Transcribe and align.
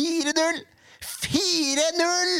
4-0! 0.00 0.60
4-0! 1.02 2.30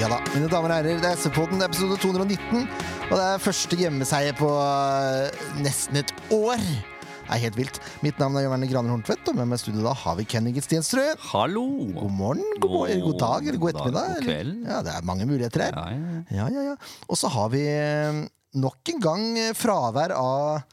Ja 0.00 0.08
da, 0.10 0.16
mine 0.32 0.48
damer 0.50 0.72
og 0.72 0.78
herrer, 0.80 0.96
det 0.98 1.06
er 1.12 1.18
SV-podden, 1.20 1.60
episode 1.62 1.98
219. 2.02 2.64
Og 3.10 3.12
det 3.14 3.26
er 3.26 3.42
første 3.44 3.78
hjemmeseier 3.78 4.34
på 4.38 4.48
øh, 4.50 5.28
nesten 5.62 6.00
et 6.00 6.10
år. 6.34 6.58
Det 6.64 7.36
er 7.36 7.42
helt 7.44 7.58
vilt. 7.60 7.78
Mitt 8.02 8.18
navn 8.18 8.40
er 8.40 8.48
Jørn 8.48 8.66
Graner 8.72 8.96
Horntvedt, 8.96 9.30
og 9.30 9.38
med 9.38 9.46
meg 9.52 9.60
i 9.60 9.64
studio 9.68 9.86
da 9.86 9.92
har 10.02 10.18
vi 10.18 10.26
Kenny 10.32 10.50
Stenstrøm. 10.58 11.22
Hallo! 11.30 11.66
God 12.00 12.10
morgen, 12.18 12.42
god, 12.58 12.74
morgen, 12.80 13.04
god 13.06 13.18
dag 13.22 13.46
eller 13.52 13.62
god 13.62 13.74
ettermiddag. 13.76 14.08
god 14.10 14.16
eller- 14.16 14.26
kveld. 14.26 14.52
Ja, 14.72 14.80
det 14.88 14.96
er 14.96 15.06
mange 15.12 15.30
muligheter 15.30 15.68
her. 15.68 15.78
Ja, 15.78 15.86
ja. 15.94 16.26
Ja, 16.40 16.50
ja, 16.56 16.66
ja. 16.72 16.76
Og 17.06 17.20
så 17.22 17.30
har 17.30 17.54
vi 17.54 17.62
eh, 17.76 18.24
nok 18.66 18.94
en 18.96 19.00
gang 19.06 19.28
eh, 19.38 19.54
fravær 19.54 20.16
av 20.18 20.56
eh, 20.56 20.68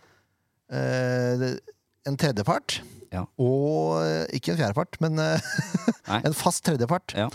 en 0.71 2.17
tredjepart. 2.19 2.81
Ja. 3.13 3.23
Og 3.41 3.99
eh, 4.03 4.25
ikke 4.37 4.53
en 4.53 4.59
fjerdepart, 4.59 4.97
men 5.03 5.19
eh, 5.21 5.51
en 6.27 6.35
fast 6.37 6.65
tredjepart. 6.67 7.15
Ja. 7.17 7.29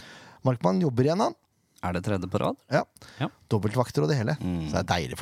Markmann 0.47 0.83
jobber 0.83 1.09
igjen, 1.09 1.23
han. 1.23 1.37
Er 1.83 1.97
det 1.97 2.05
tredje 2.07 2.29
på 2.31 2.39
rad? 2.39 2.59
Ja. 2.71 2.85
Ja. 3.19 3.29
Dobbeltvakter 3.51 4.05
og 4.05 4.11
det 4.13 4.19
hele. 4.21 4.37
Mm. 4.39 4.69
Så 4.69 4.77
det 4.77 4.83
er 4.85 4.91
deilig 4.93 5.19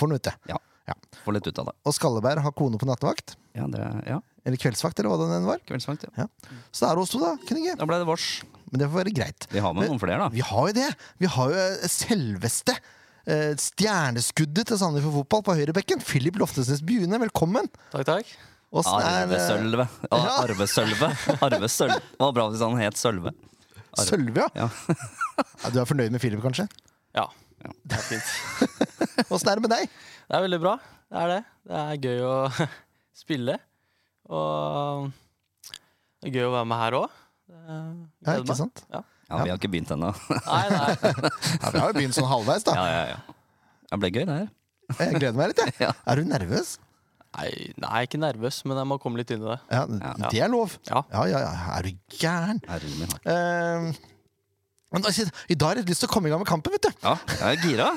for, 0.00 0.10
noe, 0.10 0.18
vet 0.18 0.30
du. 0.30 0.50
Ja. 0.50 0.58
Ja. 0.88 0.96
Få 1.24 1.32
litt 1.32 1.46
ut 1.48 1.58
av 1.62 1.70
det. 1.70 1.74
Og 1.88 1.94
Skalleberg 1.96 2.42
har 2.44 2.52
kone 2.56 2.80
på 2.80 2.88
nattevakt. 2.88 3.36
Ja, 3.56 3.68
det 3.70 3.80
er, 3.80 4.00
ja. 4.16 4.18
Eller 4.44 4.60
kveldsvakt, 4.60 4.98
eller 5.00 5.14
hva 5.14 5.28
det 5.30 5.38
var. 5.46 5.62
Kveldsvakt, 5.64 6.04
ja. 6.08 6.26
Ja. 6.26 6.56
Så 6.68 6.84
det 6.84 6.90
er 6.90 7.00
oss 7.00 7.14
to, 7.14 7.22
da. 7.22 7.30
Knigge. 7.48 7.76
Da 7.80 7.86
ble 7.88 8.00
det 8.02 8.08
vårs. 8.08 8.26
Men 8.68 8.82
det 8.82 8.90
får 8.90 9.00
være 9.04 9.14
greit. 9.16 9.46
Vi 9.54 9.62
har 9.64 9.76
med 9.76 9.88
noen 9.88 10.02
flere, 10.02 10.18
da. 10.26 10.28
Vi 10.34 10.42
har 10.44 10.68
jo 10.68 10.76
det. 10.76 10.90
Vi 11.22 11.30
har 11.30 11.54
jo 11.54 11.62
eh, 11.62 11.86
selveste 11.88 12.74
eh, 12.74 12.92
stjerneskuddet 13.26 14.68
til 14.68 14.78
Sandefjord 14.80 15.14
Fotball 15.22 15.44
på 15.46 15.54
høyrebekken. 15.60 16.02
Philip 16.04 16.36
Loftesnes 16.40 16.82
Bjune, 16.84 17.18
velkommen. 17.22 17.68
Takk, 17.94 18.04
takk. 18.10 18.34
Er 18.74 18.88
eh, 18.90 19.08
Arvesølve. 19.22 19.86
Ja, 20.10 20.18
Ja. 20.18 20.34
Arvesølve. 20.42 21.08
Arvesølve. 21.46 22.00
Det 22.02 22.20
var 22.24 22.32
bra 22.36 22.48
hvis 22.50 22.64
han 22.64 22.76
het 22.80 22.98
Sølve. 22.98 23.30
Arve. 23.94 24.06
Sølve, 24.08 24.42
ja. 24.42 24.66
Ja. 24.66 24.96
ja. 25.62 25.70
Du 25.70 25.78
er 25.80 25.86
fornøyd 25.88 26.10
med 26.14 26.20
Philip, 26.24 26.42
kanskje? 26.42 26.66
Ja, 27.14 27.28
Ja. 27.64 27.70
det 27.86 27.96
er 28.00 28.06
fint. 28.10 28.28
Åssen 29.32 29.48
er 29.52 29.60
det 29.60 29.64
med 29.68 29.72
deg? 29.76 29.92
Det 30.28 30.36
er 30.36 30.42
veldig 30.44 30.60
bra. 30.64 30.74
Det 31.08 31.20
er 31.22 31.30
det. 31.30 31.40
Det 31.70 31.78
er 31.84 32.02
gøy 32.08 32.24
å 32.26 32.34
spille. 33.22 33.54
Og 34.28 35.08
det 36.20 36.28
er 36.32 36.34
gøy 36.40 36.48
å 36.50 36.54
være 36.58 36.68
med 36.74 36.82
her 36.82 36.98
òg. 36.98 37.20
Ja, 37.54 38.34
ikke 38.40 38.56
sant? 38.58 38.82
ja, 38.90 39.00
vi 39.28 39.50
har 39.50 39.56
ikke 39.58 39.70
begynt 39.72 39.90
ennå. 39.94 40.10
Nei, 40.30 40.64
nei. 40.70 40.88
Ja, 41.62 41.70
Vi 41.72 41.80
har 41.80 41.88
jo 41.90 41.96
begynt 41.96 42.16
sånn 42.16 42.28
halvveis, 42.28 42.64
da. 42.66 42.74
Ja, 42.76 42.86
ja, 42.92 43.04
ja. 43.14 43.36
Det 43.90 44.00
ble 44.02 44.10
gøy, 44.12 44.24
det 44.28 44.36
her. 44.42 44.48
Jeg 45.00 45.14
gleder 45.20 45.38
meg 45.38 45.52
litt, 45.52 45.62
jeg. 45.64 45.76
Ja. 45.86 45.92
Er 46.12 46.20
du 46.20 46.28
nervøs? 46.28 46.74
nei. 47.34 47.48
Nei, 47.82 48.00
ikke 48.06 48.20
nervøs, 48.22 48.60
men 48.68 48.78
jeg 48.78 48.86
må 48.92 48.98
komme 49.02 49.18
litt 49.18 49.32
inn 49.34 49.42
i 49.42 49.48
det. 49.48 49.56
Ja, 49.72 49.84
Ja. 49.90 50.28
Det 50.30 50.42
er 50.44 50.50
lov. 50.52 50.76
Ja. 50.90 51.00
Ja, 51.10 51.24
ja, 51.32 51.40
ja. 51.42 51.54
Er 51.78 51.88
du 51.88 52.18
gæren? 52.20 52.60
Herre 52.68 52.92
min 53.00 53.10
hatt. 53.10 53.26
Eh, 53.26 54.13
men 54.94 55.02
da- 55.04 55.10
I 55.50 55.54
dag 55.58 55.66
har 55.68 55.80
jeg 55.82 55.88
lyst 55.90 56.04
til 56.04 56.08
å 56.08 56.12
komme 56.14 56.30
i 56.30 56.32
gang 56.32 56.40
med 56.40 56.48
kampen, 56.48 56.72
vet 56.72 56.86
du. 56.86 56.92
Ja, 57.04 57.16
jeg 57.34 57.58
er 57.58 57.62
gira. 57.66 57.88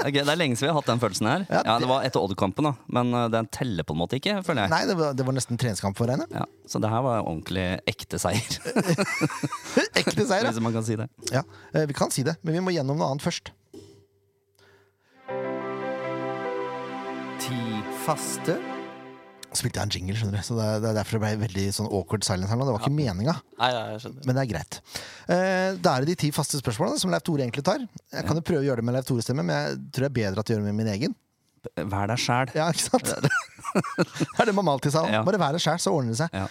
Det 0.00 0.22
er, 0.24 0.30
lenge 0.40 0.56
siden 0.56 0.66
vi 0.66 0.72
har 0.72 0.78
hatt 0.80 0.88
den 0.90 1.02
følelsen 1.02 1.28
her. 1.30 1.44
Ja, 1.50 1.60
Ja, 1.68 1.78
Det 1.82 1.88
var 1.90 2.02
etter 2.08 2.24
Odd-kampen, 2.24 2.64
da. 2.70 2.72
Men 2.88 3.12
uh, 3.14 3.28
den 3.32 3.46
teller 3.52 3.84
på 3.86 3.94
en 3.94 4.00
måte 4.00 4.16
ikke, 4.18 4.38
føler 4.46 4.64
jeg. 4.66 4.72
Nei, 4.72 4.82
det 4.88 4.96
var, 4.98 5.12
det 5.14 5.26
var 5.28 5.36
nesten 5.36 5.60
treningskamp 5.60 6.00
for 6.00 6.10
Reine. 6.10 6.26
Ja, 6.32 6.46
så 6.66 6.80
det 6.82 6.90
her 6.90 7.04
var 7.04 7.22
ordentlig 7.22 7.68
ekte 7.90 8.18
seier, 8.18 8.40
Ekte 10.00 10.24
seier, 10.26 10.48
ja. 10.48 10.50
hvis 10.50 10.64
man 10.64 10.72
kan 10.74 10.86
si 10.88 10.96
det. 10.98 11.06
ja. 11.30 11.44
eh, 11.74 11.84
Vi 11.90 11.94
kan 12.00 12.10
si 12.10 12.24
det, 12.26 12.36
men 12.42 12.56
vi 12.56 12.64
må 12.64 12.72
gjennom 12.74 12.96
noe 12.98 13.12
annet 13.12 13.22
først. 13.28 13.52
Ti 17.40 17.60
faste. 18.04 18.56
Spilte 19.50 19.80
jeg 19.80 19.88
en 19.88 19.92
jingle, 19.96 20.14
skjønner 20.18 20.38
du. 20.38 20.46
Så 20.46 20.54
det 20.54 20.64
er, 20.66 20.76
det 20.82 20.88
er 20.92 20.96
derfor 21.00 21.16
det 21.18 21.22
ble 21.24 21.30
veldig 21.40 21.64
sånn 21.74 21.88
awkward 21.90 22.26
silence 22.26 22.52
her 22.52 22.58
nå. 22.60 22.66
Det 22.68 22.74
var 22.76 22.84
ikke 22.84 22.94
meninga. 22.94 23.34
Nei, 23.58 23.70
nei, 23.74 23.80
jeg 23.96 24.02
skjønner. 24.04 24.26
Men 24.28 24.36
det 24.38 24.42
er 24.44 24.50
greit. 24.52 24.78
Eh, 25.26 25.70
da 25.82 25.94
er 25.96 26.04
det 26.06 26.12
de 26.12 26.18
ti 26.22 26.30
faste 26.36 26.60
spørsmålene 26.60 27.02
som 27.02 27.10
Leif 27.10 27.24
Tore 27.26 27.42
egentlig 27.42 27.64
tar. 27.66 27.82
Jeg 28.14 28.28
kan 28.28 28.38
jo 28.38 28.44
prøve 28.46 28.62
å 28.62 28.68
gjøre 28.68 28.82
det 28.84 28.86
med 28.86 28.94
Leif 28.98 29.08
Tore 29.10 29.24
stemme, 29.26 29.42
men 29.46 29.56
jeg 29.56 29.80
tror 29.90 30.06
det 30.06 30.10
er 30.12 30.16
bedre 30.20 30.44
at 30.44 30.52
jeg 30.52 30.56
gjør 30.58 30.62
det 30.64 30.70
med 30.70 30.78
min 30.84 30.92
egen. 30.94 31.16
Vær 31.90 32.08
deg 32.12 32.22
sjæl. 32.22 32.54
Ja, 32.56 32.68
ikke 32.72 32.86
sant? 32.86 33.10
det 33.10 34.38
er 34.38 34.48
det 34.48 34.54
mamma 34.58 34.76
alltid 34.78 34.94
sa. 34.94 35.02
Ja. 35.10 35.24
Bare 35.26 35.40
vær 35.42 35.56
det 35.58 35.62
sjæl, 35.64 35.82
så 35.82 35.92
ordner 35.96 36.14
det 36.14 36.20
seg. 36.22 36.36
Ja. 36.36 36.46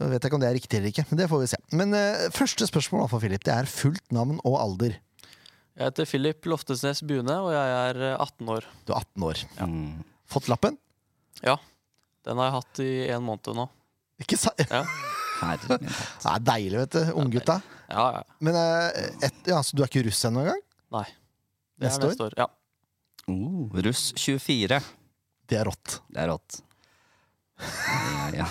Jeg 0.00 0.14
vet 0.14 0.26
ikke 0.30 0.38
om 0.38 0.42
det 0.44 0.48
er 0.48 0.56
riktig 0.56 0.78
eller 0.78 0.94
ikke, 0.94 1.04
men 1.10 1.18
det 1.20 1.26
får 1.28 1.42
vi 1.42 1.48
se. 1.50 1.58
Men 1.76 1.98
eh, 1.98 2.28
første 2.32 2.70
spørsmål 2.70 3.08
for 3.12 3.20
Philip, 3.20 3.42
det 3.44 3.52
er 3.52 3.68
fullt 3.68 4.06
navn 4.16 4.38
og 4.48 4.56
alder. 4.62 4.94
Jeg 5.76 5.86
heter 5.90 6.08
Philip 6.08 6.48
Loftesnes 6.48 7.02
Bune, 7.08 7.34
og 7.42 7.50
jeg 7.52 7.74
er 7.90 8.00
eh, 8.12 8.22
18 8.22 8.48
år. 8.54 8.70
Du 8.88 8.94
er 8.94 9.02
18 9.02 9.26
år. 9.28 9.42
Ja. 9.58 9.68
Fått 10.30 10.48
lappen? 10.52 10.78
Ja. 11.44 11.58
Den 12.26 12.40
har 12.40 12.50
jeg 12.50 12.56
hatt 12.58 12.80
i 12.84 12.90
en 13.14 13.24
måned 13.24 13.56
nå. 13.56 13.66
Ikke 14.20 14.36
sa 14.36 14.52
Ja, 14.68 14.82
Herre 15.40 15.78
min 15.80 15.88
hatt. 15.88 16.24
er 16.34 16.42
deilig, 16.44 16.78
vet 16.82 16.96
du. 16.98 17.12
Unggutta. 17.22 17.60
ja. 17.88 18.06
ja. 18.18 18.22
Men 18.44 18.58
eh, 18.60 19.06
et, 19.30 19.38
ja, 19.48 19.62
så 19.64 19.76
du 19.76 19.84
er 19.84 19.88
ikke 19.88 20.04
russ 20.08 20.20
ennå 20.28 20.44
engang? 20.44 20.60
Nei. 20.96 21.06
Det 21.80 21.88
Neste 21.88 22.04
er 22.04 22.12
neste 22.12 22.26
år. 22.28 22.36
Ja. 22.36 22.48
Uh, 23.30 23.70
russ 23.86 24.10
24. 24.20 24.80
Det 25.48 25.56
er 25.60 25.64
rått. 25.70 26.00
Det 26.12 26.20
er 26.20 26.28
rått. 26.32 26.60
Ja, 27.60 28.26
ja. 28.42 28.48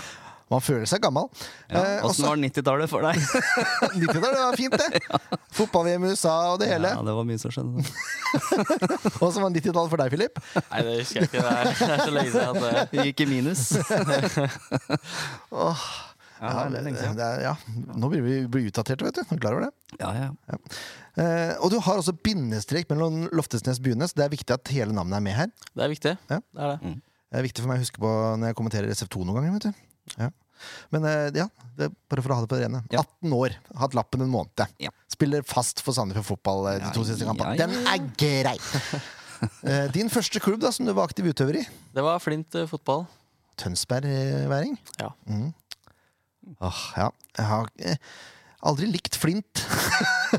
Man 0.50 0.64
føler 0.66 0.88
seg 0.90 1.02
gammel. 1.04 1.28
ja. 1.70 1.82
Eh, 2.00 2.06
Åssen 2.08 2.26
var 2.26 2.40
90-tallet 2.42 2.90
for 2.90 3.06
deg? 3.06 3.20
90-tallet, 4.02 4.40
var 4.42 4.58
fint, 4.58 4.74
det. 4.82 5.02
Fotball-VM 5.60 6.08
i 6.08 6.14
USA 6.16 6.36
og 6.56 6.60
det 6.64 6.72
hele. 6.72 6.90
Ja, 6.96 7.04
det 7.06 7.14
var 7.20 7.28
mye 7.30 7.42
som 7.42 7.54
skjedde. 7.54 7.84
Og 9.20 9.30
så 9.34 9.44
var 9.44 9.54
90-tallet 9.54 9.94
for 9.94 10.02
deg, 10.02 10.14
Philip. 10.16 10.42
Nei, 10.58 10.84
det 10.88 10.96
husker 11.04 11.22
jeg 11.22 11.30
ikke. 11.30 11.44
Det 11.44 11.56
er, 11.56 11.74
det 11.78 11.90
er 11.94 12.04
så 12.06 12.16
lenge 12.18 12.34
siden 12.34 12.50
at 12.50 12.62
det 12.66 12.86
Det 12.96 13.08
gikk 13.12 13.26
i 13.26 13.30
minus. 13.30 13.66
oh. 15.54 15.90
Ja, 16.40 16.70
det 16.72 16.80
er 16.88 17.14
det 17.18 17.26
er, 17.26 17.42
ja. 17.44 17.54
Nå 18.00 18.08
blir 18.14 18.24
vi 18.24 18.36
blir 18.48 18.70
utdaterte, 18.70 19.04
vet 19.04 19.18
du. 19.18 19.22
Er 19.26 19.36
du 19.36 19.42
klar 19.44 19.58
over 19.58 19.66
det? 19.68 19.98
Ja, 20.00 20.14
ja. 20.16 20.60
Eh, 21.20 21.52
og 21.60 21.68
du 21.74 21.78
har 21.84 22.00
også 22.00 22.14
bindestrek 22.16 22.88
mellom 22.94 23.26
Loftesnes 23.36 23.82
Bunes. 23.84 24.16
Det 24.16 24.24
er 24.24 24.32
viktig 24.32 24.56
at 24.56 24.72
hele 24.72 24.96
navnet 24.96 25.20
er 25.20 25.26
med 25.26 25.36
her. 25.36 25.52
Det 25.76 25.84
er 25.84 25.92
viktig. 25.92 26.16
Ja. 26.32 26.40
Det 26.40 26.64
er 26.64 26.74
det. 26.78 26.94
Det 27.30 27.42
er 27.42 27.46
viktig 27.46 27.62
for 27.66 27.70
meg 27.74 27.82
å 27.82 27.84
huske 27.84 28.02
på 28.02 28.14
når 28.40 28.54
jeg 28.54 28.58
kommenterer 28.58 28.96
SF2 28.96 29.26
noen 29.28 29.42
ganger. 29.42 29.58
vet 29.58 29.68
du. 29.68 29.89
Ja. 30.18 30.30
Men 30.92 31.06
eh, 31.08 31.30
ja, 31.40 31.46
det 31.78 31.86
er 31.88 31.94
bare 32.12 32.24
for 32.26 32.34
å 32.34 32.40
ha 32.40 32.44
det 32.44 32.50
på 32.52 32.58
det 32.60 32.66
rene. 32.66 32.82
Ja. 32.92 33.04
18 33.22 33.36
år, 33.38 33.54
hatt 33.80 33.94
lappen 33.96 34.26
en 34.26 34.32
måned. 34.34 34.66
Ja. 34.84 34.92
Spiller 35.12 35.46
fast 35.48 35.80
for 35.86 35.96
Sandefjord 35.96 36.28
Fotball 36.34 36.66
eh, 36.74 36.80
de 36.82 36.90
Ja, 36.90 36.92
to 36.98 37.06
siste 37.08 37.28
kampene. 37.28 37.56
ja. 37.56 37.68
Den 37.68 37.88
er 37.88 38.12
grei! 38.20 38.58
Eh, 39.64 39.86
Din 39.96 40.10
første 40.12 40.36
klubb 40.44 40.60
da, 40.60 40.68
som 40.76 40.84
du 40.84 40.92
var 40.92 41.08
aktiv 41.08 41.24
utøver 41.32 41.62
i? 41.62 41.64
Det 41.96 42.04
var 42.04 42.18
Flint 42.20 42.58
fotball. 42.68 43.06
Tønsberg-væring? 43.56 44.74
Ja. 45.00 45.14
Mm. 45.32 45.54
Åh, 46.60 46.82
ja. 47.00 47.06
Jeg 47.38 47.46
har 47.48 47.70
aldri 48.68 48.90
likt 48.92 49.16
Flint. 49.16 49.62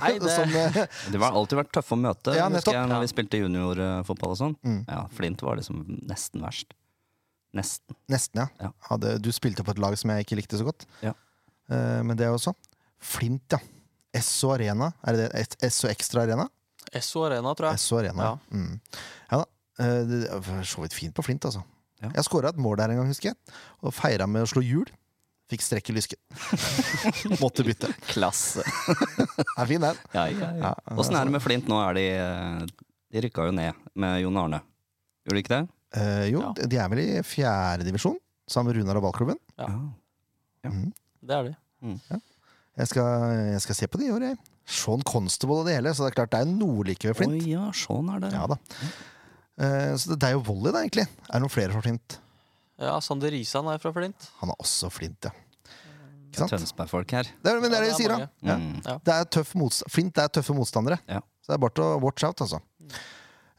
Nei, 0.02 0.12
det, 0.20 0.34
som, 0.34 0.52
uh, 0.52 0.76
Det 1.14 1.16
har 1.22 1.32
alltid 1.32 1.62
vært 1.62 1.72
tøffe 1.78 1.96
å 1.96 2.00
møte 2.02 2.34
Ja, 2.36 2.50
husker 2.52 2.76
jeg, 2.76 2.90
når 2.92 3.06
vi 3.06 3.10
spilte 3.14 3.40
juniorfotball 3.40 4.34
og 4.34 4.40
sånn. 4.42 4.56
Mm. 4.68 4.82
Ja, 4.84 5.00
Flint 5.16 5.44
var 5.48 5.56
liksom 5.56 5.80
nesten 6.10 6.44
verst. 6.44 6.76
Nesten. 7.56 7.96
nesten, 8.10 8.44
ja. 8.44 8.48
Ja. 8.62 8.70
Hadde, 8.90 9.16
du 9.18 9.30
spilte 9.34 9.64
på 9.66 9.72
et 9.74 9.80
lag 9.82 9.96
som 9.98 10.12
jeg 10.14 10.26
ikke 10.26 10.38
likte 10.38 10.58
så 10.60 10.66
godt. 10.68 10.86
Ja. 11.02 11.14
Eh, 11.70 12.00
men 12.06 12.18
det 12.18 12.28
også. 12.30 12.54
Flint, 13.02 13.56
ja. 13.56 13.58
Esso 14.14 14.52
Arena. 14.54 14.92
Er 15.06 15.16
det 15.16 15.28
det? 15.32 15.46
Esso 15.66 15.88
Extra 15.90 16.22
Arena? 16.26 16.46
Esso 16.92 17.24
Arena, 17.26 17.54
tror 17.54 17.70
jeg. 17.70 17.82
SO 17.82 17.98
Arena, 18.00 18.30
ja. 18.32 18.38
Mm. 18.54 18.80
ja 19.30 19.42
da. 19.42 19.44
Eh, 19.80 20.00
det 20.08 20.22
er 20.30 20.64
så 20.66 20.82
vidt 20.84 20.96
fint 20.96 21.14
på 21.16 21.24
Flint, 21.26 21.46
altså. 21.46 21.62
Ja. 22.00 22.10
Jeg 22.16 22.24
skåra 22.26 22.50
et 22.50 22.58
mål 22.60 22.78
der 22.80 22.94
en 22.94 23.02
gang, 23.02 23.10
husker 23.12 23.30
jeg. 23.30 23.54
Og 23.84 23.94
feira 23.94 24.26
med 24.30 24.46
å 24.46 24.50
slå 24.50 24.62
hjul. 24.64 24.88
Fikk 25.50 25.64
strekk 25.66 25.90
i 25.90 25.96
lysken. 25.96 26.20
Måtte 27.42 27.64
bytte. 27.66 27.90
Klasse. 28.08 28.62
Er 29.58 29.66
fin, 29.66 29.82
den. 29.82 29.98
Ja, 30.14 30.28
ja, 30.30 30.38
ja. 30.54 30.70
Ja, 30.70 30.72
Åssen 30.94 31.18
er 31.18 31.26
det 31.26 31.34
med 31.34 31.42
Flint? 31.42 31.66
Nå 31.68 31.80
er 31.82 31.98
de 31.98 32.04
eh, 32.14 32.86
De 33.10 33.22
rykka 33.26 33.48
jo 33.48 33.54
ned 33.56 33.78
med 33.98 34.20
Jon 34.22 34.38
Arne. 34.38 34.62
Gjorde 35.26 35.36
de 35.40 35.42
ikke 35.44 35.56
det? 35.56 35.64
Eh, 35.96 36.26
jo, 36.30 36.40
Ja. 36.44 36.52
de 36.54 36.76
er 36.78 36.88
vel 36.92 36.98
i 37.02 37.08
fjerdedivisjon, 37.26 38.16
sammen 38.48 38.70
med 38.74 38.80
Runar 38.82 38.96
og 39.00 39.02
ballklubben. 39.08 39.38
Ja. 39.58 39.66
Ja. 40.64 40.70
Mhm. 40.70 40.92
Det 41.22 41.36
er 41.36 41.42
de. 41.50 41.56
Jeg, 42.78 42.86
skal, 42.88 43.04
jeg 43.52 43.60
skal 43.64 43.74
se 43.74 43.86
på 43.90 43.98
det 43.98 44.06
i 44.08 44.12
år, 44.14 44.20
jeg. 44.30 44.38
Sean 44.70 45.02
Constable 45.02 45.56
og 45.60 45.66
det 45.66 45.74
hele, 45.74 45.90
så 45.96 46.04
det 46.06 46.12
er 46.12 46.18
klart 46.20 46.30
det 46.30 46.40
er 46.44 46.50
noe 46.52 46.84
like 46.86 47.08
ved 47.08 47.16
Flint. 47.18 47.32
Oi, 47.42 47.50
ja, 47.50 47.70
sånn 47.74 48.08
er 48.14 48.20
det. 48.22 48.30
Ja 48.36 48.46
da. 48.46 48.56
Eh, 49.60 49.94
så 49.98 50.14
det 50.16 50.28
er 50.28 50.36
jo 50.36 50.42
volley, 50.46 50.70
da, 50.72 50.84
egentlig. 50.84 51.06
Er 51.28 51.32
det 51.36 51.42
noen 51.42 51.52
flere 51.52 51.72
fra 51.74 51.82
Flint? 51.84 52.18
Ja, 52.80 52.94
Sander 53.04 53.30
Risan 53.34 53.66
er 53.68 53.78
fra 53.82 53.90
Flint. 53.92 54.28
Han 54.40 54.52
er 54.54 54.56
også 54.62 54.88
Flint, 54.94 55.26
ja. 55.26 55.32
Ikke 56.30 56.44
sant? 56.44 56.52
Tønsberg-folk 56.54 57.10
her. 57.18 57.24
Det 57.42 57.50
er, 57.50 57.58
men 57.60 57.72
det 57.72 57.80
er 57.80 57.84
det 57.88 57.90
de 57.90 57.96
sier, 57.98 58.12
mange. 58.14 58.28
da. 58.40 58.46
Ja. 58.46 58.56
Mm. 58.56 58.82
Ja. 58.86 58.94
Det 59.04 59.14
er 59.16 59.24
tøff 59.36 59.52
motsta- 59.58 59.88
Flint 59.90 60.16
er 60.22 60.28
tøffe 60.28 60.54
motstandere. 60.54 61.00
Ja. 61.10 61.18
Så 61.42 61.50
det 61.50 61.56
er 61.58 61.62
bare 61.66 61.74
til 61.74 61.84
å 61.84 62.00
watch 62.00 62.24
out, 62.24 62.40
altså. 62.46 62.60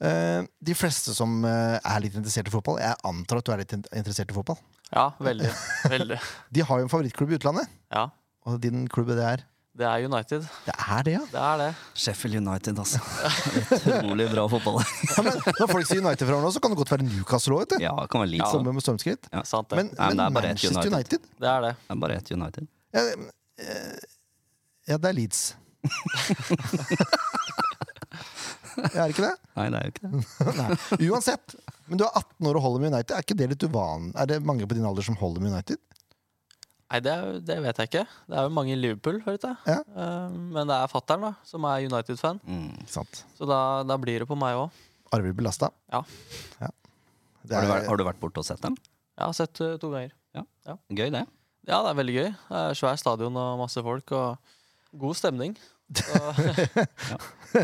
Eh, 0.01 0.41
de 0.65 0.73
fleste 0.73 1.13
som 1.13 1.43
eh, 1.45 1.77
er 1.77 2.01
litt 2.01 2.15
interessert 2.17 2.47
i 2.49 2.53
fotball 2.53 2.79
Jeg 2.81 2.97
antar 3.05 3.37
at 3.37 3.45
du 3.45 3.51
er 3.53 3.59
litt 3.61 3.75
interessert 3.77 4.31
i 4.33 4.33
fotball. 4.33 4.57
Ja, 4.89 5.11
veldig. 5.21 5.51
veldig. 5.91 6.17
De 6.57 6.63
har 6.65 6.81
jo 6.81 6.87
en 6.87 6.91
favorittklubb 6.91 7.31
i 7.31 7.37
utlandet. 7.37 7.69
Ja. 7.93 8.07
Og 8.49 8.57
din 8.63 8.87
klubb 8.89 9.11
det 9.13 9.21
er 9.21 9.43
Det 9.77 9.85
er 9.85 10.07
United. 10.09 10.47
Det 10.65 10.73
er 10.73 11.05
det, 11.05 11.13
ja. 11.13 11.21
Det 11.31 11.43
er 11.51 11.61
det. 11.61 11.69
Sheffield 11.93 12.41
United, 12.41 12.81
altså. 12.81 12.99
Utrolig 13.77 14.27
bra 14.33 14.47
fotball. 14.51 14.81
ja 14.81 15.25
men 15.27 15.37
når 15.37 15.69
folk 15.69 15.87
sier 15.87 16.01
United 16.01 16.27
fra 16.27 16.41
nå, 16.41 16.51
så 16.51 16.63
kan 16.63 16.73
det 16.73 16.81
godt 16.81 16.95
være 16.97 17.07
Newcastle 17.07 17.61
òg. 17.61 17.77
Ja, 17.77 17.93
det 18.01 18.09
kan 18.11 18.25
være 18.25 18.33
Leeds. 18.33 18.49
Samme 18.51 18.73
med 18.73 18.83
stormskritt. 18.87 19.29
Ja. 19.31 19.45
Sant 19.47 19.69
det. 19.69 19.83
Men, 19.83 19.93
Nei, 19.93 20.09
men 20.09 20.17
men, 20.17 20.17
det 20.17 20.25
er 20.25 20.37
bare 20.39 20.55
ett 20.55 20.57
Manchester 20.57 20.91
United. 20.91 21.21
United, 21.21 21.43
det 21.45 21.53
er 21.53 21.67
det. 21.67 21.73
Det 21.85 21.95
er 21.95 22.03
bare 22.07 22.19
ett 22.19 22.33
United. 22.35 22.71
ja, 22.97 23.05
eh, 23.69 23.97
ja, 24.89 24.97
det 24.97 25.13
er 25.13 25.19
Leeds. 25.21 25.45
ja, 28.95 29.03
er 29.05 29.11
det 29.11 29.15
ikke 29.15 29.27
det? 29.27 29.35
Nei, 29.57 29.65
det 29.73 29.79
er 29.79 29.85
jo 29.87 29.93
ikke 29.93 30.09
det. 30.11 30.55
Nei. 30.61 31.07
Uansett. 31.11 31.55
Men 31.91 31.99
du 32.01 32.05
er 32.07 32.11
18 32.19 32.49
år 32.51 32.59
og 32.59 32.65
holder 32.65 32.83
med 32.85 32.93
United. 32.93 33.15
Er 33.17 33.25
ikke 33.25 33.37
det 33.39 33.47
litt 33.53 33.65
uvanlig? 33.67 34.13
Er 34.21 34.29
det 34.31 34.39
mange 34.47 34.67
på 34.69 34.77
din 34.77 34.85
alder 34.87 35.05
som 35.07 35.17
holder 35.19 35.43
med 35.43 35.53
United? 35.55 35.81
Nei, 36.91 36.99
det, 37.05 37.11
er- 37.15 37.39
det 37.47 37.57
vet 37.63 37.77
jeg 37.79 37.87
ikke. 37.91 38.05
Det 38.27 38.35
er 38.39 38.47
jo 38.49 38.53
mange 38.55 38.73
i 38.73 38.79
Liverpool, 38.79 39.21
vet 39.23 39.45
jeg. 39.47 39.55
Ja. 39.69 39.77
Eh, 39.79 40.37
men 40.57 40.67
det 40.67 40.75
er 40.75 40.89
fattern 40.91 41.29
som 41.47 41.67
er 41.69 41.85
United-fan, 41.87 42.41
Mm. 42.43 42.71
Så 42.91 43.47
da, 43.47 43.59
da 43.87 43.95
blir 44.01 44.19
det 44.23 44.27
på 44.27 44.35
meg 44.39 44.57
òg. 44.59 44.81
Arvelig 45.15 45.35
belasta. 45.39 45.69
Ja. 45.91 46.01
Det 46.61 47.55
Har, 47.57 47.63
du 47.65 47.71
er, 47.71 47.71
vært, 47.71 47.87
har 47.89 47.97
du 47.99 48.03
vært 48.05 48.19
borte 48.21 48.41
og 48.43 48.45
sett 48.47 48.61
dem? 48.63 48.75
Har 49.19 49.33
sett 49.37 49.59
eh, 49.63 49.77
to 49.81 49.89
ganger. 49.93 50.11
Gøy, 50.91 51.07
det. 51.13 51.23
Ja, 51.69 51.79
det 51.85 51.91
er 51.91 51.97
veldig 51.99 52.13
gøy. 52.15 52.27
Det 52.49 52.59
er 52.61 52.77
Svær 52.77 52.99
stadion 52.99 53.35
og 53.39 53.59
masse 53.59 53.81
folk, 53.85 54.11
og 54.17 54.99
god 55.01 55.17
stemning. 55.19 55.55
Så, 55.97 56.19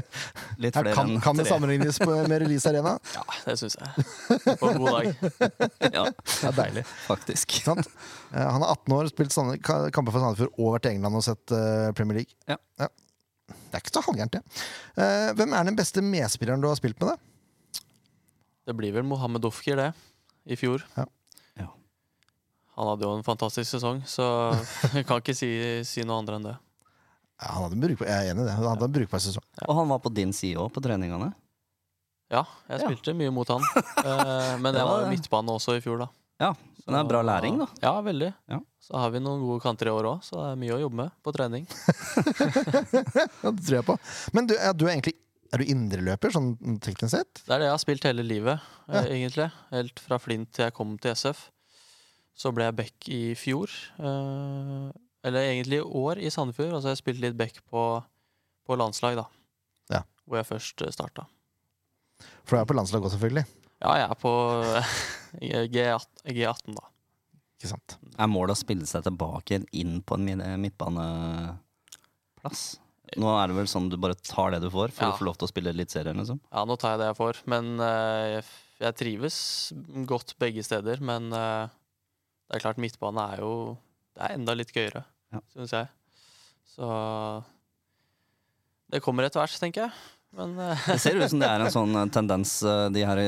Litt 0.59 0.75
flere 0.75 0.91
kan, 0.91 1.07
enn 1.13 1.21
kan 1.23 1.37
det 1.39 1.45
sammenlignes 1.47 1.95
på, 2.01 2.09
med 2.27 2.41
Release 2.43 2.67
Arena? 2.67 2.97
ja, 3.15 3.23
det 3.45 3.55
syns 3.61 3.77
jeg. 3.79 4.05
På 4.59 4.71
en 4.73 4.81
god 4.81 4.97
dag. 4.97 5.07
Ja, 5.97 6.03
Det 6.11 6.49
er 6.49 6.57
deilig. 6.57 6.83
faktisk. 7.05 7.55
Sant? 7.63 7.87
Eh, 8.33 8.43
Han 8.43 8.65
er 8.65 8.73
18 8.73 8.95
år, 8.97 9.09
spilt 9.13 9.37
kamper 9.63 10.11
for 10.11 10.19
Sandefjord 10.19 10.59
og 10.59 10.73
vært 10.75 10.89
i 10.89 10.93
England 10.97 11.21
og 11.21 11.23
sett 11.29 11.55
eh, 11.55 11.87
Premier 11.95 12.19
League. 12.21 12.35
Ja. 12.51 12.59
Det 13.47 13.79
er 13.79 13.83
ikke 13.83 13.93
så 13.95 14.03
halvgærent, 14.03 14.35
det. 14.35 14.43
Eh, 14.99 15.29
hvem 15.39 15.55
er 15.55 15.69
den 15.69 15.77
beste 15.79 16.03
medspilleren 16.03 16.59
du 16.63 16.67
har 16.67 16.75
spilt 16.79 16.99
med, 16.99 17.13
da? 17.15 17.81
Det 18.67 18.75
blir 18.75 18.91
vel 18.97 19.07
Mohammed 19.07 19.45
Ofkir, 19.47 19.79
det. 19.79 19.91
I 20.51 20.57
fjor. 20.59 20.83
Ja. 20.97 21.05
Ja. 21.61 21.69
Han 22.75 22.91
hadde 22.91 23.07
jo 23.07 23.15
en 23.15 23.23
fantastisk 23.23 23.71
sesong, 23.77 24.03
så 24.07 24.27
jeg 24.91 25.07
kan 25.07 25.23
ikke 25.23 25.35
si, 25.35 25.49
si 25.87 26.03
noe 26.07 26.19
andre 26.19 26.41
enn 26.41 26.49
det. 26.49 26.57
Ja, 27.37 27.51
han 27.53 27.63
hadde 27.67 27.75
en 27.77 27.83
brukbar, 27.85 28.07
jeg 28.09 28.17
er 28.27 28.31
enig 28.33 28.43
i 28.43 28.47
det. 28.47 28.53
Han 28.57 28.65
hadde 28.71 28.85
en 28.89 28.95
brukbar 28.95 29.21
sesong. 29.21 29.43
Og 29.67 29.75
han 29.77 29.91
var 29.91 29.99
på 30.01 30.09
din 30.13 30.31
side 30.33 30.57
òg, 30.57 30.71
på 30.73 30.81
treningene. 30.81 31.33
Ja, 32.33 32.41
jeg 32.67 32.81
Ja. 32.81 32.87
spilte 32.89 33.13
mye 33.15 33.31
mot 33.31 33.47
han. 33.47 33.61
Eh, 34.07 34.57
men 34.59 34.73
jeg 34.75 34.83
var 34.87 35.03
jo 35.03 35.11
midtbane 35.11 35.53
også 35.53 35.77
i 35.77 35.83
fjor, 35.83 35.99
da. 36.01 36.07
Ja, 36.41 36.49
men 36.85 36.93
det 36.95 36.99
er 37.03 37.07
bra 37.09 37.21
læring, 37.25 37.55
da. 37.61 37.67
Ja, 37.83 37.93
veldig. 38.01 38.31
Ja. 38.49 38.59
Så 38.83 38.97
har 38.99 39.09
vi 39.11 39.19
noen 39.19 39.41
gode 39.41 39.61
kanter 39.63 39.87
i 39.89 39.93
år 39.93 40.05
òg, 40.15 40.19
så 40.23 40.35
det 40.41 40.49
er 40.53 40.59
mye 40.61 40.75
å 40.75 40.81
jobbe 40.81 40.99
med 41.03 41.11
på 41.25 41.33
trening. 41.35 41.65
Ja, 43.43 43.51
det 43.51 43.63
tror 43.65 43.77
jeg 43.79 43.85
på. 43.87 43.95
Men 44.33 44.47
du, 44.49 44.53
er, 44.57 44.73
du 44.77 44.85
er 44.87 44.93
egentlig 44.95 45.15
er 45.53 45.61
du 45.63 45.69
indreløper, 45.71 46.33
sånn 46.35 46.49
teknisk 46.83 47.13
sett? 47.15 47.41
Det 47.47 47.53
er 47.55 47.61
det 47.63 47.67
jeg 47.69 47.73
har 47.77 47.79
spilt 47.85 48.03
hele 48.09 48.25
livet, 48.27 48.59
Ja. 48.89 48.99
eh, 49.05 49.13
egentlig. 49.15 49.47
Helt 49.71 49.99
fra 50.03 50.17
Flint 50.19 50.51
til 50.53 50.65
jeg 50.67 50.73
kom 50.75 50.97
til 50.99 51.13
SF. 51.15 51.45
Så 52.37 52.51
ble 52.53 52.67
jeg 52.67 52.75
back 52.77 53.07
i 53.09 53.21
fjor. 53.39 53.71
Eh, 55.23 55.27
eller 55.27 55.41
egentlig 55.41 55.77
i 55.77 55.81
år 55.81 56.17
i 56.19 56.31
Sandefjord. 56.31 56.73
Og 56.73 56.81
så 56.81 56.87
har 56.87 56.91
jeg 56.95 57.03
spilt 57.03 57.21
litt 57.23 57.37
back 57.39 57.55
på, 57.69 58.03
på 58.67 58.75
landslag, 58.79 59.15
da. 59.19 59.25
Ja. 59.93 60.01
Hvor 60.25 60.37
jeg 60.41 60.49
først 60.49 60.81
uh, 60.83 60.91
starta. 60.93 61.21
For 62.47 62.53
du 62.55 62.59
er 62.61 62.69
på 62.69 62.77
landslag 62.77 63.01
også, 63.03 63.15
selvfølgelig. 63.17 63.45
Ja, 63.83 63.91
jeg 64.01 64.07
er 64.09 64.15
på 64.21 64.31
G18, 65.75 66.11
G18, 66.33 66.67
da. 66.77 66.85
Ikke 67.57 67.69
sant? 67.73 67.89
Er 68.17 68.27
målet 68.29 68.53
å 68.53 68.59
spille 68.59 68.85
seg 68.89 69.01
tilbake 69.05 69.51
inn 69.73 69.93
på 70.05 70.13
en 70.17 70.25
midtbaneplass? 70.61 72.61
Nå 73.15 73.29
er 73.31 73.47
det 73.49 73.55
vel 73.55 73.69
sånn 73.71 73.87
du 73.89 73.95
bare 74.01 74.17
tar 74.19 74.51
det 74.53 74.59
du 74.65 74.69
får, 74.73 74.91
for 74.91 75.03
Ja. 75.07 75.11
å 75.13 75.17
få 75.17 75.25
lov 75.29 75.35
til 75.39 75.47
å 75.47 75.51
spille 75.51 75.71
Eliteserien, 75.71 76.17
liksom? 76.19 76.39
Ja, 76.51 76.65
nå 76.67 76.75
tar 76.75 76.91
jeg 76.93 76.99
det 77.01 77.07
jeg 77.11 77.19
får. 77.21 77.35
Men 77.47 77.65
uh, 77.79 78.41
jeg, 78.83 78.93
trives 78.99 79.37
godt 80.09 80.35
begge 80.41 80.63
steder. 80.65 80.97
Men 80.99 81.31
uh, 81.31 81.69
det 82.49 82.55
er 82.57 82.63
klart, 82.65 82.81
midtbane 82.81 83.21
er 83.33 83.37
jo 83.45 83.53
Det 84.17 84.25
er 84.25 84.33
enda 84.37 84.55
litt 84.57 84.73
gøyere, 84.73 85.03
Ja. 85.33 85.39
syns 85.53 85.73
jeg. 85.75 85.87
Så 86.73 86.87
det 88.91 89.01
kommer 89.03 89.27
etter 89.27 89.41
hvert, 89.43 89.57
tenker 89.61 89.87
jeg. 89.87 89.95
Men 90.37 90.53
eh, 90.59 90.81
Det 90.91 90.99
ser 91.01 91.17
ut 91.17 91.29
som 91.31 91.41
det 91.41 91.47
er 91.49 91.63
en 91.65 91.73
sånn 91.77 91.95
eh, 91.97 92.09
tendens. 92.13 92.53
eh, 92.67 92.87
De 92.93 93.03
her 93.07 93.21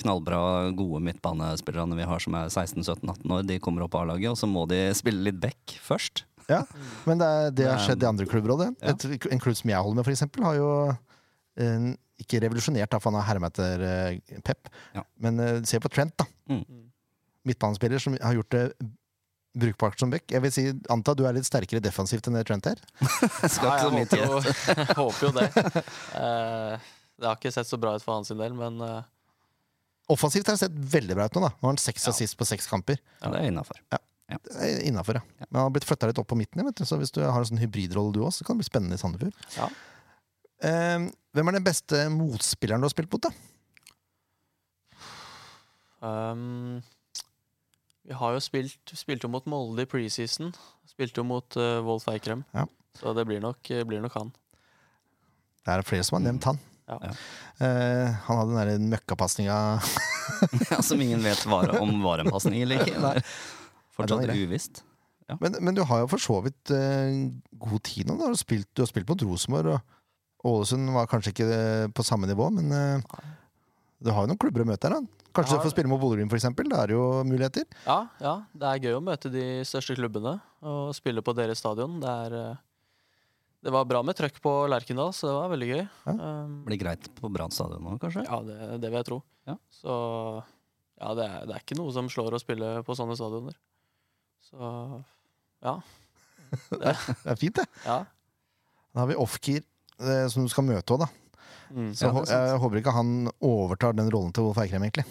knallbra, 0.00 0.40
gode 0.76 1.00
midtbanespillerne 1.06 1.96
vi 1.98 2.06
har 2.08 2.22
som 2.22 2.36
er 2.38 2.50
16-17-18 2.52 3.34
år, 3.36 3.44
de 3.48 3.58
kommer 3.62 3.86
opp 3.86 3.96
A-laget, 4.00 4.32
og 4.32 4.38
så 4.40 4.48
må 4.50 4.64
de 4.70 4.80
spille 4.98 5.24
litt 5.28 5.40
back 5.42 5.76
først. 5.84 6.24
Ja, 6.50 6.62
men 7.08 7.20
det, 7.22 7.26
er, 7.26 7.52
det 7.56 7.68
har 7.70 7.80
skjedd 7.80 8.02
i 8.04 8.08
andre 8.10 8.26
klubber 8.28 8.52
òg. 8.52 8.64
Ja. 8.84 8.92
En 9.32 9.40
klubb 9.40 9.56
som 9.56 9.70
jeg 9.72 9.80
holder 9.80 9.96
med, 9.96 10.04
for 10.04 10.12
eksempel, 10.12 10.44
har 10.44 10.58
jo 10.58 10.70
eh, 11.56 11.86
ikke 12.20 12.42
revolusjonert, 12.44 12.90
da, 12.92 13.00
for 13.00 13.10
han 13.14 13.16
har 13.22 13.30
herma 13.30 13.48
etter 13.48 13.84
eh, 13.88 14.40
Pep. 14.44 14.68
Ja. 14.94 15.06
Men 15.24 15.40
eh, 15.40 15.62
se 15.68 15.80
på 15.80 15.88
Trent, 15.94 16.12
da. 16.20 16.26
Mm. 16.52 16.82
Midtbanespiller 17.48 18.02
som 18.02 18.18
har 18.20 18.36
gjort 18.36 18.52
det 18.52 18.66
brukbart 19.54 20.00
som 20.00 20.10
back. 20.12 20.26
Jeg 20.30 20.42
vil 20.42 20.52
si, 20.52 20.64
anta 20.90 21.14
du 21.16 21.24
er 21.28 21.36
litt 21.36 21.46
sterkere 21.46 21.82
defensivt 21.82 22.26
enn 22.28 22.38
det 22.38 22.44
Trent 22.48 22.66
er. 22.70 22.80
Skal 23.54 23.68
ja, 23.68 23.74
ikke 23.74 23.86
så 23.86 23.92
mye 23.94 24.10
til. 24.10 24.24
håper 24.28 24.50
jo, 24.50 24.86
håper 25.00 25.26
jo 25.26 25.32
det. 25.38 25.48
Uh, 26.14 26.86
det 27.20 27.28
har 27.28 27.38
ikke 27.38 27.54
sett 27.54 27.70
så 27.70 27.78
bra 27.80 27.94
ut 27.96 28.04
for 28.04 28.18
hans 28.18 28.32
del, 28.34 28.56
men 28.58 28.80
uh... 28.82 29.02
Offensivt 30.12 30.50
har 30.50 30.58
det 30.58 30.66
sett 30.66 30.74
veldig 30.74 31.16
bra 31.16 31.28
ut 31.30 31.36
nå. 31.38 31.46
da 31.46 31.52
Nå 31.54 31.64
har 31.64 31.72
han 31.72 31.80
seks 31.80 32.04
Ja. 32.04 32.12
assist 32.12 32.36
på 32.36 32.44
seks 32.48 32.66
kamper. 32.68 32.98
Ja, 33.22 33.30
det 33.32 33.40
er 33.40 33.48
innafor. 33.48 33.78
Innafor, 34.84 35.16
ja. 35.16 35.46
Men 35.46 35.56
han 35.56 35.66
har 35.68 35.72
blitt 35.72 35.86
flytta 35.88 36.10
litt 36.10 36.20
opp 36.20 36.28
på 36.28 36.36
midten. 36.36 36.60
Vet 36.66 36.76
du. 36.76 36.84
Så 36.84 36.98
hvis 37.00 37.14
du 37.14 37.22
har 37.22 37.38
en 37.38 37.48
sånn 37.48 37.62
hybridrolle 37.62 38.12
du 38.12 38.20
også, 38.20 38.42
så 38.42 38.48
kan 38.48 38.58
det 38.58 38.66
bli 38.66 38.68
spennende 38.68 38.98
i 38.98 39.00
Sandefjord. 39.00 39.48
Ja. 39.56 39.70
Uh, 40.64 41.08
hvem 41.32 41.50
er 41.50 41.56
den 41.56 41.64
beste 41.64 42.04
motspilleren 42.12 42.84
du 42.84 42.88
har 42.88 42.92
spilt 42.92 43.16
mot, 43.16 43.24
da? 43.24 43.32
Um, 46.04 46.82
vi 48.04 48.16
har 48.18 48.36
jo 48.36 48.42
spilt 48.44 48.94
Spilte 48.96 49.26
jo 49.26 49.32
mot 49.32 49.46
Molde 49.50 49.86
i 49.86 49.88
preseason. 49.88 50.52
Spilte 50.88 51.22
jo 51.22 51.26
mot 51.28 51.56
uh, 51.60 51.80
Wolf 51.86 52.06
Eikrem. 52.12 52.44
Ja. 52.56 52.66
Så 52.98 53.14
det 53.16 53.24
blir 53.26 53.40
nok, 53.42 53.58
eh, 53.74 53.82
blir 53.82 54.02
nok 54.04 54.14
han. 54.14 54.28
Det 55.64 55.72
er 55.72 55.82
flere 55.82 56.04
som 56.06 56.20
har 56.20 56.28
nevnt 56.28 56.46
han. 56.46 56.60
Ja. 56.86 56.98
Ja. 57.00 57.12
Eh, 57.64 58.12
han 58.26 58.38
hadde 58.38 58.52
den 58.52 58.58
derre 58.60 58.90
møkkapasninga 58.92 59.56
Ja, 60.70 60.78
som 60.84 61.00
ingen 61.00 61.24
vet 61.24 61.42
var, 61.48 61.72
om 61.80 61.96
var 62.04 62.20
en 62.20 62.30
pasning 62.30 62.60
eller 62.62 62.84
ikke. 62.84 62.94
Det 63.00 63.10
er 63.16 63.22
Ja, 63.24 63.24
fortsatt 63.96 64.28
er 64.28 64.42
uvisst. 64.44 64.82
men, 65.40 65.56
men 65.64 65.74
du 65.74 65.82
har 65.86 66.04
jo 66.04 66.08
for 66.12 66.22
så 66.22 66.36
vidt 66.44 66.70
uh, 66.74 67.18
god 67.64 67.82
tid 67.88 68.08
nå. 68.10 68.18
Du, 68.20 68.24
har 68.28 68.38
spilt, 68.38 68.68
du 68.74 68.82
har 68.84 68.90
spilt 68.90 69.08
mot 69.10 69.26
Rosenborg, 69.26 69.78
og 70.44 70.50
Ålesund 70.50 70.92
var 70.92 71.08
kanskje 71.10 71.32
ikke 71.32 71.50
på 71.96 72.04
samme 72.06 72.28
nivå, 72.28 72.50
men 72.52 72.70
uh, 72.74 73.20
du 74.04 74.10
har 74.12 74.22
jo 74.26 74.32
noen 74.32 74.42
klubber 74.42 74.66
å 74.66 74.68
møte 74.68 74.90
her. 74.90 74.98
da 75.00 75.23
Kanskje 75.34 75.56
du 75.58 75.64
får 75.64 75.72
spille 75.74 75.90
mot 75.90 75.98
Bodø-Glimt, 76.02 76.30
f.eks. 76.30 76.46
Da 76.70 76.82
er 76.84 76.90
det 76.92 76.94
jo 76.94 77.06
muligheter. 77.26 77.64
Ja, 77.86 77.96
ja, 78.22 78.34
det 78.54 78.68
er 78.70 78.84
gøy 78.86 78.96
å 78.98 79.02
møte 79.04 79.30
de 79.32 79.44
største 79.66 79.96
klubbene 79.98 80.36
og 80.64 80.92
spille 80.96 81.24
på 81.26 81.34
deres 81.36 81.58
stadion. 81.62 81.96
Det, 82.02 82.12
er, 82.28 82.36
eh, 82.38 82.60
det 83.66 83.72
var 83.74 83.88
bra 83.90 84.02
med 84.06 84.16
trøkk 84.18 84.38
på 84.44 84.52
Lerkendal, 84.70 85.10
så 85.16 85.26
det 85.28 85.34
var 85.36 85.50
veldig 85.54 85.70
gøy. 85.72 85.82
Ja. 86.06 86.14
Um, 86.14 86.54
Blir 86.68 86.80
greit 86.84 87.08
på 87.18 87.30
Brann 87.34 87.54
stadion 87.54 87.90
òg, 87.90 87.98
kanskje? 88.04 88.22
ja, 88.28 88.38
det, 88.46 88.58
det 88.84 88.92
vil 88.92 89.00
jeg 89.00 89.08
tro. 89.10 89.18
Ja. 89.50 89.58
Så 89.74 89.96
ja, 91.00 91.10
det 91.18 91.26
er, 91.26 91.36
det 91.50 91.56
er 91.58 91.64
ikke 91.66 91.78
noe 91.80 91.92
som 91.96 92.08
slår 92.12 92.36
å 92.38 92.42
spille 92.42 92.70
på 92.86 92.94
sånne 92.96 93.18
stadioner. 93.18 93.58
Så 94.46 94.70
ja. 95.64 95.78
Det 96.70 96.94
er 96.94 97.38
fint, 97.40 97.58
det. 97.58 97.66
ja. 97.82 98.04
Da 98.94 99.02
har 99.02 99.10
vi 99.10 99.16
off-gear 99.18 99.64
som 100.30 100.46
du 100.46 100.50
skal 100.52 100.66
møte 100.68 100.94
òg, 100.94 101.02
da. 101.02 101.08
Mm. 101.74 101.90
Så 101.98 102.06
Ja, 102.06 102.40
jeg 102.52 102.58
håper 102.62 102.78
ikke 102.80 102.92
han 102.94 103.12
overtar 103.42 103.96
den 103.98 104.10
rollen 104.14 104.30
til 104.34 104.46
Wolf 104.46 104.60
Eikrem, 104.62 104.84
egentlig. 104.86 105.04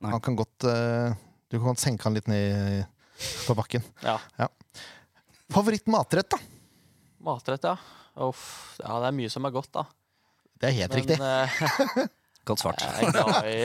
Nei. 0.00 0.10
Han 0.14 0.22
kan 0.24 0.36
godt 0.38 0.64
uh, 0.68 1.12
Du 1.52 1.58
kan 1.58 1.68
godt 1.70 1.82
senke 1.82 2.06
han 2.08 2.16
litt 2.16 2.28
ned 2.30 2.86
på 3.46 3.56
bakken. 3.56 3.84
ja. 4.04 4.18
Favoritt 5.52 5.86
matrett, 5.86 6.28
da? 6.32 6.38
Matrett, 7.22 7.62
ja. 7.68 7.76
Uff, 8.26 8.76
ja, 8.80 8.96
det 9.02 9.10
er 9.12 9.14
mye 9.14 9.30
som 9.30 9.44
er 9.46 9.52
godt, 9.54 9.70
da. 9.76 9.84
Det 10.56 10.70
er 10.70 10.74
helt 10.80 10.94
Men 10.96 11.02
riktig. 11.02 11.18
Uh, 11.20 12.08
Godt 12.46 12.62
svart. 12.62 12.82
jeg 12.86 13.06
er 13.06 13.12
glad 13.12 13.46
i 13.50 13.58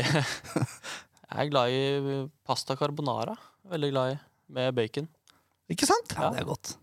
Jeg 1.31 1.39
er 1.45 1.49
glad 1.53 1.73
i 1.73 2.15
pasta 2.47 2.75
carbonara. 2.75 3.35
Veldig 3.71 3.89
glad 3.93 4.13
i. 4.13 4.19
Med 4.51 4.75
bacon. 4.75 5.07
Ikke 5.71 5.87
sant? 5.87 6.13
Ja, 6.17 6.31
det 6.33 6.41
er 6.43 6.47
godt. 6.49 6.73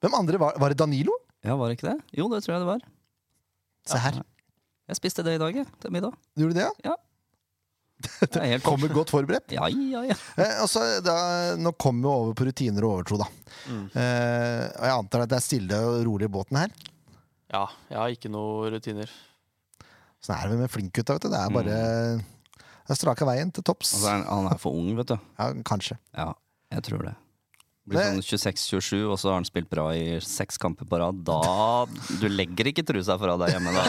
Hvem 0.00 0.14
andre 0.16 0.40
var, 0.40 0.56
var 0.62 0.72
det 0.72 0.78
Danilo? 0.80 1.12
Ja, 1.44 1.56
var 1.58 1.68
det 1.68 1.76
ikke 1.78 1.90
det? 1.90 1.98
Jo, 2.16 2.28
det 2.32 2.40
tror 2.44 2.54
jeg 2.56 2.62
det 2.64 2.70
var. 2.70 2.84
Se 3.90 4.00
her. 4.00 4.20
Jeg 4.88 4.96
spiste 4.96 5.22
det 5.26 5.34
i 5.36 5.40
dag, 5.42 5.54
jeg, 5.62 5.66
til 5.82 5.92
middag. 5.92 6.14
Gjorde 6.38 6.54
du 6.56 6.60
det? 6.62 6.70
ja? 6.86 6.94
Det 8.30 8.42
helt 8.46 8.62
Kommer 8.62 8.92
godt 8.94 9.10
forberedt. 9.10 9.50
Ja, 9.52 9.66
ja, 9.68 10.04
ja. 10.06 10.14
Eh, 10.38 10.54
altså, 10.62 10.84
da, 11.02 11.16
nå 11.58 11.72
kommer 11.76 12.06
vi 12.06 12.12
over 12.14 12.36
på 12.38 12.46
rutiner 12.48 12.86
og 12.86 12.92
overtro, 13.00 13.18
da. 13.20 13.26
Mm. 13.66 13.84
Eh, 13.90 14.64
og 14.78 14.84
jeg 14.86 14.94
antar 14.94 15.24
at 15.24 15.32
det 15.32 15.38
er 15.40 15.44
stille 15.44 15.80
og 15.82 15.98
rolig 16.06 16.28
i 16.28 16.32
båten 16.38 16.60
her. 16.62 16.72
Ja, 17.52 17.64
jeg 17.90 17.98
har 17.98 18.14
ikke 18.14 18.30
noe 18.32 18.70
rutiner. 18.74 19.10
Sånn 20.22 20.36
er 20.38 20.52
det 20.52 20.58
med 20.62 20.70
flinkgutta, 20.72 21.16
vet 21.18 21.26
du. 21.26 21.30
Det 21.32 21.38
er 21.42 21.52
bare 21.54 21.76
Det 22.18 22.94
er 22.94 22.98
straka 23.02 23.26
veien 23.28 23.50
til 23.54 23.64
topps. 23.66 23.92
Altså, 23.98 24.08
han- 24.14 24.26
han 24.30 24.52
er 24.54 24.58
for 24.62 24.78
ung, 24.78 24.94
vet 24.98 25.10
du. 25.12 25.16
Ja, 25.38 25.50
kanskje. 25.66 25.98
Ja, 26.16 26.30
jeg 26.72 26.82
tror 26.88 27.02
det. 27.10 27.16
Blir 27.88 28.04
sånn 28.04 28.20
26-27, 28.20 29.04
og 29.08 29.16
så 29.20 29.30
har 29.30 29.38
han 29.38 29.46
spilt 29.48 29.68
bra 29.72 29.86
i 29.96 30.18
seks 30.24 30.58
kamper 30.60 30.84
på 30.90 30.98
rad. 31.00 31.22
Da 31.24 31.38
Du 32.20 32.26
legger 32.28 32.68
ikke 32.72 32.84
trusa 32.86 33.16
fra 33.20 33.36
deg 33.40 33.54
hjemme 33.54 33.72
da. 33.72 33.84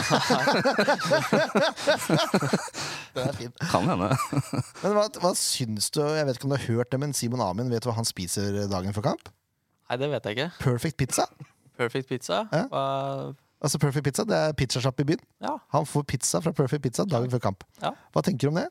Den 3.14 3.28
er 3.28 3.34
fin. 3.36 3.52
Kan 3.70 3.88
hende. 3.90 4.10
Men 4.82 4.94
hva, 4.96 5.04
hva 5.20 5.32
syns 5.38 5.90
du 5.94 6.00
Jeg 6.04 6.26
vet 6.28 6.38
ikke 6.38 6.46
om 6.48 6.54
du 6.54 6.58
har 6.58 6.66
hørt 6.70 6.90
det, 6.94 7.00
men 7.02 7.12
Simon 7.16 7.42
Amin, 7.44 7.70
vet 7.72 7.82
du 7.84 7.90
hva 7.90 7.96
han 7.98 8.08
spiser 8.08 8.62
dagen 8.70 8.94
før 8.96 9.10
kamp? 9.12 9.30
Nei, 9.90 9.96
det 10.00 10.10
vet 10.12 10.26
jeg 10.30 10.36
ikke. 10.38 10.48
Perfect 10.62 10.96
pizza. 11.00 11.24
Perfect 11.80 12.08
pizza. 12.12 12.44
Ja. 12.54 12.66
Hva- 12.72 13.34
Altså 13.60 13.76
Perfect 13.76 14.06
Pizza, 14.06 14.24
Det 14.24 14.32
er 14.40 14.54
pizzasjapp 14.56 15.00
i 15.02 15.04
byen. 15.10 15.20
ja. 15.44 15.50
Han 15.74 15.84
får 15.84 16.06
pizza 16.08 16.40
fra 16.40 16.48
Perfect 16.56 16.80
Pizza 16.86 17.04
dagen 17.04 17.28
før 17.28 17.42
kamp. 17.44 17.64
Ja. 17.82 17.90
Hva 18.14 18.22
tenker 18.24 18.48
du 18.48 18.54
om 18.54 18.54
det? 18.56 18.62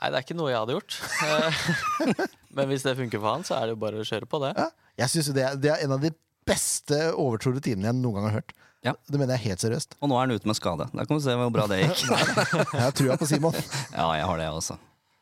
Nei, 0.00 0.08
det 0.10 0.16
er 0.16 0.24
ikke 0.24 0.36
noe 0.38 0.48
jeg 0.50 0.60
hadde 0.62 0.76
gjort. 0.78 0.96
Eh, 1.26 2.24
Men 2.56 2.70
hvis 2.72 2.82
det 2.86 2.96
funker 2.98 3.20
for 3.20 3.34
han, 3.34 3.44
så 3.44 3.58
er 3.58 3.68
det 3.68 3.74
jo 3.76 3.80
bare 3.82 4.00
å 4.00 4.06
kjøre 4.08 4.26
på 4.30 4.40
det. 4.46 4.54
Ja. 4.56 4.68
Jeg 5.04 5.12
synes 5.12 5.28
det, 5.36 5.44
er- 5.44 5.58
det 5.60 5.70
er 5.74 5.84
en 5.84 5.92
av 5.96 6.00
de 6.02 6.10
beste 6.48 6.96
overtro 7.12 7.52
rutinene 7.54 7.90
jeg 7.90 7.98
noen 8.00 8.16
gang 8.16 8.28
har 8.30 8.38
hørt. 8.40 8.54
Ja. 8.82 8.94
Det 9.12 9.20
mener 9.20 9.36
jeg 9.36 9.50
helt 9.50 9.60
seriøst. 9.60 9.98
Og 10.00 10.08
nå 10.08 10.16
er 10.16 10.24
han 10.24 10.32
ute 10.32 10.48
med 10.48 10.56
skade. 10.56 10.86
Da 10.96 11.04
kan 11.04 11.18
vi 11.18 11.24
se 11.26 11.34
hvor 11.36 11.52
bra 11.52 11.66
det 11.68 11.82
gikk. 11.82 12.06
Jeg 12.72 12.80
har 12.80 12.94
trua 12.96 13.18
på 13.20 13.28
Simon. 13.28 13.52
Ja, 13.98 14.06
jeg 14.16 14.24
har 14.24 14.40
det, 14.40 14.46
jeg 14.48 14.56
også. 14.56 14.76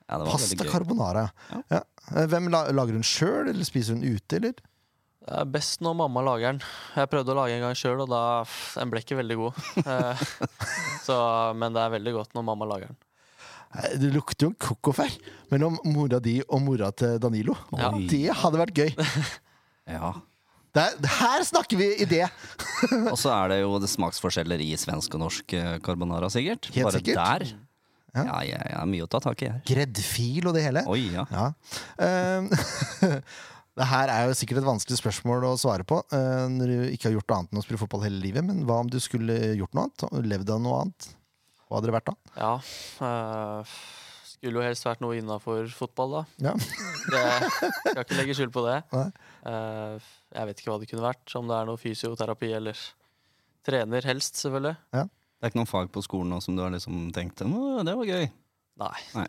Ja, 0.09 0.15
det 0.15 0.29
var 0.29 0.31
Pasta 0.37 0.69
carbonara. 0.71 1.25
Ja. 1.51 1.59
Ja. 1.75 1.81
Hvem 2.31 2.47
Lager 2.55 2.95
hun 2.95 3.03
sjøl, 3.05 3.51
eller 3.51 3.67
spiser 3.67 3.99
hun 3.99 4.07
ute, 4.07 4.39
eller? 4.39 4.55
Det 5.29 5.35
er 5.43 5.51
best 5.53 5.83
når 5.85 5.99
mamma 5.99 6.23
lager 6.25 6.55
den. 6.55 6.63
Jeg 6.97 7.11
prøvde 7.13 7.35
å 7.35 7.37
lage 7.43 7.59
en 7.59 7.67
gang 7.67 7.75
sjøl, 7.77 7.99
og 8.07 8.09
da 8.15 8.23
den 8.79 8.95
ble 8.95 9.03
ikke 9.03 9.19
veldig 9.19 9.37
god. 9.43 9.59
Eh, 9.83 10.23
Så, 11.05 11.19
men 11.59 11.75
det 11.75 11.83
er 11.83 11.93
veldig 11.99 12.15
godt 12.15 12.39
når 12.39 12.47
mamma 12.49 12.69
lager 12.71 12.93
den. 12.95 13.01
Eh, 13.75 13.99
Det 14.01 14.13
lukter 14.15 14.47
jo 14.47 14.53
en 14.53 14.59
cook-off 14.61 14.99
her 15.03 15.13
mellom 15.53 15.79
mora 15.85 16.21
di 16.25 16.39
og 16.49 16.63
mora 16.65 16.91
til 16.97 17.19
Danilo. 17.21 17.57
Ja. 17.77 17.91
Det 18.09 18.25
hadde 18.43 18.65
vært 18.65 18.75
gøy. 18.77 18.91
Ja. 19.89 20.11
Der, 20.77 20.99
her 21.01 21.43
snakker 21.49 21.79
vi 21.81 21.87
idé! 22.05 22.27
Og 23.09 23.15
så 23.17 23.31
er 23.33 23.55
det 23.55 23.57
jo 23.63 23.79
det 23.81 23.89
smaksforskjeller 23.89 24.61
i 24.61 24.67
svensk 24.77 25.15
og 25.17 25.23
norsk 25.23 25.55
eh, 25.57 25.79
carbonara, 25.81 26.29
sikkert. 26.29 26.69
Helt 26.75 26.85
Bare 26.91 27.01
sikkert. 27.01 27.17
der. 27.17 27.45
Ja. 28.13 28.25
Ja, 28.27 28.37
jeg, 28.45 28.59
jeg 28.69 28.77
har 28.77 28.91
mye 28.93 29.07
å 29.07 29.09
ta 29.09 29.21
tak 29.25 29.41
i 29.45 29.49
her. 29.49 29.63
Greddfil 29.69 30.51
og 30.51 30.55
det 30.59 30.67
hele. 30.67 30.83
Oi, 30.93 31.07
ja. 31.17 31.25
Ja. 31.33 31.47
Eh, 32.05 33.17
det 33.81 33.89
her 33.95 34.13
er 34.13 34.29
jo 34.29 34.37
sikkert 34.37 34.61
et 34.61 34.69
vanskelig 34.69 35.01
spørsmål 35.01 35.49
å 35.49 35.57
svare 35.61 35.89
på 35.89 36.03
eh, 36.13 36.45
når 36.53 36.75
du 36.75 36.77
ikke 36.93 37.09
har 37.09 37.17
gjort 37.17 37.33
noe 37.33 37.41
annet 37.41 37.57
enn 37.57 37.63
å 37.63 37.65
spille 37.65 37.81
fotball 37.81 38.05
hele 38.05 38.21
livet. 38.23 38.45
Men 38.45 38.61
hva 38.69 38.83
om 38.85 38.93
du 38.93 39.01
skulle 39.01 39.39
gjort 39.57 39.73
noe 39.73 39.89
annet? 39.89 40.05
Levd 40.35 40.53
av 40.53 40.61
noe 40.69 40.83
annet? 40.85 41.09
Hva 41.69 41.79
hadde 41.79 41.91
det 41.91 41.97
vært 41.99 42.09
da? 42.09 42.15
Ja. 42.41 42.53
øh, 43.05 43.75
skulle 44.33 44.61
jo 44.61 44.65
helst 44.65 44.87
vært 44.87 45.03
noe 45.05 45.19
innafor 45.19 45.69
fotball, 45.77 46.15
da. 46.17 46.23
Ja. 46.49 46.55
Det, 46.57 47.23
skal 47.91 48.03
ikke 48.05 48.19
legge 48.21 48.37
skjul 48.39 48.53
på 48.55 48.65
det. 48.65 48.79
Nei. 48.97 49.07
Eh, 49.53 50.09
jeg 50.39 50.51
vet 50.51 50.63
ikke 50.63 50.73
hva 50.73 50.81
det 50.81 50.89
kunne 50.91 51.05
vært. 51.05 51.37
Om 51.37 51.51
det 51.51 51.59
er 51.59 51.69
noe 51.69 51.83
fysioterapi 51.83 52.53
eller 52.59 52.83
trener, 53.69 54.09
helst, 54.09 54.41
selvfølgelig. 54.41 54.77
Det 54.95 55.47
er 55.47 55.53
ikke 55.53 55.61
noen 55.61 55.71
fag 55.71 55.93
på 55.95 56.03
skolen 56.03 56.33
nå 56.35 56.41
som 56.43 56.57
du 56.57 56.65
har 56.65 56.73
liksom 56.75 57.11
tenkt 57.15 57.45
«Å, 57.45 57.51
det 57.87 57.95
var 58.01 58.09
gøy. 58.09 58.31
Nei. 58.79 58.97
Nei. 59.13 59.27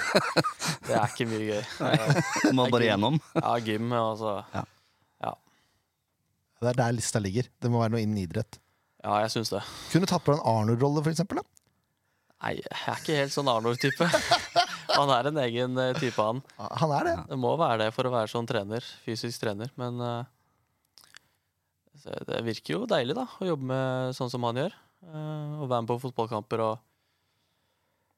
det 0.88 0.94
er 0.98 1.08
ikke 1.08 1.26
mye 1.30 1.44
gøy. 1.48 1.64
Du 2.42 2.54
må 2.58 2.68
bare 2.70 2.90
gjennom. 2.90 3.18
Ja, 3.38 3.56
gym, 3.62 3.92
altså. 3.94 4.40
Det 6.64 6.70
er 6.72 6.78
der 6.78 6.94
lista 6.96 7.20
ligger. 7.20 7.48
Det 7.60 7.68
må 7.68 7.82
være 7.82 7.92
noe 7.92 8.00
innen 8.04 8.22
idrett. 8.22 8.56
Ja, 9.04 9.18
jeg 9.20 9.34
syns 9.34 9.52
det. 9.52 9.60
Kunne 9.92 10.08
tatt 10.08 10.24
på 10.24 10.32
deg 10.32 10.40
en 10.40 10.48
Arnold-rolle, 10.48 11.02
for 11.04 11.12
eksempel. 11.12 11.42
Da? 11.42 11.64
Nei, 12.44 12.54
jeg 12.58 12.70
er 12.72 13.02
ikke 13.02 13.18
helt 13.18 13.34
sånn 13.34 13.50
Arnold-type. 13.52 14.08
Han 14.94 15.12
er 15.12 15.28
en 15.28 15.40
egen 15.42 15.80
eh, 15.80 15.96
type, 15.98 16.22
han. 16.22 16.40
Han 16.80 16.92
er 16.94 17.08
det. 17.08 17.14
Det 17.32 17.38
må 17.40 17.54
være 17.58 17.80
det 17.82 17.90
for 17.96 18.06
å 18.06 18.12
være 18.14 18.30
sånn 18.30 18.46
trener, 18.46 18.84
fysisk 19.02 19.42
trener, 19.42 19.72
men 19.80 19.98
uh, 19.98 20.22
det 22.28 22.42
virker 22.46 22.76
jo 22.76 22.84
deilig, 22.86 23.16
da, 23.18 23.24
å 23.26 23.48
jobbe 23.48 23.66
med 23.72 24.14
sånn 24.14 24.30
som 24.30 24.46
han 24.46 24.60
gjør. 24.60 24.76
Uh, 25.04 25.64
og 25.64 25.70
være 25.72 25.82
med 25.82 25.90
på 25.90 25.98
fotballkamper 26.04 26.62
og 26.62 26.84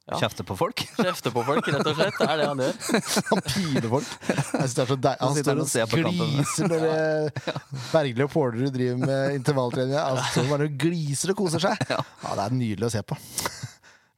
Ja. 0.06 0.20
Kjefte 0.22 0.44
på 0.46 0.54
folk. 0.54 0.84
kjefte 1.02 1.32
på 1.34 1.42
folk, 1.42 1.66
rett 1.66 1.88
og 1.90 1.96
slett. 1.98 2.18
Det 2.20 2.26
er 2.30 2.38
det 2.38 2.44
han 2.46 2.60
gjør. 2.62 2.76
Han 3.32 3.40
piler 3.42 3.88
folk. 3.90 4.10
Jeg 4.28 4.44
synes 4.44 4.76
det 4.76 4.82
er 4.84 4.90
så 4.92 4.96
deil. 5.06 5.22
Han 5.24 5.38
står 5.40 5.56
og 5.56 5.62
og 5.64 5.70
ser 5.72 5.88
på 5.90 5.98
kampen. 6.04 6.28
gliser 6.36 6.70
når 6.70 6.84
eh, 6.92 7.56
Bergli 7.90 8.22
og 8.22 8.30
Pålerud 8.30 8.70
driver 8.76 9.00
med 9.02 9.38
intervalltrening. 9.40 9.96
Han 9.98 10.20
står 10.30 10.46
bare 10.52 10.68
og 10.70 10.76
gliser 10.84 11.34
og 11.34 11.40
koser 11.42 11.64
seg. 11.66 11.82
Ja. 11.90 11.98
Ja, 12.22 12.36
Det 12.38 12.44
er 12.44 12.54
nydelig 12.60 12.86
å 12.86 12.92
se 12.94 13.02
på. 13.02 13.18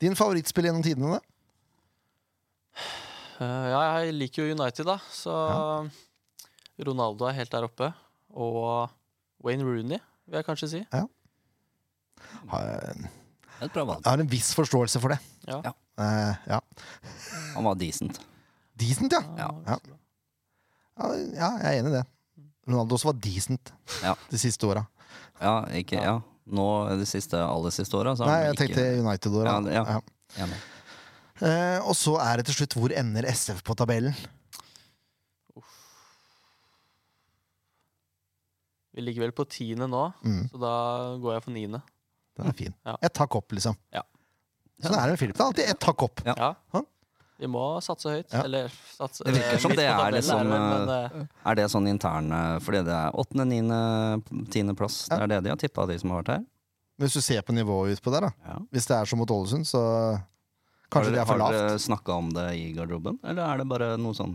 Din 0.04 0.18
favorittspill 0.18 0.68
gjennom 0.68 0.84
tidene, 0.84 1.16
da? 1.16 1.24
Eh, 3.40 3.66
ja, 3.72 3.80
jeg 4.02 4.18
liker 4.18 4.44
jo 4.44 4.58
United, 4.58 4.84
da, 4.86 4.98
så 5.14 5.34
Ronaldo 6.84 7.30
er 7.30 7.38
helt 7.40 7.54
der 7.54 7.64
oppe. 7.64 7.88
Og 8.36 8.92
Wayne 9.46 9.64
Rooney, 9.64 10.04
vil 10.28 10.36
jeg 10.42 10.46
kanskje 10.52 10.68
si. 10.74 10.84
Ja. 10.92 11.06
Har, 12.52 12.68
Et 13.60 13.72
bra 13.74 13.84
valg. 13.84 14.02
jeg 14.04 14.10
har 14.12 14.20
en 14.22 14.30
viss 14.30 14.52
forståelse 14.54 15.00
for 15.02 15.08
det. 15.14 15.18
Ja. 15.48 15.60
Ja. 15.64 15.72
Eh, 15.98 16.36
ja. 16.54 16.60
Han 17.56 17.64
var 17.66 17.74
decent. 17.80 18.20
Decent, 18.78 19.12
ja. 19.12 19.22
Ja. 19.38 19.48
Ja. 19.66 19.78
ja. 19.88 19.96
Ja, 20.98 21.50
jeg 21.58 21.74
er 21.74 21.80
enig 21.80 21.92
i 21.92 21.96
det. 21.98 22.04
Ronaldo 22.68 22.94
også 22.98 23.08
var 23.12 23.18
decent 23.22 23.72
Ja. 24.02 24.14
de 24.30 24.38
siste 24.38 24.66
åra. 24.66 24.86
Ja, 25.40 25.60
ikke 25.78 26.00
Ja. 26.02 26.18
Nå 26.48 26.64
de 26.96 27.04
siste, 27.04 27.36
aller 27.36 27.70
siste 27.70 27.92
åra, 27.98 28.14
Nei, 28.16 28.38
jeg 28.46 28.54
ikke 28.54 28.62
tenkte 28.62 28.84
United-åra. 29.04 29.52
Ja, 29.68 29.82
ja. 29.84 30.00
Ja. 30.38 30.44
Enig. 30.46 30.56
Eh, 31.44 31.78
og 31.86 31.94
så 31.94 32.14
er 32.24 32.36
det 32.40 32.46
til 32.48 32.54
slutt 32.54 32.74
hvor 32.78 32.94
ender 32.96 33.26
SF 33.28 33.60
på 33.62 33.74
tabellen? 33.76 34.14
Vi 38.96 39.04
ligger 39.04 39.26
vel 39.26 39.32
på 39.36 39.44
tiende 39.50 39.86
nå, 39.90 40.06
Mm, 40.24 40.48
så 40.50 40.58
da 40.58 40.72
går 41.22 41.32
jeg 41.36 41.42
for 41.44 41.50
niende. 41.54 41.82
Den 42.38 42.52
er 42.52 42.56
fin. 42.58 42.74
Ja. 42.86 42.96
Ett 43.02 43.18
hakk 43.20 43.34
opp, 43.38 43.52
liksom. 43.56 43.76
Ja. 43.94 44.02
Sånn 44.82 44.94
er 44.94 45.08
det 45.10 45.16
med 45.16 45.20
Philip. 45.20 45.34
Det 45.36 45.42
er 45.42 45.50
alltid 45.52 45.70
ett 45.74 45.88
hakk 45.90 46.02
opp. 46.06 46.22
Ja. 46.26 46.34
Ja. 46.72 46.82
Vi 47.38 47.46
må 47.46 47.62
satse 47.82 48.10
høyt. 48.10 48.32
Ja. 48.34 48.42
Eller 48.48 48.70
satse 48.96 49.22
Det 49.26 49.34
virker 49.36 49.60
som 49.62 49.74
det 49.78 49.84
er 49.86 50.14
liksom, 50.16 50.48
men, 50.50 50.88
eh, 50.90 51.26
Er 51.46 51.54
det 51.54 51.68
sånn 51.70 51.86
interne 51.86 52.38
Fordi 52.66 52.80
det 52.88 52.94
er 52.96 53.14
åttende, 53.14 53.46
niende, 53.46 54.48
tiendeplass. 54.50 55.04
Det 55.12 55.20
er 55.22 55.30
det 55.30 55.38
de 55.46 55.52
har 55.52 55.60
tippa, 55.60 55.86
de 55.86 55.98
som 56.02 56.10
har 56.10 56.22
vært 56.24 56.32
her. 56.34 56.46
Hvis 56.98 57.14
du 57.14 57.20
ser 57.22 57.42
på 57.46 57.54
nivået 57.54 57.94
utpå 57.94 58.10
der, 58.10 58.26
da. 58.26 58.30
Ja. 58.46 58.56
Hvis 58.74 58.88
det 58.90 58.96
er 58.96 59.06
som 59.06 59.20
mot 59.22 59.30
Ålesund, 59.30 59.68
så 59.70 59.82
kanskje 60.90 61.12
det 61.14 61.20
er 61.22 61.28
for 61.28 61.38
Har 61.38 61.52
lavt. 61.52 61.58
dere 61.60 61.78
snakka 61.78 62.16
om 62.18 62.30
det 62.34 62.46
i 62.58 62.72
garderoben, 62.74 63.20
eller 63.22 63.44
er 63.54 63.58
det 63.62 63.68
bare 63.70 63.96
noe 63.98 64.16
sånn 64.18 64.34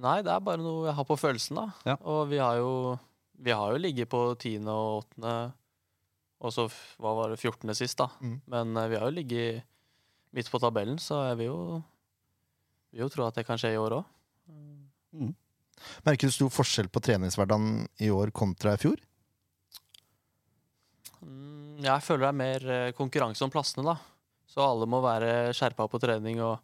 Nei, 0.00 0.22
det 0.24 0.32
er 0.32 0.40
bare 0.40 0.58
noe 0.64 0.86
jeg 0.88 0.94
har 0.96 1.04
på 1.04 1.16
følelsen, 1.20 1.54
da. 1.60 1.66
Ja. 1.86 1.96
Og 2.02 2.28
vi 2.30 2.38
har 2.38 2.56
jo 2.56 2.98
Vi 3.38 3.52
har 3.52 3.70
jo 3.72 3.78
ligget 3.78 4.08
på 4.10 4.24
tiende 4.40 4.74
og 4.74 5.04
åttende, 5.04 5.52
og 6.40 6.54
så 6.54 6.66
hva 7.00 7.12
var 7.18 7.32
det, 7.32 7.40
fjortende 7.40 7.76
sist, 7.76 7.98
da. 8.00 8.08
Mm. 8.24 8.38
Men 8.50 8.76
eh, 8.80 8.88
vi 8.92 8.98
har 8.98 9.08
jo 9.08 9.16
ligget 9.16 9.68
midt 10.36 10.50
på 10.50 10.60
tabellen, 10.62 10.98
så 11.02 11.24
jeg 11.30 11.40
vil 11.40 11.50
jo 11.50 11.60
vil 12.90 13.04
jo 13.04 13.10
tro 13.12 13.26
at 13.26 13.38
det 13.38 13.46
kan 13.46 13.60
skje 13.60 13.74
i 13.74 13.80
år 13.80 14.00
òg. 14.00 14.16
mm. 15.14 15.36
Merker 16.04 16.28
du 16.28 16.34
stor 16.34 16.50
forskjell 16.52 16.90
på 16.92 17.00
treningshverdagen 17.00 17.86
i 18.04 18.10
år 18.12 18.32
kontra 18.36 18.74
i 18.76 18.80
fjor? 18.80 18.98
Mm, 21.24 21.80
jeg 21.84 22.04
føler 22.04 22.26
det 22.26 22.30
er 22.30 22.40
mer 22.40 22.66
eh, 22.74 22.92
konkurranse 22.96 23.44
om 23.46 23.52
plassene, 23.52 23.86
da. 23.86 23.96
Så 24.50 24.64
alle 24.64 24.88
må 24.90 25.00
være 25.04 25.54
skjerpa 25.56 25.86
på 25.88 26.00
trening 26.02 26.40
og 26.42 26.58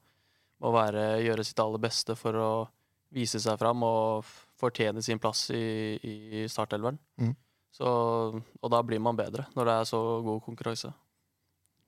må 0.64 0.72
være, 0.74 1.22
gjøre 1.24 1.44
sitt 1.46 1.60
aller 1.62 1.80
beste 1.80 2.16
for 2.18 2.36
å 2.40 2.50
vise 3.14 3.40
seg 3.40 3.58
fram 3.60 3.84
og 3.86 4.26
fortjene 4.58 5.02
sin 5.04 5.20
plass 5.22 5.46
i, 5.54 5.96
i 5.96 6.44
startelveren. 6.50 6.98
Mm. 7.20 7.34
Så, 7.76 7.88
og 8.64 8.70
da 8.72 8.78
blir 8.86 9.02
man 9.04 9.18
bedre, 9.18 9.44
når 9.56 9.68
det 9.68 9.74
er 9.82 9.88
så 9.90 9.98
god 10.24 10.40
konkurranse. 10.46 10.88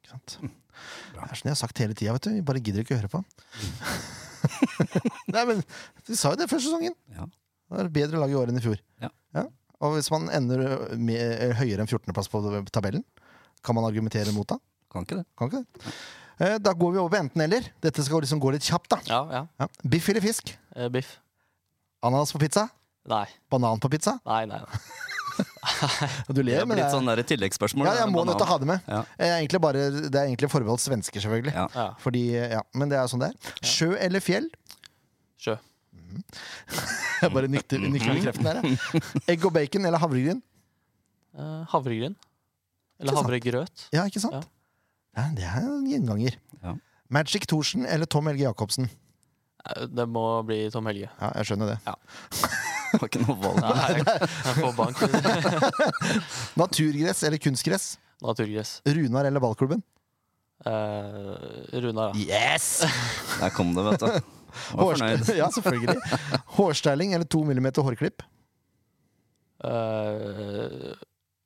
Ikke 0.03 0.13
sant? 0.13 0.35
Det 0.43 1.23
er 1.25 1.33
sånn 1.39 1.49
jeg 1.49 1.55
har 1.55 1.61
sagt 1.63 1.81
hele 1.83 1.97
tida, 1.97 2.13
vet 2.15 2.27
du. 2.29 2.35
Vi 2.37 2.45
bare 2.45 2.61
gidder 2.61 2.85
ikke 2.85 2.99
å 2.99 3.01
høre 3.01 3.11
på. 3.13 3.23
Nei, 5.35 5.45
men 5.49 5.63
Vi 6.07 6.17
sa 6.19 6.33
jo 6.35 6.39
det 6.41 6.49
første 6.51 6.69
sesongen. 6.69 6.95
Ja. 7.17 7.25
Det 7.73 7.83
er 7.85 7.91
bedre 7.93 8.21
lag 8.21 8.33
i 8.33 8.37
år 8.39 8.53
enn 8.53 8.61
i 8.61 8.65
fjor. 8.65 8.79
Ja. 9.03 9.11
Og 9.79 9.95
hvis 9.95 10.09
man 10.11 10.27
ender 10.35 10.63
med, 10.99 11.53
høyere 11.61 11.85
enn 11.85 11.91
14.-plass 11.91 12.31
på 12.33 12.41
tabellen, 12.75 13.05
kan 13.63 13.77
man 13.79 13.87
argumentere 13.87 14.33
mot 14.35 14.49
det? 14.51 14.57
Kan 14.91 15.05
ikke 15.07 15.21
det. 15.21 15.27
Kan 15.39 15.51
ikke 15.53 15.61
det? 15.63 15.93
Eh, 16.43 16.57
Da 16.63 16.73
går 16.75 16.95
vi 16.95 17.01
over 17.03 17.13
på 17.15 17.21
enten-eller. 17.21 17.69
Dette 17.85 18.03
skal 18.07 18.25
liksom 18.25 18.41
gå 18.43 18.51
litt 18.55 18.67
kjapt, 18.67 18.91
da. 18.95 18.99
Ja, 19.07 19.21
ja. 19.35 19.43
Ja. 19.63 19.69
Biff 19.87 20.09
eller 20.11 20.25
fisk? 20.25 20.51
Eh, 20.75 20.89
biff. 20.91 21.17
Ananas 22.03 22.35
på 22.35 22.41
pizza? 22.43 22.67
Nei. 23.09 23.27
Banan 23.51 23.79
på 23.83 23.91
pizza? 23.93 24.19
Nei, 24.27 24.45
nei. 24.51 24.59
nei. 24.65 25.15
Du 26.35 26.41
ler, 26.43 26.59
det 26.61 26.67
men 26.69 26.77
blitt 26.79 26.91
sånn 26.93 27.09
der 27.09 27.23
tilleggsspørsmål. 27.29 27.87
ja, 27.89 27.95
jeg 28.03 28.11
må 28.13 28.25
nødt 28.29 28.39
til 28.41 28.47
å 28.47 28.51
ha 28.51 28.59
det 28.63 28.69
med. 28.71 28.89
Ja. 28.91 29.01
Er 29.19 29.35
egentlig 29.39 29.61
bare, 29.65 29.87
det 30.09 30.15
er 30.19 30.27
egentlig 30.29 30.51
forbeholdt 30.53 30.83
svensker, 30.85 31.23
selvfølgelig. 31.25 31.55
Ja. 31.55 31.89
Fordi, 32.03 32.23
ja, 32.57 32.63
Men 32.75 32.91
det 32.93 32.99
er 33.01 33.09
sånn 33.11 33.23
det 33.25 33.31
er. 33.33 33.53
Sjø 33.67 33.91
eller 33.97 34.25
fjell? 34.25 34.49
Sjø. 35.39 35.57
Jeg 37.23 37.33
bare 37.35 37.49
nikker 37.51 37.83
med 37.85 38.23
kreften 38.23 38.47
her. 38.49 38.61
jeg. 38.63 39.03
Egg 39.35 39.45
og 39.49 39.53
bacon 39.57 39.85
eller 39.89 40.01
havregryn? 40.03 40.39
Uh, 41.39 41.65
havregryn. 41.73 42.15
Eller 42.99 43.15
havregrøt. 43.19 43.89
Ja, 43.95 44.07
ikke 44.09 44.23
sant? 44.23 44.39
Ja. 44.39 44.47
Ja, 45.19 45.27
det 45.35 45.45
er 45.49 45.67
en 45.67 45.87
gjenganger. 45.91 46.37
Ja. 46.63 46.73
Magic 47.11 47.47
Thorsen 47.51 47.87
eller 47.89 48.07
Tom 48.11 48.27
Helge 48.31 48.45
Jacobsen? 48.47 48.89
Eh, 49.67 49.87
Det 49.91 50.07
må 50.11 50.25
bli 50.47 50.65
Tom 50.71 50.87
Helge. 50.91 51.09
Ja, 51.21 51.31
jeg 51.41 51.49
skjønner 51.51 51.73
det. 51.75 51.79
Ja. 51.87 51.95
Var 52.95 53.05
ikke 53.09 53.21
noe 53.27 53.37
valg. 53.43 53.59
Nei, 53.61 54.01
jeg 54.01 54.57
får 54.59 54.73
bank. 54.79 54.97
Naturgress 56.63 57.23
eller 57.29 57.41
kunstgress? 57.43 57.87
Naturgress. 58.25 58.79
Runar 58.87 59.29
eller 59.29 59.41
ballklubben? 59.45 59.83
Eh, 60.67 61.79
Runar, 61.85 62.17
ja. 62.19 62.41
Yes! 62.55 62.71
Der 63.41 63.53
kom 63.55 63.75
det, 63.77 63.85
vet 63.93 64.01
du. 64.03 64.09
Jeg 64.09 64.23
Var 64.75 64.97
fornøyd. 64.97 65.29
ja, 65.43 65.51
selvfølgelig. 65.55 65.99
Hårstyling 66.57 67.15
eller 67.15 67.29
to 67.31 67.45
millimeter 67.47 67.85
hårklipp? 67.87 68.25
Eh, 69.65 70.97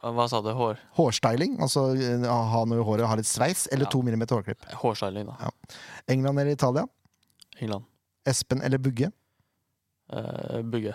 hva 0.02 0.26
sa 0.30 0.40
du? 0.44 0.50
Hår, 0.56 0.80
Hårstyling, 0.98 1.58
altså 1.62 1.88
eh, 1.96 2.24
ha 2.26 2.64
noe 2.68 2.80
i 2.80 2.84
håret, 2.86 3.04
og 3.06 3.12
ha 3.12 3.18
litt 3.20 3.28
sveis, 3.28 3.66
eller 3.72 3.86
Ja. 3.86 3.92
to 3.94 4.02
millimeter 4.06 4.38
hårklipp? 4.38 4.64
hårstyling, 4.82 5.28
da. 5.30 5.50
England 6.10 6.40
eller 6.42 6.52
Italia? 6.56 6.86
England. 7.60 7.84
Espen 8.26 8.62
eller 8.62 8.78
Bugge? 8.82 9.10
Eh, 10.12 10.60
Bugge. 10.62 10.94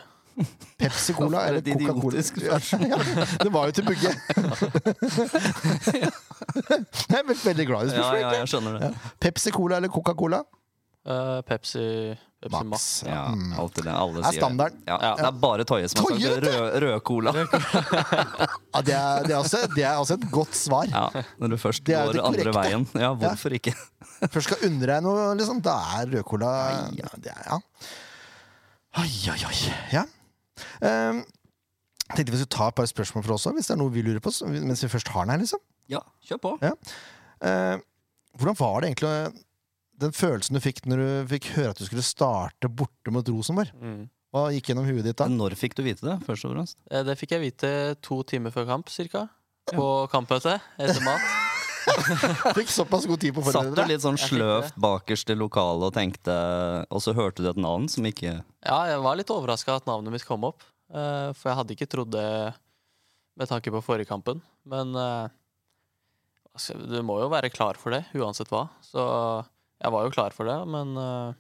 Pepsi 0.78 1.14
Cola 1.18 1.46
eller 1.48 1.62
Coca-Cola? 1.62 2.22
Ja, 2.48 2.98
det 3.44 3.50
var 3.54 3.66
jo 3.68 3.72
til 3.78 3.86
Bugge. 3.88 4.12
Jeg 7.08 7.18
er 7.18 7.26
veldig- 7.28 7.66
glad 7.68 7.90
i 7.90 7.98
Ja, 7.98 8.14
ja, 8.22 8.30
jeg 8.38 8.48
skjønner 8.52 8.80
det. 8.80 8.92
Pepsi 9.20 9.52
Cola 9.52 9.78
eller 9.82 9.90
Coca-Cola? 9.94 10.44
Eh, 11.08 11.42
Pepsi, 11.48 11.84
Pepsi 12.44 12.52
Max. 12.52 12.66
Max. 12.70 13.04
Ja, 13.08 13.24
Mm. 13.32 13.54
alltid 13.60 13.84
det. 13.86 13.94
Alle 13.96 14.14
sier 14.24 14.28
er 14.28 14.32
standarden. 14.42 14.82
Ja, 14.88 14.98
Ja. 15.02 15.16
det 15.16 15.26
er 15.26 15.32
bare 15.32 15.64
Toje 15.66 15.88
som 15.90 16.04
har 16.04 16.20
sagt 16.20 16.44
rød, 16.84 17.02
cola. 17.04 17.32
Ja, 18.78 18.82
det, 18.82 18.94
er, 18.94 19.24
det, 19.24 19.32
er 19.34 19.38
også, 19.40 19.58
det 19.76 19.84
er 19.84 19.96
også 19.98 20.14
et 20.20 20.30
godt 20.32 20.54
svar. 20.56 20.86
Ja, 20.92 21.10
når 21.40 21.48
du 21.50 21.58
først 21.58 21.84
går 21.88 22.14
det 22.14 22.22
andre 22.22 22.54
veien. 22.54 22.88
Ja, 22.94 23.14
hvorfor 23.16 23.50
ikke? 23.56 23.74
Først 24.30 24.48
skal 24.52 24.58
unne 24.70 24.86
deg 24.86 25.02
noe, 25.04 25.34
liksom, 25.40 25.62
da 25.62 25.78
er 25.98 26.06
rød 26.12 26.24
cola 26.28 26.52
ja, 26.94 27.08
det 27.18 27.32
er, 27.32 27.44
ja. 27.50 27.58
Oi, 28.98 29.10
oi, 29.32 29.40
oi. 29.48 29.74
Ja. 29.94 30.04
Um, 30.82 31.24
tenkte 32.14 32.32
vi 32.34 32.40
skulle 32.40 32.56
ta 32.56 32.68
et 32.72 32.78
par 32.80 32.88
spørsmål 32.90 33.26
for 33.26 33.36
oss 33.36 33.46
også, 33.48 33.56
hvis 33.58 33.68
det 33.70 33.76
er 33.76 33.82
noe 33.82 33.94
vi 33.94 34.04
lurer 34.06 34.24
på. 34.24 34.32
Mens 34.48 34.84
vi 34.86 34.92
først 34.92 35.12
har 35.16 35.26
den 35.28 35.36
her, 35.36 35.42
liksom. 35.44 35.64
Ja, 35.92 36.02
kjør 36.28 36.42
på. 36.44 36.54
Eh, 36.68 37.78
hvordan 38.38 38.58
var 38.60 38.82
det 38.82 38.92
egentlig 38.92 39.44
den 39.98 40.14
følelsen 40.14 40.58
du 40.58 40.62
fikk 40.62 40.84
når 40.86 41.02
du 41.02 41.10
fikk 41.34 41.50
høre 41.56 41.72
at 41.74 41.80
du 41.82 41.86
skulle 41.88 42.06
starte 42.06 42.70
borte 42.70 43.14
mot 43.14 43.28
Rosenborg? 43.34 43.72
Mm. 43.82 44.06
Hva 44.36 44.48
gikk 44.54 44.70
gjennom 44.72 44.86
huet 44.88 45.06
ditt 45.08 45.18
da? 45.20 45.28
Når 45.32 45.56
fikk 45.58 45.78
du 45.80 45.84
vite 45.86 46.04
det, 46.06 46.18
først 46.28 46.46
og 46.48 46.54
fremst? 46.56 46.78
Eh, 46.92 47.04
Det 47.08 47.16
fikk 47.20 47.36
jeg 47.38 47.46
vite 47.48 47.72
to 48.04 48.22
timer 48.28 48.52
før 48.56 48.68
kamp, 48.70 48.90
cirka. 48.94 49.28
På 49.72 50.08
kampmøtet 50.12 50.62
etter 50.80 51.04
mat. 51.04 51.47
Fikk 52.58 52.72
såpass 52.72 53.08
god 53.10 53.22
tid 53.22 53.36
på 53.36 53.42
å 53.42 53.54
Satt 53.54 53.72
du 53.76 53.82
litt 53.88 54.04
sånn 54.04 54.20
sløvt 54.20 54.76
bakerst 54.82 55.32
i 55.34 55.38
lokalet 55.38 55.88
og 55.90 55.96
tenkte 55.96 56.36
Og 56.94 57.02
så 57.04 57.14
hørte 57.18 57.44
du 57.46 57.50
et 57.52 57.60
navn 57.62 57.88
som 57.92 58.06
ikke 58.08 58.34
Ja, 58.66 58.80
jeg 58.92 59.02
var 59.06 59.20
litt 59.20 59.32
overraska 59.34 59.78
at 59.80 59.88
navnet 59.90 60.14
mitt 60.16 60.26
kom 60.28 60.46
opp. 60.48 60.66
Uh, 60.92 61.32
For 61.38 61.52
jeg 61.52 61.60
hadde 61.62 61.76
ikke 61.78 61.90
trodd 61.92 62.12
det 62.16 62.28
med 63.38 63.50
tanke 63.52 63.72
på 63.74 63.84
forrige 63.86 64.10
kampen. 64.10 64.40
Men 64.66 64.96
uh, 64.98 65.28
altså, 66.58 66.78
du 66.80 66.98
må 67.06 67.20
jo 67.22 67.30
være 67.30 67.52
klar 67.54 67.78
for 67.80 67.94
det, 67.94 68.04
uansett 68.18 68.50
hva. 68.50 68.66
Så 68.82 69.04
jeg 69.78 69.94
var 69.94 70.08
jo 70.08 70.14
klar 70.16 70.34
for 70.34 70.50
det, 70.50 70.58
men 70.74 70.98
uh, 70.98 71.36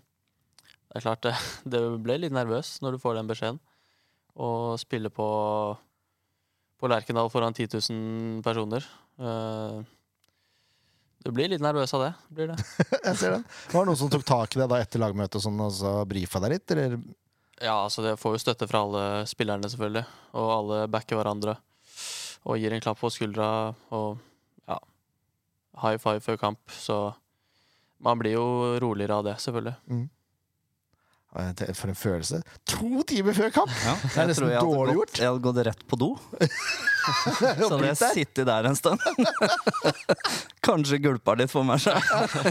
det 0.88 1.00
er 1.00 1.06
klart 1.08 1.25
det, 1.25 1.34
det 1.74 1.82
ble 2.06 2.20
litt 2.22 2.36
nervøs 2.36 2.77
når 2.86 2.96
du 2.96 3.01
får 3.04 3.18
den 3.18 3.30
beskjeden. 3.30 3.60
Å 4.38 4.77
spille 4.77 5.10
på, 5.10 5.27
på 6.77 6.89
Lerkendal 6.92 7.32
foran 7.34 7.58
10 7.58 7.72
000 7.89 8.42
personer. 8.46 8.86
eh, 9.18 9.80
du 11.28 11.34
blir 11.36 11.50
litt 11.52 11.62
nervøs 11.64 11.92
av 11.98 12.04
det. 12.06 12.10
Blir 12.32 12.52
det. 12.54 12.58
Jeg 13.08 13.16
ser 13.20 13.34
den. 13.38 13.46
Var 13.74 13.84
det 13.84 13.90
noen 13.92 14.00
som 14.00 14.12
tok 14.14 14.24
tak 14.28 14.56
i 14.56 14.62
det 14.62 14.68
da 14.72 14.78
etter 14.80 15.02
lagmøtet 15.04 15.44
sånn, 15.44 15.60
og 15.64 15.74
så 15.76 15.92
brifa 16.08 16.40
deg 16.44 16.54
litt? 16.56 16.74
Eller? 16.76 16.98
Ja, 17.60 17.74
altså 17.84 18.04
det 18.06 18.16
får 18.22 18.36
jo 18.38 18.42
støtte 18.46 18.68
fra 18.70 18.84
alle 18.86 19.04
spillerne, 19.28 19.68
selvfølgelig. 19.72 20.06
Og 20.40 20.52
alle 20.56 20.82
backer 20.94 21.20
hverandre. 21.20 21.58
Og 22.48 22.60
gir 22.62 22.72
en 22.76 22.84
klapp 22.84 23.02
på 23.02 23.10
skuldra 23.12 23.48
og 23.98 24.20
ja, 24.70 24.78
high 25.84 25.98
five 26.00 26.22
før 26.24 26.38
kamp. 26.40 26.62
Så 26.72 27.00
man 28.06 28.20
blir 28.22 28.38
jo 28.38 28.46
roligere 28.84 29.18
av 29.20 29.26
det, 29.28 29.36
selvfølgelig. 29.44 29.76
Det- 29.90 30.06
For 31.38 31.91
en 31.91 31.98
følelse. 31.98 32.39
To 32.74 33.03
timer 33.06 33.36
før 33.38 33.51
kamp! 33.53 33.74
ja, 33.86 33.94
er 34.24 34.29
nesten 34.32 34.48
dårlig 34.50 34.96
gått, 34.96 34.98
gjort. 34.98 35.20
Jeg 35.22 35.27
hadde 35.29 35.44
gått 35.46 35.60
rett 35.67 35.84
på 35.91 36.00
do. 36.01 36.08
Så 37.08 37.69
hadde 37.69 37.91
jeg 37.91 38.00
sittet 38.02 38.47
der 38.50 38.67
en 38.67 38.78
stund. 38.78 39.04
Kanskje 40.67 40.97
gulpa 41.04 41.36
litt 41.39 41.52
for 41.54 41.67
meg 41.67 41.84
sjøl. 41.84 42.00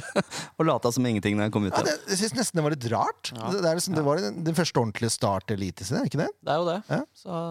Og 0.58 0.68
lata 0.68 0.92
som 0.94 1.06
ingenting 1.08 1.36
når 1.36 1.48
jeg 1.48 1.54
kom 1.56 1.66
ut 1.66 1.74
Ja, 1.74 1.82
det, 1.88 1.96
jeg 2.12 2.20
syns 2.22 2.36
nesten 2.38 2.60
det 2.60 2.64
var 2.68 2.76
litt 2.76 2.88
rart. 2.94 3.32
Ja. 3.34 3.50
Det, 3.50 3.60
det, 3.64 3.72
er 3.72 3.80
liksom, 3.80 3.98
det 3.98 4.06
var 4.06 4.22
den, 4.22 4.40
den 4.46 4.56
første 4.56 4.80
ordentlige 4.82 5.12
start 5.16 5.48
til 5.50 5.58
Eliteserien, 5.58 6.00
er 6.00 6.06
det 6.06 6.12
ikke 6.14 6.22
det? 6.22 6.30
Det 6.46 6.54
er 6.54 6.62
jo 6.62 6.68
det. 6.70 6.78
Ja. 6.92 7.02
Så 7.18 7.42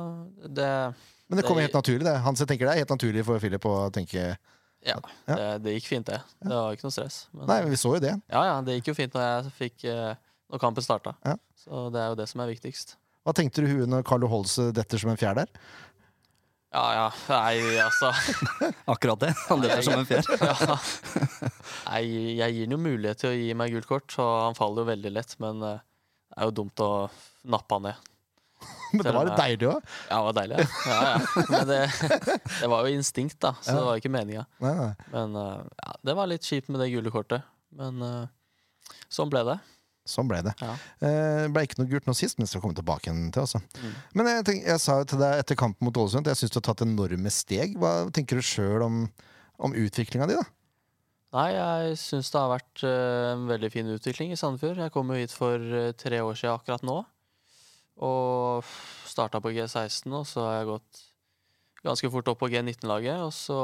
det 0.62 0.71
Men 1.28 1.41
det 1.41 1.48
kom 1.50 1.60
Det- 1.60 1.67
helt 1.67 1.78
naturlig, 1.78 2.06
det. 2.08 2.15
Hans, 2.26 2.41
jeg 2.41 2.50
tenker 2.52 2.69
det 2.69 2.76
er 2.78 2.84
helt 2.86 2.95
naturlig 2.95 3.26
for 3.28 3.43
Philip 3.43 3.67
å 3.69 3.78
tenke 3.93 4.30
Ja, 4.86 4.95
Ja. 5.28 5.36
Det, 5.36 5.50
det 5.65 5.76
gikk 5.80 5.91
fint, 5.91 6.08
det. 6.08 6.21
Det 6.45 6.54
var 6.54 6.76
ikke 6.78 6.88
noe 6.88 6.93
stress. 6.95 7.26
Men, 7.34 7.48
Nei, 7.50 7.60
men 7.65 7.74
vi 7.74 7.82
så 7.82 7.95
jo 7.98 8.02
det. 8.04 8.15
Ja, 8.32 8.45
ja, 8.54 8.56
det 8.65 8.80
gikk 8.80 8.93
jo 8.93 8.98
fint 8.98 9.15
når 9.17 9.28
jeg 9.28 9.54
fikk 9.60 9.86
eh, 9.89 10.13
Når 10.54 10.62
kampen 10.62 10.84
starta. 10.86 11.16
Ja. 11.26 11.36
Så 11.58 11.88
det 11.94 12.02
er 12.04 12.12
jo 12.14 12.18
det 12.20 12.28
som 12.30 12.42
er 12.44 12.52
viktigst. 12.54 12.96
Hva 13.26 13.34
tenkte 13.34 13.64
du 13.66 13.72
huet 13.72 13.90
når 13.90 14.04
Carlo 14.06 14.28
Holse 14.30 14.68
detter 14.76 15.02
som 15.02 15.10
en 15.10 15.18
fjær 15.18 15.34
der? 15.40 15.50
Ja, 16.76 16.84
ja. 16.94 17.06
Nei, 17.32 17.78
altså 17.80 18.10
Akkurat 18.94 19.22
det. 19.24 19.32
Han 19.48 19.62
detter 19.64 19.82
som 19.86 19.96
en 20.02 20.06
fjær. 20.10 20.28
ja. 20.44 20.78
Nei, 21.88 22.02
jeg 22.42 22.54
gir 22.58 22.66
han 22.68 22.76
jo 22.76 22.82
mulighet 22.84 23.22
til 23.24 23.32
å 23.32 23.38
gi 23.38 23.54
meg 23.58 23.72
gult 23.74 23.88
kort, 23.90 24.18
og 24.22 24.34
han 24.50 24.58
faller 24.58 24.84
jo 24.84 24.90
veldig 24.92 25.14
lett. 25.16 25.38
Men 25.42 25.64
eh, 25.66 25.80
det 26.30 26.38
er 26.44 26.50
jo 26.52 26.56
dumt 26.62 26.84
å 26.84 26.90
nappe 27.56 27.80
han 27.80 27.88
ned. 27.90 28.12
Men 28.96 29.04
det 29.08 29.12
var 29.16 29.28
litt 29.28 29.40
deilig 29.40 29.68
òg. 29.72 29.90
Ja, 30.10 30.18
det 30.20 30.26
var 30.28 30.38
deilig. 30.42 30.60
Ja. 30.86 30.96
Ja, 30.96 31.10
ja. 31.10 31.46
Men 31.52 31.68
det, 31.72 31.80
det 32.62 32.70
var 32.72 32.86
jo 32.88 32.94
instinkt, 33.00 33.40
da, 33.44 33.54
så 33.62 33.72
Ja. 33.74 33.78
det 33.80 33.88
var 33.90 34.02
ikke 34.04 34.14
meninga. 34.14 34.46
Men 34.62 35.40
eh, 35.42 35.64
ja, 35.82 35.96
det 36.12 36.16
var 36.20 36.30
litt 36.32 36.46
kjipt 36.48 36.70
med 36.72 36.84
det 36.84 36.92
gule 36.94 37.12
kortet. 37.14 37.48
Men 37.76 38.04
eh, 38.06 39.00
sånn 39.12 39.32
ble 39.34 39.42
det. 39.48 39.58
Sånn 40.06 40.28
ble 40.30 40.44
det. 40.46 40.54
Ja. 40.62 40.74
Eh, 41.02 41.46
ble 41.50 41.63
ikke 41.65 41.80
noe 41.80 41.89
gult 41.89 42.06
nå 42.06 42.13
sist, 42.18 42.38
men 42.38 42.50
skal 42.50 42.62
komme 42.62 42.78
tilbake 42.78 43.10
igjen 43.10 43.32
til. 43.34 43.48
Også. 43.48 43.62
Mm. 43.82 43.96
Men 44.20 44.30
jeg, 44.30 44.44
tenk, 44.50 44.68
jeg 44.70 44.84
sa 44.84 45.00
jo 45.02 45.08
til 45.10 45.24
deg 45.24 45.39
etter 45.41 45.58
kampen 45.58 45.88
mot 45.88 45.98
Ålesund 45.98 46.28
at 46.28 46.36
jeg 46.36 46.44
syns 46.44 46.54
du 46.54 46.60
har 46.60 46.68
tatt 46.68 46.86
enorme 46.86 47.32
steg. 47.34 47.74
Hva 47.82 47.96
tenker 48.13 48.38
du 48.38 48.46
sjøl 48.46 48.86
om, 48.86 49.00
om 49.65 49.74
utviklinga 49.82 50.30
di, 50.30 50.38
da? 50.38 50.46
Nei, 51.36 51.50
jeg 51.52 51.98
syns 52.00 52.30
det 52.32 52.39
har 52.39 52.54
vært 52.54 52.84
eh, 52.88 53.32
en 53.34 53.50
veldig 53.50 53.72
fin 53.74 53.89
utvikling 53.91 54.32
i 54.32 54.38
Sandefjord. 54.39 54.84
Jeg 54.86 54.94
kom 54.94 55.10
jo 55.12 55.18
hit 55.20 55.34
for 55.36 55.60
eh, 55.82 55.91
tre 55.98 56.22
år 56.24 56.38
siden 56.38 56.54
akkurat 56.54 56.86
nå. 56.86 57.00
Og 58.06 58.70
starta 59.10 59.41
på 59.44 59.52
G16, 59.56 60.06
og 60.13 60.24
så 60.30 60.46
har 60.46 60.56
jeg 60.60 60.70
gått 60.70 61.02
ganske 61.86 62.12
fort 62.13 62.30
opp 62.32 62.39
på 62.44 62.52
G19-laget. 62.54 63.26
Og 63.26 63.34
så 63.36 63.60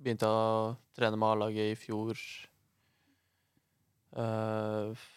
begynte 0.00 0.28
jeg 0.28 0.34
å 0.34 0.74
trene 0.98 1.20
med 1.20 1.30
A-laget 1.30 1.72
i 1.72 1.78
fjor 1.78 2.18
eh, 4.18 5.08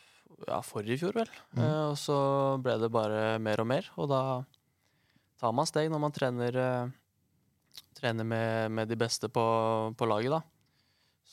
Ja, 0.48 0.60
forrige 0.66 1.00
fjor, 1.02 1.16
vel. 1.16 1.30
Mm. 1.54 1.62
Uh, 1.64 1.86
og 1.92 1.98
så 2.00 2.18
ble 2.64 2.76
det 2.82 2.92
bare 2.94 3.38
mer 3.44 3.64
og 3.64 3.70
mer, 3.70 3.88
og 3.96 4.10
da 4.12 4.22
tar 5.42 5.54
man 5.56 5.68
steg 5.70 5.92
når 5.92 6.02
man 6.04 6.16
trener, 6.16 6.58
uh, 6.60 7.84
trener 7.98 8.28
med, 8.28 8.72
med 8.72 8.92
de 8.92 8.98
beste 9.00 9.30
på, 9.32 9.46
på 9.98 10.10
laget, 10.10 10.36
da. 10.36 10.42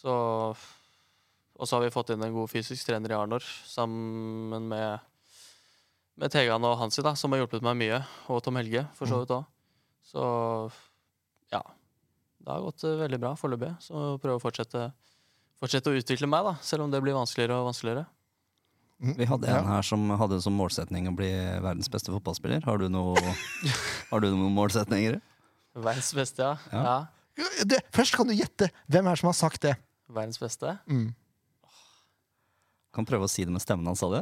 Så 0.01 0.12
Og 1.61 1.68
så 1.68 1.77
har 1.77 1.83
vi 1.85 1.92
fått 1.92 2.14
inn 2.14 2.23
en 2.25 2.33
god 2.33 2.49
fysisk 2.49 2.87
trener 2.88 3.12
i 3.12 3.16
Arnor, 3.18 3.44
sammen 3.68 4.70
med, 4.70 5.03
med 6.16 6.33
Tegan 6.33 6.64
og 6.64 6.79
Hansi, 6.81 7.03
da, 7.05 7.12
som 7.12 7.35
har 7.35 7.42
hjulpet 7.42 7.66
meg 7.66 7.77
mye. 7.77 7.99
Og 8.33 8.40
Tom 8.40 8.57
Helge, 8.57 8.87
for 8.96 9.11
så 9.11 9.18
vidt 9.20 9.35
òg. 9.37 9.44
Så 10.09 10.23
ja. 11.53 11.61
Det 12.40 12.49
har 12.49 12.64
gått 12.64 12.87
eh, 12.88 12.96
veldig 13.03 13.18
bra 13.20 13.35
foreløpig. 13.37 13.75
Så 13.85 14.16
prøve 14.23 14.38
å 14.38 14.42
fortsette, 14.42 14.87
fortsette 15.61 15.92
å 15.92 16.01
utvikle 16.01 16.31
meg, 16.31 16.49
da, 16.49 16.55
selv 16.64 16.87
om 16.87 16.94
det 16.94 17.03
blir 17.05 17.18
vanskeligere 17.18 17.61
og 17.61 17.68
vanskeligere. 17.68 18.07
Vi 19.00 19.24
hadde 19.24 19.48
Ja. 19.48 19.58
en 19.62 19.66
her 19.70 19.82
som 19.86 20.02
hadde 20.20 20.40
som 20.44 20.52
målsetning 20.58 21.06
å 21.08 21.14
bli 21.16 21.30
verdens 21.64 21.88
beste 21.88 22.12
fotballspiller. 22.12 22.60
Har 22.66 22.76
du, 22.82 22.88
noe, 22.92 23.16
har 24.10 24.20
du 24.20 24.28
noen 24.34 24.52
målsetninger? 24.52 25.20
Verdens 25.74 26.12
beste, 26.14 26.42
ja. 26.44 26.56
Ja. 26.74 26.82
ja. 27.40 27.46
Det, 27.64 27.78
først 27.96 28.12
kan 28.18 28.28
du 28.28 28.34
gjette. 28.36 28.68
Hvem 28.92 29.06
er 29.08 29.16
det 29.16 29.22
som 29.22 29.30
har 29.32 29.38
sagt 29.38 29.62
det? 29.64 29.76
Verdens 30.10 30.36
beste. 30.42 30.74
Mm. 30.90 31.14
Kan 32.92 33.06
prøve 33.06 33.24
å 33.24 33.30
si 33.30 33.44
det 33.46 33.52
med 33.54 33.62
stemmen 33.62 33.86
hans, 33.86 34.00
sa 34.02 34.10
det. 34.18 34.20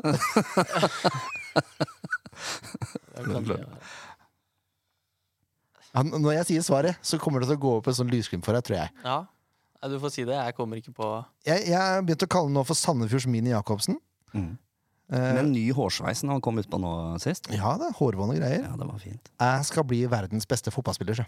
Han, 5.96 6.10
når 6.20 6.36
jeg 6.42 6.46
sier 6.52 6.64
svaret, 6.66 6.98
så 7.02 7.18
kommer 7.20 7.40
det 7.42 7.48
til 7.50 7.58
å 7.58 7.62
gå 7.62 7.72
opp 7.80 7.88
en 7.90 7.96
sånn 7.96 8.10
lysglimt 8.12 8.44
for 8.46 8.54
deg, 8.56 8.66
tror 8.68 8.80
jeg. 8.82 8.94
ja. 9.06 9.18
Du 9.78 9.94
får 10.02 10.10
si 10.10 10.24
det. 10.26 10.34
Jeg 10.34 10.54
kommer 10.56 10.80
ikke 10.80 10.90
på 10.90 11.06
Jeg, 11.46 11.68
jeg 11.70 11.78
har 11.78 12.00
begynt 12.02 12.24
å 12.24 12.26
kalle 12.26 12.48
den 12.50 12.56
nå 12.58 12.64
for 12.66 12.74
Sandefjords 12.74 13.28
Mini 13.30 13.52
Jacobsen. 13.52 13.94
Mm. 14.34 14.56
Eh, 15.08 15.16
Med 15.18 15.38
en 15.40 15.52
ny 15.54 15.66
hårsveis 15.72 16.20
han 16.28 16.40
kom 16.44 16.58
ut 16.60 16.68
på 16.68 16.78
nå 16.80 16.90
sist. 17.22 17.46
ja, 17.54 17.70
det 17.80 17.86
er 17.88 17.94
hårvåne 17.96 18.34
greier. 18.36 18.66
Ja, 18.66 18.74
det 18.76 18.88
var 18.90 18.98
fint. 19.00 19.30
Jeg 19.40 19.64
skal 19.64 19.84
bli 19.88 20.02
verdens 20.06 20.44
beste 20.46 20.70
fotballspiller, 20.74 21.16
sjø. 21.22 21.24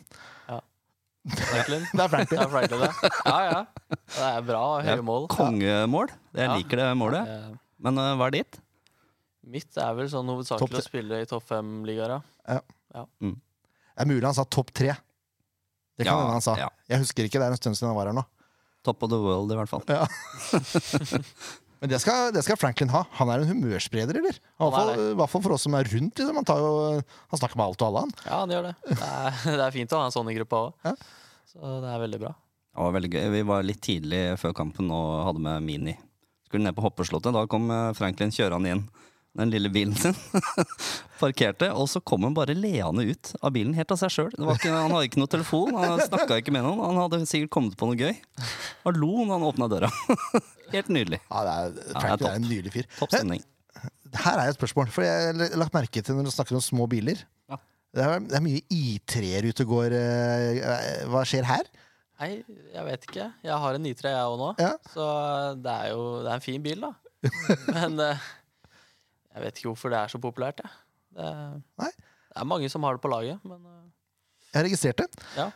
Franklin. 1.31 1.83
Det 1.97 2.01
er 2.05 2.09
Franklin. 2.09 2.39
Ja, 2.41 2.47
Franklin, 2.49 2.81
ja. 2.81 3.11
ja, 3.27 3.39
ja. 3.51 3.65
Det 3.93 4.27
er 4.27 4.43
bra. 4.47 4.61
Det 4.81 4.89
er 4.89 4.97
Høye 4.97 5.05
mål. 5.05 5.27
Kongemål. 5.33 6.09
Jeg 6.33 6.47
Ja. 6.49 6.55
liker 6.57 6.77
det 6.81 6.87
målet. 6.97 7.29
Men 7.81 7.99
uh, 8.01 8.15
hva 8.17 8.29
er 8.31 8.37
ditt? 8.39 8.61
Mitt 9.51 9.77
er 9.81 9.93
vel 9.97 10.09
sånn 10.13 10.29
hovedsakelig 10.33 10.81
å 10.81 10.85
spille 10.85 11.21
i 11.21 11.29
topp 11.29 11.45
fem-ligaer, 11.49 12.19
ja. 12.49 12.61
Det 13.21 14.05
er 14.05 14.09
mulig 14.09 14.25
han 14.25 14.35
sa 14.37 14.45
topp 14.45 14.71
tre. 14.77 14.95
Det 15.97 16.05
kan 16.07 16.13
Ja, 16.15 16.21
hende 16.21 16.37
han 16.39 16.45
sa. 16.45 16.55
ja. 16.57 16.69
Jeg 16.89 17.01
husker 17.05 17.25
ikke, 17.29 17.41
det 17.41 17.49
er 17.49 17.53
en 17.57 17.61
stund 17.61 17.77
siden 17.77 17.91
han 17.93 17.97
var 18.01 18.07
her 18.13 18.17
nå. 18.17 18.25
Top 18.85 19.03
of 19.05 19.11
the 19.13 19.19
world, 19.21 19.53
i 19.53 19.57
hvert 19.57 19.69
fall. 19.69 19.85
Men 21.81 21.89
det 21.89 22.01
skal, 22.03 22.29
det 22.37 22.43
skal 22.45 22.59
Franklin 22.61 22.91
ha. 22.93 23.07
Han 23.17 23.31
er 23.33 23.41
en 23.41 23.55
humørspreder, 23.55 24.19
eller? 24.21 24.37
I 24.37 24.61
hvert 24.61 24.75
er 24.75 24.77
fall, 24.77 25.15
hvert 25.17 25.33
fall 25.33 25.45
for 25.47 25.57
oss 25.57 25.65
som 25.65 25.77
er 25.79 25.89
rundt. 25.89 26.21
Liksom. 26.21 26.37
Han, 26.37 26.47
tar 26.49 26.61
jo, 26.61 26.75
han 27.33 27.41
snakker 27.41 27.57
med 27.57 27.71
alt 27.71 27.81
og 27.81 27.89
alle, 27.89 28.03
han. 28.05 28.13
Ja, 28.27 28.41
han 28.43 28.53
gjør 28.53 28.69
det. 28.69 28.75
Det 28.91 29.09
er, 29.09 29.41
det 29.63 29.65
er 29.65 29.75
fint 29.79 29.97
å 29.97 30.03
ha 30.03 30.11
en 30.11 30.15
sånn 30.15 30.29
i 30.29 30.37
gruppa 30.37 30.61
òg. 30.67 30.91
Ja. 30.91 30.95
Så 31.51 31.79
det 31.81 31.89
er 31.95 32.03
veldig 32.05 32.21
bra. 32.21 32.35
Det 32.71 32.85
var 32.85 32.95
veldig 32.95 33.11
gøy. 33.15 33.25
Vi 33.33 33.43
var 33.49 33.65
litt 33.67 33.81
tidlig 33.83 34.21
før 34.39 34.53
kampen 34.61 34.93
og 34.95 35.09
hadde 35.27 35.43
med 35.49 35.65
Mini. 35.67 35.97
Skulle 36.47 36.67
ned 36.67 36.77
på 36.77 36.85
hoppeslottet. 36.85 37.35
Da 37.35 37.47
kom 37.51 37.67
eh, 37.73 37.89
Franklin 37.97 38.35
kjørende 38.35 38.77
inn. 38.77 38.85
Den 39.39 39.51
lille 39.53 39.71
bilen 39.71 39.95
sin. 39.95 40.17
Parkerte, 41.21 41.69
og 41.77 41.87
så 41.93 42.01
kom 42.03 42.25
han 42.27 42.35
bare 42.35 42.55
leende 42.57 43.05
ut 43.13 43.31
av 43.45 43.53
bilen 43.55 43.75
helt 43.77 43.93
av 43.95 43.99
seg 44.01 44.11
sjøl. 44.15 44.33
Han 44.41 44.91
hadde 44.91 45.05
ikke 45.07 45.21
noe 45.21 45.31
telefon, 45.31 45.75
han 45.77 46.01
snakka 46.03 46.39
ikke 46.41 46.55
med 46.57 46.65
noen. 46.67 46.81
Han 46.83 46.99
hadde 47.05 47.21
sikkert 47.31 47.53
kommet 47.55 47.77
på 47.79 47.91
noe 47.91 47.99
gøy. 48.01 48.17
Han 48.87 48.99
lo 48.99 49.13
når 49.21 49.35
han 49.37 49.47
åpna 49.51 49.69
døra. 49.71 49.91
Helt 50.75 50.91
nydelig. 50.91 51.21
Ja, 51.29 51.43
det 51.47 51.53
er, 51.55 51.77
det 51.77 52.01
er 52.01 52.25
er, 52.31 52.39
en 52.41 52.49
nydelig 52.49 52.73
fyr. 52.75 52.89
Topp 52.99 53.13
stemning. 53.15 53.45
Her 54.11 54.41
er 54.43 54.51
et 54.51 54.59
spørsmål, 54.59 54.91
for 54.91 55.07
jeg 55.07 55.29
har 55.29 55.55
lagt 55.61 55.77
merke 55.77 56.03
til 56.03 56.19
når 56.19 56.27
du 56.27 56.33
snakker 56.35 56.59
om 56.59 56.65
små 56.65 56.89
biler. 56.91 57.23
Ja. 57.51 57.61
Det, 57.95 58.03
er, 58.07 58.25
det 58.27 58.39
er 58.41 58.45
mye 58.49 58.65
I3-er 58.75 59.47
ute 59.51 59.67
og 59.69 59.77
går. 59.77 59.95
eh, 60.01 61.07
Hva 61.11 61.23
skjer 61.29 61.47
her? 61.47 61.71
Nei, 62.21 62.33
jeg 62.75 62.83
vet 62.89 63.07
ikke. 63.09 63.29
Jeg 63.47 63.63
har 63.63 63.79
en 63.79 63.87
I3, 63.93 64.11
jeg 64.17 64.27
òg 64.33 64.37
nå. 64.43 64.51
Ja. 64.61 64.75
Så 64.93 65.07
det 65.63 65.77
er 65.77 65.93
jo 65.95 66.03
det 66.25 66.33
er 66.33 66.35
en 66.41 66.45
fin 66.45 66.67
bil, 66.67 66.83
da. 66.89 66.93
Men 67.77 68.03
eh, 68.09 68.29
jeg 69.35 69.43
vet 69.45 69.59
ikke 69.61 69.71
hvorfor 69.71 69.93
det 69.93 69.99
er 70.03 70.13
så 70.13 70.21
populært, 70.23 70.61
jeg. 70.65 70.71
Det, 71.17 71.31
Nei. 71.83 71.91
det 71.91 72.39
er 72.43 72.47
mange 72.49 72.69
som 72.71 72.85
har 72.87 72.97
det 72.97 73.03
på 73.05 73.11
laget, 73.11 73.41
men 73.47 73.59
eh, 73.67 73.89
Jeg 74.51 74.59
har 74.61 74.67
registrert 74.69 75.03
det. 75.03 75.09
Ja. 75.39 75.49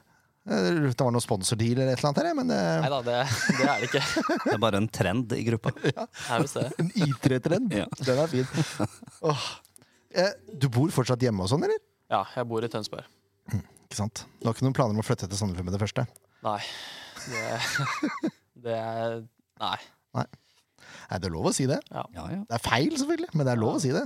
Jeg 0.44 0.74
det 0.92 1.00
var 1.00 1.14
noen 1.14 1.22
sponsordeal 1.24 1.78
eller 1.80 1.94
et 1.94 2.02
eller 2.02 2.10
annet 2.10 2.20
her, 2.20 2.34
men 2.36 2.50
eh, 2.52 2.80
nei 2.84 2.88
da, 2.92 2.98
det, 3.06 3.14
det 3.56 3.64
er 3.64 3.78
det 3.80 3.86
ikke. 3.88 4.02
Det 4.44 4.52
er 4.52 4.60
bare 4.60 4.80
en 4.82 4.88
trend 4.92 5.32
i 5.32 5.44
gruppa. 5.46 5.72
Det 5.80 5.94
er 5.96 6.42
visst 6.44 6.58
en 6.60 6.90
I3-trend. 7.06 7.72
Ja. 7.80 7.86
Den 8.04 8.20
er 8.24 8.32
fin. 8.32 8.50
Eh, 10.14 10.30
Du 10.60 10.68
bor 10.70 10.92
fortsatt 10.94 11.22
hjemme 11.26 11.42
og 11.42 11.48
sånn, 11.50 11.64
eller? 11.66 11.80
Ja, 12.12 12.20
jeg 12.36 12.46
bor 12.46 12.62
i 12.62 12.68
Tønsberg. 12.70 13.08
Ikke 13.50 13.96
sant? 13.98 14.20
Du 14.38 14.46
har 14.46 14.54
ikke 14.54 14.62
noen 14.68 14.76
planer 14.76 14.94
om 14.94 15.00
å 15.02 15.06
flytte 15.06 15.26
til 15.26 15.40
Sandefjord 15.40 15.66
med 15.66 15.74
det 15.74 15.80
første? 15.82 16.04
Nei. 16.44 16.60
Det, 17.24 17.42
det 18.68 18.76
er 18.78 19.16
Nei. 19.64 19.76
Nei, 20.14 20.24
det 21.14 21.28
er 21.28 21.34
lov 21.34 21.48
å 21.50 21.54
si 21.54 21.66
det. 21.70 21.78
Ja, 21.92 22.04
ja. 22.16 22.26
Det 22.48 22.56
er 22.58 22.62
feil, 22.64 22.90
selvfølgelig, 22.98 23.30
men 23.34 23.46
det 23.46 23.52
er 23.54 23.60
lov 23.62 23.76
å 23.78 23.82
si 23.82 23.92
det. 23.94 24.04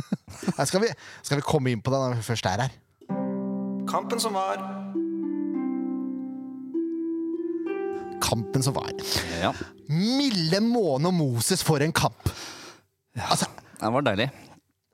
Nei, 0.56 0.66
skal, 0.68 0.84
vi, 0.84 0.92
skal 1.26 1.40
vi 1.40 1.46
komme 1.46 1.72
inn 1.74 1.82
på 1.84 1.92
det 1.92 2.00
når 2.02 2.18
vi 2.20 2.26
først 2.30 2.48
er 2.50 2.64
her? 2.66 2.76
Kampen 3.90 4.20
som 4.22 4.36
var. 4.38 4.60
Kampen 8.22 8.62
som 8.62 8.74
var. 8.76 8.90
ja. 9.40 9.52
Milde 9.90 10.60
måne 10.62 11.10
og 11.10 11.16
Moses 11.16 11.64
for 11.66 11.82
en 11.82 11.92
kamp! 11.96 12.28
Altså, 13.26 13.48
Det 13.80 13.88
var 13.90 14.04
deilig. 14.06 14.28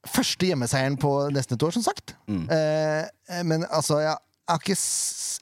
første 0.08 0.46
hjemmeseieren 0.48 0.96
på 0.96 1.10
nesten 1.34 1.58
et 1.58 1.62
år, 1.66 1.74
som 1.74 1.82
sagt. 1.84 2.14
Mm. 2.30 2.46
Eh, 2.48 3.42
men 3.44 3.66
altså, 3.68 3.98
jeg, 4.00 4.14
har 4.48 4.62
ikke, 4.62 4.76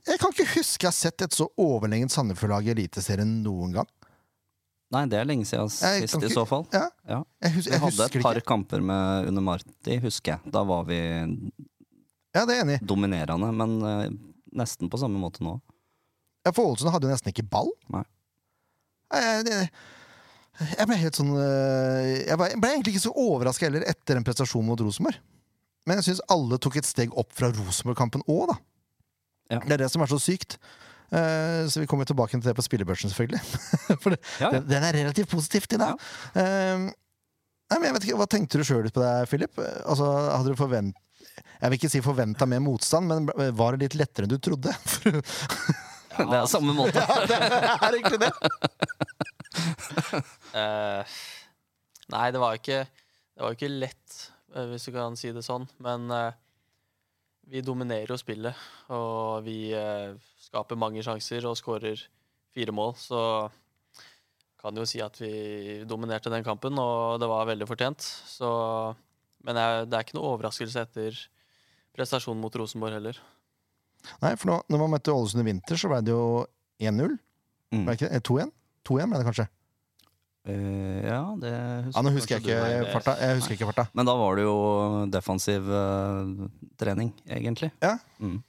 jeg 0.09 0.19
kan 0.23 0.33
ikke 0.35 0.49
huske 0.57 0.83
jeg 0.87 0.91
har 0.91 0.97
sett 0.97 1.23
et 1.23 1.37
så 1.37 1.47
overlegent 1.61 2.11
Sandefjord-lag 2.13 2.67
i 2.67 2.73
Eliteserien 2.75 3.37
noen 3.45 3.77
gang. 3.77 3.91
Nei, 4.95 5.05
det 5.11 5.19
er 5.21 5.27
lenge 5.29 5.47
siden 5.49 5.67
Jeg 5.69 6.05
sist, 6.07 6.15
kan 6.15 6.25
i 6.29 6.33
så 6.33 6.45
fall. 6.49 6.65
Ja, 6.75 6.85
Ja. 7.11 7.21
jeg, 7.43 7.53
hus, 7.59 7.67
Vi 7.71 7.79
hadde 7.83 8.07
et 8.09 8.19
par 8.23 8.39
ikke. 8.39 8.47
kamper 8.53 8.81
med 8.85 9.29
under 9.33 9.43
Marti, 9.43 9.99
husker 10.03 10.37
jeg. 10.37 10.53
Da 10.55 10.63
var 10.69 10.85
vi 10.89 10.99
Ja, 12.35 12.45
det 12.47 12.57
er 12.57 12.63
enig 12.65 12.79
dominerende, 12.87 13.51
men 13.55 13.75
uh, 13.83 14.07
nesten 14.59 14.91
på 14.91 14.99
samme 15.01 15.19
måte 15.23 15.43
nå. 15.47 15.57
Ja, 16.45 16.53
for 16.53 16.71
Ålesund 16.73 16.93
hadde 16.93 17.09
jo 17.09 17.13
nesten 17.15 17.31
ikke 17.33 17.47
ball. 17.49 17.71
Nei. 17.95 18.03
Jeg, 19.15 19.45
jeg, 19.49 19.69
jeg 20.79 20.87
ble 20.91 20.97
helt 20.99 21.17
sånn 21.19 21.31
øh, 21.37 22.09
Jeg 22.27 22.37
ble, 22.41 22.49
jeg 22.51 22.61
ble 22.63 22.71
egentlig 22.73 22.93
ikke 22.97 23.05
så 23.05 23.13
overraska 23.21 23.69
heller 23.69 23.85
etter 23.91 24.19
en 24.19 24.27
prestasjon 24.27 24.67
mot 24.67 24.81
Rosenborg. 24.83 25.21
Men 25.87 26.01
jeg 26.01 26.09
syns 26.09 26.23
alle 26.33 26.57
tok 26.63 26.79
et 26.81 26.89
steg 26.89 27.13
opp 27.21 27.31
fra 27.37 27.51
Rosenborg-kampen 27.53 28.23
òg, 28.27 28.49
da. 28.55 28.57
Ja. 29.53 29.59
Det 29.61 29.77
er 29.77 29.83
det 29.85 29.91
som 29.93 30.03
er 30.03 30.09
så 30.11 30.19
sykt. 30.23 30.57
Eh, 31.13 31.63
så 31.71 31.83
vi 31.83 31.87
kommer 31.91 32.09
tilbake 32.09 32.37
til 32.39 32.47
det 32.47 32.57
på 32.57 32.65
spillebørsen, 32.65 33.13
selvfølgelig. 33.13 33.41
For 34.03 34.15
det, 34.15 34.21
Ja, 34.41 34.49
ja. 34.49 34.51
den, 34.57 34.69
den 34.71 34.87
er 34.89 34.97
relativt 34.97 35.31
positivt 35.31 35.77
i 35.77 35.81
dag. 35.81 36.01
Eh, 36.35 36.85
nei, 36.89 37.79
men 37.79 37.89
jeg 37.91 37.97
vet 37.99 38.07
ikke, 38.09 38.19
Hva 38.23 38.29
tenkte 38.31 38.61
du 38.61 38.67
sjøl 38.67 38.91
på 38.91 39.03
det, 39.05 39.15
Philip? 39.31 39.59
Altså, 39.85 40.09
hadde 40.35 40.55
du 40.55 40.59
forvent... 40.61 41.01
Jeg 41.35 41.71
vil 41.71 41.79
ikke 41.79 41.91
si 41.91 42.01
forventa 42.05 42.47
mer 42.47 42.61
motstand, 42.63 43.09
men 43.11 43.55
var 43.59 43.75
det 43.75 43.89
litt 43.89 43.97
lettere 43.99 44.27
enn 44.29 44.35
du 44.35 44.39
trodde? 44.43 44.75
Det 46.15 46.37
er 46.39 46.45
samme 46.47 46.71
måte. 46.77 47.03
det 47.31 47.35
er 47.35 47.97
egentlig 47.97 48.21
det. 48.23 48.29
uh, 50.55 51.03
nei, 52.15 52.29
det 52.31 52.43
var 52.43 52.59
ikke 52.59 52.85
Det 52.85 53.43
var 53.43 53.57
ikke 53.57 53.71
lett, 53.73 54.19
hvis 54.71 54.87
du 54.87 54.93
kan 54.95 55.19
si 55.19 55.33
det 55.35 55.43
sånn. 55.43 55.65
Men 55.83 56.07
eh, 56.15 56.37
vi 57.51 57.63
dominerer 57.65 58.11
jo 58.11 58.19
spillet, 58.19 58.57
og 58.95 59.45
vi 59.47 59.73
eh, 59.77 60.15
skaper 60.47 60.79
mange 60.81 61.05
sjanser 61.05 61.45
og 61.49 61.59
skårer 61.59 62.01
fire 62.55 62.75
mål. 62.75 62.95
Så 62.99 63.21
kan 64.63 64.81
jo 64.81 64.87
si 64.89 65.03
at 65.05 65.19
vi 65.21 65.83
dominerte 65.89 66.33
den 66.33 66.47
kampen, 66.47 66.79
og 66.81 67.21
det 67.21 67.29
var 67.29 67.49
veldig 67.51 67.69
fortjent. 67.69 68.01
Så, 68.01 68.49
men 69.45 69.61
jeg, 69.61 69.87
det 69.91 69.99
er 69.99 70.07
ikke 70.07 70.19
noe 70.19 70.35
overraskelse 70.35 70.87
etter 70.87 71.19
prestasjonen 71.95 72.41
mot 72.43 72.57
Rosenborg 72.57 72.97
heller. 72.97 73.21
Nei, 74.23 74.35
for 74.37 74.51
nå, 74.51 74.59
når 74.73 74.81
man 74.83 74.97
møtte 74.97 75.15
Ålesund 75.15 75.45
i 75.45 75.49
vinter, 75.49 75.81
så 75.81 75.91
ble 75.93 76.01
det 76.05 76.13
jo 76.13 76.45
1-0. 76.83 77.15
Mm. 77.75 77.85
Ble 77.85 77.93
det 77.93 77.99
ikke 77.99 78.11
det? 78.11 78.21
Eh, 78.21 78.25
2-1? 78.29 78.55
2-1 78.89 79.13
ble 79.13 79.21
det 79.21 79.29
kanskje. 79.29 79.47
Eh, 80.45 81.05
ja, 81.07 81.21
det 81.41 81.53
husker 81.87 81.95
Ja, 81.97 82.03
nå 82.05 82.11
husker 82.13 82.35
jeg 82.37 82.43
ikke 82.45 82.91
farta. 82.93 83.15
Jeg 83.21 83.39
husker 83.39 83.57
ikke 83.57 83.69
farta. 83.71 83.87
Men 83.97 84.09
da 84.09 84.15
var 84.19 84.37
det 84.37 84.45
jo 84.45 84.57
defensiv 85.13 85.71
uh, 85.71 86.49
trening, 86.81 87.15
egentlig. 87.25 87.71
Ja. 87.81 87.95
Mm. 88.21 88.43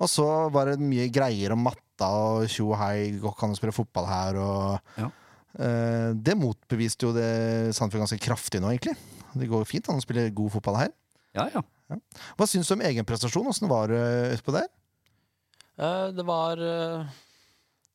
Og 0.00 0.08
så 0.08 0.26
var 0.52 0.70
det 0.70 0.82
mye 0.84 1.08
greier 1.12 1.54
om 1.56 1.64
matta 1.64 2.08
og 2.08 2.44
tjo 2.48 2.70
og 2.74 2.78
hei, 2.80 3.16
kan 3.38 3.52
du 3.52 3.58
spille 3.58 3.74
fotball 3.76 4.08
her 4.08 4.38
og 4.40 5.00
Ja. 5.00 5.08
uh, 5.08 6.10
Det 6.16 6.36
motbeviste 6.36 7.08
jo 7.08 7.14
det 7.16 7.74
Sandefjord 7.76 8.06
ganske 8.06 8.20
kraftig 8.20 8.60
nå, 8.60 8.72
egentlig. 8.74 8.96
Det 9.32 9.48
går 9.48 9.64
fint 9.68 9.88
an 9.88 10.00
å 10.00 10.04
spille 10.04 10.28
god 10.34 10.52
fotball 10.58 10.76
her. 10.82 10.92
Ja, 11.36 11.48
ja. 11.54 11.64
Hva 12.36 12.46
syns 12.46 12.68
du 12.68 12.74
om 12.76 12.84
egen 12.86 13.06
prestasjon? 13.06 13.48
Åssen 13.50 13.70
var 13.70 13.90
det 13.90 14.36
utpå 14.36 14.52
der? 14.54 14.68
Uh, 15.80 16.10
det 16.12 16.24
var 16.28 16.60
eh, 16.60 17.06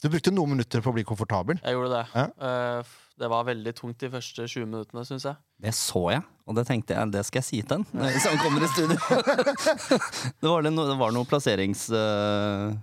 Du 0.03 0.10
brukte 0.12 0.31
noen 0.34 0.51
minutter 0.58 0.81
på 0.84 0.91
å 0.91 0.95
bli 0.95 1.03
komfortabel. 1.08 1.55
Jeg 1.63 1.73
gjorde 1.77 1.91
det. 1.95 2.03
Ja. 2.13 2.25
Eh, 2.47 2.79
det 3.15 3.27
var 3.31 3.45
veldig 3.47 3.71
tungt 3.77 3.99
de 4.03 4.10
første 4.12 4.43
20 4.43 4.65
minuttene, 4.67 5.05
syns 5.08 5.23
jeg. 5.29 5.36
Det 5.63 5.71
så 5.77 6.01
jeg, 6.12 6.21
og 6.45 6.51
det 6.58 6.65
tenkte 6.67 6.93
jeg 6.97 7.12
det 7.13 7.21
skal 7.23 7.39
jeg 7.39 7.47
si 7.47 7.60
til 7.63 7.77
han 7.79 7.86
hvis 8.12 8.25
han 8.27 8.41
kommer 8.41 8.65
i 8.65 8.67
studio. 8.73 8.97
det, 10.41 10.49
var 10.51 10.60
noe, 10.67 10.88
det 10.91 10.97
var 10.99 11.12
noe 11.15 11.23
plasseringsfeil 11.29 12.75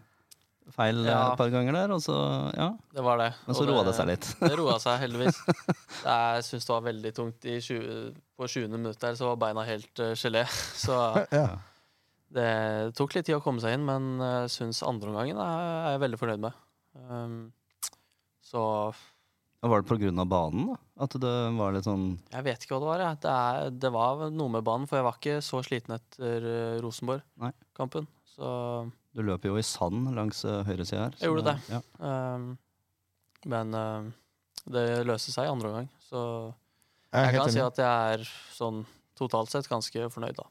Ja. 1.05 1.19
et 1.35 1.41
par 1.43 1.53
ganger 1.53 1.77
der, 1.77 1.93
og 1.93 2.01
så 2.01 2.17
ja. 2.57 2.71
Det 2.97 3.05
var 3.05 3.21
det. 3.21 3.29
Men 3.45 3.59
så 3.61 3.69
roa 3.69 3.85
det 3.91 3.95
seg 3.99 4.09
litt. 4.09 4.25
Det 4.41 4.55
roa 4.57 4.79
seg 4.81 4.97
heldigvis. 5.05 5.37
Jeg 6.09 6.49
syns 6.49 6.65
det 6.71 6.75
var 6.79 6.89
veldig 6.89 7.13
tungt. 7.21 7.45
I 7.45 7.61
20, 7.61 8.17
på 8.41 8.49
20. 8.57 8.73
minutt 8.79 8.97
der 9.05 9.21
så 9.21 9.29
var 9.35 9.43
beina 9.45 9.69
helt 9.69 9.93
uh, 10.01 10.15
gelé. 10.17 10.47
Så 10.87 10.97
Ja. 11.29 11.45
det 12.33 12.49
tok 12.97 13.13
litt 13.21 13.29
tid 13.29 13.37
å 13.37 13.45
komme 13.45 13.61
seg 13.61 13.77
inn, 13.77 13.85
men 13.85 14.17
uh, 14.17 14.49
syns 14.49 14.81
andreomgangen 14.81 15.37
er, 15.37 15.61
er 15.85 15.93
jeg 15.99 16.07
veldig 16.09 16.25
fornøyd 16.25 16.49
med. 16.49 16.57
Um, 16.95 17.53
så 18.43 18.63
Var 19.63 19.83
det 19.87 20.09
av 20.19 20.27
banen, 20.27 20.73
da? 20.73 20.77
At 21.05 21.15
det 21.23 21.35
var 21.57 21.73
litt 21.73 21.87
sånn 21.87 22.07
jeg 22.33 22.45
vet 22.45 22.65
ikke 22.65 22.75
hva 22.77 22.81
det 22.83 22.91
var. 22.91 23.05
Jeg. 23.07 23.21
Det, 23.23 23.35
er, 23.35 23.71
det 23.85 23.93
var 23.95 24.25
noe 24.31 24.53
med 24.57 24.65
banen, 24.67 24.89
for 24.91 24.99
jeg 24.99 25.07
var 25.07 25.21
ikke 25.21 25.37
så 25.45 25.63
sliten 25.65 25.95
etter 25.97 26.49
uh, 26.49 26.81
Rosenborg-kampen. 26.83 28.09
Så 28.33 28.49
Du 29.15 29.23
løper 29.23 29.53
jo 29.53 29.61
i 29.61 29.67
sand 29.67 30.11
langs 30.17 30.43
uh, 30.49 30.63
høyresida 30.67 31.07
her. 31.07 31.17
Jeg 31.21 31.31
gjorde 31.31 31.53
det. 31.53 31.57
Ja. 31.71 31.83
um, 32.01 32.51
Men 33.47 33.75
um, 33.77 34.11
det 34.73 34.87
løste 35.07 35.35
seg 35.35 35.47
i 35.47 35.53
andre 35.53 35.71
omgang. 35.71 35.89
Så 36.09 36.21
Jeg 37.13 37.29
jeg 37.29 37.35
kan 37.37 37.47
kan 37.47 37.55
si 37.55 37.63
at 37.63 37.81
jeg 37.83 38.19
er 38.19 38.29
sånn 38.57 38.85
totalt 39.19 39.51
sett 39.53 39.69
ganske 39.71 40.09
fornøyd, 40.11 40.39
da. 40.39 40.47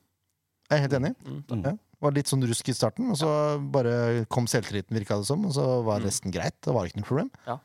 Jeg 0.71 0.77
er 0.77 0.83
helt 0.85 0.97
enig. 0.99 1.15
Mm. 1.25 1.39
Mm. 1.51 1.63
Ja. 1.67 1.73
Det 2.01 2.07
var 2.07 2.15
litt 2.17 2.29
sånn 2.31 2.41
rusk 2.49 2.69
i 2.71 2.73
starten, 2.73 3.11
og 3.13 3.17
så 3.19 3.29
bare 3.71 4.25
kom 4.33 4.47
selvtilliten, 4.49 4.95
virka 4.97 5.19
det 5.21 5.27
som. 5.29 5.43
Og 5.45 5.53
så 5.53 5.65
var 5.85 5.99
Mm. 6.01 6.05
resten 6.09 6.31
greit. 6.33 6.55
Det 6.65 6.73
var 6.73 6.87
ikke 6.89 6.97
noe 6.97 7.05
problem. 7.11 7.29
Ja. 7.45 7.59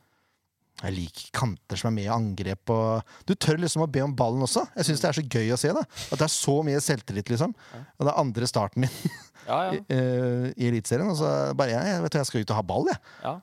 Jeg 0.83 0.93
liker 0.93 1.31
kanter 1.33 1.79
som 1.81 1.89
er 1.89 1.95
med 1.97 2.05
i 2.05 2.13
angrep. 2.13 2.69
Og 2.69 3.03
du 3.25 3.33
tør 3.35 3.57
liksom 3.57 3.81
å 3.87 3.89
be 3.91 4.03
om 4.05 4.13
ballen 4.15 4.43
også. 4.45 4.67
Jeg 4.77 4.85
syns 4.91 5.01
det 5.01 5.09
er 5.09 5.17
så 5.23 5.25
gøy 5.25 5.49
å 5.55 5.57
se. 5.59 5.69
da 5.73 5.81
At 5.81 6.19
det 6.21 6.27
er 6.27 6.35
så 6.37 6.59
mye 6.63 6.83
selvtillit, 6.85 7.31
liksom. 7.33 7.55
Og 7.97 8.05
det 8.05 8.13
er 8.13 8.21
andre 8.21 8.47
starten 8.47 8.83
din 8.85 9.11
Ja, 9.49 9.71
i, 9.73 9.77
ja. 9.81 9.83
eh, 9.89 10.53
i 10.53 10.69
Eliteserien. 10.69 11.09
Og 11.09 11.17
så 11.17 11.33
bare 11.57 11.71
jeg, 11.73 11.87
jeg 11.95 12.03
vet 12.05 12.13
du, 12.13 12.19
jeg 12.19 12.27
skal 12.29 12.41
ut 12.45 12.51
og 12.53 12.57
ha 12.61 12.63
ball, 12.63 12.87
jeg. 12.93 13.01
ja. 13.25 13.41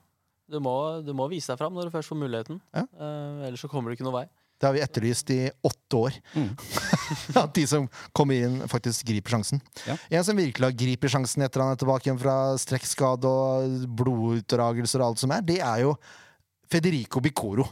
Du, 0.53 0.59
må, 0.59 1.01
du 1.01 1.13
må 1.17 1.25
vise 1.31 1.47
deg 1.49 1.57
fram 1.57 1.73
når 1.73 1.87
du 1.89 1.89
først 1.97 2.11
får 2.11 2.19
muligheten. 2.19 2.61
Ja. 2.75 2.83
Uh, 2.93 3.47
ellers 3.47 3.61
så 3.63 3.69
kommer 3.71 3.89
du 3.89 3.95
ikke 3.97 4.05
noen 4.05 4.19
vei. 4.21 4.27
Det 4.63 4.69
har 4.69 4.75
vi 4.77 4.81
etterlyst 4.85 5.31
i 5.35 5.37
åtte 5.67 5.97
år. 5.99 6.17
At 7.41 7.51
de 7.57 7.65
som 7.67 7.89
kommer 8.15 8.45
inn, 8.45 8.61
faktisk 8.71 9.09
griper 9.09 9.35
sjansen. 9.35 9.59
Ja. 9.83 9.97
En 10.07 10.23
som 10.23 10.39
virkelig 10.39 10.69
har 10.69 10.77
griper 10.79 11.11
sjansen 11.11 11.43
etter 11.43 11.59
han 11.59 11.73
er 11.75 11.81
tilbake 11.81 12.07
igjen 12.07 12.21
fra 12.21 12.35
strekkskade 12.63 13.27
og 13.27 13.81
blodutdragelser 13.99 15.03
og 15.03 15.09
alt 15.11 15.23
som 15.25 15.33
er, 15.35 15.43
det 15.43 15.57
er 15.59 15.81
jo 15.83 15.97
Federico 16.71 17.19
Bicoro. 17.19 17.65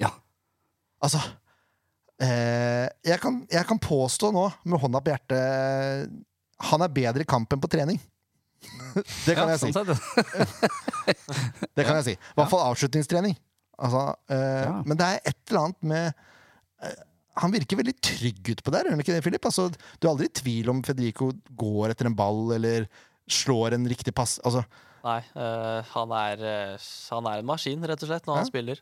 Ja. 0.00 0.08
Altså 1.04 1.20
eh, 2.24 2.88
jeg, 3.04 3.20
kan, 3.20 3.42
jeg 3.52 3.68
kan 3.68 3.82
påstå 3.84 4.32
nå, 4.32 4.46
med 4.64 4.80
hånda 4.80 5.02
på 5.04 5.12
hjertet, 5.12 6.16
han 6.72 6.86
er 6.86 6.96
bedre 6.96 7.26
i 7.26 7.28
kamp 7.28 7.52
enn 7.52 7.60
på 7.60 7.70
trening. 7.76 8.00
det 9.26 9.36
kan 9.36 9.44
ja, 9.44 9.58
jeg 9.58 9.68
si. 9.68 9.74
sånn. 9.76 9.92
Det 11.76 11.84
kan 11.84 12.00
jeg 12.00 12.06
si. 12.08 12.16
I 12.16 12.40
hvert 12.40 12.50
fall 12.50 12.64
avslutningstrening. 12.72 13.36
Altså, 13.78 14.08
eh, 14.32 14.64
Ja. 14.64 14.72
Men 14.82 14.98
det 14.98 15.06
er 15.06 15.20
et 15.30 15.38
eller 15.52 15.68
annet 15.68 15.86
med 15.92 16.24
Han 17.38 17.52
virker 17.54 17.78
veldig 17.78 17.94
trygg 18.02 18.48
utpå 18.56 18.72
der, 18.74 18.88
gjør 18.88 18.96
han 18.96 19.02
ikke 19.04 19.14
det, 19.14 19.22
Philip? 19.22 19.44
Altså, 19.46 19.68
du 19.70 20.06
er 20.06 20.10
aldri 20.10 20.26
i 20.26 20.34
tvil 20.40 20.70
om 20.72 20.80
Federico 20.86 21.28
går 21.60 21.92
etter 21.94 22.08
en 22.10 22.16
ball 22.18 22.50
eller 22.56 22.88
slår 23.30 23.76
en 23.76 23.86
riktig 23.90 24.14
pass. 24.16 24.38
Altså, 24.42 24.64
Nei, 25.04 25.20
øh, 25.38 25.84
han, 25.92 26.14
er, 26.18 26.40
eh, 26.42 26.86
han 27.14 27.28
er 27.30 27.38
en 27.38 27.46
maskin, 27.46 27.84
rett 27.86 28.02
og 28.02 28.10
slett, 28.10 28.26
når 28.26 28.34
Ja. 28.34 28.40
han 28.42 28.48
spiller. 28.50 28.80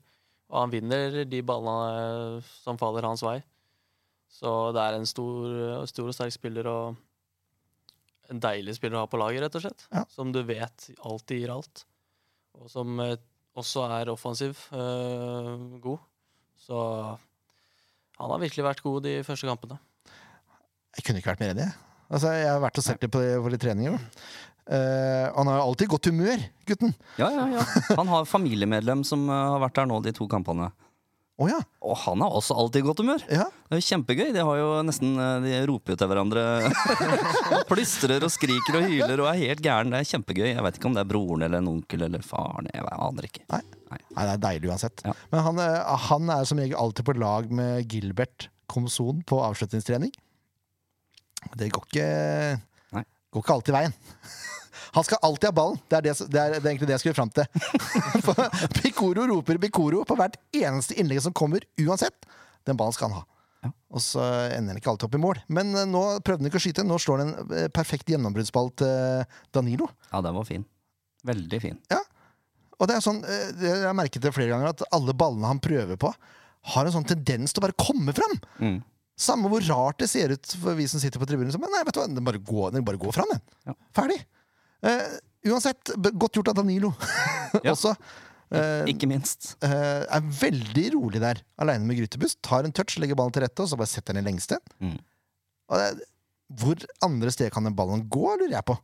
Og 0.49 0.61
han 0.63 0.73
vinner 0.73 1.19
de 1.29 1.43
ballene 1.45 2.39
eh, 2.39 2.49
som 2.63 2.79
faller 2.81 3.05
hans 3.05 3.21
vei. 3.27 3.37
Så 4.33 4.73
det 4.75 4.81
er 4.83 4.97
en 4.97 5.07
stor, 5.07 5.85
stor 5.91 6.09
og 6.09 6.17
sterk 6.17 6.33
spiller 6.35 6.67
og 6.71 6.97
en 8.33 8.41
deilig 8.43 8.75
spiller 8.79 8.97
å 8.99 9.05
ha 9.05 9.11
på 9.11 9.21
laget, 9.21 9.45
rett 9.45 9.55
og 9.61 9.67
slett. 9.67 9.85
Ja. 9.93 10.05
Som 10.11 10.33
du 10.35 10.41
vet 10.49 10.89
alltid 11.05 11.45
gir 11.45 11.53
alt. 11.55 11.85
Og 12.57 12.71
som 12.73 12.97
eh, 13.05 13.17
også 13.57 13.85
er 14.01 14.11
offensiv 14.13 14.57
øh, 14.73 15.77
god. 15.85 16.01
Så 16.57 16.81
han 18.17 18.33
har 18.33 18.43
virkelig 18.43 18.65
vært 18.65 18.83
god 18.85 19.05
de 19.05 19.19
første 19.27 19.49
kampene. 19.49 19.79
jeg 20.97 21.05
kunne 21.05 21.21
ikke 21.21 21.35
vært 21.35 21.45
mer 21.45 21.55
enig. 21.55 21.67
jeg. 21.69 21.79
Altså, 22.07 22.33
jeg 22.33 22.49
har 22.49 22.61
vært 22.63 22.79
og 22.81 22.85
sett 22.87 23.03
det 23.03 23.11
på, 23.13 23.21
våre 23.45 23.59
treninger. 23.61 23.99
Eh, 24.67 25.27
han 25.35 25.51
har 25.51 25.61
alltid 25.63 25.91
godt 25.91 26.09
humør, 26.11 26.41
gutten. 26.67 26.95
Ja, 27.21 27.29
ja, 27.31 27.47
ja. 27.59 27.65
Han 27.99 28.09
har 28.11 28.27
familiemedlem 28.27 29.05
som 29.07 29.29
eh, 29.29 29.45
har 29.53 29.63
vært 29.63 29.79
der 29.79 29.91
nå 29.91 30.01
de 30.03 30.15
to 30.17 30.27
kampene. 30.31 30.71
Å 31.37 31.47
ja. 31.51 31.59
Og 31.85 31.99
han 32.01 32.23
har 32.25 32.33
også 32.39 32.55
alltid 32.57 32.81
i 32.81 32.87
godt 32.87 33.01
humør. 33.03 33.25
ja. 33.29 33.45
Det 33.67 33.77
er 33.77 33.81
jo 33.83 33.87
kjempegøy. 33.91 34.29
De 34.33 34.45
har 34.47 34.57
jo 34.61 34.69
nesten 34.87 35.19
eh, 35.21 35.43
De 35.45 35.57
roper 35.69 35.93
jo 35.93 35.99
til 36.01 36.09
hverandre. 36.09 36.45
Plystrer 37.71 38.25
og 38.25 38.33
skriker 38.33 38.79
og 38.79 38.87
hyler 38.89 39.21
og 39.21 39.29
er 39.33 39.41
helt 39.43 39.61
gæren. 39.65 39.93
Det 39.93 40.01
er 40.01 40.09
kjempegøy. 40.15 40.47
Jeg 40.55 40.65
vet 40.65 40.79
ikke 40.79 40.89
om 40.89 40.97
det 40.97 41.03
er 41.03 41.11
broren 41.11 41.45
eller 41.45 41.61
en 41.61 41.69
onkel 41.75 42.07
eller 42.09 42.25
faren. 42.25 42.71
Jeg 42.73 42.87
aner 42.89 43.29
ikke. 43.29 43.45
Nei. 43.53 43.61
Nei, 43.93 44.01
det 44.17 44.31
er 44.33 44.41
deilig 44.47 44.71
uansett. 44.73 45.05
Ja. 45.05 45.13
Men 45.35 45.45
han, 45.51 45.61
eh, 45.67 45.93
han 46.09 46.33
er 46.39 46.49
som 46.49 46.63
regel 46.63 46.79
alltid 46.81 47.07
på 47.11 47.17
lag 47.21 47.53
med 47.61 47.85
Gilbert 47.93 48.49
Komson 48.73 49.21
på 49.29 49.43
avslutningstrening. 49.45 50.15
Det 51.61 51.69
går 51.71 51.85
ikke, 51.91 52.07
Nei. 52.97 53.05
går 53.35 53.45
ikke 53.45 53.59
alltid 53.61 53.77
veien. 53.77 53.93
Han 54.97 55.05
skal 55.05 55.21
alltid 55.29 55.51
ha 55.51 55.53
ballen. 55.53 55.79
Det 55.91 55.99
er, 55.99 56.05
det, 56.07 56.13
det 56.33 56.41
er, 56.41 56.55
det 56.57 56.63
er 56.63 56.71
egentlig 56.73 56.89
det 56.89 56.97
jeg 56.97 57.03
skulle 57.05 57.19
fram 57.19 57.33
til. 57.37 57.45
Bikoro 58.81 59.27
roper 59.29 59.61
Bikoro 59.61 60.05
på 60.09 60.17
hvert 60.17 60.39
eneste 60.57 60.97
innlegg 60.97 61.21
som 61.27 61.35
kommer, 61.37 61.67
uansett. 61.83 62.29
Den 62.65 62.79
ballen 62.81 62.97
skal 62.97 63.11
han 63.11 63.21
ha. 63.21 63.27
Ja. 63.67 63.71
Og 63.93 64.03
så 64.05 64.25
ender 64.55 64.73
han 64.73 64.81
ikke 64.81 64.95
alltid 64.95 65.09
opp 65.09 65.19
i 65.19 65.21
mål. 65.21 65.43
Men 65.53 65.75
eh, 65.77 65.89
nå 65.91 66.03
prøvde 66.25 66.45
han 66.45 66.51
ikke 66.51 66.61
å 66.63 66.65
skyte. 66.65 66.87
Nå 66.87 66.97
slår 67.03 67.23
han 67.23 67.35
en 67.35 67.55
eh, 67.59 67.69
perfekt 67.77 68.09
gjennombruddsball 68.13 68.73
til 68.81 69.37
Danilo. 69.57 69.91
Ja, 70.11 70.23
den 70.25 70.37
var 70.39 70.49
fin. 70.49 70.65
Veldig 71.29 71.61
fin. 71.63 71.79
Ja. 71.93 72.01
Og 72.77 72.89
det 72.89 72.97
er 72.97 73.05
sånn, 73.05 73.23
jeg 73.25 73.85
har 73.87 73.97
merket 73.97 74.25
det 74.25 74.35
flere 74.37 74.53
ganger, 74.53 74.75
at 74.75 74.85
alle 74.93 75.15
ballene 75.17 75.49
han 75.49 75.61
prøver 75.65 75.97
på, 76.01 76.11
har 76.73 76.89
en 76.89 76.93
sånn 76.93 77.09
tendens 77.09 77.55
til 77.55 77.63
å 77.63 77.65
bare 77.65 77.77
komme 77.81 78.13
fram. 78.17 78.35
Mm. 78.61 78.77
Samme 79.17 79.49
hvor 79.49 79.65
rart 79.65 80.01
det 80.03 80.11
ser 80.13 80.35
ut 80.35 80.57
for 80.61 80.77
vi 80.77 80.85
som 80.91 81.01
sitter 81.01 81.21
på 81.21 81.29
tribunen. 81.29 81.53
Men 81.61 81.73
nei, 81.73 81.85
vet 81.89 81.97
du 81.97 82.03
hva, 82.03 82.09
den 82.11 82.27
bare 82.27 82.41
går, 82.41 82.75
den 82.75 82.85
bare 82.85 83.01
går 83.01 83.17
fram, 83.17 83.33
den. 83.33 83.45
Ja. 83.71 83.77
Ferdig. 83.97 84.19
Eh, 84.87 85.17
uansett, 85.51 85.93
godt 86.15 86.39
gjort 86.39 86.53
av 86.53 86.59
Danilo 86.61 86.93
Ja. 87.65 87.73
også. 87.73 87.95
Uh, 88.47 88.85
Ikke 88.87 89.09
minst. 89.11 89.57
Uh, 89.59 90.05
er 90.07 90.27
veldig 90.41 90.85
rolig 90.95 91.19
der, 91.23 91.41
aleine 91.59 91.87
med 91.89 91.99
Grytebust. 91.99 92.39
Tar 92.47 92.67
en 92.67 92.75
touch, 92.75 92.95
legger 93.03 93.19
ballen 93.19 93.35
til 93.35 93.43
rette, 93.43 93.65
og 93.65 93.71
så 93.73 93.79
bare 93.79 93.91
setter 93.91 94.15
den 94.15 94.23
i 94.23 94.29
lengste. 94.29 94.61
Mm. 94.79 94.99
Og 95.67 95.81
det, 95.83 96.07
hvor 96.61 96.85
andre 97.03 97.33
steder 97.35 97.51
kan 97.55 97.67
den 97.67 97.75
ballen 97.79 98.05
gå, 98.07 98.23
lurer 98.39 98.55
jeg 98.55 98.67
på. 98.69 98.77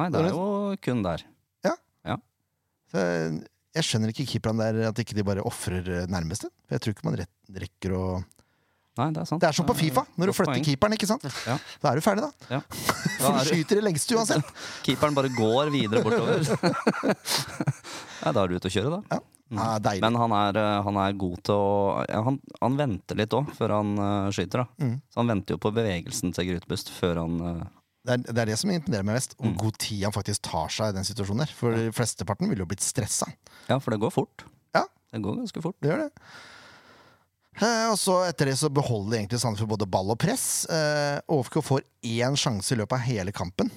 Nei, 0.00 0.10
det 0.12 0.20
er 0.20 0.34
jo 0.34 0.76
kun 0.84 1.00
der. 1.06 1.24
Så 2.94 3.00
eh, 3.00 3.38
jeg 3.74 3.86
skjønner 3.88 4.12
ikke 4.12 4.26
keeperne 4.28 4.66
der, 4.68 4.90
at 4.92 5.00
ikke 5.02 5.16
de 5.16 5.24
bare 5.26 5.42
ofrer 5.42 6.04
nærmeste. 6.10 6.50
For 6.66 6.76
jeg 6.76 6.84
tror 6.84 6.94
ikke 6.94 7.08
man 7.08 7.16
rekker 7.58 7.94
å 7.96 8.02
Nei, 8.96 9.08
det 9.10 9.22
er 9.24 9.26
sant. 9.26 9.40
Det 9.42 9.48
er 9.48 9.56
som 9.56 9.66
på 9.66 9.74
Fifa, 9.74 10.04
når 10.16 10.30
du 10.30 10.32
flytter 10.36 10.52
poeng. 10.54 10.64
keeperen, 10.68 10.92
ikke 10.94 11.08
sant? 11.10 11.24
Ja. 11.48 11.56
Da 11.82 11.90
er 11.90 11.98
du 11.98 12.04
ferdig, 12.04 12.22
da. 12.28 12.30
Ja. 12.54 12.60
For 13.18 13.32
du 13.34 13.38
er, 13.40 13.48
skyter 13.48 13.80
det 13.80 13.84
lengste 13.88 14.14
uansett. 14.18 14.52
keeperen 14.86 15.16
bare 15.18 15.32
går 15.34 15.72
videre 15.74 16.02
bortover. 16.04 16.44
ja, 18.24 18.32
da 18.32 18.44
er 18.44 18.48
du 18.52 18.56
ute 18.58 18.70
å 18.70 18.74
kjøre, 18.74 18.98
da. 18.98 19.00
Ja, 19.18 19.22
Ah, 19.54 19.76
Men 20.00 20.16
han 20.18 20.32
er, 20.34 20.56
eh, 20.58 20.82
han 20.82 20.96
er 20.98 21.12
god 21.20 21.36
til 21.46 21.54
å 21.54 22.00
han, 22.08 22.38
han 22.62 22.78
venter 22.80 23.14
litt 23.20 23.34
òg, 23.36 23.50
før 23.54 23.74
han 23.76 23.90
uh, 24.00 24.30
skyter. 24.34 24.64
da 24.64 24.82
Mm. 24.82 24.94
Så 25.12 25.20
Han 25.20 25.28
venter 25.30 25.54
jo 25.54 25.60
på 25.62 25.70
bevegelsen 25.76 26.32
til 26.34 26.48
Grytbust 26.48 26.88
før 26.90 27.20
han 27.20 27.36
uh, 27.44 27.60
Det 28.08 28.16
er, 28.16 28.22
det 28.32 28.40
er 28.40 28.50
det 28.50 28.56
som 28.58 28.72
imponerer 28.72 29.04
meg 29.06 29.14
mest. 29.20 29.36
Hvor 29.36 29.52
Mm. 29.52 29.58
god 29.60 29.78
tid 29.84 30.02
han 30.08 30.16
faktisk 30.16 30.42
tar 30.48 30.72
seg 30.74 30.88
i 30.90 30.96
den 30.96 31.06
situasjonen 31.06 31.44
der. 31.44 31.52
For 31.60 31.76
flesteparten 31.94 32.48
ville 32.50 32.64
jo 32.64 32.70
blitt 32.72 32.82
stressa. 32.82 33.28
Ja, 33.68 33.78
for 33.78 33.94
det 33.94 34.00
går 34.02 34.10
fort. 34.16 34.46
Ja. 34.74 34.86
Det 35.12 35.22
går 35.22 35.38
ganske 35.44 35.62
fort. 35.62 35.76
Det 35.84 35.92
gjør 35.92 36.02
det. 36.08 36.10
Eh, 37.60 37.86
og 37.92 37.98
så 38.00 38.16
Etter 38.28 38.46
det 38.50 38.56
så 38.58 38.70
beholder 38.74 39.20
egentlig 39.20 39.38
Sandefjord 39.42 39.74
både 39.76 39.86
ball 39.90 40.10
og 40.14 40.18
press. 40.18 40.64
Eh, 40.66 41.20
får 41.62 41.82
én 42.02 42.34
sjanse 42.36 42.72
i 42.74 42.78
løpet 42.80 42.92
av 42.98 43.04
hele 43.06 43.32
kampen, 43.32 43.70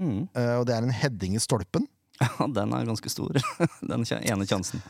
Mm. 0.00 0.28
eh, 0.34 0.54
og 0.56 0.64
det 0.66 0.74
er 0.74 0.82
en 0.82 0.90
heading 0.90 1.34
i 1.36 1.38
stolpen. 1.42 1.86
Ja, 2.20 2.46
den 2.46 2.72
er 2.76 2.84
ganske 2.84 3.08
stor, 3.08 3.32
den 3.80 4.04
ene 4.04 4.46
sjansen. 4.46 4.82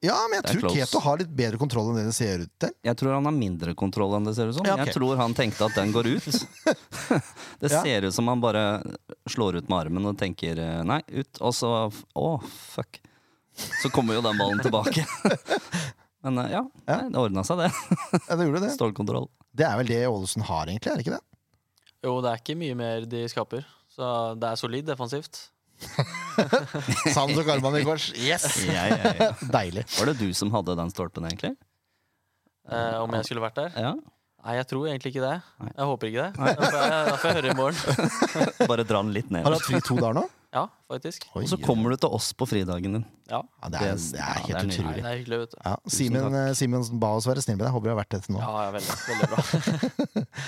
Ja, 0.00 0.16
men 0.30 0.40
jeg 0.40 0.44
tror 0.56 0.60
close. 0.70 0.76
Keto 0.80 1.00
har 1.04 1.18
litt 1.20 1.28
bedre 1.36 1.58
kontroll 1.60 1.90
enn 1.90 1.98
det 2.00 2.06
det 2.08 2.14
ser 2.16 2.40
ut 2.46 2.52
til. 2.58 2.70
Jeg 2.88 2.96
tror 2.96 3.12
han 3.18 3.26
har 3.28 3.34
mindre 3.36 3.74
kontroll 3.76 4.14
enn 4.16 4.24
det 4.24 4.32
ser 4.34 4.48
ut 4.48 4.56
som. 4.56 4.64
Ja, 4.64 4.78
okay. 4.78 4.86
Jeg 4.88 4.94
tror 4.96 5.16
han 5.20 5.34
tenkte 5.36 5.66
at 5.66 5.74
den 5.76 5.92
går 5.92 6.08
ut. 6.16 6.24
det 7.60 7.68
Ja. 7.70 7.82
ser 7.84 8.06
ut 8.08 8.14
som 8.16 8.26
han 8.32 8.40
bare 8.40 8.80
slår 9.28 9.58
ut 9.60 9.68
med 9.68 9.76
armen 9.78 10.06
og 10.08 10.16
tenker 10.16 10.56
nei, 10.88 11.02
ut. 11.12 11.28
Og 11.44 11.52
så 11.52 11.92
å, 12.16 12.30
fuck. 12.72 13.02
Så 13.82 13.90
kommer 13.92 14.16
jo 14.16 14.22
den 14.24 14.40
ballen 14.40 14.64
tilbake. 14.64 15.04
Men 16.26 16.38
eh, 16.42 16.50
ja, 16.52 16.62
Ja. 16.86 16.96
Nei, 17.00 17.10
det 17.14 17.20
ordna 17.22 17.44
seg, 17.46 17.62
det. 17.62 17.70
Ja, 18.28 18.36
det 18.36 18.46
gjorde 18.48 18.62
det. 18.66 18.72
Stålkontroll. 18.76 19.28
Det 19.56 19.66
er 19.66 19.78
vel 19.80 19.88
det 19.90 20.00
Ålesund 20.08 20.46
har, 20.46 20.68
egentlig? 20.70 20.92
er 20.92 20.98
det 21.00 21.06
ikke 21.06 21.16
det? 21.16 21.24
Jo, 22.06 22.12
det 22.24 22.30
er 22.32 22.42
ikke 22.42 22.58
mye 22.60 22.76
mer 22.78 23.08
de 23.08 23.24
skaper. 23.28 23.64
Så 23.90 24.10
det 24.40 24.52
er 24.52 24.60
solid 24.60 24.86
defensivt. 24.88 25.40
Sand 27.10 27.34
og 27.36 27.42
Karman 27.48 27.76
i 27.80 27.82
kors. 27.84 28.10
Yes! 28.16 28.46
Ja, 28.68 28.86
ja, 28.92 29.12
ja. 29.16 29.28
Deilig. 29.58 29.84
Var 29.96 30.10
det 30.12 30.16
du 30.20 30.30
som 30.36 30.52
hadde 30.54 30.76
den 30.78 30.92
stolpen, 30.92 31.26
egentlig? 31.28 31.54
Eh, 32.70 32.96
om 33.00 33.12
jeg 33.16 33.26
skulle 33.28 33.42
vært 33.44 33.58
der? 33.58 33.76
Ja. 33.80 33.92
Nei, 34.40 34.54
jeg 34.56 34.68
tror 34.70 34.86
egentlig 34.88 35.10
ikke 35.12 35.24
det. 35.24 35.34
Nei. 35.60 35.70
Jeg 35.76 35.88
håper 35.90 36.08
ikke 36.10 36.26
det. 36.28 36.30
Da 36.40 36.68
får 36.70 36.78
jeg, 36.80 37.08
jeg 37.24 37.38
høre 37.40 37.50
i 37.50 37.56
morgen. 37.58 38.04
Bare 38.70 38.86
dra 38.88 39.02
den 39.04 39.12
litt 39.16 39.32
ned. 39.32 39.44
Har 39.44 39.52
du 39.52 39.58
hatt 39.58 39.66
fri 39.68 39.80
to 39.84 39.98
dager 40.00 40.16
nå? 40.16 40.24
Ja, 40.50 40.64
faktisk. 40.90 41.28
Oi, 41.38 41.44
Og 41.44 41.50
så 41.52 41.56
kommer 41.62 41.92
du 41.94 42.00
til 42.02 42.10
oss 42.16 42.32
på 42.34 42.46
fridagen 42.50 42.96
din. 42.96 43.04
Ja, 43.30 43.38
ja, 43.38 43.68
det, 43.70 43.80
er, 43.86 43.92
det 43.94 44.18
er 44.18 44.38
helt 44.40 44.48
det 44.48 44.56
er 44.56 44.64
nydelig. 44.66 44.78
utrolig. 44.80 45.02
Det 45.04 45.10
er 45.10 45.18
hyggelig, 45.20 45.38
vet 45.44 45.52
du. 45.52 45.58
Ja, 45.62 45.74
Simen 45.94 46.36
eh, 46.40 46.48
Simensen 46.58 46.98
ba 47.02 47.10
oss 47.20 47.28
være 47.30 47.44
snill 47.44 47.54
med 47.60 47.62
deg. 47.68 47.74
Håper 47.76 47.86
vi 47.86 47.92
har 47.92 47.98
vært 48.00 48.16
det 48.16 48.20
til 48.24 48.34
nå. 48.34 48.40
Ja, 48.42 48.64
ja 48.64 48.72
veldig, 48.74 48.96
veldig 49.12 49.30
bra. 49.30 50.24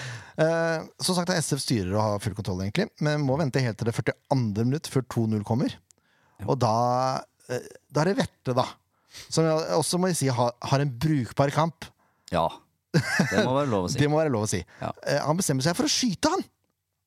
Eh, 0.42 0.84
som 1.04 1.12
sagt, 1.12 1.28
SF 1.28 1.60
styrer 1.60 1.92
og 1.92 2.00
har 2.00 2.20
full 2.24 2.32
kontroll, 2.34 2.62
egentlig. 2.64 2.86
Men 3.04 3.20
må 3.20 3.34
vente 3.36 3.60
helt 3.60 3.76
til 3.78 3.90
det 3.90 3.92
42. 3.98 4.64
minutt 4.64 4.88
før 4.88 5.04
2-0 5.12 5.42
kommer. 5.44 5.74
Og 6.48 6.56
da, 6.58 6.70
eh, 7.52 7.66
da 7.92 8.00
er 8.02 8.10
det 8.10 8.14
Vette, 8.22 8.54
da. 8.56 8.64
Som 9.28 9.44
jeg 9.44 9.76
også 9.76 10.00
må 10.00 10.08
jeg 10.08 10.18
si 10.22 10.30
har, 10.32 10.54
har 10.72 10.82
en 10.82 10.94
brukbar 11.04 11.52
kamp. 11.54 11.84
Ja. 12.32 12.46
Det 12.96 13.44
må 13.44 13.52
være 13.58 13.68
lov 13.70 13.86
å 13.86 13.92
si. 13.92 13.98
Det 14.02 14.08
må 14.10 14.18
være 14.22 14.32
lov 14.32 14.48
å 14.48 14.50
si. 14.50 14.62
Ja. 14.80 14.90
Eh, 15.04 15.20
han 15.20 15.38
bestemmer 15.38 15.68
seg 15.68 15.76
for 15.78 15.86
å 15.88 15.92
skyte, 15.92 16.32
han! 16.32 16.48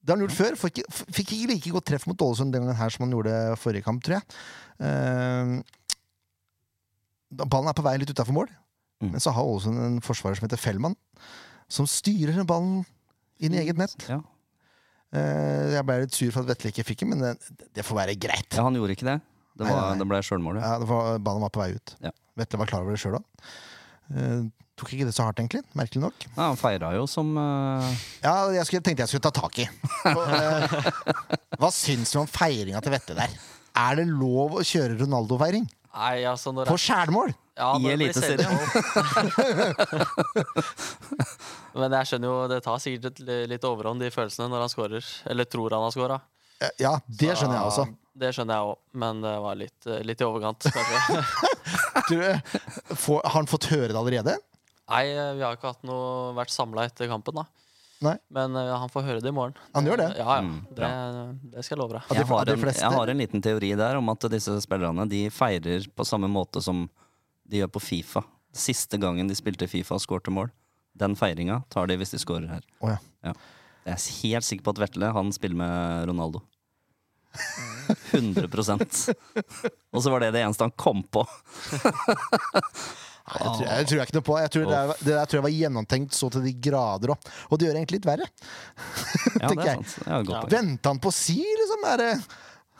Det 0.05 0.13
har 0.13 0.19
han 0.19 0.25
gjort 0.27 0.37
før. 0.37 0.57
Fikk 0.61 0.83
fikk 1.17 1.31
ikke 1.33 1.47
like 1.55 1.71
godt 1.73 1.87
treff 1.89 2.03
mot 2.05 2.21
Ålesund 2.21 2.53
den 2.53 2.61
gangen 2.67 2.77
her 2.77 2.93
som 2.93 3.07
han 3.07 3.15
gjorde 3.15 3.33
forrige 3.57 3.85
kamp, 3.87 4.03
tror 4.05 4.19
jeg. 4.19 4.23
Uh, 4.77 5.55
ballen 7.49 7.71
er 7.71 7.77
på 7.77 7.85
vei 7.85 7.95
litt 8.01 8.13
utafor 8.13 8.35
mål, 8.37 8.51
Mm. 9.03 9.09
men 9.11 9.19
så 9.19 9.33
har 9.35 9.43
Ålesund 9.43 9.75
en 9.83 9.97
forsvarer 9.99 10.37
som 10.39 10.45
heter 10.47 10.61
Fellmann, 10.61 10.93
som 11.67 11.83
styrer 11.89 12.45
ballen 12.47 12.85
inn 13.43 13.51
i 13.57 13.59
eget 13.59 13.75
nett. 13.81 14.05
Ja. 14.07 14.21
Uh, 15.11 15.73
jeg 15.73 15.83
ble 15.87 15.97
litt 16.05 16.15
sur 16.15 16.31
for 16.31 16.45
at 16.45 16.53
Vetle 16.53 16.71
ikke 16.71 16.85
fikk 16.87 17.03
den, 17.03 17.11
men 17.11 17.19
det, 17.25 17.33
det 17.75 17.83
får 17.83 17.97
være 17.99 18.15
greit. 18.15 18.55
ja, 18.55 18.63
han 18.63 18.77
gjorde 18.77 18.95
ikke 18.95 19.09
det. 19.09 19.17
Det, 19.55 19.65
var, 19.67 19.73
nei, 19.75 19.89
nei. 19.89 19.99
det 19.99 20.07
ble 20.13 20.21
sjølmål, 20.27 20.61
ja. 20.61 20.69
Ja, 20.69 20.79
det 20.79 20.87
var, 20.93 21.19
ballen 21.27 21.43
var 21.43 21.51
på 21.55 21.61
vei 21.65 21.73
ut. 21.75 21.95
Ja. 22.03 22.11
Vetle 22.39 22.61
var 22.61 22.71
klar 22.71 22.85
over 22.85 22.95
det 22.95 23.01
sjøl 23.03 23.17
òg. 23.19 23.27
Tok 24.79 24.89
ikke 24.95 25.07
det 25.07 25.15
så 25.15 25.23
hardt, 25.27 25.39
egentlig. 25.39 25.61
Merkelig 25.77 26.01
nok. 26.03 26.17
ja. 26.27 26.31
Han 26.41 26.57
feira 26.59 26.89
jo 26.97 27.03
som 27.09 27.27
uh... 27.39 27.85
Ja, 28.23 28.35
jeg 28.55 28.65
skulle, 28.67 28.83
tenkte 28.85 29.01
jeg 29.05 29.11
skulle 29.13 29.25
ta 29.25 29.31
tak 29.35 29.55
i. 29.63 29.65
Og, 30.11 30.23
uh, 30.27 30.33
hva 31.61 31.69
syns 31.73 32.09
du 32.13 32.17
om 32.21 32.29
feiringa 32.29 32.79
til 32.83 32.91
Vette 32.95 33.13
der? 33.17 33.29
Er 33.75 33.91
det 33.99 34.05
lov 34.11 34.49
å 34.59 34.61
kjøre 34.65 34.93
Ronaldo-feiring? 35.01 35.65
Nei, 35.95 36.25
altså 36.27 36.51
når 36.51 36.67
På 36.67 36.75
skjærmål! 36.79 37.31
ja, 37.55 37.69
I 37.79 37.87
Eliteserien. 37.93 38.51
Men 41.79 41.91
jeg 41.99 42.05
skjønner 42.09 42.27
jo, 42.27 42.47
det 42.51 42.59
tar 42.65 42.79
sikkert 42.83 43.21
et 43.21 43.47
litt 43.51 43.63
overhånd, 43.67 43.99
de 44.03 44.09
følelsene, 44.11 44.49
når 44.51 44.59
han 44.65 44.71
skårer. 44.71 45.05
Eller 45.31 45.45
tror 45.47 45.69
han 45.75 45.83
har. 45.87 46.19
Eh, 46.59 46.69
Ja, 46.83 46.93
det 47.07 47.31
skjønner 47.35 47.57
jeg 47.59 47.67
også. 47.69 47.85
Det 48.15 48.29
skjønner 48.35 48.53
jeg 48.59 48.63
òg, 48.71 48.77
men 48.95 49.21
det 49.23 49.35
var 49.43 49.55
litt, 49.59 49.79
eh, 49.87 50.03
litt 50.07 50.21
i 50.23 50.27
overkant, 50.27 50.61
kanskje. 50.71 51.23
Du, 52.05 52.19
får, 52.93 53.23
har 53.23 53.33
han 53.39 53.47
fått 53.49 53.65
høre 53.71 53.87
det 53.89 53.97
allerede? 53.97 54.35
Nei, 54.91 55.03
eh, 55.11 55.31
vi 55.37 55.45
har 55.45 55.55
ikke 55.57 55.71
hatt 55.73 55.85
noe, 55.87 56.33
vært 56.37 56.53
samla 56.53 56.85
etter 56.89 57.09
kampen, 57.09 57.39
da. 57.41 57.45
Nei. 58.05 58.15
Men 58.35 58.57
uh, 58.57 58.75
han 58.81 58.91
får 58.91 59.05
høre 59.07 59.23
det 59.23 59.31
i 59.31 59.35
morgen. 59.35 59.55
Han 59.73 59.87
gjør 59.87 60.01
det? 60.03 60.09
Ja, 60.19 60.27
ja. 60.37 60.43
Mm, 60.43 60.57
det, 60.77 60.89
det 61.53 61.63
skal 61.63 61.77
jeg 61.77 61.81
love 61.81 61.95
deg. 61.95 62.11
Jeg 62.19 62.27
har, 62.29 62.51
en, 62.51 62.65
jeg 62.75 62.91
har 62.97 63.11
en 63.13 63.23
liten 63.23 63.43
teori 63.45 63.71
der 63.79 63.99
om 64.01 64.11
at 64.13 64.27
disse 64.33 64.57
spillerne 64.65 65.07
de 65.09 65.23
feirer 65.33 65.87
på 65.95 66.07
samme 66.07 66.29
måte 66.31 66.61
som 66.61 66.85
de 67.47 67.63
gjør 67.63 67.71
på 67.77 67.81
Fifa. 67.83 68.25
Siste 68.55 68.99
gangen 69.01 69.31
de 69.31 69.37
spilte 69.37 69.69
Fifa 69.71 69.97
og 69.97 70.03
skårte 70.03 70.33
mål. 70.33 70.51
Den 70.95 71.15
feiringa 71.19 71.61
tar 71.71 71.89
de 71.89 71.97
hvis 71.99 72.13
de 72.13 72.19
skårer 72.21 72.51
her. 72.51 72.67
Oh, 72.83 72.91
ja. 73.23 73.33
Jeg 73.85 73.95
er 73.95 74.05
helt 74.21 74.47
sikker 74.47 74.67
på 74.67 74.75
at 74.75 74.83
Vetle 74.85 75.09
han 75.15 75.31
spiller 75.35 75.59
med 75.59 76.11
Ronaldo. 76.11 76.43
100% 78.15 79.11
Og 79.91 80.03
så 80.03 80.11
var 80.11 80.23
det 80.23 80.31
det 80.35 80.45
eneste 80.45 80.63
han 80.63 80.75
kom 80.79 81.03
på. 81.03 81.25
Nei, 83.25 83.37
jeg, 83.41 83.51
tror, 83.57 83.65
jeg 83.65 83.85
tror 83.89 83.97
jeg 83.97 84.05
ikke 84.05 84.15
noe 84.19 84.25
på. 84.27 84.33
Jeg 84.37 84.51
tror 84.53 84.65
det, 84.69 84.79
er, 84.79 84.99
det 85.01 85.13
der 85.15 85.29
tror 85.29 85.39
jeg 85.39 85.45
var 85.47 85.53
gjennomtenkt 85.55 86.13
så 86.13 86.27
til 86.33 86.43
de 86.45 86.51
grader 86.67 87.13
òg. 87.15 87.29
Og 87.49 87.57
det 87.57 87.65
gjør 87.65 87.73
det 87.77 87.79
egentlig 87.81 87.99
litt 87.99 88.09
verre. 88.11 88.27
Ja, 89.41 89.49
Tenker 89.49 89.63
det 89.63 89.71
er 89.71 89.79
jeg. 89.79 89.87
sant. 89.91 90.29
Ja, 90.29 90.41
Venter 90.51 90.91
han 90.93 90.99
på 91.01 91.09
å 91.11 91.15
si, 91.15 91.39
liksom? 91.41 91.87
Er 91.89 92.01
det 92.03 92.09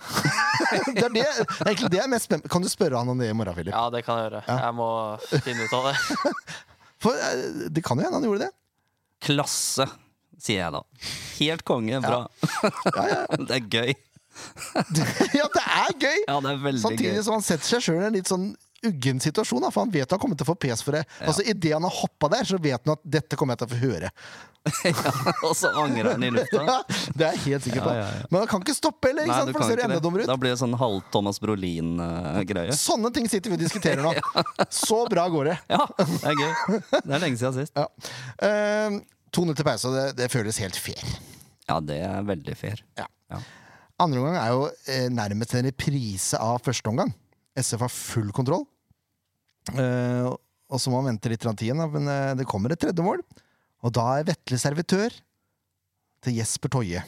det 0.95 1.01
er 1.07 1.13
det, 1.15 1.23
er 1.23 1.69
egentlig 1.71 1.89
det 1.89 1.97
jeg 1.97 2.03
er 2.03 2.09
mest 2.11 2.27
spent 2.27 2.43
Kan 2.51 2.61
du 2.61 2.67
spørre 2.69 2.99
han 2.99 3.09
om 3.09 3.17
det 3.17 3.29
i 3.31 3.35
morgen, 3.37 3.55
Philip? 3.57 3.73
Ja, 3.73 3.87
det 3.89 4.03
kan 4.05 4.19
jeg 4.19 4.27
gjøre. 4.27 4.41
Ja. 4.45 4.57
Jeg 4.67 4.75
må 4.77 4.89
finne 5.47 5.65
ut 5.65 5.75
av 5.79 5.87
det. 5.89 5.95
For 7.05 7.21
eh, 7.25 7.45
det 7.73 7.83
kan 7.85 7.97
jo 7.99 8.05
hende 8.05 8.19
han 8.19 8.27
gjorde 8.27 8.45
det. 8.45 8.51
Klasse, 9.25 9.87
sier 10.37 10.61
jeg 10.61 10.75
da. 10.75 10.83
Helt 11.39 11.65
konge. 11.67 12.01
Bra. 12.05 12.21
det 13.47 13.57
er 13.57 13.65
gøy. 13.65 13.95
ja, 15.39 15.47
det 15.47 15.63
er 15.63 15.93
gøy! 15.95 16.21
Ja, 16.27 16.37
det 16.43 16.53
er 16.53 16.79
Samtidig 16.83 17.15
gøy. 17.17 17.23
som 17.23 17.37
han 17.39 17.45
setter 17.47 17.69
seg 17.75 17.85
sjøl 17.87 18.01
i 18.03 18.07
en 18.09 18.17
litt 18.17 18.29
sånn 18.29 18.49
uggen 18.83 19.21
situasjon, 19.23 19.63
da, 19.63 19.71
for 19.73 19.85
han 19.85 19.93
vet 19.93 20.11
han 20.11 20.19
kommer 20.21 20.37
til 20.37 20.45
å 20.47 20.51
få 20.51 20.57
pes 20.65 20.83
for 20.85 20.97
det. 20.97 21.05
Ja. 21.19 21.29
Altså 21.31 21.45
Idet 21.45 21.73
han 21.75 21.85
har 21.87 21.95
hoppa 21.95 22.29
der, 22.33 22.47
så 22.47 22.59
vet 22.61 22.81
han 22.83 22.95
at 22.95 23.07
dette 23.17 23.39
kommer 23.39 23.55
jeg 23.55 23.63
til 23.63 23.69
å 23.69 23.73
få 23.75 23.81
høre. 23.85 24.11
ja, 24.89 25.11
og 25.45 25.51
så 25.57 25.69
angrer 25.77 26.11
han 26.15 26.25
i 26.25 26.31
lufta. 26.33 26.61
Ja, 26.69 26.77
det 27.13 27.25
er 27.27 27.35
jeg 27.37 27.43
helt 27.45 27.65
sikker 27.67 27.83
på. 27.85 27.95
Ja, 27.95 28.05
ja. 28.09 28.29
Men 28.31 28.41
han 28.41 28.49
kan 28.49 28.65
ikke 28.65 28.77
stoppe 28.77 29.11
heller, 29.11 29.27
ikke 29.27 29.35
Nei, 29.35 29.41
sant? 29.43 29.55
for 29.55 29.65
det 29.65 29.69
ser 29.71 29.83
enda 29.85 29.99
dummere 30.03 30.25
ut. 30.25 30.29
Da 30.31 30.37
blir 30.41 30.53
det 30.55 30.61
sånn 30.61 30.77
halv 30.79 31.03
Thomas 31.13 31.41
Brolin-greie. 31.43 32.77
Sånne 32.85 33.11
ting 33.15 33.29
sitter 33.31 33.53
vi 33.53 33.59
og 33.59 33.65
diskuterer 33.65 34.01
nå. 34.05 34.13
Så 34.73 35.03
bra 35.11 35.27
går 35.33 35.51
det. 35.51 35.57
Ja, 35.71 35.83
det 35.99 36.31
er 36.31 36.39
gøy. 36.41 36.79
Det 36.95 37.03
er 37.03 37.21
lenge 37.27 37.41
siden 37.41 37.59
sist. 37.59 37.77
Ja. 37.77 37.89
Uh, 38.41 39.01
2-0 39.35 39.57
til 39.59 39.67
pause, 39.67 39.91
det, 39.91 40.07
det 40.17 40.31
føles 40.31 40.59
helt 40.63 40.79
fair. 40.79 41.03
Ja, 41.67 41.79
det 41.83 41.99
er 42.07 42.25
veldig 42.25 42.55
fair. 42.57 42.81
Andre 44.01 44.19
omgang 44.19 44.37
er 44.39 44.51
jo 44.51 44.65
eh, 44.91 45.05
nærmest 45.11 45.55
en 45.55 45.67
reprise 45.69 46.39
av 46.41 46.59
første 46.63 46.91
omgang. 46.91 47.13
SF 47.59 47.83
har 47.85 47.91
full 47.93 48.31
kontroll. 48.35 48.65
Eh, 49.73 50.27
og 50.65 50.81
så 50.81 50.91
må 50.91 50.99
man 51.01 51.13
vente 51.13 51.29
litt 51.31 51.45
tiden, 51.57 51.79
men 51.93 52.07
eh, 52.11 52.33
det 52.39 52.47
kommer 52.49 52.73
et 52.73 52.81
tredje 52.81 53.03
mål. 53.05 53.21
Og 53.85 53.93
da 53.93 54.05
er 54.19 54.27
Vetle 54.31 54.57
servitør 54.59 55.13
til 56.25 56.37
Jesper 56.39 56.71
Toje. 56.73 57.03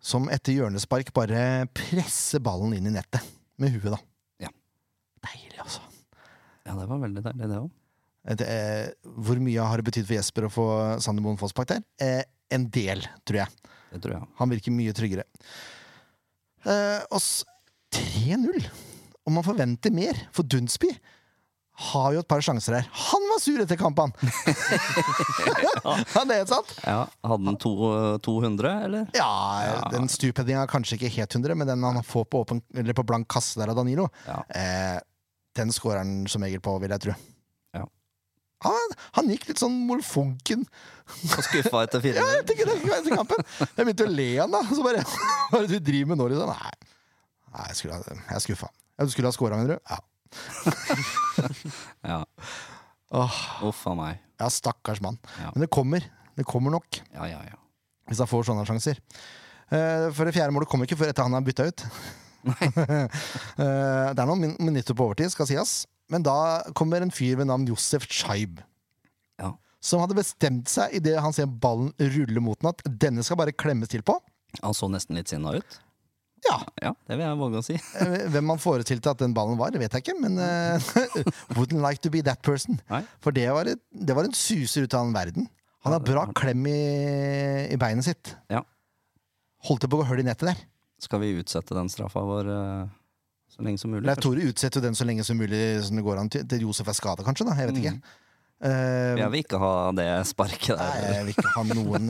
Som 0.00 0.28
etter 0.32 0.54
hjørnespark 0.54 1.10
bare 1.16 1.66
presser 1.74 2.40
ballen 2.44 2.76
inn 2.78 2.86
i 2.88 2.94
nettet. 2.94 3.24
Med 3.58 3.74
huet, 3.74 3.90
da. 3.92 3.98
Ja. 4.46 4.52
Deilig, 5.26 5.58
altså. 5.64 5.82
Ja, 6.64 6.76
det 6.78 6.86
var 6.88 7.00
veldig 7.02 7.24
deilig, 7.26 7.48
det 7.50 7.58
òg. 7.58 7.70
Det 8.38 8.44
er, 8.52 8.90
hvor 9.24 9.38
mye 9.40 9.64
har 9.64 9.80
det 9.80 9.86
betydd 9.88 10.06
for 10.08 10.18
Jesper 10.18 10.46
å 10.46 10.52
få 10.52 10.66
Sander 11.00 11.24
Moen 11.24 11.38
Foss 11.40 11.54
bak 11.56 11.68
der? 11.70 11.82
Eh, 12.02 12.22
en 12.52 12.66
del, 12.74 13.02
tror 13.28 13.42
jeg. 13.42 13.70
Det 13.92 14.00
tror 14.04 14.14
jeg. 14.18 14.28
Han 14.40 14.52
virker 14.52 14.74
mye 14.76 14.92
tryggere. 14.96 15.24
Eh, 16.68 17.00
og 17.08 17.20
s- 17.22 17.44
3-0! 17.96 18.66
Og 19.28 19.34
man 19.36 19.44
forventer 19.44 19.92
mer, 19.92 20.16
for 20.32 20.48
Dunsby 20.48 20.88
har 21.92 22.14
jo 22.16 22.22
et 22.24 22.26
par 22.26 22.40
sjanser 22.42 22.74
her. 22.74 22.86
Han 23.12 23.26
var 23.30 23.38
sur 23.38 23.60
etter 23.62 23.78
kampen! 23.78 24.10
Han 26.16 26.32
er 26.34 26.46
sant? 26.50 26.72
Ja, 26.82 27.04
Hadde 27.22 27.46
han 27.46 27.58
to, 27.62 27.70
200, 28.24 28.72
eller? 28.88 29.04
Ja, 29.14 29.28
Ja. 29.68 29.90
den 29.92 30.08
stupheadinga 30.10 30.64
er 30.64 30.70
kanskje 30.72 30.96
ikke 30.98 31.12
helt 31.14 31.36
100, 31.36 31.54
men 31.54 31.68
den 31.70 31.84
han 31.86 32.00
får 32.02 32.24
på, 32.32 32.40
åpen, 32.42 32.62
eller 32.74 32.96
på 32.98 33.04
blank 33.06 33.28
kasse 33.30 33.60
der 33.60 33.70
av 33.70 33.76
Danilo, 33.78 34.08
Ja. 34.26 34.40
eh, 34.50 34.98
den 35.54 35.70
skårer 35.70 35.98
han 36.02 36.26
som 36.26 36.42
regel 36.42 36.60
på, 36.60 36.74
vil 36.82 36.90
jeg 36.90 37.00
tro. 37.06 37.14
Ja. 37.74 37.84
Han, 38.66 38.96
han 39.20 39.28
gikk 39.30 39.46
litt 39.52 39.62
sånn 39.62 39.78
molfunken. 39.86 40.66
Og 41.30 41.44
skuffa 41.46 41.84
etter 41.86 42.02
fire. 42.02 42.18
Ja, 42.22 42.26
jeg 42.40 42.46
tenker 42.50 42.66
det 42.66 42.76
etter 42.98 43.16
kampen. 43.16 43.46
Jeg 43.60 43.86
begynte 43.86 44.06
å 44.08 44.12
le 44.18 44.28
han, 44.38 44.50
da. 44.50 44.62
Så 44.66 44.82
bare 44.82 45.02
Hva 45.52 45.62
er 45.62 45.66
det 45.68 45.78
du 45.78 45.90
driver 45.92 46.10
med 46.14 46.18
nå, 46.24 46.28
liksom? 46.34 46.50
Nei, 46.50 46.72
Nei 47.54 47.68
jeg, 47.70 47.76
skulle 47.80 48.02
jeg 48.02 48.24
er 48.34 48.42
skuffa. 48.44 48.68
Ja, 48.98 49.06
du 49.06 49.10
skulle 49.14 49.30
ha 49.30 49.36
scora, 49.36 49.56
mener 49.56 49.78
du? 49.78 49.80
Ja. 49.88 50.02
Ja. 52.04 52.18
Åh, 53.16 53.36
Uff 53.64 53.86
a 53.88 53.94
meg. 53.96 54.18
ja, 54.40 54.48
stakkars 54.52 55.00
mann. 55.00 55.16
Ja. 55.40 55.50
Men 55.54 55.64
det 55.64 55.70
kommer. 55.72 56.04
Det 56.36 56.44
kommer 56.46 56.70
nok, 56.70 57.00
Ja, 57.14 57.24
ja, 57.26 57.38
ja. 57.48 57.56
hvis 58.06 58.18
han 58.22 58.28
får 58.30 58.44
sånne 58.46 58.62
sjanser. 58.68 58.98
Eh, 59.72 60.06
For 60.14 60.24
det 60.28 60.34
fjerde 60.36 60.52
målet 60.54 60.68
kommer 60.70 60.86
ikke 60.86 60.98
før 61.00 61.10
etter 61.10 61.26
han 61.26 61.34
er 61.34 61.46
bytta 61.46 61.66
ut. 61.70 61.84
Eh, 63.58 64.08
det 64.14 64.22
er 64.22 64.28
noen 64.28 64.38
min- 64.40 64.56
minutter 64.62 64.94
på 64.94 65.08
overtid, 65.08 65.32
skal 65.34 65.48
sies. 65.50 65.72
Men 66.08 66.22
da 66.24 66.62
kommer 66.78 67.02
en 67.02 67.10
fyr 67.12 67.34
ved 67.40 67.48
navn 67.50 67.66
Josef 67.68 68.06
Scheib. 68.06 68.60
Ja. 69.42 69.50
Som 69.84 70.00
hadde 70.04 70.14
bestemt 70.16 70.70
seg 70.70 70.94
idet 71.00 71.18
han 71.20 71.34
ser 71.36 71.50
ballen 71.50 71.90
rulle 71.98 72.40
mot 72.40 72.60
den, 72.62 72.70
at 72.70 72.80
denne 73.02 73.24
skal 73.26 73.36
bare 73.40 73.52
klemmes 73.52 73.90
til 73.92 74.02
på. 74.06 74.14
Han 74.62 74.72
så 74.74 74.88
nesten 74.88 75.18
litt 75.18 75.28
sinna 75.28 75.56
ut. 75.58 75.80
Ja, 76.46 76.58
Ja, 76.82 76.92
det 77.08 77.16
vil 77.18 77.24
jeg 77.26 77.38
våge 77.40 77.58
å 77.58 77.64
si. 77.66 77.74
Eh, 77.98 78.28
Hvem 78.30 78.52
han 78.52 78.60
forestilte 78.62 79.10
at 79.10 79.18
den 79.18 79.34
ballen 79.34 79.58
var, 79.58 79.72
det 79.74 79.80
vet 79.82 79.92
jeg 79.96 80.04
ikke, 80.06 80.14
men 80.22 80.38
uh, 80.38 80.78
Wouldn't 81.58 81.82
like 81.82 81.98
to 82.04 82.10
be 82.14 82.22
that 82.22 82.42
person. 82.46 82.78
Nei. 82.92 83.02
For 83.24 83.34
det 83.34 83.48
var, 83.52 83.66
et, 83.72 83.80
det 83.90 84.14
var 84.16 84.28
en 84.28 84.36
suser 84.38 84.86
ut 84.86 84.94
av 84.94 85.08
en 85.08 85.14
verden. 85.16 85.48
Han 85.86 85.94
har 85.96 86.02
bra 86.04 86.26
klem 86.36 86.66
i, 86.70 86.78
i 87.72 87.76
beinet 87.80 88.06
sitt. 88.06 88.34
Ja. 88.52 88.62
Holdt 89.68 89.82
det 89.86 89.90
på 89.90 89.98
å 89.98 90.02
gå 90.04 90.08
hull 90.12 90.22
i 90.22 90.26
nettet 90.26 90.52
der. 90.52 90.62
Skal 91.02 91.20
vi 91.22 91.32
utsette 91.40 91.74
den 91.76 91.90
straffa 91.90 92.22
vår 92.26 92.48
uh, 92.50 92.86
så 93.54 93.62
lenge 93.66 93.78
som 93.82 93.90
mulig? 93.94 94.06
Nei, 94.06 94.16
Tore 94.22 94.46
utsetter 94.50 94.82
den 94.84 94.96
så 94.98 95.06
lenge 95.08 95.26
som 95.26 95.38
mulig 95.38 95.60
som 95.86 95.98
det 95.98 96.04
går 96.06 96.22
an 96.22 96.30
til, 96.32 96.46
til 96.50 96.64
Josef 96.68 96.90
er 96.90 96.96
skada, 96.98 97.26
kanskje. 97.26 97.46
da, 97.50 97.54
Jeg 97.58 97.70
vet 97.72 97.82
ikke. 97.82 97.94
Mm. 97.98 98.24
Eh, 98.58 99.14
Jeg 99.20 99.30
vil 99.30 99.42
ikke 99.44 99.58
ha 99.62 99.72
det 99.94 100.06
sparket 100.26 100.72
der. 100.74 100.80
nei, 100.82 101.10
jeg 101.14 101.26
vil 101.28 101.34
ikke 101.36 101.52
ha 101.54 101.62
noen 101.70 102.08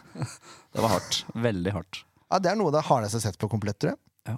Det 0.72 0.80
var 0.84 0.94
hardt. 0.94 1.18
Veldig 1.36 1.74
hardt. 1.76 1.98
Ja, 2.28 2.38
Det 2.42 2.50
er 2.50 2.58
noe 2.60 2.70
av 2.70 2.76
det 2.78 2.84
hardeste 2.88 3.18
jeg 3.18 3.24
har 3.24 3.32
sett 3.32 3.40
på 3.40 3.50
komplett, 3.50 3.78
tror 3.80 3.94
jeg. 3.94 4.00
Ja. 4.28 4.36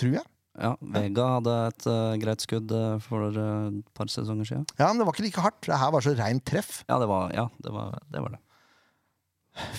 Tror 0.00 0.14
jeg. 0.18 0.26
Ja, 0.60 0.74
Vega 0.92 1.26
hadde 1.36 1.52
et 1.70 1.84
uh, 1.88 2.14
greit 2.20 2.42
skudd 2.44 2.72
uh, 2.74 2.98
for 3.00 3.30
et 3.30 3.38
et 3.38 3.90
par 3.96 4.10
sesonger 4.12 4.48
siden. 4.48 4.66
Ja, 4.76 4.90
Men 4.90 5.00
det 5.00 5.06
var 5.08 5.16
ikke 5.16 5.24
like 5.28 5.44
hardt. 5.44 5.60
Det 5.64 5.78
her 5.78 5.92
var 5.94 6.04
så 6.04 6.14
reint 6.18 6.44
treff. 6.44 6.82
Ja, 6.90 6.98
det 7.00 7.08
var 7.08 7.30
ja, 7.36 7.46
det. 7.64 7.72
Var, 7.72 7.94
det, 8.10 8.22
var 8.24 8.34
det. 8.34 8.40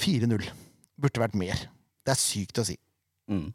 4-0. 0.02 0.48
Burde 1.02 1.22
vært 1.22 1.38
mer. 1.38 1.68
Det 2.02 2.16
er 2.16 2.20
sykt 2.20 2.62
å 2.62 2.66
si. 2.66 2.78
Mm. 3.30 3.52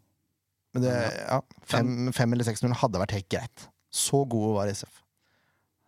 Men 0.76 0.84
det, 0.84 0.92
ja, 1.24 1.40
fem, 1.66 2.12
fem 2.14 2.36
eller 2.36 2.46
6-0 2.46 2.76
hadde 2.82 3.00
vært 3.00 3.16
helt 3.16 3.30
greit. 3.32 3.66
Så 3.90 4.22
gode 4.28 4.52
var 4.58 4.70
SF. 4.70 5.02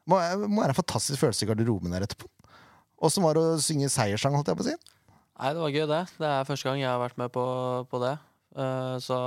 Må, 0.08 0.18
må 0.48 0.62
være 0.62 0.72
en 0.72 0.80
fantastisk 0.80 1.20
følelse 1.20 1.44
i 1.44 1.50
garderoben 1.50 1.92
der 1.92 2.06
etterpå. 2.06 2.30
Åssen 3.04 3.22
var 3.22 3.36
det 3.36 3.44
å 3.44 3.58
synge 3.62 3.90
seierssang, 3.92 4.34
holdt 4.34 4.48
jeg 4.50 4.58
på 4.58 4.64
å 4.64 4.70
si? 4.70 4.94
Nei, 5.38 5.52
det 5.54 5.60
var 5.62 5.70
gøy, 5.70 5.84
det. 5.86 6.02
Det 6.18 6.26
er 6.34 6.44
første 6.48 6.66
gang 6.68 6.80
jeg 6.82 6.90
har 6.90 6.98
vært 7.02 7.18
med 7.20 7.30
på, 7.34 7.44
på 7.90 8.00
det. 8.02 8.14
Uh, 8.58 8.96
så 8.98 9.18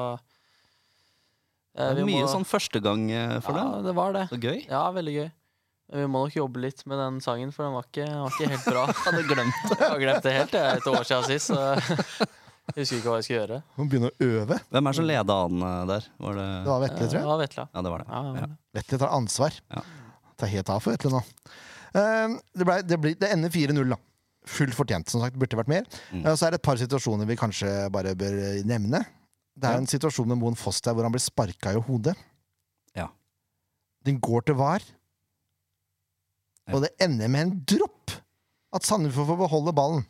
Det 1.76 1.80
eh, 1.86 1.92
er 1.92 1.96
vi 2.02 2.04
mye 2.10 2.26
må- 2.26 2.32
sånn 2.34 2.44
første 2.48 2.82
gang 2.84 3.06
for 3.40 3.46
for 3.48 3.58
Ja, 3.62 3.68
deg. 3.78 3.86
det 3.86 3.94
var 3.96 4.14
det. 4.18 4.26
Så 4.32 4.40
gøy. 4.44 4.58
Ja, 4.68 4.82
veldig 4.92 5.14
gøy. 5.16 5.30
Vi 5.92 6.06
må 6.08 6.26
nok 6.26 6.36
jobbe 6.36 6.60
litt 6.64 6.86
med 6.88 6.98
den 7.00 7.20
sangen, 7.24 7.52
for 7.52 7.64
den 7.68 7.74
var 7.76 7.84
ikke, 7.88 8.06
var 8.08 8.32
ikke 8.32 8.50
helt 8.52 8.66
bra. 8.68 8.84
Hadde 9.06 9.24
glemt 9.28 9.58
det. 9.68 9.78
Jeg 9.80 9.88
hadde 9.90 10.04
glemt 10.04 10.24
det 10.28 10.34
helt. 10.38 10.54
Jeg, 10.56 10.78
et 10.78 10.88
år 10.92 11.04
siden 11.08 11.26
sist, 11.28 11.52
så 11.52 11.58
jeg 11.76 12.76
husker 12.78 12.98
ikke 13.00 13.10
hva 13.12 13.18
jeg 13.20 13.26
skulle 13.28 13.40
gjøre. 13.42 13.58
Må 13.78 13.88
begynne 13.92 14.12
å 14.12 14.28
øve. 14.28 14.60
Hvem 14.72 14.88
er 14.88 14.92
det 14.92 15.00
som 15.02 15.08
leda 15.10 15.40
an 15.48 15.66
eh, 15.68 15.82
der? 15.92 16.08
Var 16.28 16.38
det 16.40 16.46
Det 16.52 16.72
var 16.72 16.84
Vetle, 16.86 17.08
tror 17.12 17.20
jeg. 17.20 17.26
Ja, 17.28 17.36
Vetle. 17.44 17.66
Ja, 17.76 17.82
det 17.88 17.92
var 17.96 18.04
det. 18.04 18.08
Ja, 18.12 18.22
det 18.22 18.32
var 18.32 18.40
Ja. 18.40 18.48
det. 18.52 18.58
Vetle 18.80 19.02
tar 19.04 19.16
ansvar. 19.20 19.60
Ja. 19.76 19.84
Tar 20.44 20.48
helt 20.56 20.70
av 20.76 20.80
for 20.86 20.96
Vetle 20.96 21.12
nå. 21.16 21.24
Uh, 21.92 22.38
det, 22.56 22.64
ble, 22.68 22.78
det, 22.88 22.98
ble, 23.04 23.12
det 23.20 23.32
ender 23.36 23.52
4-0, 23.52 23.84
da. 23.92 23.98
Fullt 24.48 24.74
fortjent. 24.74 25.10
Som 25.12 25.22
sagt, 25.22 25.38
burde 25.38 25.58
vært 25.60 25.70
mer. 25.70 25.86
Mm. 26.12 26.26
Eh, 26.26 26.36
så 26.36 26.48
er 26.48 26.52
det 26.56 26.62
et 26.62 26.66
par 26.66 26.80
situasjoner 26.82 27.28
vi 27.30 27.36
kanskje 27.38 27.70
bare 27.94 28.16
bør 28.18 28.34
eh, 28.42 28.64
nevne. 28.66 29.04
Det 29.56 29.68
er 29.68 29.76
Ja. 29.76 29.78
en 29.84 29.88
situasjon 29.88 30.28
med 30.32 30.38
Moen 30.42 30.56
Foss 30.58 30.80
der 30.82 30.94
hvor 30.96 31.04
han 31.06 31.12
blir 31.14 31.22
sparka 31.22 31.74
i 31.76 31.82
hodet. 31.82 32.16
Ja. 32.96 33.10
Den 34.06 34.20
går 34.20 34.46
til 34.48 34.56
VAR, 34.56 34.82
Ja. 36.68 36.74
og 36.76 36.82
det 36.86 36.92
ender 37.02 37.28
med 37.28 37.42
en 37.42 37.54
dropp! 37.66 38.12
At 38.74 38.86
Sandefjord 38.88 39.28
får 39.28 39.38
beholde 39.42 39.74
ballen. 39.76 40.06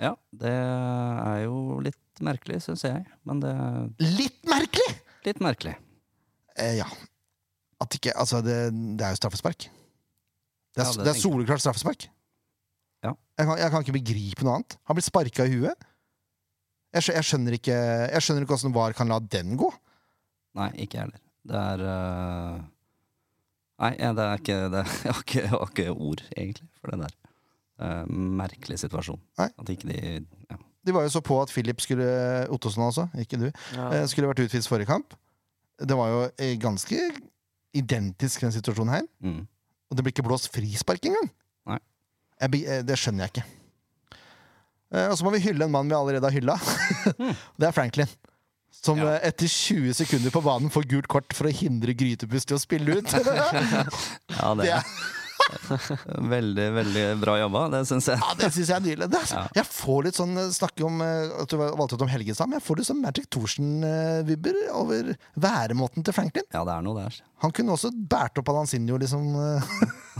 Ja, 0.00 0.14
det 0.32 0.48
er 0.52 1.42
jo 1.44 1.78
litt 1.84 2.20
merkelig, 2.24 2.62
syns 2.64 2.82
jeg. 2.84 3.04
Men 3.28 3.40
det 3.40 3.52
Litt 4.00 4.42
merkelig! 4.48 4.96
litt 5.26 5.40
merkelig. 5.44 5.74
Eh, 6.56 6.76
ja. 6.78 6.86
At 7.80 7.92
ikke 7.94 8.14
Altså, 8.16 8.40
det, 8.42 8.72
det 8.96 9.04
er 9.04 9.10
jo 9.12 9.20
straffespark. 9.20 9.66
Det 9.68 10.80
er, 10.80 10.84
Ja, 10.84 10.92
det 10.92 11.04
det 11.04 11.12
er 11.14 11.20
soleklart 11.20 11.60
straffespark. 11.60 12.08
Ja. 13.04 13.12
Jeg, 13.38 13.46
kan, 13.48 13.58
jeg 13.60 13.70
kan 13.74 13.84
ikke 13.84 13.96
begripe 13.98 14.46
noe 14.46 14.54
annet. 14.60 14.78
Han 14.88 14.96
blir 14.98 15.04
sparka 15.06 15.44
i 15.46 15.58
huet. 15.58 15.86
Jeg, 16.96 17.08
jeg 17.12 17.26
skjønner 17.28 17.56
ikke 17.58 17.74
Jeg 17.76 18.22
skjønner 18.24 18.46
ikke 18.46 18.56
åssen 18.56 18.72
VAR 18.74 18.94
kan 18.96 19.10
la 19.10 19.18
den 19.20 19.56
gå. 19.60 19.68
Nei, 20.56 20.70
ikke 20.86 20.96
jeg 20.96 21.04
heller. 21.08 21.20
Det 21.46 21.60
er 21.60 21.82
uh... 21.84 22.62
Nei, 23.82 23.90
ja, 24.00 24.12
det 24.16 24.24
er 24.24 24.40
ikke 24.40 24.54
det, 24.72 24.84
jeg, 25.04 25.12
har 25.12 25.20
ikke, 25.26 25.40
jeg 25.42 25.50
har 25.52 25.66
ikke 25.68 25.90
ord, 25.92 26.22
egentlig, 26.32 26.68
for 26.80 26.94
det 26.94 27.02
der. 27.04 27.16
Er 27.86 28.06
merkelig 28.08 28.78
situasjon. 28.80 29.20
Nei. 29.36 29.50
At 29.60 29.68
ikke 29.74 29.90
de 29.90 29.98
ja. 30.48 30.56
De 30.86 30.94
var 30.94 31.02
jo 31.02 31.10
så 31.10 31.20
på 31.20 31.34
at 31.42 31.50
Philip 31.50 31.80
skulle 31.82 32.06
Ottosson 32.54 32.84
altså, 32.86 33.08
ikke 33.18 33.40
du, 33.40 33.46
Ja. 33.74 33.88
eh, 33.90 34.04
skulle 34.08 34.28
vært 34.30 34.44
utvist 34.46 34.70
forrige 34.70 34.86
kamp. 34.88 35.16
Det 35.82 35.96
var 35.98 36.08
jo 36.12 36.20
eh, 36.38 36.54
ganske 36.62 37.00
identisk 37.76 38.44
den 38.46 38.54
situasjonen 38.54 38.94
her. 38.94 39.08
mm. 39.20 39.40
Og 39.90 39.98
det 39.98 40.02
blir 40.06 40.14
ikke 40.14 40.24
blåst 40.26 40.48
frispark 40.54 41.04
engang! 41.10 41.28
Jeg, 42.40 42.62
eh, 42.68 42.82
det 42.84 42.96
skjønner 43.00 43.26
jeg 43.26 43.32
ikke. 43.36 43.46
Eh, 44.92 45.08
Og 45.10 45.16
så 45.18 45.24
må 45.26 45.32
vi 45.34 45.40
hylle 45.46 45.64
en 45.66 45.72
mann 45.74 45.88
vi 45.90 45.96
allerede 45.98 46.28
har 46.28 46.34
hylla. 46.36 46.56
det 47.58 47.68
er 47.70 47.72
Franklin. 47.76 48.10
Som 48.76 48.98
Ja. 49.00 49.14
eh, 49.16 49.28
etter 49.30 49.48
20 49.48 49.94
sekunder 49.96 50.30
på 50.34 50.42
banen 50.44 50.70
får 50.70 50.84
gult 50.90 51.08
kort 51.10 51.32
for 51.34 51.48
å 51.48 51.52
hindre 51.54 51.94
Grytepust 51.96 52.52
i 52.52 52.54
å 52.54 52.60
spille 52.60 52.98
ut. 53.00 53.08
Ja, 54.36 54.52
det 54.54 54.66
Det 54.66 54.72
er- 54.76 54.84
veldig, 56.34 56.64
veldig 56.74 57.02
bra 57.22 57.36
jobba, 57.38 57.60
det 57.74 57.80
syns 57.88 58.08
jeg. 58.10 58.18
ja, 58.22 58.32
det 58.40 58.48
syns 58.54 58.70
jeg 58.72 58.76
er 58.76 58.84
nydelig. 58.86 59.08
Det, 59.12 59.20
er- 59.22 59.34
Ja. 59.36 59.42
Jeg 59.60 59.66
får 59.68 60.04
litt 60.06 60.18
sånn 60.18 60.32
eh, 60.40 60.48
Snakke 60.56 60.84
om 60.86 61.00
eh, 61.04 61.30
at 61.42 61.50
du 61.52 61.56
valgte 61.60 61.98
ut 61.98 62.04
om 62.06 62.10
Helgestad, 62.10 62.48
men 62.50 62.58
jeg 62.58 62.66
får 62.66 62.80
litt 62.80 62.88
sånn 62.88 63.02
Magic 63.02 63.28
Thorsen-vibber 63.34 64.58
over 64.74 65.12
væremåten 65.46 66.06
til 66.06 66.16
Franklin. 66.16 66.46
Ja, 66.54 66.64
det 66.66 66.74
er 66.76 66.86
noe 66.86 66.98
der. 67.04 67.20
Han 67.44 67.52
kunne 67.54 67.74
også 67.76 67.90
båret 67.94 68.40
opp 68.42 68.48
Alansinho, 68.54 68.98
liksom. 69.02 69.28
eh, 69.36 69.74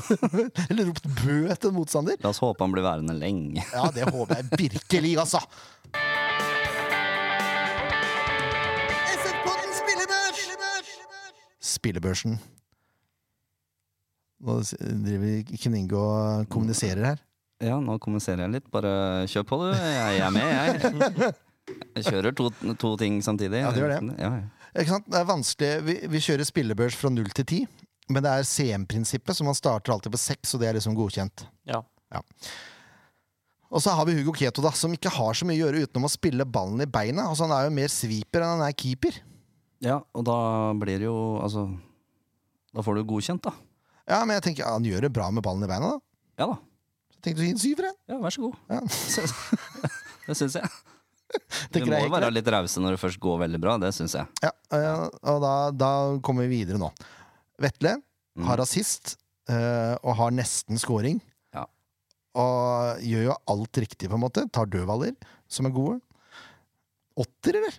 Eller 0.70 0.90
ropt 0.90 1.06
bø 1.24 1.38
etter 1.54 1.72
motstander. 1.74 2.18
La 2.22 2.30
oss 2.34 2.42
håpe 2.44 2.62
han 2.66 2.74
blir 2.74 2.84
værende 2.86 3.16
lenge. 3.16 3.64
Ja, 3.72 3.88
det 3.94 4.06
håper 4.12 4.42
jeg 4.42 4.62
virkelig, 4.66 5.16
altså. 5.24 5.40
Spillebørsen. 11.60 12.38
Nå 14.44 14.58
driver 15.06 15.56
Kninge 15.62 15.96
og 15.96 16.50
kommuniserer 16.52 17.04
her. 17.12 17.22
Ja, 17.64 17.78
nå 17.80 17.96
kommuniserer 18.02 18.44
jeg 18.44 18.58
litt. 18.58 18.66
Bare 18.74 19.24
kjør 19.32 19.46
på, 19.48 19.58
du. 19.62 19.70
Jeg 19.72 20.18
er 20.20 20.34
med, 20.34 20.44
jeg. 20.52 21.32
Jeg 21.96 22.04
kjører 22.10 22.34
to, 22.36 22.50
to 22.78 22.90
ting 23.00 23.16
samtidig. 23.24 23.62
Ja, 23.64 23.70
det 23.74 23.80
gjør 23.80 23.94
det. 23.96 24.16
Ja, 24.20 24.28
ja. 24.42 24.70
Ikke 24.76 24.92
sant? 24.92 25.06
Det 25.08 25.18
er 25.18 25.26
vanskelig. 25.26 25.70
Vi, 25.86 25.94
vi 26.12 26.20
kjører 26.22 26.46
spillebørs 26.46 26.98
fra 27.00 27.08
null 27.10 27.30
til 27.34 27.48
ti. 27.48 27.62
Men 28.12 28.22
det 28.22 28.30
er 28.38 28.44
CM-prinsippet, 28.46 29.34
så 29.34 29.42
man 29.42 29.56
starter 29.56 29.90
alltid 29.96 30.12
på 30.14 30.20
seks, 30.20 30.52
og 30.54 30.60
det 30.62 30.68
er 30.68 30.76
liksom 30.76 30.94
godkjent. 30.94 31.46
Ja. 31.66 31.80
Og 33.66 33.82
så 33.82 33.90
har 33.98 34.06
vi 34.06 34.14
Hugo 34.20 34.30
Keto, 34.36 34.62
da, 34.62 34.70
som 34.78 34.92
ikke 34.94 35.10
har 35.10 35.34
så 35.34 35.48
mye 35.48 35.58
å 35.58 35.64
gjøre 35.64 35.88
utenom 35.88 36.06
å 36.06 36.12
spille 36.12 36.46
ballen 36.46 36.84
i 36.84 36.86
beina. 36.86 37.24
Altså, 37.32 37.48
han 37.48 37.56
er 37.56 37.66
jo 37.66 37.74
mer 37.80 37.90
sweeper 37.90 38.44
enn 38.44 38.60
han 38.60 38.66
er 38.68 38.76
keeper. 38.78 39.16
ja, 39.82 39.98
og 40.14 40.22
da 40.28 40.36
blir 40.78 41.02
det 41.02 41.04
jo 41.08 41.16
Altså 41.42 41.66
Da 42.72 42.84
får 42.84 42.96
du 42.96 43.02
godkjent, 43.10 43.42
da. 43.42 43.52
Ja, 44.06 44.20
men 44.24 44.36
jeg 44.36 44.44
tenker, 44.46 44.64
ja, 44.66 44.72
han 44.76 44.84
gjør 44.86 45.06
det 45.08 45.12
bra 45.16 45.30
med 45.34 45.42
ballen 45.46 45.64
i 45.66 45.70
beina, 45.70 45.94
da. 45.96 46.00
Ja 46.42 46.46
da. 46.52 46.56
Så 47.14 47.22
tenkte 47.24 47.40
du 47.40 47.44
å 47.44 47.48
gi 47.48 47.54
en 47.56 47.62
syver, 47.62 47.88
jeg. 47.90 47.96
Ja, 48.12 48.18
vær 48.22 48.34
så 48.34 48.44
god. 48.44 48.58
Ja. 48.70 48.80
Det 50.26 50.36
syns 50.38 50.58
jeg. 50.60 50.70
Du 51.74 51.80
må 51.90 51.98
jo 51.98 52.10
være 52.12 52.28
litt 52.30 52.46
rause 52.54 52.80
når 52.80 52.94
det 52.94 53.00
først 53.02 53.18
går 53.20 53.40
veldig 53.42 53.58
bra. 53.62 53.72
Det 53.82 53.90
syns 53.96 54.14
jeg. 54.14 54.28
Ja, 54.46 54.52
eh, 54.78 55.00
og 55.26 55.40
da, 55.42 55.54
da 55.74 55.88
kommer 56.24 56.46
vi 56.46 56.60
videre 56.62 56.78
nå. 56.82 56.92
Vetle 57.62 57.96
Mm. 58.36 58.44
har 58.50 58.60
assist 58.60 59.14
eh, 59.48 59.94
og 60.04 60.12
har 60.18 60.32
nesten 60.36 60.76
scoring. 60.76 61.22
Ja. 61.56 61.62
Og 62.36 62.98
gjør 63.00 63.22
jo 63.30 63.36
alt 63.48 63.78
riktig, 63.80 64.10
på 64.12 64.18
en 64.18 64.20
måte. 64.26 64.42
Tar 64.52 64.68
dødballer, 64.68 65.14
som 65.48 65.64
er 65.64 65.72
gode. 65.72 65.94
Åtter, 67.16 67.56
eller? 67.62 67.78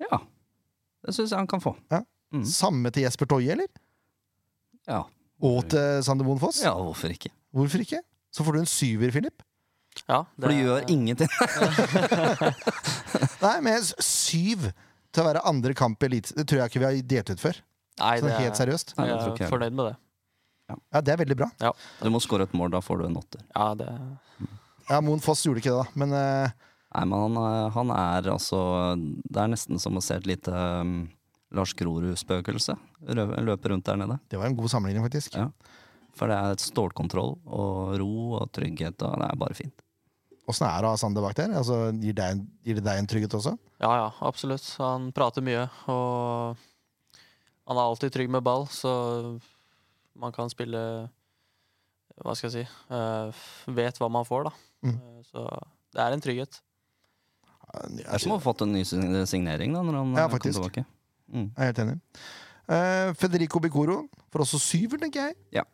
Ja. 0.00 0.22
Det 1.04 1.12
syns 1.12 1.34
jeg 1.34 1.36
han 1.36 1.50
kan 1.52 1.60
få. 1.60 1.74
Ja. 1.92 2.00
Mm. 2.32 2.46
Samme 2.48 2.88
til 2.96 3.04
Jesper 3.04 3.28
Toje, 3.28 3.52
eller? 3.52 3.68
Ja. 4.88 5.02
Og 5.42 5.62
til 5.70 6.02
Sander 6.06 6.26
Moen 6.26 6.40
Foss? 6.42 6.62
ja, 6.62 6.72
hvorfor 6.74 7.12
ikke? 7.14 7.30
Hvorfor 7.54 7.82
ikke? 7.84 8.00
Så 8.32 8.44
får 8.46 8.56
du 8.56 8.60
en 8.62 8.70
syver, 8.70 9.10
Philip. 9.12 9.42
ja 10.08 10.22
For 10.40 10.48
du 10.48 10.56
gjør 10.56 10.86
ingenting. 10.88 11.28
Nei, 13.42 13.56
men 13.64 13.82
syv 14.02 14.70
til 15.12 15.22
å 15.22 15.26
være 15.26 15.42
andre 15.48 15.74
kamp 15.76 16.00
i 16.02 16.08
Elite 16.08 16.32
Det 16.38 16.46
tror 16.48 16.62
jeg 16.62 16.70
ikke 16.72 16.80
vi 16.80 16.86
har 16.88 17.02
delt 17.14 17.32
ut 17.34 17.42
før. 17.42 17.58
Nei, 18.00 18.14
Sånn 18.22 18.30
er 18.32 18.40
helt 18.46 18.58
seriøst. 18.60 18.94
Nei, 18.96 19.06
det 19.10 19.12
jeg 19.12 19.34
er 19.34 19.42
jeg 19.44 19.52
fornøyd 19.52 19.76
med 19.76 19.90
det. 19.90 19.94
Ja, 20.72 21.00
det 21.04 21.12
er 21.12 21.20
veldig 21.20 21.36
bra. 21.42 21.48
Du 22.00 22.08
må 22.14 22.20
score 22.24 22.46
et 22.46 22.54
mål, 22.56 22.70
da 22.72 22.80
får 22.80 23.02
du 23.02 23.08
en 23.10 23.18
åtter. 23.20 23.42
Ja, 23.52 23.66
det 23.76 23.90
Ja, 24.88 25.02
Moen 25.04 25.20
Foss 25.22 25.42
gjorde 25.44 25.60
ikke 25.60 25.74
det, 25.74 25.82
da. 25.84 25.98
Men 26.00 26.14
uh... 26.16 26.70
Nei, 26.92 27.04
men 27.08 27.18
han, 27.26 27.36
er- 27.40 27.70
han 27.72 27.90
er 27.96 28.26
altså 28.34 28.58
Det 28.98 29.38
er 29.40 29.48
nesten 29.52 29.78
som 29.80 29.96
å 29.96 30.02
se 30.04 30.16
et 30.18 30.26
lite 30.28 30.52
um, 30.52 31.06
Lars 31.52 31.72
Grorud-spøkelse 31.76 32.74
løper 33.12 33.42
løpe 33.44 33.68
rundt 33.72 33.84
der 33.86 33.96
nede. 34.00 34.18
det 34.30 34.38
var 34.40 34.46
en 34.48 34.56
god 34.56 34.68
sammenligning, 34.72 35.04
faktisk. 35.04 35.34
Ja. 35.36 35.48
For 36.16 36.28
det 36.28 36.36
er 36.36 36.52
et 36.56 36.60
stålkontroll 36.64 37.38
og 37.46 37.94
ro 38.00 38.12
og 38.40 38.50
trygghet, 38.52 39.00
og 39.02 39.18
det 39.20 39.28
er 39.30 39.36
bare 39.40 39.54
fint. 39.56 39.74
Åssen 40.50 40.66
er 40.66 40.80
det 40.82 40.88
å 40.88 40.92
ha 40.92 40.98
Sander 40.98 41.22
bak 41.22 41.36
der? 41.38 41.52
Altså, 41.56 41.76
gir, 42.02 42.12
det 42.18 42.24
en, 42.34 42.40
gir 42.66 42.74
det 42.80 42.84
deg 42.84 42.98
en 42.98 43.06
trygghet 43.08 43.36
også? 43.38 43.52
Ja, 43.80 43.92
ja, 44.00 44.08
absolutt. 44.26 44.64
Han 44.82 45.10
prater 45.14 45.44
mye, 45.46 45.68
og 45.92 46.56
han 47.68 47.78
er 47.78 47.82
alltid 47.86 48.12
trygg 48.16 48.32
med 48.34 48.42
ball, 48.44 48.66
så 48.68 48.90
man 50.18 50.32
kan 50.34 50.50
spille 50.52 50.80
Hva 52.22 52.34
skal 52.36 52.50
jeg 52.50 52.66
si 52.66 52.92
uh, 52.92 53.32
Vet 53.72 53.96
hva 54.02 54.10
man 54.12 54.26
får, 54.28 54.50
da. 54.50 54.52
Mm. 54.84 54.98
Eh, 54.98 55.22
Så 55.30 55.46
det 55.94 56.02
er 56.04 56.12
en 56.16 56.20
trygghet. 56.24 56.58
Det 57.96 58.04
er 58.04 58.20
som 58.20 58.34
å 58.34 58.36
ha 58.36 58.42
fått 58.44 58.66
en 58.66 58.74
ny 58.74 58.82
signering 58.84 59.72
da, 59.72 59.80
når 59.86 59.96
han 59.96 60.10
Ja, 60.18 60.26
tilbake. 60.26 60.28
kom 60.28 60.36
faktisk. 60.36 60.58
tilbake. 60.60 60.84
Mm. 61.32 61.48
Jeg 61.48 61.62
er 61.64 61.70
helt 61.70 61.82
enig. 61.84 61.98
Uh, 62.72 63.10
Federico 63.18 63.60
Bicoro 63.60 63.98
får 64.32 64.44
også 64.44 64.60
syver, 64.62 65.00
tenker 65.02 65.28
jeg. 65.28 65.36
Ja. 65.58 65.64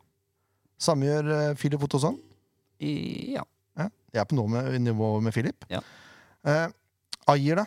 Samme 0.80 1.08
gjør 1.08 1.30
uh, 1.34 1.56
Filip 1.58 1.82
Ottosson. 1.84 2.16
I, 2.78 2.92
ja. 3.34 3.42
Ja. 3.78 3.88
Jeg 4.14 4.22
er 4.22 4.28
på 4.30 4.38
noe 4.38 4.50
med, 4.52 4.70
nivå 4.86 5.16
med 5.24 5.34
Filip. 5.34 5.66
Ja. 5.72 5.82
Uh, 6.46 6.68
Ayer, 7.34 7.60
da? 7.60 7.66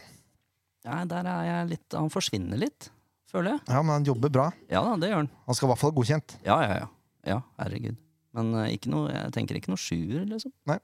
ja, 0.87 1.03
der 1.05 1.27
er 1.29 1.41
jeg 1.45 1.65
litt 1.75 1.93
Han 1.93 2.09
forsvinner 2.09 2.57
litt, 2.57 2.87
føler 3.29 3.53
jeg. 3.53 3.63
Ja, 3.67 3.81
men 3.83 3.93
han 3.99 4.07
jobber 4.07 4.31
bra. 4.33 4.47
Ja 4.71 4.81
da, 4.87 4.95
det 4.97 5.11
gjør 5.11 5.19
han. 5.21 5.31
Han 5.45 5.57
skal 5.57 5.67
i 5.67 5.71
hvert 5.73 5.81
fall 5.83 5.91
ha 5.91 5.97
godkjent. 5.99 6.37
Ja, 6.47 6.57
ja, 6.65 6.77
ja. 6.81 6.87
Ja, 7.35 7.39
herregud. 7.61 7.99
Men 8.33 8.53
uh, 8.55 8.65
ikke 8.71 8.89
noe, 8.89 9.11
jeg 9.11 9.33
tenker 9.35 9.59
ikke 9.59 9.73
noe 9.73 9.81
sjuer, 9.81 10.23
liksom. 10.25 10.53
Nei, 10.71 10.79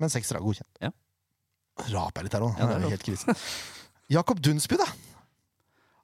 Men 0.00 0.12
sekser 0.12 0.38
er 0.38 0.46
godkjent. 0.46 0.70
Ja. 0.80 0.94
Raper 1.90 2.22
jeg 2.22 2.28
litt 2.30 2.38
her 2.38 2.46
òg. 2.46 2.54
Ja, 2.56 2.70
det 2.70 2.78
er 2.78 2.94
helt 2.94 3.04
krisen. 3.04 3.36
Jakob 4.14 4.40
Dunsby, 4.44 4.78
da? 4.78 4.86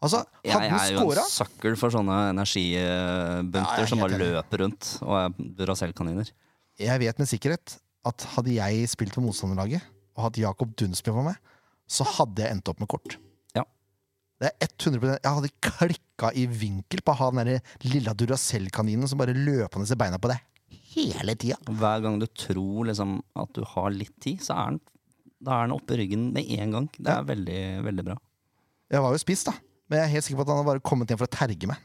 Altså, 0.01 0.23
Jeg 0.47 0.57
er 0.57 0.95
jo 0.95 1.03
en 1.13 1.27
sucker 1.29 1.75
for 1.77 1.93
sånne 1.93 2.17
energibunter 2.33 3.83
Ja, 3.83 3.89
som 3.91 4.01
bare 4.01 4.17
løper 4.21 4.63
rundt 4.65 4.95
og 5.05 5.17
er 5.19 5.35
Duracell-kaniner. 5.59 6.31
Jeg 6.81 7.03
vet 7.03 7.21
med 7.21 7.29
sikkerhet 7.29 7.75
at 8.09 8.25
hadde 8.35 8.55
jeg 8.57 8.89
spilt 8.89 9.13
på 9.13 9.21
motstanderlaget 9.25 9.85
og 10.17 10.25
hatt 10.25 10.41
Jakob 10.41 10.73
Dunsby 10.81 11.13
for 11.13 11.27
meg, 11.29 11.37
så 11.91 12.07
hadde 12.17 12.41
jeg 12.47 12.57
endt 12.57 12.71
opp 12.73 12.81
med 12.81 12.89
kort. 12.89 13.19
Ja. 13.57 13.67
Det 14.41 14.49
er 14.55 14.73
100% 14.73 15.19
Jeg 15.21 15.35
hadde 15.37 15.53
klikka 15.69 16.33
i 16.33 16.47
vinkel 16.49 17.05
på 17.05 17.13
å 17.13 17.21
ha 17.21 17.29
den 17.35 17.51
der 17.53 17.75
lilla 17.93 18.17
Duracell-kaninen 18.17 19.11
som 19.11 19.21
bare 19.21 19.37
løpende 19.37 19.89
ser 19.89 20.01
beina 20.01 20.21
på 20.21 20.33
deg 20.33 20.41
hele 20.91 21.35
tida. 21.39 21.59
Hver 21.67 22.03
gang 22.05 22.19
du 22.19 22.27
tror 22.27 22.89
liksom, 22.89 23.19
at 23.39 23.53
du 23.55 23.63
har 23.75 23.93
litt 23.95 24.17
tid, 24.23 24.41
så 24.43 24.57
er 24.57 24.73
den, 24.73 24.81
da 25.41 25.61
er 25.61 25.69
den 25.69 25.77
oppe 25.77 25.95
i 25.95 26.01
ryggen 26.03 26.31
med 26.35 26.51
en 26.57 26.75
gang. 26.77 26.89
Det 26.97 27.13
er 27.13 27.27
veldig, 27.29 27.61
veldig 27.87 28.07
bra. 28.09 28.17
Jeg 28.91 29.05
var 29.05 29.15
jo 29.15 29.21
spiss, 29.23 29.45
da. 29.47 29.55
Men 29.91 29.99
jeg 29.99 30.07
er 30.07 30.13
helt 30.15 30.27
sikker 30.27 30.39
på 30.39 30.45
at 30.47 30.53
han 30.55 30.61
har 30.63 30.69
bare 30.69 30.83
kommet 30.87 31.11
hjem 31.11 31.19
for 31.21 31.27
å 31.27 31.35
terge 31.35 31.67
meg. 31.67 31.81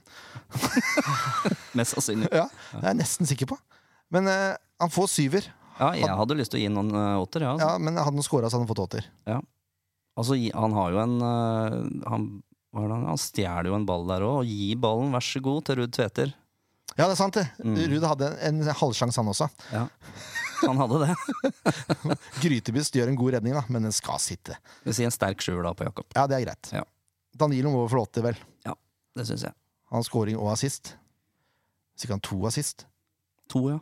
Mest 1.77 1.95
sannsynlig. 1.95 2.29
Ja, 2.31 2.45
Det 2.71 2.81
er 2.83 2.91
jeg 2.93 2.99
nesten 3.01 3.29
sikker 3.29 3.49
på. 3.49 3.57
Men 4.13 4.29
eh, 4.31 4.53
han 4.81 4.93
får 4.93 5.09
syver. 5.11 5.47
Ja, 5.79 5.89
jeg 5.97 6.07
hadde 6.21 6.37
lyst 6.39 6.53
til 6.53 6.61
å 6.61 6.63
gi 6.63 6.69
noen 6.71 6.93
uh, 6.95 7.17
åtter, 7.19 7.43
ja. 7.43 7.51
Altså. 7.55 7.67
Ja, 7.67 7.81
men 7.83 7.97
hadde 7.99 8.13
han 8.15 8.23
scora, 8.23 8.47
så 8.47 8.55
hadde 8.55 8.63
han 8.67 8.71
fått 8.71 8.83
åtter. 8.85 9.07
Altså, 10.15 10.37
gi- 10.39 10.53
han 10.55 10.71
har 10.77 10.93
jo 10.93 11.01
en 11.01 11.15
eh, 11.27 11.73
Han, 12.13 12.27
hva 12.71 12.85
er 12.85 12.87
det 12.87 12.95
han, 12.95 13.09
han 13.09 13.19
stjeler 13.19 13.67
jo 13.71 13.75
en 13.81 13.87
ball 13.89 14.05
der 14.07 14.23
òg, 14.23 14.37
og 14.45 14.47
gi 14.53 14.69
ballen, 14.79 15.11
vær 15.17 15.25
så 15.25 15.41
god, 15.43 15.65
til 15.67 15.81
Ruud 15.81 15.91
Tveter. 15.97 16.31
Ja, 16.95 17.09
det 17.09 17.11
er 17.17 17.19
sant, 17.19 17.35
det. 17.35 17.49
Mm. 17.65 17.75
Ruud 17.91 18.05
hadde 18.07 18.29
en, 18.47 18.61
en 18.63 18.77
halvsjanse, 18.79 19.19
han 19.19 19.33
også. 19.33 19.49
Ja. 19.73 19.83
Han 20.61 20.79
hadde 20.79 21.01
det. 21.09 21.11
Grytebust 22.45 22.95
gjør 22.95 23.11
en 23.11 23.17
god 23.19 23.35
redning, 23.35 23.57
da, 23.57 23.65
men 23.67 23.89
den 23.89 23.95
skal 23.95 24.21
sitte. 24.23 24.55
Vi 24.85 24.95
sier 24.95 25.09
en 25.09 25.13
sterk 25.15 25.43
sjuer 25.43 25.65
da 25.67 25.73
på 25.75 25.83
Jakob. 25.89 26.07
Ja, 26.15 26.23
det 26.31 26.37
er 26.39 26.45
greit. 26.47 26.71
Ja. 26.71 26.85
Danilo 27.35 27.71
må 27.73 27.85
få 27.91 28.01
åtter, 28.05 28.23
vel. 28.23 28.37
Ja, 28.65 28.75
Det 29.15 29.25
syns 29.27 29.43
jeg. 29.43 29.53
Han 29.91 29.99
har 29.99 30.03
scoring 30.07 30.37
og 30.39 30.51
assist. 30.53 30.95
Hvis 31.95 32.05
ikke 32.07 32.15
han 32.17 32.23
to 32.25 32.39
assist. 32.47 32.85
To, 33.51 33.69
ja. 33.69 33.79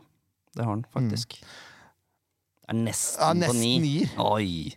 Det 0.54 0.64
har 0.64 0.70
han 0.76 0.84
faktisk. 0.94 1.38
Det 1.40 2.70
er 2.70 2.74
nesten, 2.78 3.20
Ja, 3.20 3.32
på 3.32 3.38
nesten 3.40 3.60
ni. 3.60 3.78
nier. 3.80 4.10
Oi. 4.18 4.76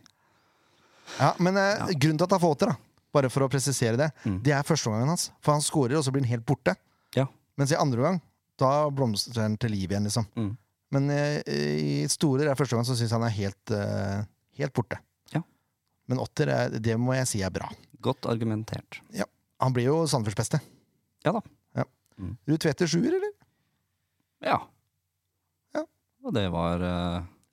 Ja, 1.20 1.34
men 1.40 1.58
eh, 1.58 1.78
Ja. 1.78 1.86
grunnen 1.94 2.18
til 2.18 2.26
at 2.28 2.32
han 2.38 2.40
får 2.44 2.58
til, 2.60 2.68
da 2.74 2.76
bare 3.18 3.30
for 3.34 3.42
å 3.46 3.50
presisere 3.50 3.98
det, 3.98 4.12
Mm. 4.26 4.42
det 4.44 4.52
er 4.54 4.62
førsteomgangen 4.64 5.08
hans. 5.10 5.32
For 5.42 5.54
han 5.54 5.62
scorer, 5.62 5.98
og 5.98 6.04
så 6.04 6.12
blir 6.12 6.22
han 6.22 6.30
helt 6.30 6.46
borte. 6.46 6.76
Ja. 7.16 7.26
Mens 7.58 7.72
i 7.72 7.76
andre 7.80 7.98
omgang, 7.98 8.22
da 8.60 8.90
blomstrer 8.92 9.42
han 9.44 9.58
til 9.58 9.72
liv 9.72 9.90
igjen, 9.90 10.04
liksom. 10.06 10.28
Mm. 10.36 10.58
Men 10.92 11.10
eh, 11.10 11.42
i 11.48 12.08
store 12.08 12.40
deler 12.44 12.52
av 12.52 12.58
første 12.58 12.76
gang 12.76 12.86
så 12.86 12.94
syns 12.96 13.10
jeg 13.10 13.18
han 13.20 13.24
er 13.24 13.34
helt, 13.34 13.72
eh, 13.72 14.24
helt 14.60 14.74
borte. 14.74 15.00
Ja. 15.34 15.42
Men 16.08 16.20
åtter, 16.20 16.48
er, 16.48 16.70
det 16.80 16.98
må 17.00 17.16
jeg 17.16 17.28
si 17.28 17.42
er 17.42 17.50
bra. 17.50 17.70
Godt 18.04 18.28
argumentert. 18.30 19.00
Han 19.62 19.74
blir 19.74 19.88
jo 19.90 20.02
Sandefjords 20.10 20.38
beste. 20.44 20.60
Ja 21.26 21.34
da. 21.36 21.42
Ruud 22.18 22.58
Tveter 22.64 22.90
sjuer, 22.90 23.14
eller? 23.14 23.34
Ja. 24.42 24.58
Ja. 25.78 25.84
Og 26.26 26.34
det 26.34 26.48
var 26.54 26.82
det. 26.82 26.94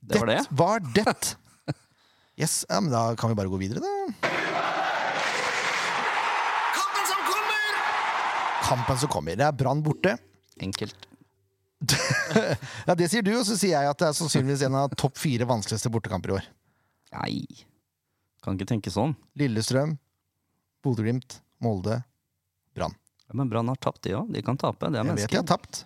Det 0.04 0.20
var 0.20 0.30
det. 0.30 0.38
var 0.50 0.84
det! 0.96 1.36
Yes, 2.40 2.64
ja, 2.68 2.80
men 2.82 2.90
Da 2.90 3.12
kan 3.14 3.30
vi 3.30 3.36
bare 3.38 3.46
gå 3.52 3.58
videre, 3.60 3.78
da. 3.78 3.90
Kampen 6.74 7.04
som 7.06 7.20
kommer! 7.28 7.76
Kampen 8.66 8.98
som 9.04 9.12
kommer. 9.12 9.36
Det 9.38 9.46
er 9.46 9.52
Brann 9.54 9.84
borte. 9.86 10.16
Enkelt. 10.60 11.06
Ja, 12.88 12.94
Det 12.98 13.06
sier 13.12 13.22
du, 13.22 13.30
og 13.38 13.44
så 13.46 13.54
sier 13.60 13.76
jeg 13.78 13.90
at 13.92 14.00
det 14.00 14.08
er 14.08 14.16
sannsynligvis 14.18 14.64
en 14.66 14.80
av 14.80 14.96
topp 14.98 15.20
fire 15.20 15.46
vanskeligste 15.48 15.92
bortekamper 15.94 16.32
i 16.32 16.36
år. 16.40 16.48
Nei. 17.14 17.36
Kan 18.44 18.56
ikke 18.58 18.72
tenke 18.74 18.90
sånn. 18.92 19.14
Lillestrøm, 19.38 19.94
Bodø-Glimt, 20.84 21.38
Molde, 21.64 22.02
Brann. 22.76 22.94
Ja, 23.28 23.34
Men 23.40 23.48
Brann 23.50 23.68
har 23.72 23.78
tapt, 23.80 24.02
de 24.04 24.14
òg. 24.18 24.30
De 24.34 24.42
kan 24.44 24.58
tape. 24.60 24.90
Det 24.92 25.00
er 25.00 25.08
Jeg 25.08 25.18
vet 25.22 25.32
de 25.32 25.40
har 25.40 25.48
tapt. 25.48 25.84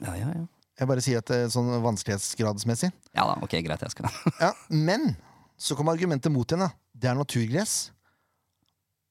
Ja, 0.00 0.14
ja, 0.16 0.30
ja. 0.38 0.46
Jeg 0.80 0.88
bare 0.88 1.02
sier 1.04 1.20
at 1.20 1.28
det 1.28 1.36
er 1.44 1.50
sånn 1.52 1.68
vanskelighetsgradsmessig. 1.84 2.88
ja 3.12 3.24
da, 3.28 3.34
ok, 3.44 3.58
greit, 3.66 3.82
jeg 3.84 3.92
skal 3.92 4.06
Ja, 4.46 4.54
men 4.72 5.10
så 5.60 5.76
kom 5.76 5.90
argumentet 5.92 6.32
mot 6.32 6.48
igjen. 6.48 6.62
da. 6.64 6.70
Det 6.96 7.10
er 7.10 7.18
naturgress. 7.18 7.90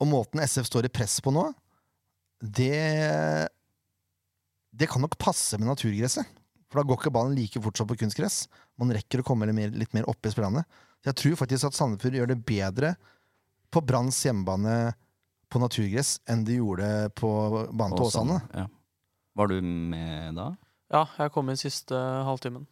Og 0.01 0.07
måten 0.09 0.41
SF 0.41 0.65
står 0.70 0.88
i 0.88 0.93
press 0.95 1.20
på 1.22 1.34
nå, 1.36 1.49
det 2.39 3.49
Det 4.72 4.88
kan 4.89 5.01
nok 5.03 5.17
passe 5.20 5.57
med 5.59 5.67
naturgresset. 5.67 6.26
For 6.70 6.80
da 6.80 6.86
går 6.88 6.99
ikke 7.01 7.11
ballen 7.13 7.36
like 7.36 7.59
fort 7.61 7.78
som 7.78 7.88
på 7.89 7.97
kunstgress. 7.99 8.43
Man 8.80 8.93
rekker 8.93 9.22
å 9.22 9.26
komme 9.26 9.47
litt 9.49 9.57
mer, 9.57 9.72
litt 9.74 9.93
mer 9.97 10.05
opp 10.09 10.26
i 10.26 10.32
spillene. 10.32 10.61
Så 11.01 11.09
jeg 11.09 11.17
tror 11.22 11.38
faktisk 11.41 11.65
at 11.70 11.78
Sandefjord 11.78 12.15
gjør 12.20 12.30
det 12.32 12.38
bedre 12.45 12.91
på 13.74 13.82
Branns 13.86 14.20
hjemmebane 14.26 14.93
på 15.50 15.62
naturgress 15.62 16.18
enn 16.30 16.43
de 16.47 16.60
gjorde 16.60 16.88
på 17.18 17.30
banen 17.70 17.95
til 17.97 18.08
Åsane. 18.08 18.41
Ja. 18.54 18.66
Var 19.39 19.52
du 19.52 19.62
med 19.62 20.38
da? 20.38 20.52
Ja, 20.89 21.06
jeg 21.20 21.34
kom 21.34 21.50
inn 21.52 21.60
siste 21.60 21.97
halvtimen. 22.28 22.68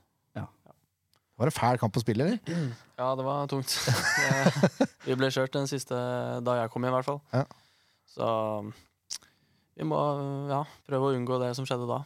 Var 1.38 1.52
det 1.52 1.54
fæl 1.54 1.78
kamp 1.78 1.98
å 1.98 2.02
spille, 2.02 2.26
eller? 2.26 2.70
Ja, 2.98 3.12
det 3.14 3.24
var 3.26 3.50
tungt. 3.52 3.70
Vi 5.06 5.16
ble 5.20 5.30
kjørt 5.30 5.54
den 5.54 5.70
siste 5.70 5.98
da 6.42 6.56
jeg 6.58 6.72
kom 6.74 6.82
inn, 6.82 6.90
i 6.90 6.96
hvert 6.96 7.06
fall. 7.06 7.20
Ja. 7.30 7.44
Så 8.10 8.28
vi 9.78 9.86
må 9.86 10.00
ja, 10.50 10.64
prøve 10.90 11.12
å 11.12 11.14
unngå 11.14 11.38
det 11.44 11.52
som 11.54 11.68
skjedde 11.70 11.86
da. 11.86 12.00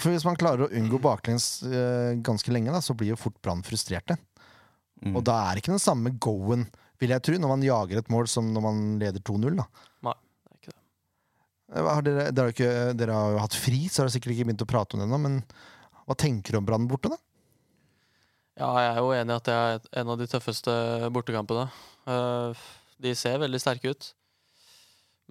For 0.00 0.08
Hvis 0.08 0.24
man 0.24 0.38
klarer 0.40 0.64
å 0.64 0.70
unngå 0.72 0.96
baklengs 1.04 1.60
eh, 1.68 2.14
ganske 2.24 2.54
lenge, 2.54 2.72
da, 2.72 2.80
så 2.80 2.96
blir 2.96 3.12
jo 3.12 3.20
fort 3.20 3.36
Brann 3.44 3.60
frustrerte. 3.66 4.16
Mm. 5.04 5.18
Og 5.18 5.26
da 5.28 5.36
er 5.42 5.52
det 5.52 5.64
ikke 5.64 5.74
den 5.74 5.84
samme 5.84 6.14
go-en, 6.16 6.64
vil 7.02 7.12
jeg 7.14 7.24
tro, 7.26 7.36
når 7.42 7.50
man 7.56 7.66
jager 7.66 8.00
et 8.00 8.10
mål 8.14 8.30
som 8.30 8.48
når 8.54 8.64
man 8.64 8.80
leder 9.02 9.22
2-0. 9.26 9.58
da. 9.58 9.66
Nei, 10.08 10.14
Det 10.14 10.52
er 10.52 10.56
ikke 10.60 10.72
det. 10.72 10.78
Eh, 11.74 11.90
Har 11.90 12.06
dere, 12.06 12.24
dere, 12.30 12.46
har 12.48 12.54
ikke, 12.56 12.72
dere 13.02 13.18
har 13.18 13.34
jo 13.36 13.42
hatt 13.42 13.58
fri, 13.58 13.82
så 13.90 14.02
har 14.02 14.08
dere 14.08 14.16
sikkert 14.16 14.36
ikke 14.36 14.48
begynt 14.50 14.64
å 14.66 14.70
prate 14.72 14.96
om 14.96 15.02
det 15.02 15.08
ennå, 15.10 15.20
men 15.26 15.38
hva 16.06 16.16
tenker 16.18 16.54
du 16.56 16.60
om 16.62 16.66
Brann 16.68 16.88
borte, 16.90 17.10
da? 17.12 17.18
Ja, 18.60 18.68
jeg 18.84 18.88
er 18.92 18.98
jo 19.00 19.12
enig 19.16 19.32
i 19.32 19.38
at 19.40 19.46
det 19.48 19.54
er 19.56 19.86
en 20.02 20.10
av 20.12 20.18
de 20.20 20.26
tøffeste 20.28 20.72
bortekampene. 21.14 21.68
Eh, 22.06 22.66
De 23.02 23.14
ser 23.18 23.38
veldig 23.42 23.58
sterke 23.58 23.90
ut. 23.96 24.12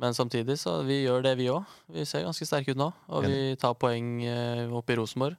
Men 0.01 0.15
samtidig 0.17 0.55
så 0.57 0.79
vi 0.87 1.03
gjør 1.05 1.21
det, 1.23 1.35
vi 1.37 1.45
òg. 1.53 1.63
Vi 1.93 2.03
ser 2.09 2.23
ganske 2.25 2.47
sterke 2.47 2.73
ut 2.73 2.79
nå, 2.79 2.87
og 3.07 3.23
vi 3.27 3.55
tar 3.61 3.75
poeng 3.79 4.23
eh, 4.25 4.65
oppe 4.73 4.95
i 4.95 4.97
Rosenborg. 4.97 5.37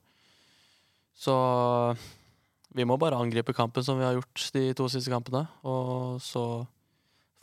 Så 1.19 1.35
vi 2.75 2.87
må 2.89 2.97
bare 3.01 3.19
angripe 3.21 3.55
kampen 3.57 3.85
som 3.85 3.99
vi 4.01 4.07
har 4.07 4.17
gjort 4.17 4.47
de 4.55 4.65
to 4.79 4.89
siste 4.93 5.13
kampene. 5.13 5.45
Og 5.69 6.21
så 6.25 6.45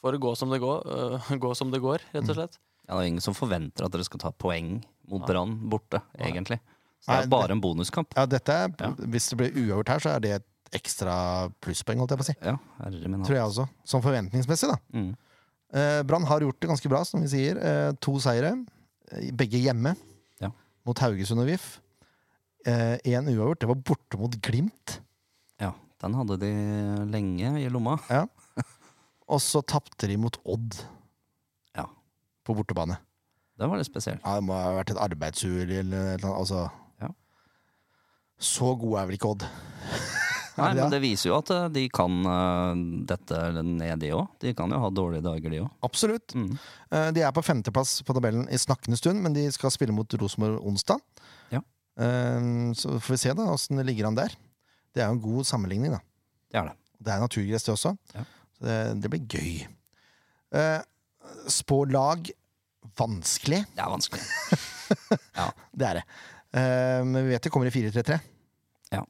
får 0.02 0.16
det 0.16 0.22
gå 0.24 0.34
som 0.40 0.52
det 0.54 0.62
går, 0.64 0.86
uh, 0.88 1.32
gå 1.44 1.54
som 1.58 1.72
det 1.74 1.82
går, 1.84 2.06
rett 2.16 2.30
og 2.30 2.38
slett. 2.38 2.60
Ja, 2.88 2.96
det 2.96 3.04
er 3.04 3.12
ingen 3.12 3.24
som 3.24 3.38
forventer 3.38 3.86
at 3.86 3.94
dere 3.94 4.06
skal 4.08 4.22
ta 4.24 4.32
poeng 4.34 4.80
mot 5.10 5.26
Brann 5.28 5.56
borte, 5.70 6.02
Nei. 6.18 6.30
egentlig. 6.32 6.60
Så 7.00 7.12
det 7.12 7.16
Nei, 7.16 7.24
er 7.28 7.32
bare 7.32 7.56
en 7.56 7.62
bonuskamp. 7.64 8.14
Ja, 8.18 8.26
dette 8.30 8.56
er, 8.66 8.72
Ja. 8.80 8.90
Hvis 8.98 9.30
det 9.30 9.38
blir 9.40 9.54
uavgjort 9.56 9.92
her, 9.94 10.04
så 10.04 10.10
er 10.16 10.24
det 10.24 10.32
et 10.40 10.48
ekstra 10.80 11.16
plusspoeng, 11.64 12.02
holdt 12.02 12.14
jeg 12.14 12.20
på 12.20 12.26
å 12.26 12.30
si. 12.30 12.36
Ja, 12.46 12.56
min 13.08 13.24
Tror 13.26 13.38
jeg 13.38 13.46
også. 13.46 13.66
Sånn 13.88 14.04
forventningsmessig, 14.06 14.70
da. 14.70 14.78
Mm. 14.94 15.12
Eh, 15.74 16.02
Brann 16.04 16.26
har 16.26 16.42
gjort 16.42 16.60
det 16.62 16.70
ganske 16.72 16.90
bra, 16.90 17.04
som 17.06 17.22
vi 17.22 17.30
sier. 17.30 17.58
Eh, 17.58 17.92
to 18.02 18.18
seire, 18.22 18.56
eh, 19.12 19.30
begge 19.32 19.62
hjemme. 19.62 19.96
Ja. 20.42 20.50
Mot 20.86 20.98
Haugesund 20.98 21.42
og 21.42 21.50
VIF. 21.50 21.80
Én 22.66 23.26
uavgjort, 23.32 23.62
det 23.62 23.70
var 23.70 23.76
borte 23.88 24.18
mot 24.20 24.34
Glimt. 24.44 25.00
Ja, 25.60 25.74
den 26.02 26.16
hadde 26.16 26.38
de 26.42 26.52
lenge 27.12 27.54
i 27.60 27.68
lomma. 27.72 27.98
Og 29.30 29.42
så 29.44 29.62
tapte 29.62 30.08
de 30.10 30.18
mot 30.18 30.40
Odd. 30.50 30.80
Ja. 31.78 31.86
På 32.46 32.56
bortebane. 32.58 32.98
Det 33.60 33.68
var 33.68 33.78
litt 33.78 33.90
spesielt. 33.90 34.24
Ja, 34.24 34.38
det 34.40 34.46
må 34.48 34.56
ha 34.56 34.72
vært 34.80 34.94
et 34.94 35.02
arbeidsuhell 35.04 35.74
eller 35.82 36.22
noe. 36.24 36.38
Altså. 36.40 36.64
Ja. 37.04 37.12
Så 38.40 38.72
god 38.80 39.02
er 39.02 39.10
vel 39.10 39.20
ikke 39.20 39.34
Odd? 39.36 39.46
Nei, 40.60 40.74
men 40.74 40.80
det? 40.82 40.88
det 40.96 41.02
viser 41.04 41.30
jo 41.30 41.38
at 41.38 41.52
eh, 41.56 41.68
de 41.72 41.86
kan 41.94 42.16
uh, 42.28 42.74
dette 43.08 43.38
ned, 43.64 43.94
de 44.02 44.10
òg. 44.16 44.26
De 44.44 44.52
kan 44.58 44.72
jo 44.74 44.80
ha 44.82 44.90
dårlige 44.92 45.24
dager, 45.24 45.54
de 45.54 45.62
òg. 45.64 45.70
Absolutt. 45.88 46.36
Mm. 46.36 46.50
Uh, 46.92 47.08
De 47.16 47.24
er 47.24 47.36
på 47.36 47.44
femteplass 47.46 48.00
på 48.08 48.16
tabellen 48.18 48.48
i 48.52 48.60
snakkende 48.60 49.00
stund, 49.00 49.22
men 49.24 49.36
de 49.36 49.46
skal 49.56 49.72
spille 49.76 49.96
mot 49.96 50.18
Rosenborg 50.20 50.60
onsdag. 50.68 51.04
Ja. 51.54 51.62
Uh, 52.00 52.72
Så 52.76 52.98
får 52.98 53.16
vi 53.16 53.22
se 53.24 53.36
da 53.38 53.48
åssen 53.54 53.80
det 53.80 53.88
ligger 53.88 54.10
an 54.10 54.20
der. 54.20 54.36
Det 54.96 55.04
er 55.04 55.10
jo 55.12 55.18
en 55.18 55.24
god 55.24 55.46
sammenligning, 55.48 55.94
da. 55.96 56.00
Det 56.50 56.60
er 56.62 56.70
det. 56.72 56.76
Det 57.00 57.14
er 57.14 57.22
naturgress, 57.24 57.66
det 57.68 57.74
også. 57.76 57.94
Ja. 58.16 58.24
Så 58.58 58.66
det, 58.68 58.78
det 59.04 59.12
blir 59.14 59.28
gøy. 59.32 59.68
Eh, 60.60 60.82
Spå 61.52 61.84
lag 61.92 62.26
vanskelig. 63.00 63.62
Det 63.76 63.84
er 63.84 63.92
vanskelig. 63.92 64.26
ja. 65.40 65.46
Det 65.78 65.88
er 65.92 66.00
det. 66.02 66.04
Eh, 66.58 67.00
men 67.06 67.22
vi 67.28 67.36
vet 67.36 67.46
det 67.46 67.52
kommer 67.54 67.70
i 67.70 67.74
4-3-3. 67.76 68.18
Ja. 68.96 69.04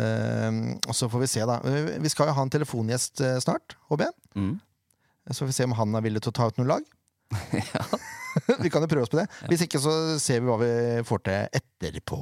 Eh, 0.00 0.50
og 0.88 0.96
så 0.96 1.08
får 1.12 1.22
vi 1.26 1.30
se, 1.34 1.44
da. 1.48 1.58
Eh, 1.68 1.92
Vi 2.02 2.10
skal 2.12 2.30
jo 2.32 2.36
ha 2.38 2.46
en 2.46 2.52
telefongjest 2.54 3.20
eh, 3.20 3.38
snart, 3.44 3.76
HB. 3.92 4.06
Mm. 4.40 4.54
Så 5.30 5.44
får 5.44 5.52
vi 5.52 5.58
se 5.60 5.68
om 5.68 5.76
han 5.78 5.94
er 6.00 6.02
villig 6.08 6.24
til 6.24 6.32
å 6.32 6.38
ta 6.40 6.48
ut 6.50 6.58
noen 6.58 6.72
lag. 6.72 6.88
ja. 7.60 7.84
vi 8.64 8.70
kan 8.72 8.82
jo 8.82 8.88
prøve 8.90 9.04
oss 9.06 9.12
på 9.12 9.20
det. 9.20 9.28
Hvis 9.52 9.66
ikke, 9.68 9.78
så 9.84 9.92
ser 10.22 10.40
vi 10.42 10.48
hva 10.50 10.56
vi 10.64 10.72
får 11.06 11.22
til 11.28 11.60
etterpå. 11.60 12.18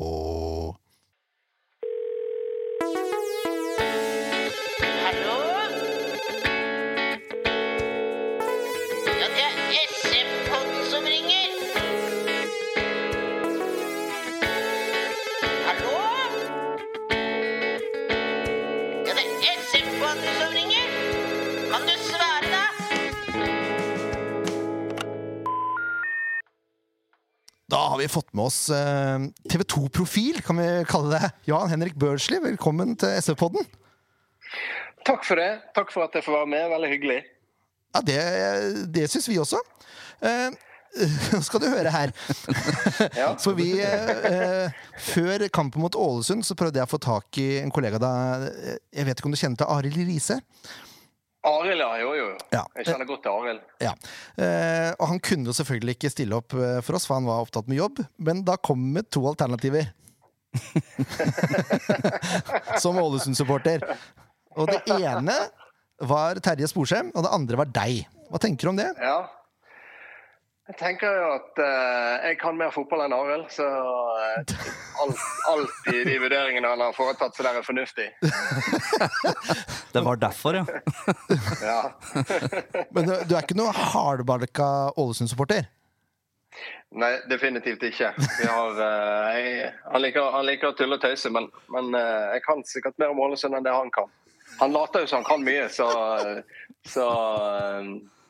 Har 28.01 28.09
vi 28.09 28.09
fått 28.09 28.32
med 28.32 28.44
oss 28.44 28.70
eh, 28.70 29.18
TV 29.51 29.62
2-profil, 29.62 30.40
kan 30.42 30.57
vi 30.57 30.68
kalle 30.88 31.18
det. 31.18 31.28
Jan 31.51 31.68
Henrik 31.68 31.98
Børsli, 32.01 32.38
velkommen 32.40 32.94
til 32.96 33.12
SV-podden. 33.20 33.66
Takk 35.05 35.26
for 35.26 35.36
det. 35.36 35.51
Takk 35.76 35.92
for 35.92 36.07
at 36.07 36.16
jeg 36.16 36.24
får 36.24 36.38
være 36.38 36.48
med. 36.48 36.64
Veldig 36.72 36.90
hyggelig. 36.94 37.18
Ja, 37.92 38.01
det, 38.07 38.18
det 38.94 39.05
syns 39.12 39.28
vi 39.28 39.36
også. 39.42 39.61
Eh, 40.24 40.48
Nå 41.34 41.42
skal 41.44 41.61
du 41.61 41.68
høre 41.68 41.92
her. 41.92 42.14
Ja. 43.18 43.28
For 43.44 43.55
vi 43.55 43.68
eh, 43.78 44.24
eh, 44.26 44.80
Før 44.98 45.44
kampen 45.55 45.84
mot 45.84 45.94
Ålesund 45.94 46.42
så 46.42 46.57
prøvde 46.59 46.80
jeg 46.80 46.88
å 46.88 46.90
få 46.90 46.98
tak 47.05 47.38
i 47.38 47.61
en 47.61 47.70
kollega 47.70 48.01
da 48.03 48.11
Jeg 48.51 49.07
vet 49.07 49.20
ikke 49.20 49.30
om 49.30 49.36
du 49.36 49.38
kjenner 49.38 49.61
til 49.61 49.70
Arild 49.70 50.01
Riise? 50.01 50.40
Arild, 51.47 51.80
ja. 51.80 51.91
Jo, 52.03 52.11
jo. 52.18 52.26
Ja. 52.53 52.64
Jeg 52.76 52.91
kjenner 52.91 53.09
godt 53.09 53.22
til 53.24 53.32
Arild. 53.32 53.62
Ja. 53.80 53.95
Eh, 54.36 54.91
og 54.99 55.07
han 55.14 55.22
kunne 55.24 55.49
jo 55.49 55.55
selvfølgelig 55.57 55.95
ikke 55.97 56.12
stille 56.12 56.36
opp 56.36 56.53
eh, 56.59 56.80
for 56.84 56.99
oss, 56.99 57.07
for 57.09 57.16
han 57.16 57.28
var 57.28 57.41
opptatt 57.47 57.70
med 57.70 57.80
jobb. 57.80 58.03
Men 58.20 58.43
da 58.45 58.59
kom 58.61 58.82
vi 58.82 58.99
med 58.99 59.09
to 59.09 59.22
alternativer. 59.30 59.88
Som 62.82 62.99
Ålesund-supporter. 63.01 63.86
Og 64.59 64.68
det 64.68 64.82
ene 64.99 65.36
var 66.11 66.41
Terje 66.45 66.68
Sporsem, 66.68 67.12
og 67.14 67.24
det 67.24 67.32
andre 67.32 67.61
var 67.62 67.72
deg. 67.72 68.03
Hva 68.30 68.41
tenker 68.43 68.68
du 68.68 68.74
om 68.74 68.80
det? 68.80 68.91
Ja. 69.01 69.22
Jeg 70.71 70.77
tenker 70.79 71.16
jo 71.18 71.31
at 71.35 71.59
uh, 71.59 72.29
jeg 72.29 72.37
kan 72.39 72.55
mer 72.55 72.71
fotball 72.71 73.01
enn 73.03 73.14
Arild, 73.16 73.49
så 73.51 73.64
uh, 73.66 74.53
alt, 75.03 75.23
alt 75.51 75.89
i 75.91 76.05
de 76.07 76.12
vurderingene 76.23 76.68
han 76.71 76.85
har 76.85 76.95
foretatt 76.95 77.35
seg 77.35 77.49
der, 77.49 77.59
er 77.59 77.66
fornuftig. 77.66 78.07
Det 79.95 80.03
var 80.07 80.21
derfor, 80.23 80.61
ja. 80.61 80.62
Ja. 81.73 81.81
Men 82.95 83.09
du, 83.09 83.16
du 83.27 83.35
er 83.35 83.43
ikke 83.43 83.59
noe 83.59 83.73
hardbarka 83.75 84.68
Ålesund-supporter? 84.95 85.66
Nei, 87.03 87.11
definitivt 87.33 87.83
ikke. 87.91 88.12
Vi 88.21 88.47
har, 88.47 88.79
uh, 88.79 89.41
jeg, 89.41 89.75
han, 89.89 90.05
liker, 90.07 90.31
han 90.37 90.47
liker 90.47 90.71
å 90.71 90.79
tulle 90.79 91.01
og 91.01 91.03
tøyse, 91.03 91.35
men, 91.35 91.51
men 91.75 91.91
jeg 91.97 92.47
kan 92.47 92.62
sikkert 92.68 93.03
mer 93.03 93.11
om 93.11 93.25
Ålesund 93.27 93.59
enn 93.59 93.66
det 93.66 93.75
han 93.75 93.91
kan. 93.99 94.07
Han 94.62 94.71
later 94.79 95.03
jo 95.03 95.11
som 95.11 95.25
han 95.25 95.31
kan 95.33 95.43
mye, 95.43 95.66
så, 95.75 95.91
så 96.87 97.11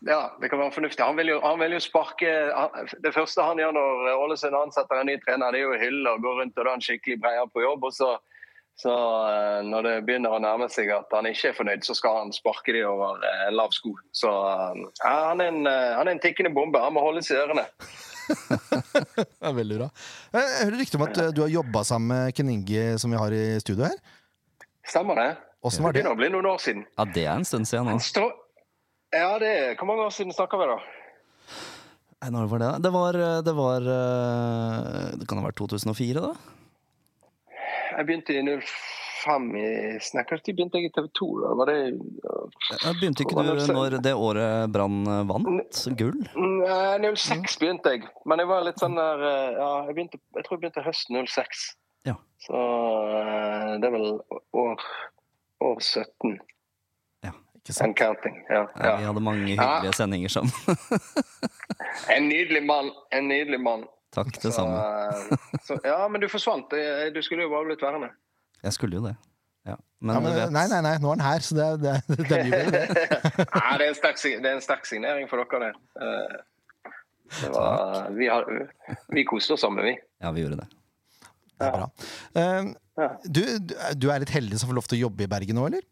ja, 0.09 0.21
det 0.41 0.49
kan 0.49 0.61
være 0.63 0.73
fornuftig. 0.73 1.05
Han 1.05 1.19
vil 1.19 1.35
jo, 1.35 1.39
han 1.45 1.61
vil 1.61 1.77
jo 1.77 1.81
sparke 1.85 2.31
han, 2.57 2.89
Det 3.05 3.13
første 3.13 3.45
han 3.45 3.61
gjør 3.61 3.75
når 3.77 4.11
Ålesund 4.17 4.57
ansetter 4.57 5.01
en 5.01 5.11
ny 5.11 5.19
trener, 5.21 5.53
det 5.53 5.61
er 5.61 5.67
jo 5.67 5.75
å 5.77 5.81
hylle 5.81 6.15
og 6.15 6.25
gå 6.25 6.35
rundt 6.39 6.57
og 6.57 6.65
da 6.65 6.69
er 6.69 6.77
han 6.79 6.85
skikkelig 6.85 7.21
breier 7.21 7.51
på 7.53 7.65
jobb. 7.67 7.89
og 7.91 7.97
så 7.97 8.15
så 8.81 8.93
eh, 9.29 9.59
når 9.69 9.85
det 9.85 9.95
begynner 10.09 10.33
å 10.33 10.41
nærme 10.41 10.65
seg 10.73 10.89
at 10.95 11.11
han 11.13 11.27
ikke 11.29 11.51
er 11.51 11.57
fornøyd, 11.59 11.83
så 11.85 11.93
skal 11.99 12.15
han 12.23 12.31
sparke 12.33 12.73
de 12.73 12.81
over 12.89 13.21
eh, 13.29 13.43
en 13.51 13.59
lav 13.59 13.75
sko. 13.77 13.93
Så 14.17 14.31
eh, 14.31 14.79
ja, 15.03 15.17
han, 15.33 15.43
er 15.45 15.51
en, 15.53 15.67
eh, 15.69 15.91
han 15.99 16.09
er 16.09 16.17
en 16.17 16.23
tikkende 16.23 16.53
bombe. 16.57 16.81
Han 16.81 16.97
må 16.97 17.03
holdes 17.05 17.29
i 17.33 17.37
ørene. 17.41 17.67
Ja, 19.41 19.51
veldig 19.57 19.77
bra. 19.81 19.87
Jeg 20.37 20.51
hører 20.69 20.77
rykte 20.79 20.99
om 21.01 21.05
at 21.09 21.17
eh, 21.19 21.31
du 21.35 21.41
har 21.43 21.51
jobba 21.51 21.83
sammen 21.89 22.13
med 22.13 22.37
Ken 22.37 22.53
Inge, 22.53 22.85
som 23.03 23.11
vi 23.11 23.19
har 23.19 23.35
i 23.35 23.45
studio 23.63 23.89
her. 23.89 23.97
Stemmer 24.87 25.19
det? 25.19 25.31
Det 25.61 25.73
det? 25.75 25.91
begynner 25.91 26.15
å 26.15 26.21
bli 26.21 26.29
noen 26.33 26.49
år 26.53 26.63
siden. 26.63 26.85
Ja, 26.95 27.09
Det 27.11 27.25
er 27.27 27.35
en 27.35 27.49
stund 27.49 27.69
siden 27.69 27.91
nå. 27.91 27.99
Ja, 29.11 29.39
det 29.43 29.51
er 29.51 29.77
Hvor 29.79 29.91
mange 29.91 30.07
år 30.07 30.15
siden 30.15 30.33
snakka 30.35 30.59
vi, 30.61 30.71
da? 30.71 30.79
Nei, 32.21 32.31
Når 32.31 32.49
var 32.53 32.63
det? 32.63 32.71
Det 32.85 32.93
var, 32.95 33.19
det 33.47 33.55
var 33.57 33.91
eh, 33.97 35.05
Det 35.19 35.27
kan 35.29 35.41
ha 35.41 35.49
vært 35.49 35.59
2004, 35.59 36.23
da? 36.23 36.35
Jeg 37.91 38.07
begynte 38.07 38.37
i 38.37 38.43
05 39.21 39.49
i 39.59 39.67
Snekkertid. 40.01 40.55
Begynte 40.57 40.79
jeg 40.79 40.89
i 40.89 40.93
TV 40.95 41.09
2. 41.19 41.27
da 41.43 41.55
Var 41.59 41.71
det 41.71 41.77
jeg 41.81 42.95
Begynte 43.01 43.27
ikke 43.27 43.35
du 43.43 43.73
når 43.75 43.99
det 44.05 44.15
året 44.15 44.71
Brann 44.73 45.03
eh, 45.05 45.25
vant 45.29 45.83
gull? 45.99 46.21
Nei, 46.37 47.11
06 47.17 47.59
begynte 47.61 47.97
jeg. 47.97 48.07
Men 48.25 48.43
jeg 48.43 48.51
var 48.53 48.65
litt 48.69 48.81
sånn 48.81 48.97
der 49.01 49.27
eh, 49.27 49.59
Ja, 49.59 49.71
jeg, 49.89 49.97
begynte, 49.99 50.23
jeg 50.39 50.47
tror 50.47 50.57
jeg 50.57 50.65
begynte 50.65 50.87
høsten 50.87 51.21
06. 51.27 51.67
Ja. 52.09 52.17
Så 52.47 52.63
eh, 53.19 53.75
det 53.83 53.91
er 53.91 53.97
vel 53.97 54.09
år, 54.65 54.87
år 55.67 55.83
17. 55.83 56.39
Ikke 57.71 57.77
sant? 57.79 57.87
And 57.87 57.97
counting. 58.01 58.37
Ja, 58.51 58.65
Ja, 58.83 58.97
vi 58.99 59.07
hadde 59.09 59.23
mange 59.23 59.47
hyggelige 59.55 59.95
sendinger 59.97 60.29
sammen. 60.35 60.53
En 62.17 62.29
nydelig 62.29 62.63
mann. 62.67 62.91
En 63.15 63.29
nydelig 63.31 63.61
mann. 63.63 63.85
Takk, 64.15 64.33
det 64.43 64.51
Så, 64.51 64.57
samme. 64.59 64.79
eh, 64.79 65.59
så, 65.67 65.77
ja, 65.87 65.99
men 66.11 66.21
du 66.23 66.27
forsvant. 66.31 66.71
Du 67.15 67.21
skulle 67.23 67.45
jo 67.47 67.51
bare 67.53 67.69
blitt 67.71 67.83
værende. 67.85 68.11
Jeg 68.65 68.73
skulle 68.77 68.99
jo 68.99 69.05
det. 69.07 69.15
Ja. 69.69 69.77
Men, 70.01 70.15
Ja, 70.17 70.21
men, 70.25 70.33
du 70.33 70.39
vet, 70.41 70.53
nei, 70.57 70.65
nei, 70.73 70.81
nei, 70.87 70.95
nå 70.99 71.11
er 71.13 71.21
han 71.21 71.25
her, 71.29 71.45
så 71.45 71.55
det, 71.59 71.67
det, 71.83 71.95
det 72.09 72.39
er 72.39 72.45
mye 72.49 72.51
bedre, 72.51 72.71
det. 72.75 73.47
Nei, 73.61 73.75
det 73.79 73.87
er 73.87 73.91
en 73.93 73.99
sterk, 73.99 74.21
det 74.25 74.49
er 74.51 74.55
en 74.57 74.65
sterk 74.65 74.87
signering 74.89 75.29
for 75.31 75.43
dere, 75.45 75.69
det. 75.69 76.07
Eh, 76.07 76.93
det 77.43 77.51
var, 77.55 78.09
vi, 78.17 78.27
har, 78.33 78.49
vi 79.15 79.25
koste 79.29 79.55
oss 79.55 79.63
sammen, 79.67 79.85
vi. 79.87 79.93
Ja, 80.25 80.33
vi 80.35 80.43
gjorde 80.47 80.59
det. 80.63 80.69
det 81.61 81.69
er 81.69 81.77
bra. 81.77 81.91
Eh, 82.41 82.73
du- 83.29 83.95
du 84.01 84.09
er 84.11 84.25
litt 84.25 84.33
heldig 84.35 84.59
som 84.59 84.69
får 84.73 84.79
lov 84.81 84.89
til 84.91 84.99
å 84.99 85.03
jobbe 85.07 85.29
i 85.29 85.31
Bergen 85.31 85.61
nå, 85.61 85.67
eller? 85.71 85.85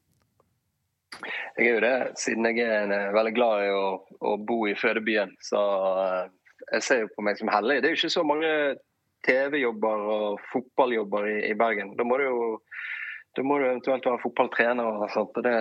Jeg 1.58 1.66
er 1.66 1.72
jo 1.72 1.80
det, 1.82 1.94
siden 2.20 2.46
jeg 2.46 2.66
er 2.66 2.92
eh, 2.94 3.14
veldig 3.14 3.34
glad 3.36 3.64
i 3.64 3.70
å, 3.74 3.86
å 4.30 4.34
bo 4.48 4.60
i 4.68 4.76
fødebyen. 4.78 5.34
Så 5.42 5.62
eh, 6.04 6.28
jeg 6.74 6.84
ser 6.86 7.02
jo 7.04 7.10
på 7.14 7.24
meg 7.26 7.40
som 7.40 7.50
heldig. 7.52 7.80
Det 7.80 7.90
er 7.90 7.96
jo 7.96 8.00
ikke 8.02 8.16
så 8.18 8.24
mange 8.26 8.52
TV-jobber 9.26 10.04
og 10.14 10.44
fotballjobber 10.52 11.26
i, 11.32 11.38
i 11.50 11.56
Bergen. 11.58 11.96
Da 11.98 12.06
må 12.06 12.20
du 12.20 12.28
jo 12.28 12.38
da 13.36 13.44
må 13.46 13.58
du 13.58 13.68
eventuelt 13.68 14.06
være 14.06 14.22
fotballtrener 14.22 15.02
og 15.02 15.10
sånt. 15.14 15.36
Og 15.38 15.44
det, 15.46 15.56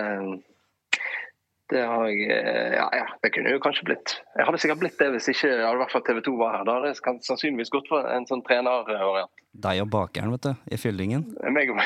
det 1.70 1.82
har 1.84 2.04
jeg 2.08 2.28
eh, 2.32 2.74
ja, 2.78 2.86
ja, 2.96 3.06
det 3.22 3.30
kunne 3.34 3.50
jo 3.52 3.58
kanskje 3.60 3.84
blitt. 3.90 4.14
Jeg 4.36 4.46
hadde 4.48 4.60
sikkert 4.62 4.80
blitt 4.80 4.98
det 5.00 5.08
hvis 5.14 5.28
ikke 5.32 5.50
i 5.52 5.76
hvert 5.80 5.92
fall 5.92 6.04
TV 6.06 6.20
2 6.24 6.32
var 6.40 6.54
her. 6.56 6.62
Da 6.68 6.76
hadde 6.78 6.92
jeg 6.94 7.00
sannsynligvis 7.26 7.72
gått 7.74 7.90
for 7.90 8.06
en 8.08 8.24
sånn 8.30 8.40
trenervariant. 8.46 9.32
Deg 9.58 9.80
og 9.82 9.90
bakeren, 9.92 10.32
vet 10.36 10.46
du, 10.48 10.52
i 10.72 10.78
fyllingen. 10.80 11.26
Meg 11.56 11.72
og 11.74 11.82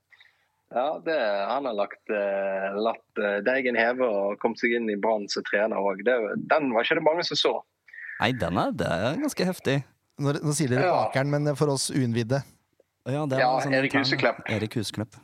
Ja, 0.74 0.87
det, 1.07 1.16
han 1.53 1.68
har 1.70 1.76
lagt, 1.78 2.03
eh, 2.11 2.68
latt 2.82 3.20
eh, 3.22 3.39
deigen 3.47 3.78
heve 3.78 4.07
og 4.11 4.41
kommet 4.43 4.59
seg 4.62 4.74
inn 4.80 4.89
i 4.91 4.97
Brann 4.99 5.28
som 5.30 5.45
trener 5.47 5.78
òg. 5.78 6.03
Den 6.07 6.72
var 6.74 6.82
ikke 6.87 6.99
det 6.99 7.07
mange 7.07 7.26
som 7.28 7.39
så. 7.39 7.55
Nei, 8.18 8.32
den 8.41 8.59
er, 8.59 8.72
det 8.74 8.89
er 8.91 9.20
ganske 9.22 9.47
heftig. 9.47 9.76
Nå, 10.18 10.32
nå 10.41 10.55
sier 10.57 10.72
dere 10.72 10.89
Ja. 10.89 10.97
bakeren, 11.05 11.30
men 11.30 11.55
for 11.59 11.70
oss 11.74 11.91
uinnvidde. 11.93 12.41
Ja, 13.07 13.22
det 13.28 13.37
er 13.39 13.45
Ja, 13.45 13.53
sånn 13.62 13.76
Erik 13.76 13.95
Huseklepp. 13.95 14.41
Erik 14.51 14.74
Huseklepp. 14.80 15.14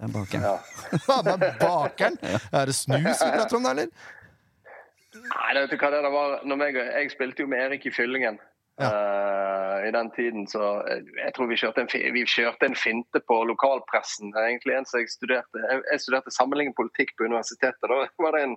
Det 0.00 0.08
er 0.08 0.12
bakeren. 0.14 0.44
Ja. 0.48 0.56
Hva 1.04 1.18
med 1.26 1.42
bakeren? 1.60 2.14
Er 2.56 2.70
det 2.70 2.74
snus 2.74 3.20
vi 3.20 3.32
prater 3.36 3.58
om, 3.58 3.66
da, 3.66 3.74
eller? 3.74 3.90
Nei, 5.20 5.48
det 5.52 5.64
vet 5.64 5.74
du 5.74 5.80
hva 5.82 5.90
det 5.92 6.12
var 6.14 6.56
meg, 6.56 6.78
Jeg 6.78 7.10
spilte 7.12 7.44
jo 7.44 7.50
med 7.50 7.60
Erik 7.66 7.84
i 7.86 7.92
Fyllingen. 7.92 8.38
eh, 8.80 9.88
I 9.88 9.90
den 9.92 10.08
tiden, 10.16 10.46
så 10.48 10.80
eh, 10.88 11.02
jeg 11.18 11.34
tror 11.36 11.50
vi 11.50 11.58
kjørte, 11.60 11.84
en, 11.84 12.14
vi 12.14 12.22
kjørte 12.24 12.70
en 12.70 12.78
finte 12.78 13.20
på 13.28 13.42
lokalpressen. 13.50 14.32
Det 14.32 14.40
er 14.40 14.48
egentlig 14.54 14.78
en 14.78 14.88
som 14.88 15.02
Jeg 15.02 15.12
studerte 15.12 15.64
Jeg, 15.66 15.82
jeg 15.92 16.00
studerte 16.06 16.32
sammenlignende 16.32 16.78
politikk 16.78 17.12
på 17.18 17.28
universitetet. 17.28 17.82
Da 17.84 18.00
var 18.24 18.38
det 18.38 18.42
en, 18.46 18.56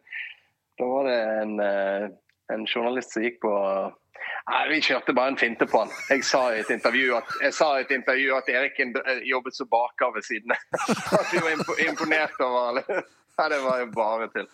var 0.80 1.10
det 1.10 1.18
en, 1.41 1.54
eh, 1.60 2.08
en 2.52 2.66
journalist 2.68 3.14
som 3.16 3.24
gikk 3.24 3.39
på 3.44 3.52
Nei, 4.44 4.62
Vi 4.74 4.82
kjørte 4.84 5.14
bare 5.16 5.32
en 5.32 5.38
finte 5.39 5.66
på 5.68 5.80
han. 5.84 5.91
Jeg 6.12 6.24
sa 6.28 6.41
i 6.52 6.60
et 6.60 6.70
intervju 6.74 7.14
at, 7.16 7.30
jeg 7.46 7.54
sa 7.56 7.68
i 7.78 7.84
et 7.86 7.91
intervju 7.96 8.34
at 8.36 8.50
Erik 8.52 8.80
eh, 8.84 9.22
jobbet 9.30 9.56
som 9.56 9.68
baker 9.72 10.12
ved 10.16 10.26
siden 10.28 10.52
av. 10.52 10.58
Vi 11.32 11.39
var 11.39 11.54
impo- 11.56 11.78
imponert 11.88 12.36
over 12.44 12.66
alle. 12.72 12.84
Nei, 13.39 13.48
det 13.54 13.60
var 13.64 13.80
jo 13.82 13.88
bare 13.96 14.28
til. 14.36 14.50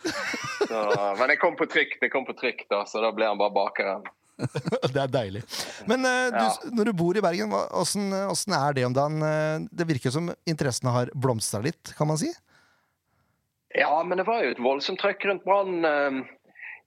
Så, 0.70 0.84
men 1.20 1.32
det 1.34 1.40
kom 1.42 1.58
på 1.60 1.66
trykk, 1.70 1.98
det 2.04 2.12
kom 2.14 2.26
på 2.28 2.36
trykk 2.38 2.62
da, 2.72 2.84
så 2.88 3.02
da 3.04 3.10
ble 3.18 3.28
han 3.32 3.42
bare 3.42 3.56
bakeren. 3.56 4.06
Det 4.94 5.02
er 5.02 5.10
deilig. 5.12 5.42
Men 5.90 6.06
uh, 6.06 6.30
du, 6.32 6.38
Ja. 6.46 6.52
når 6.78 6.88
du 6.88 6.94
bor 7.02 7.18
i 7.20 7.24
Bergen, 7.26 7.52
åssen 7.52 8.56
er 8.56 8.78
det 8.78 8.86
om 8.88 8.94
dagen? 8.96 9.18
Eh, 9.26 9.66
Det 9.74 9.90
virker 9.90 10.14
som 10.16 10.30
interessene 10.48 10.94
har 10.96 11.12
blomstra 11.18 11.60
litt, 11.66 11.92
kan 11.98 12.08
man 12.08 12.22
si? 12.22 12.30
Ja, 13.76 13.92
men 14.04 14.18
det 14.22 14.26
var 14.30 14.46
jo 14.46 14.54
et 14.56 14.62
voldsomt 14.64 15.02
trøkk 15.02 15.26
rundt 15.30 15.44
Brann 15.46 15.84
uh, 15.86 16.24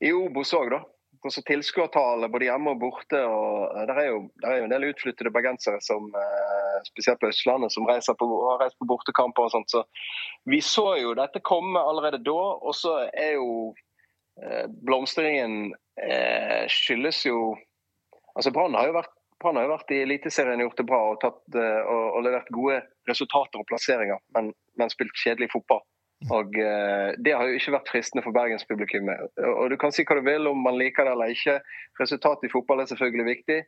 i 0.02 0.14
Obos 0.16 0.54
òg, 0.56 0.70
da. 0.72 0.80
Også 1.22 1.42
tilskuertallet 1.46 2.32
både 2.34 2.48
hjemme 2.48 2.72
og 2.74 2.80
borte. 2.82 3.20
og 3.22 3.76
eh, 3.76 3.84
Det 3.86 3.94
er 3.94 4.18
der 4.42 4.50
er 4.50 4.58
jo 4.58 4.64
en 4.66 4.74
del 4.74 4.88
utflyttede 4.90 5.30
bergensere, 5.34 5.78
som, 5.84 6.08
eh, 6.18 6.78
spesielt 6.88 7.20
på 7.20 7.30
Østlandet, 7.30 7.72
som 7.72 7.86
på, 7.86 8.28
har 8.50 8.58
reist 8.64 8.78
på 8.78 8.88
bortekamper 8.90 9.46
og 9.46 9.54
sånt. 9.54 9.70
Så 9.70 9.84
vi 10.50 10.60
så 10.60 10.96
jo 10.98 11.14
dette 11.14 11.40
komme 11.40 11.78
allerede 11.78 12.22
da. 12.26 12.40
Og 12.58 12.74
så 12.74 13.08
er 13.12 13.36
jo 13.38 13.74
eh, 14.42 14.66
blomstringen 14.82 15.74
skyldes 16.72 17.26
jo 17.26 17.54
Altså 18.32 18.48
Brann 18.50 18.72
har 18.72 18.86
jo 18.88 18.94
vært 18.96 19.10
Brann 19.42 19.58
har 19.60 19.66
jo 19.66 19.74
vært 19.74 19.90
i 19.92 19.98
Eliteserien 20.00 20.62
og 20.62 20.70
gjort 20.70 20.78
det 20.80 20.86
bra 20.88 21.00
og, 21.10 21.18
tatt, 21.20 21.40
og, 21.52 22.04
og 22.16 22.22
levert 22.24 22.48
gode 22.48 22.78
resultater 23.10 23.60
og 23.60 23.66
plasseringer, 23.68 24.22
men, 24.32 24.48
men 24.80 24.88
spilt 24.88 25.12
kjedelig 25.20 25.50
fotball. 25.52 25.82
Og 26.30 26.58
eh, 26.58 27.14
Det 27.18 27.34
har 27.34 27.48
jo 27.48 27.58
ikke 27.58 27.74
vært 27.74 27.90
fristende 27.90 28.22
for 28.24 28.34
bergenspublikummet. 28.36 29.32
Og, 29.42 29.70
Du 29.70 29.76
kan 29.76 29.92
si 29.94 30.04
hva 30.06 30.18
du 30.18 30.24
vil 30.26 30.46
om 30.46 30.60
man 30.62 30.78
liker 30.78 31.06
det 31.06 31.14
eller 31.16 31.34
ikke. 31.34 31.58
Resultatet 32.00 32.48
i 32.48 32.52
fotball 32.52 32.82
er 32.82 32.90
selvfølgelig 32.90 33.26
viktig, 33.26 33.58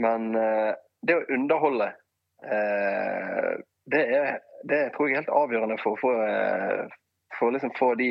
men 0.00 0.34
eh, 0.38 0.72
det 1.06 1.16
å 1.16 1.26
underholde 1.34 1.90
eh, 2.44 3.52
det, 3.90 4.00
er, 4.00 4.40
det 4.68 4.80
tror 4.94 5.08
jeg 5.08 5.16
er 5.16 5.22
helt 5.22 5.36
avgjørende 5.42 5.78
for 5.82 5.96
å 5.96 6.00
få, 6.00 6.14
eh, 6.24 7.52
liksom 7.56 7.74
de 7.98 8.10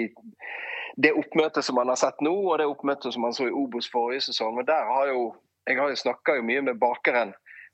det 1.00 1.14
oppmøtet 1.16 1.64
som 1.64 1.78
man 1.80 1.88
har 1.88 2.00
sett 2.00 2.18
nå, 2.26 2.34
og 2.34 2.58
det 2.60 2.66
oppmøtet 2.68 3.14
som 3.14 3.24
man 3.24 3.36
så 3.36 3.48
i 3.48 3.54
Obos 3.56 3.88
forrige 3.92 4.26
sesong. 4.26 4.58
og 4.60 4.68
der 4.68 4.84
har 4.84 5.08
jo, 5.08 5.36
Jeg 5.68 5.78
har 5.78 5.90
jo 5.90 5.96
snakka 5.96 6.42
mye 6.42 6.62
med 6.62 6.80
bakeren 6.82 7.34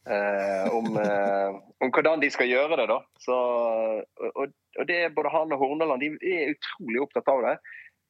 eh, 0.09 0.73
om, 0.73 0.97
eh, 0.97 1.55
om 1.85 1.91
hvordan 1.93 2.21
de 2.21 2.29
skal 2.31 2.49
gjøre 2.49 2.77
det. 2.79 2.87
da. 2.91 2.99
Så, 3.19 3.39
og, 4.33 4.45
og 4.79 4.87
det 4.87 4.99
er 5.03 5.15
Både 5.15 5.33
han 5.33 5.53
og 5.53 5.59
Horneland 5.61 6.01
de 6.01 6.13
er 6.35 6.53
utrolig 6.55 7.01
opptatt 7.01 7.31
av 7.31 7.43
det. 7.47 7.57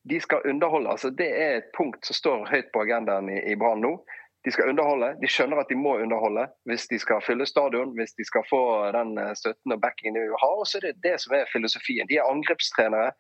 De 0.10 0.20
skal 0.22 0.46
underholde. 0.50 0.90
altså 0.90 1.10
Det 1.10 1.30
er 1.30 1.58
et 1.58 1.72
punkt 1.78 2.06
som 2.06 2.16
står 2.16 2.46
høyt 2.52 2.70
på 2.74 2.86
agendaen 2.86 3.30
i, 3.30 3.40
i 3.52 3.56
Brann 3.56 3.82
nå. 3.82 3.98
De 4.46 4.52
skal 4.54 4.70
underholde. 4.70 5.16
De 5.22 5.30
skjønner 5.32 5.58
at 5.58 5.72
de 5.72 5.78
må 5.80 5.96
underholde 5.98 6.46
hvis 6.70 6.86
de 6.92 7.00
skal 7.02 7.24
fylle 7.26 7.48
stadion, 7.50 7.96
hvis 7.98 8.14
de 8.14 8.26
skal 8.28 8.46
få 8.50 8.62
den 8.94 9.18
eh, 9.18 9.34
støtten 9.38 9.74
og 9.74 9.82
backingen 9.82 10.20
de 10.20 10.28
vil 10.28 10.44
ha. 10.44 10.52
Og 10.60 10.68
så 10.70 10.78
er 10.78 10.92
det 10.92 11.02
det 11.08 11.16
som 11.24 11.34
er 11.34 11.50
filosofien. 11.54 12.08
De 12.12 12.20
er 12.20 12.30
angrepstrenere. 12.30 13.16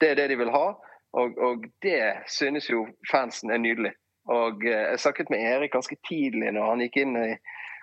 Det 0.00 0.12
er 0.12 0.20
det 0.20 0.30
de 0.30 0.38
vil 0.38 0.54
ha. 0.54 0.68
Og, 1.18 1.38
og 1.42 1.64
det 1.82 2.02
synes 2.30 2.70
jo 2.70 2.84
fansen 3.10 3.50
er 3.50 3.58
nydelig. 3.58 3.90
Og 4.30 4.62
eh, 4.64 4.86
Jeg 4.92 5.00
snakket 5.02 5.30
med 5.30 5.42
Erik 5.42 5.72
ganske 5.74 5.96
tidlig 6.08 6.52
når 6.54 6.70
han 6.70 6.84
gikk 6.84 7.00
inn 7.02 7.16
i, 7.18 7.32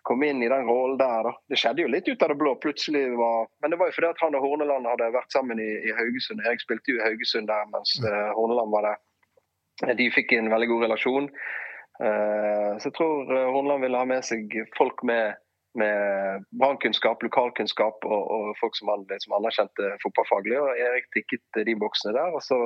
kom 0.08 0.24
inn 0.24 0.44
i 0.44 0.50
den 0.50 0.68
rollen 0.70 0.98
der. 1.00 1.28
Da. 1.28 1.34
Det 1.52 1.60
skjedde 1.60 1.84
jo 1.84 1.92
litt 1.92 2.08
ut 2.08 2.22
av 2.24 2.32
det 2.32 2.40
blå. 2.40 2.56
plutselig 2.64 3.04
var, 3.20 3.50
Men 3.62 3.74
det 3.74 3.80
var 3.80 3.90
jo 3.90 3.96
fordi 3.98 4.12
at 4.14 4.22
han 4.24 4.38
og 4.40 4.46
Horneland 4.46 4.88
hadde 4.88 5.10
vært 5.16 5.36
sammen 5.36 5.60
i, 5.60 5.72
i 5.84 5.96
Haugesund. 5.98 6.44
Erik 6.46 6.64
spilte 6.64 6.94
jo 6.94 7.02
i 7.02 7.04
Haugesund 7.04 7.52
der 7.52 7.68
mens 7.74 7.98
uh, 8.06 8.32
Horneland 8.38 8.72
var 8.76 8.88
der. 8.88 9.02
De 10.00 10.08
fikk 10.16 10.32
en 10.34 10.52
veldig 10.54 10.70
god 10.72 10.88
relasjon. 10.88 11.28
Uh, 12.00 12.78
Så 12.80 12.90
jeg 12.90 12.96
tror 12.98 13.36
Horneland 13.52 13.84
ville 13.84 14.00
ha 14.00 14.08
med 14.08 14.24
seg 14.26 14.56
folk 14.78 15.04
med, 15.12 15.36
med 15.78 16.48
brannkunnskap, 16.62 17.24
lokalkunnskap 17.28 18.08
og, 18.08 18.24
og 18.38 18.50
folk 18.62 18.80
som 18.80 18.94
hadde, 18.94 19.20
som 19.24 19.36
anerkjente 19.38 19.94
fotballfaglig. 20.06 20.58
Og 20.64 20.84
Erik 20.88 21.12
tikket 21.18 21.64
de 21.68 21.76
boksene 21.84 22.16
der, 22.16 22.32
og 22.32 22.46
så, 22.48 22.64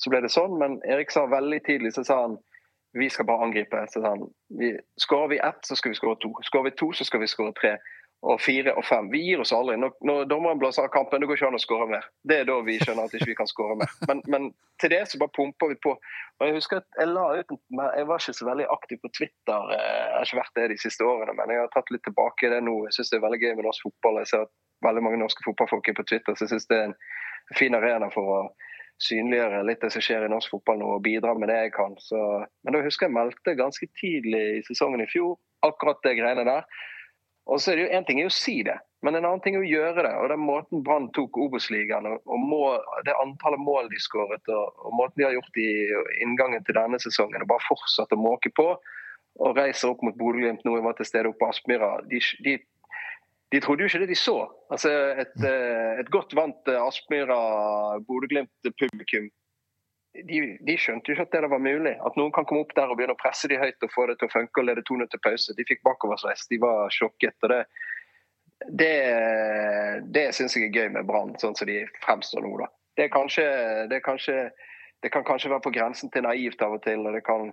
så 0.00 0.12
ble 0.12 0.24
det 0.26 0.34
sånn. 0.34 0.58
Men 0.58 0.80
Erik 0.90 1.14
sa 1.14 1.28
veldig 1.30 1.62
tidlig 1.70 1.94
så 1.94 2.06
sa 2.08 2.24
han 2.26 2.40
vi 2.92 3.08
skal 3.10 3.26
bare 3.28 3.44
angripe. 3.46 3.86
Så 3.92 4.02
vi, 4.58 4.74
skårer 4.96 5.28
vi 5.28 5.38
ett, 5.38 5.64
så 5.66 5.76
skal 5.76 5.92
vi 5.94 5.98
skåre 6.00 6.18
to. 6.22 6.34
Skårer 6.42 6.70
vi 6.70 6.76
to, 6.76 6.92
så 6.92 7.04
skal 7.04 7.20
vi 7.22 7.30
skåre 7.30 7.52
tre. 7.60 7.76
Og 8.20 8.36
fire 8.44 8.74
og 8.76 8.84
fem. 8.84 9.06
Vi 9.08 9.22
gir 9.24 9.40
oss 9.40 9.52
aldri. 9.56 9.78
Når, 9.80 9.94
når 10.04 10.26
dommeren 10.28 10.58
blåser 10.60 10.84
av 10.84 10.90
kampen, 10.92 11.22
det 11.22 11.28
går 11.30 11.38
ikke 11.38 11.48
an 11.48 11.56
å 11.56 11.60
skåre 11.62 11.86
mer. 11.88 12.04
Det 12.28 12.42
er 12.42 12.48
da 12.50 12.58
vi 12.66 12.74
skjønner 12.82 13.06
at 13.08 13.14
vi 13.14 13.20
ikke 13.22 13.38
kan 13.38 13.48
skåre 13.48 13.78
mer. 13.80 13.94
Men, 14.10 14.20
men 14.28 14.48
til 14.82 14.92
det 14.92 14.98
så 15.08 15.20
bare 15.22 15.32
pumper 15.38 15.70
vi 15.72 15.78
på. 15.86 15.94
Og 15.96 16.44
Jeg 16.44 16.58
husker 16.58 16.82
at 16.82 17.00
jeg 17.00 17.08
la 17.14 17.24
ut, 17.38 17.54
jeg 17.72 18.08
var 18.10 18.20
ikke 18.20 18.36
så 18.36 18.48
veldig 18.50 18.66
aktiv 18.76 19.00
på 19.00 19.12
Twitter. 19.16 19.72
eh, 19.72 19.80
Jeg 19.80 20.18
har 20.18 20.28
ikke 20.28 20.40
vært 20.42 20.58
det 20.60 20.66
de 20.74 20.78
siste 20.84 21.06
årene, 21.08 21.32
men 21.38 21.54
jeg 21.54 21.62
har 21.62 21.72
tatt 21.72 21.94
litt 21.94 22.04
tilbake 22.04 22.52
det 22.52 22.60
nå. 22.66 22.76
Jeg 22.90 22.98
syns 22.98 23.14
det 23.14 23.20
er 23.22 23.24
veldig 23.24 23.40
gøy 23.46 23.54
med 23.54 23.68
norsk 23.70 23.88
fotball. 23.88 24.20
Jeg 24.20 24.32
ser 24.34 24.44
at 24.44 24.52
veldig 24.84 25.06
mange 25.08 25.22
norske 25.24 25.46
fotballfolk 25.48 25.88
er 25.88 25.96
på 26.02 26.08
Twitter, 26.12 26.36
så 26.36 26.44
jeg 26.44 26.52
syns 26.58 26.68
det 26.68 26.76
er 26.82 26.90
en 26.90 26.98
fin 27.56 27.74
arena 27.78 28.12
for 28.12 28.34
å 28.36 28.40
synliggjøre 29.04 29.64
litt 29.66 29.82
det 29.82 29.92
som 29.94 30.04
skjer 30.04 30.26
i 30.26 30.30
norsk 30.32 30.52
fotball 30.52 30.80
nå, 30.80 30.92
og 30.96 31.04
bidra 31.04 31.34
med 31.38 31.50
det 31.52 31.58
jeg 31.64 31.74
kan. 31.76 31.96
Så, 32.02 32.20
men 32.64 32.76
da 32.76 32.84
husker 32.84 33.08
jeg 33.08 33.16
meldte 33.16 33.56
ganske 33.58 33.88
tidlig 34.00 34.42
i 34.58 34.62
sesongen 34.68 35.04
i 35.04 35.10
fjor 35.10 35.38
akkurat 35.66 36.00
det 36.04 36.16
greiene 36.20 36.46
der. 36.48 36.68
Og 37.50 37.58
så 37.60 37.72
er 37.72 37.80
det 37.80 37.84
jo 37.86 37.96
En 37.96 38.06
ting 38.06 38.20
er 38.20 38.28
å 38.28 38.34
si 38.34 38.60
det, 38.66 38.76
men 39.02 39.16
en 39.16 39.24
annen 39.24 39.40
ting 39.42 39.56
er 39.56 39.64
å 39.64 39.70
gjøre 39.70 40.04
det. 40.06 40.12
og 40.20 40.28
Den 40.30 40.44
måten 40.44 40.84
Brann 40.86 41.08
tok 41.16 41.38
Obos-ligaen 41.40 42.06
og, 42.06 42.20
og 42.28 42.44
mål, 42.52 42.78
det 43.08 43.16
antallet 43.18 43.62
mål 43.64 43.90
de 43.90 44.00
skåret, 44.02 44.52
og, 44.52 44.84
og 44.84 44.96
måten 45.00 45.18
de 45.18 45.26
har 45.26 45.36
gjort 45.38 45.60
i 45.60 45.70
inngangen 46.24 46.64
til 46.66 46.76
denne 46.78 47.00
sesongen, 47.02 47.42
og 47.42 47.50
bare 47.50 47.66
fortsatt 47.66 48.14
å 48.14 48.20
måke 48.20 48.52
på 48.54 48.68
og 49.40 49.56
reiser 49.56 49.92
opp 49.92 50.02
mot 50.04 50.16
Bodø-Glimt 50.18 50.66
nå. 50.66 50.76
Jeg 50.76 50.84
var 50.84 50.96
til 50.98 51.08
stede 51.08 51.30
oppe 51.30 51.40
på 51.44 51.50
Aspmyra. 51.52 51.90
De, 52.10 52.20
de, 52.44 52.58
de 53.50 53.60
trodde 53.60 53.82
jo 53.82 53.88
ikke 53.90 54.02
det 54.04 54.12
de 54.12 54.18
så. 54.18 54.38
Altså 54.70 54.90
Et, 55.18 55.44
eh, 55.44 56.00
et 56.00 56.10
godt 56.10 56.36
vant 56.38 56.68
eh, 56.68 56.86
Aspmyra-Bodø-Glimt-publikum 56.86 59.30
de, 60.14 60.40
de 60.66 60.76
skjønte 60.78 61.10
jo 61.10 61.14
ikke 61.14 61.26
at 61.28 61.36
det 61.44 61.50
var 61.52 61.62
mulig. 61.62 61.94
At 62.06 62.18
noen 62.18 62.32
kan 62.34 62.46
komme 62.48 62.64
opp 62.64 62.74
der 62.76 62.90
og 62.90 62.98
begynne 62.98 63.14
å 63.14 63.20
presse 63.20 63.48
de 63.50 63.58
høyt 63.60 63.86
og 63.86 63.92
få 63.94 64.08
det 64.10 64.18
til 64.18 64.30
å 64.30 64.34
funke 64.34 64.62
og 64.62 64.66
lede 64.66 64.84
2-0 64.88 65.10
til 65.12 65.22
pause. 65.24 65.56
De 65.56 65.66
fikk 65.68 65.84
bakoversveis. 65.86 66.48
De 66.50 66.58
var 66.62 66.90
sjokket. 66.94 67.36
og 67.46 67.52
Det, 67.52 67.60
det, 68.80 68.94
det 70.16 70.26
syns 70.36 70.56
jeg 70.56 70.68
er 70.68 70.80
gøy 70.80 70.90
med 70.96 71.06
Brann, 71.08 71.36
sånn 71.42 71.56
som 71.58 71.70
de 71.70 71.84
fremstår 72.04 72.44
nå. 72.46 72.56
da. 72.62 72.70
Det, 72.98 73.10
kanskje, 73.14 73.46
det, 73.92 74.02
kanskje, 74.06 74.48
det 75.04 75.12
kan 75.14 75.26
kanskje 75.26 75.52
være 75.54 75.66
på 75.68 75.74
grensen 75.78 76.10
til 76.12 76.26
naivt 76.26 76.62
av 76.66 76.78
og 76.78 76.82
til. 76.86 77.06
og 77.06 77.14
Det, 77.14 77.22
kan, 77.26 77.52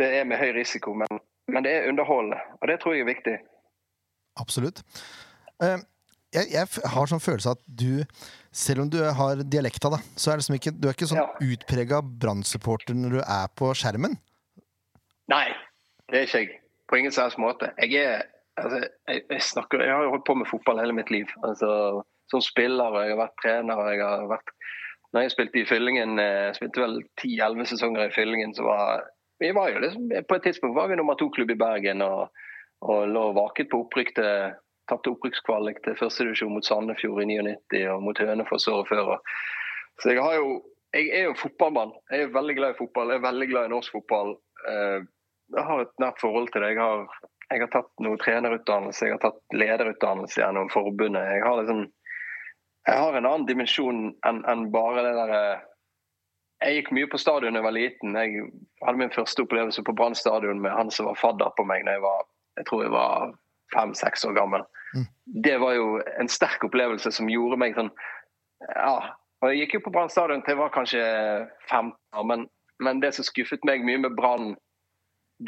det 0.00 0.12
er 0.20 0.30
med 0.30 0.40
høy 0.40 0.52
risiko, 0.56 0.94
men, 0.94 1.22
men 1.50 1.66
det 1.66 1.74
er 1.76 1.90
underholdende. 1.90 2.38
Og 2.60 2.70
det 2.70 2.78
tror 2.80 2.94
jeg 2.94 3.06
er 3.06 3.10
viktig. 3.10 3.40
Absolutt. 4.38 4.82
Eh, 5.62 5.78
Jeg, 6.30 6.68
har 6.94 7.08
sånn 7.10 7.18
følelse 7.18 7.56
at 7.56 7.62
du, 7.66 8.04
selv 8.54 8.84
om 8.84 8.90
du 8.90 9.00
har 9.02 9.40
dialekta, 9.42 9.90
da, 9.90 9.98
så 10.14 10.30
er 10.30 10.38
liksom 10.38 10.54
ikke, 10.60 10.72
du 10.78 10.86
er 10.86 10.94
ikke 10.94 11.08
sånn 11.10 11.18
Ja. 11.18 11.26
utprega 11.42 11.98
Brann-supporter 12.06 12.94
når 12.94 13.16
du 13.16 13.20
er 13.24 13.48
på 13.58 13.72
skjermen. 13.74 14.14
Nei, 15.26 15.48
det 16.06 16.20
er 16.20 16.28
ikke 16.28 16.38
jeg. 16.44 16.60
På 16.86 16.98
ingen 16.98 17.10
selvs 17.14 17.34
måte. 17.38 17.72
Jeg 17.82 17.98
er 17.98 18.22
altså, 18.62 18.78
jeg, 19.08 19.24
jeg, 19.30 19.42
snakker, 19.42 19.82
jeg 19.82 19.90
har 19.90 20.06
jo 20.06 20.14
holdt 20.14 20.26
på 20.26 20.38
med 20.38 20.46
fotball 20.46 20.78
hele 20.78 20.94
mitt 20.94 21.10
liv. 21.10 21.26
Altså, 21.42 22.02
som 22.30 22.42
spiller, 22.42 22.94
og 22.94 23.02
jeg 23.02 23.16
har 23.16 23.22
vært 23.24 23.38
trener. 23.42 23.74
og 23.74 23.90
jeg 23.90 24.02
har 24.06 24.30
vært 24.30 24.54
når 25.12 25.24
jeg 25.24 25.32
spilte 25.34 25.58
i 25.58 25.66
Fyllingen, 25.66 26.18
jeg 26.22 26.54
spilte 26.54 26.82
vel 26.84 27.00
10-11 27.18 27.64
sesonger 27.72 28.06
i 28.06 28.14
Fyllingen, 28.14 28.54
så 28.54 28.62
var 28.62 29.08
vi 29.42 29.50
var 29.56 29.72
jo 29.72 29.80
liksom, 29.82 30.10
På 30.28 30.36
et 30.36 30.44
tidspunkt 30.46 30.76
var 30.76 30.86
vi 30.90 30.98
nummer 31.00 31.16
to-klubb 31.18 31.50
i 31.50 31.58
Bergen 31.58 32.02
og, 32.06 32.28
og 32.80 33.08
lå 33.12 33.24
vaket 33.36 33.70
på 33.70 33.84
opprykk 33.84 34.14
til 34.18 34.58
Tapte 34.90 35.12
opprykkskvalik 35.12 35.76
til 35.84 35.94
førstedivisjon 35.94 36.50
mot 36.50 36.66
Sandefjord 36.66 37.22
i 37.22 37.26
99 37.30 37.84
og 37.92 38.00
mot 38.02 38.18
Hønefoss 38.18 38.66
året 38.72 38.88
før. 38.90 39.20
Så 40.02 40.10
jeg 40.10 40.24
har 40.24 40.34
jo 40.40 40.60
Jeg 40.90 41.06
er 41.14 41.28
jo 41.28 41.34
fotballmann. 41.38 41.92
Jeg 42.10 42.24
er 42.24 42.32
veldig 42.34 42.54
glad 42.56 42.72
i 42.72 42.78
fotball. 42.80 43.12
Jeg 43.12 43.20
er 43.20 43.26
veldig 43.28 43.46
glad 43.46 43.68
i 43.68 43.70
norsk 43.70 43.92
fotball. 43.94 44.32
Eh, 44.66 45.04
Jeg 45.54 45.64
har 45.68 45.80
et 45.80 46.02
nært 46.02 46.18
forhold 46.20 46.48
til 46.50 46.62
det. 46.62 46.72
Jeg 46.72 46.80
har, 46.82 47.06
jeg 47.52 47.60
har 47.60 47.70
tatt 47.70 47.92
noe 48.02 48.18
trenerutdannelse, 48.18 49.06
jeg 49.06 49.14
har 49.14 49.22
tatt 49.22 49.54
lederutdannelse 49.54 50.40
gjennom 50.40 50.70
forbundet. 50.70 51.22
Jeg 51.22 51.44
har 51.46 51.62
liksom 51.62 51.86
jeg 52.88 52.98
har 52.98 53.14
en 53.14 53.26
annen 53.26 53.46
dimensjon 53.46 54.14
enn 54.26 54.42
enn 54.50 54.70
bare 54.72 55.02
det 55.04 55.14
derre 55.14 55.42
Jeg 56.60 56.74
gikk 56.76 56.90
mye 56.92 57.08
på 57.08 57.18
stadion 57.18 57.54
da 57.54 57.60
jeg 57.60 57.64
var 57.68 57.76
liten. 57.76 58.16
Jeg 58.18 58.50
hadde 58.82 58.98
min 58.98 59.14
første 59.14 59.46
opplevelse 59.46 59.82
på 59.86 59.94
Brann 59.96 60.14
stadion 60.14 60.60
med 60.60 60.74
han 60.74 60.90
som 60.90 61.06
var 61.06 61.20
fadder 61.22 61.54
på 61.56 61.64
meg 61.64 61.86
da 61.86 61.94
jeg 61.96 62.02
var 62.04 62.26
jeg 62.60 62.68
tror 62.68 62.84
jeg 62.84 62.92
var 62.94 63.32
fem-seks 63.74 64.24
år 64.28 64.36
gammel. 64.36 64.64
Mm. 64.94 65.06
Det 65.46 65.56
var 65.62 65.76
jo 65.78 66.00
en 66.20 66.30
sterk 66.30 66.64
opplevelse 66.66 67.12
som 67.14 67.30
gjorde 67.32 67.60
meg 67.60 67.78
sånn 67.78 67.92
Ja. 68.76 69.16
Og 69.40 69.48
jeg 69.48 69.62
gikk 69.62 69.78
jo 69.78 69.86
på 69.86 69.92
Brann 69.94 70.10
stadion 70.12 70.42
til 70.44 70.52
jeg 70.52 70.60
var 70.60 70.72
kanskje 70.74 71.04
15 71.70 71.94
år, 72.12 72.24
men, 72.28 72.42
men 72.84 72.98
det 73.00 73.14
som 73.16 73.24
skuffet 73.24 73.62
meg 73.64 73.86
mye 73.88 74.02
med 74.02 74.12
Brann 74.18 74.50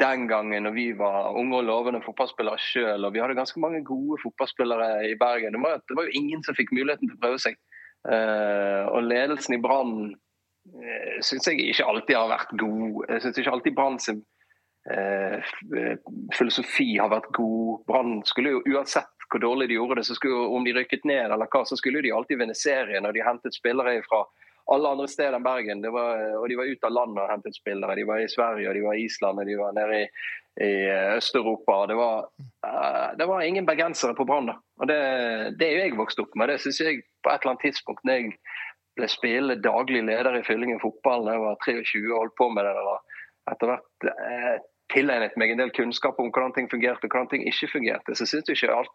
den 0.01 0.25
gangen 0.27 0.65
når 0.65 0.73
vi 0.73 0.85
var 0.97 1.37
unge 1.37 1.59
og 1.59 1.67
lovende 1.67 2.01
fotballspillere 2.01 2.57
sjøl, 2.57 3.05
og 3.05 3.13
vi 3.13 3.21
hadde 3.21 3.37
ganske 3.37 3.61
mange 3.61 3.83
gode 3.85 4.17
fotballspillere 4.23 5.11
i 5.11 5.13
Bergen, 5.19 5.53
det 5.53 5.61
var, 5.61 5.83
det 5.85 5.97
var 5.99 6.09
jo 6.09 6.17
ingen 6.17 6.41
som 6.41 6.57
fikk 6.57 6.73
muligheten 6.73 7.11
til 7.11 7.19
å 7.19 7.21
prøve 7.21 7.41
seg. 7.45 7.59
Uh, 8.03 8.89
og 8.91 9.05
ledelsen 9.05 9.55
i 9.55 9.61
Brann 9.63 9.93
uh, 10.09 11.13
syns 11.23 11.45
jeg 11.47 11.61
ikke 11.69 11.85
alltid 11.87 12.17
har 12.17 12.33
vært 12.33 12.57
god. 12.59 13.03
Jeg 13.13 13.23
syns 13.23 13.39
ikke 13.39 13.53
alltid 13.53 13.77
Brann 13.77 14.01
sin 14.01 14.23
eh, 14.91 15.35
eh, 15.79 15.97
filosofi 16.37 16.97
har 16.97 17.11
vært 17.13 17.31
god. 17.35 17.83
Brann 17.87 18.21
skulle 18.27 18.57
jo 18.57 18.63
uansett 18.73 19.09
hvor 19.31 19.41
dårlig 19.41 19.69
de 19.71 19.79
gjorde 19.79 19.97
det, 19.97 20.05
så 20.05 20.15
skulle 20.17 20.47
om 20.53 20.65
de 20.65 20.75
rykket 20.75 21.05
ned 21.09 21.31
eller 21.31 21.49
hva, 21.49 21.63
så 21.65 21.77
skulle 21.79 22.03
de 22.05 22.11
alltid 22.13 22.37
vinne 22.37 22.55
serien. 22.57 23.05
Og 23.07 23.15
de 23.15 23.23
hentet 23.25 23.55
spillere 23.55 23.95
fra 24.05 24.21
alle 24.71 24.91
andre 24.93 25.07
steder 25.11 25.37
enn 25.37 25.45
Bergen. 25.45 25.83
Var, 25.95 26.21
og 26.39 26.47
de 26.49 26.57
var 26.59 26.69
ute 26.69 26.87
av 26.87 26.95
landet 26.95 27.23
og 27.23 27.31
hentet 27.31 27.57
spillere. 27.57 27.97
De 27.97 28.05
var 28.07 28.21
i 28.21 28.29
Sverige, 28.31 28.69
og 28.69 28.77
de 28.77 28.83
var 28.85 28.97
i 28.97 29.05
Island, 29.07 29.41
og 29.41 29.49
de 29.49 29.57
var 29.59 29.75
nede 29.75 30.01
i, 30.03 30.09
i 30.63 30.73
Øst-Europa. 31.17 31.79
Det, 31.89 31.97
eh, 32.67 33.07
det 33.19 33.29
var 33.31 33.47
ingen 33.47 33.67
bergensere 33.69 34.15
på 34.17 34.27
Brann. 34.29 34.51
da. 34.51 34.59
Og 34.81 34.91
det, 34.91 34.99
det 35.59 35.69
er 35.69 35.73
jo 35.77 35.87
jeg 35.87 35.97
vokst 35.99 36.21
opp 36.23 36.37
med. 36.39 36.53
Det 36.53 36.59
synes 36.61 36.83
jeg 36.83 37.01
på 37.23 37.31
et 37.31 37.41
eller 37.41 37.55
annet 37.55 37.65
tidspunkt 37.67 38.05
når 38.05 38.19
jeg 38.19 38.35
ble 38.93 39.09
spillende 39.09 39.61
daglig 39.63 40.03
leder 40.05 40.37
i 40.37 40.45
Fyllingen 40.45 40.81
fotball 40.81 41.25
da 41.25 41.33
jeg 41.33 41.41
var 41.41 41.55
23 41.65 42.03
og 42.11 42.19
holdt 42.19 42.37
på 42.37 42.49
med 42.53 42.67
det. 42.67 42.75
Eller 42.83 43.23
etter 43.51 43.71
hvert 43.71 44.07
eh, 44.13 44.55
tilegnet 44.93 45.37
meg 45.39 45.53
en 45.53 45.61
del 45.61 45.71
kunnskap 45.75 46.19
om 46.19 46.31
hvordan 46.33 46.53
ting 46.55 46.67
fungerte 46.71 47.07
og 47.07 47.13
hvordan 47.13 47.29
ting 47.31 47.45
ikke 47.49 47.71
fungerte. 47.71 48.15
Så 48.15 48.25
synes 48.25 48.49
jeg 48.49 48.57
ikke 48.57 48.75
alt, 48.75 48.91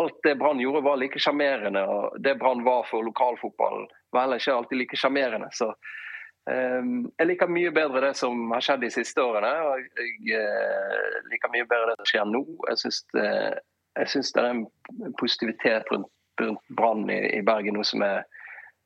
alt 0.00 0.20
det 0.26 0.36
Brann 0.40 0.60
gjorde 0.62 0.84
var 0.84 1.00
like 1.00 1.20
sjarmerende. 1.20 1.82
Og 1.88 2.22
det 2.24 2.38
Brann 2.40 2.64
var 2.64 2.86
for 2.90 3.04
lokalfotballen 3.06 3.88
var 4.12 4.26
heller 4.26 4.40
ikke 4.40 4.54
alltid 4.54 4.78
like 4.78 5.00
sjarmerende. 5.00 5.48
Så 5.56 5.72
um, 6.50 7.10
jeg 7.18 7.30
liker 7.30 7.52
mye 7.52 7.72
bedre 7.74 8.04
det 8.06 8.14
som 8.20 8.52
har 8.52 8.64
skjedd 8.64 8.84
de 8.86 8.92
siste 8.94 9.24
årene. 9.24 9.52
Og 9.68 9.82
jeg 9.82 10.38
uh, 10.38 11.20
liker 11.32 11.54
mye 11.54 11.68
bedre 11.68 11.92
det 11.92 12.02
som 12.02 12.12
skjer 12.12 12.28
nå. 12.30 12.44
Jeg 12.70 12.84
syns 12.84 13.02
det, 13.16 13.30
det 13.96 14.44
er 14.44 14.52
en 14.52 14.66
positivitet 15.20 15.90
rundt, 15.92 16.12
rundt 16.40 16.76
Brann 16.76 17.08
i, 17.10 17.22
i 17.38 17.42
Bergen 17.46 17.76
nå 17.78 17.84
som 17.88 18.04
er 18.06 18.22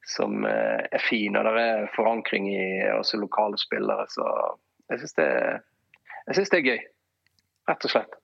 som 0.07 0.44
eh, 0.46 0.82
er 0.90 1.02
fin, 1.02 1.36
og 1.36 1.44
det 1.44 1.62
er 1.62 1.88
forankring 1.96 2.46
i 2.54 2.66
også 2.94 3.18
lokale 3.18 3.59
spillere. 3.59 4.07
Så 4.09 4.26
jeg 4.90 5.02
syns 5.02 5.16
det, 5.18 5.30
jeg 6.27 6.39
synes 6.39 6.53
det 6.53 6.59
er 6.59 6.70
gøy. 6.70 6.81
Rett 7.70 7.85
og 7.87 7.93
slett. 7.93 8.16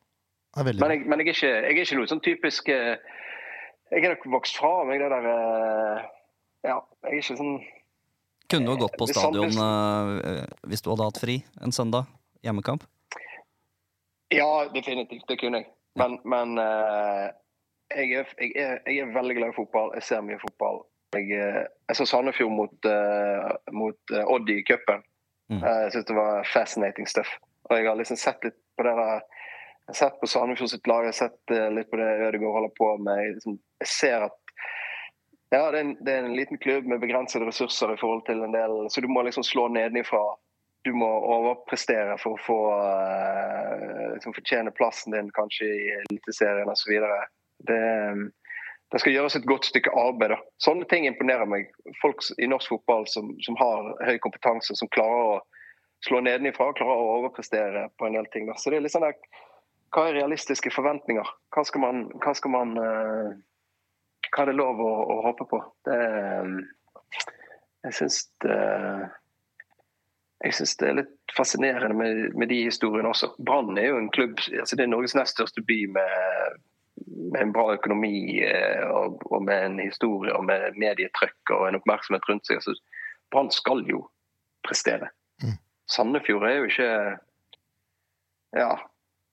Men 0.56 0.90
jeg, 0.92 1.04
men 1.08 1.22
jeg, 1.22 1.26
er, 1.26 1.32
ikke, 1.32 1.50
jeg 1.50 1.76
er 1.76 1.78
ikke 1.80 1.96
noe 1.96 2.08
sånn 2.10 2.20
typisk 2.20 2.66
eh, 2.68 2.98
Jeg 3.88 4.02
er 4.04 4.12
nok 4.12 4.26
vokst 4.34 4.58
fra 4.60 4.82
meg 4.84 5.00
det 5.00 5.06
der 5.08 5.28
eh, 5.30 6.02
Ja, 6.68 6.74
jeg 7.06 7.08
er 7.08 7.22
ikke 7.22 7.36
sånn 7.38 7.54
Kunne 8.52 8.66
du 8.66 8.72
ha 8.74 8.82
gått 8.82 8.98
på 9.00 9.08
stadion 9.08 9.56
eh, 9.64 10.42
hvis 10.68 10.84
du 10.84 10.90
hadde 10.92 11.06
hatt 11.08 11.20
fri 11.22 11.38
en 11.64 11.72
søndag? 11.72 12.10
Hjemmekamp? 12.44 12.84
Ja, 14.34 14.66
definitivt. 14.74 15.24
Det 15.28 15.38
kunne 15.40 15.62
jeg. 15.62 15.70
Men, 15.96 16.18
men 16.28 16.60
eh, 16.60 17.30
jeg, 17.96 18.12
er, 18.20 18.36
jeg, 18.36 18.52
er, 18.52 18.76
jeg 18.84 19.06
er 19.06 19.14
veldig 19.14 19.38
glad 19.38 19.54
i 19.54 19.56
fotball. 19.56 19.92
Jeg 19.96 20.04
ser 20.08 20.26
mye 20.26 20.40
fotball. 20.42 20.82
Jeg, 21.16 21.32
jeg 21.32 21.96
så 21.96 22.06
Sandefjord 22.08 22.52
mot, 22.56 22.90
mot 23.72 24.14
Odd 24.26 24.52
i 24.52 24.60
cupen. 24.68 25.04
Mm. 25.52 25.62
Eh, 25.62 25.80
jeg 25.84 25.92
syns 25.92 26.08
det 26.08 26.16
var 26.16 26.48
fascinating 26.48 27.08
stuff. 27.08 27.28
Og 27.68 27.76
jeg 27.78 27.88
har 27.88 27.98
liksom 27.98 28.18
sett 28.20 28.44
litt 28.46 28.58
på 28.76 28.86
det 28.86 28.94
der 28.98 29.22
Jeg 29.82 29.90
har 29.90 29.98
sett 29.98 30.20
på 30.20 30.28
Sandefjord 30.30 30.70
sitt 30.70 30.86
lag, 30.86 31.02
jeg 31.02 31.10
har 31.10 31.18
sett 31.18 31.50
eh, 31.50 31.70
litt 31.74 31.88
på 31.90 31.98
det 31.98 32.06
Ødegaard 32.28 32.54
holder 32.54 32.70
på 32.78 32.90
med. 33.02 33.32
Liksom, 33.34 33.56
jeg 33.82 33.90
ser 33.90 34.26
at 34.28 34.38
ja, 35.52 35.66
det 35.70 35.80
er, 35.80 35.84
en, 35.84 35.96
det 36.00 36.12
er 36.12 36.22
en 36.24 36.36
liten 36.36 36.60
klubb 36.62 36.86
med 36.88 37.02
begrensede 37.02 37.44
ressurser 37.44 37.90
i 37.92 37.98
forhold 38.00 38.22
til 38.24 38.40
en 38.40 38.54
del 38.54 38.76
Så 38.88 39.02
du 39.04 39.08
må 39.12 39.24
liksom 39.26 39.44
slå 39.44 39.66
nedenifra. 39.68 40.22
Du 40.86 40.94
må 40.96 41.08
overprestere 41.34 42.14
for 42.22 42.38
å 42.38 42.44
få 42.46 42.60
eh, 42.78 44.06
liksom 44.14 44.32
fortjene 44.38 44.72
plassen 44.78 45.12
din 45.12 45.28
kanskje 45.36 45.68
i 45.68 45.82
Eliteserien 45.98 46.72
osv. 46.72 46.94
Det, 47.68 47.82
det 48.94 49.02
skal 49.02 49.14
gjøres 49.18 49.36
et 49.36 49.50
godt 49.50 49.68
stykke 49.68 49.92
arbeid. 49.92 50.32
da. 50.32 50.40
Sånne 50.62 50.88
ting 50.88 51.04
imponerer 51.10 51.50
meg. 51.50 51.68
Folk 52.00 52.24
i 52.38 52.48
norsk 52.48 52.72
fotball 52.72 53.04
som, 53.12 53.34
som 53.44 53.58
har 53.60 53.92
høy 54.08 54.16
kompetanse, 54.24 54.78
som 54.78 54.90
klarer 54.96 55.34
å 55.34 55.40
slå 56.06 56.20
nedenifra 56.24 56.70
og 56.70 56.76
klare 56.78 56.98
å 56.98 57.14
overprestere 57.18 57.86
på 57.98 58.08
en 58.08 58.18
del 58.18 58.28
ting. 58.32 58.48
Da. 58.50 58.58
Så 58.58 58.72
det 58.72 58.80
er 58.80 58.86
litt 58.86 58.94
sånn 58.94 59.06
der, 59.06 59.16
Hva 59.92 60.06
er 60.08 60.16
realistiske 60.16 60.70
forventninger? 60.72 61.32
Hva 61.52 61.64
skal 61.68 61.82
man, 61.84 62.04
hva 62.24 62.32
skal 62.34 62.54
man 62.54 62.76
eh, 62.80 63.32
Hva 64.32 64.44
er 64.44 64.52
det 64.52 64.56
lov 64.56 64.80
å, 64.80 64.92
å 65.14 65.16
håpe 65.28 65.48
på? 65.50 65.60
Det, 65.84 65.98
eh, 65.98 67.18
jeg 67.82 67.98
syns 67.98 68.22
det 68.44 68.60
jeg 70.42 70.56
synes 70.58 70.72
det 70.80 70.86
er 70.88 70.96
litt 70.98 71.34
fascinerende 71.36 71.94
med, 71.94 72.32
med 72.34 72.48
de 72.50 72.64
historiene 72.64 73.10
også. 73.12 73.28
Brann 73.46 73.76
er 73.78 73.92
jo 73.92 73.98
en 74.00 74.10
klubb 74.10 74.40
altså 74.40 74.74
Det 74.78 74.84
er 74.84 74.90
Norges 74.90 75.14
nest 75.14 75.36
største 75.36 75.62
by 75.68 75.76
med, 75.94 76.56
med 77.30 77.40
en 77.44 77.52
bra 77.54 77.68
økonomi 77.76 78.40
eh, 78.42 78.82
og, 78.88 79.22
og, 79.30 79.38
med 79.46 79.68
en 79.68 79.78
historie 79.84 80.34
og 80.34 80.48
med 80.48 80.78
medietrykk 80.82 81.54
og 81.54 81.68
en 81.68 81.78
oppmerksomhet 81.78 82.26
rundt 82.30 82.48
seg. 82.48 82.58
Altså, 82.58 82.74
Brann 83.30 83.52
skal 83.54 83.84
jo 83.86 84.02
prestere. 84.66 85.12
Sandefjord 85.92 86.46
er 86.48 86.58
jo 86.58 86.68
ikke 86.70 86.90
Ja, 88.56 88.72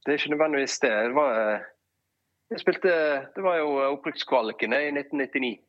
det 0.06 0.12
er 0.12 0.18
ikke 0.20 0.32
nødvendigvis 0.34 0.80
det. 0.80 0.92
Det 0.92 1.16
var, 1.16 1.32
eh, 1.40 1.66
jeg 2.52 2.62
spilte, 2.62 2.92
det 3.36 3.44
var 3.44 3.58
jo 3.60 3.70
opprykkskvaliken 3.94 4.74
i 4.74 4.92
1999 4.96 5.60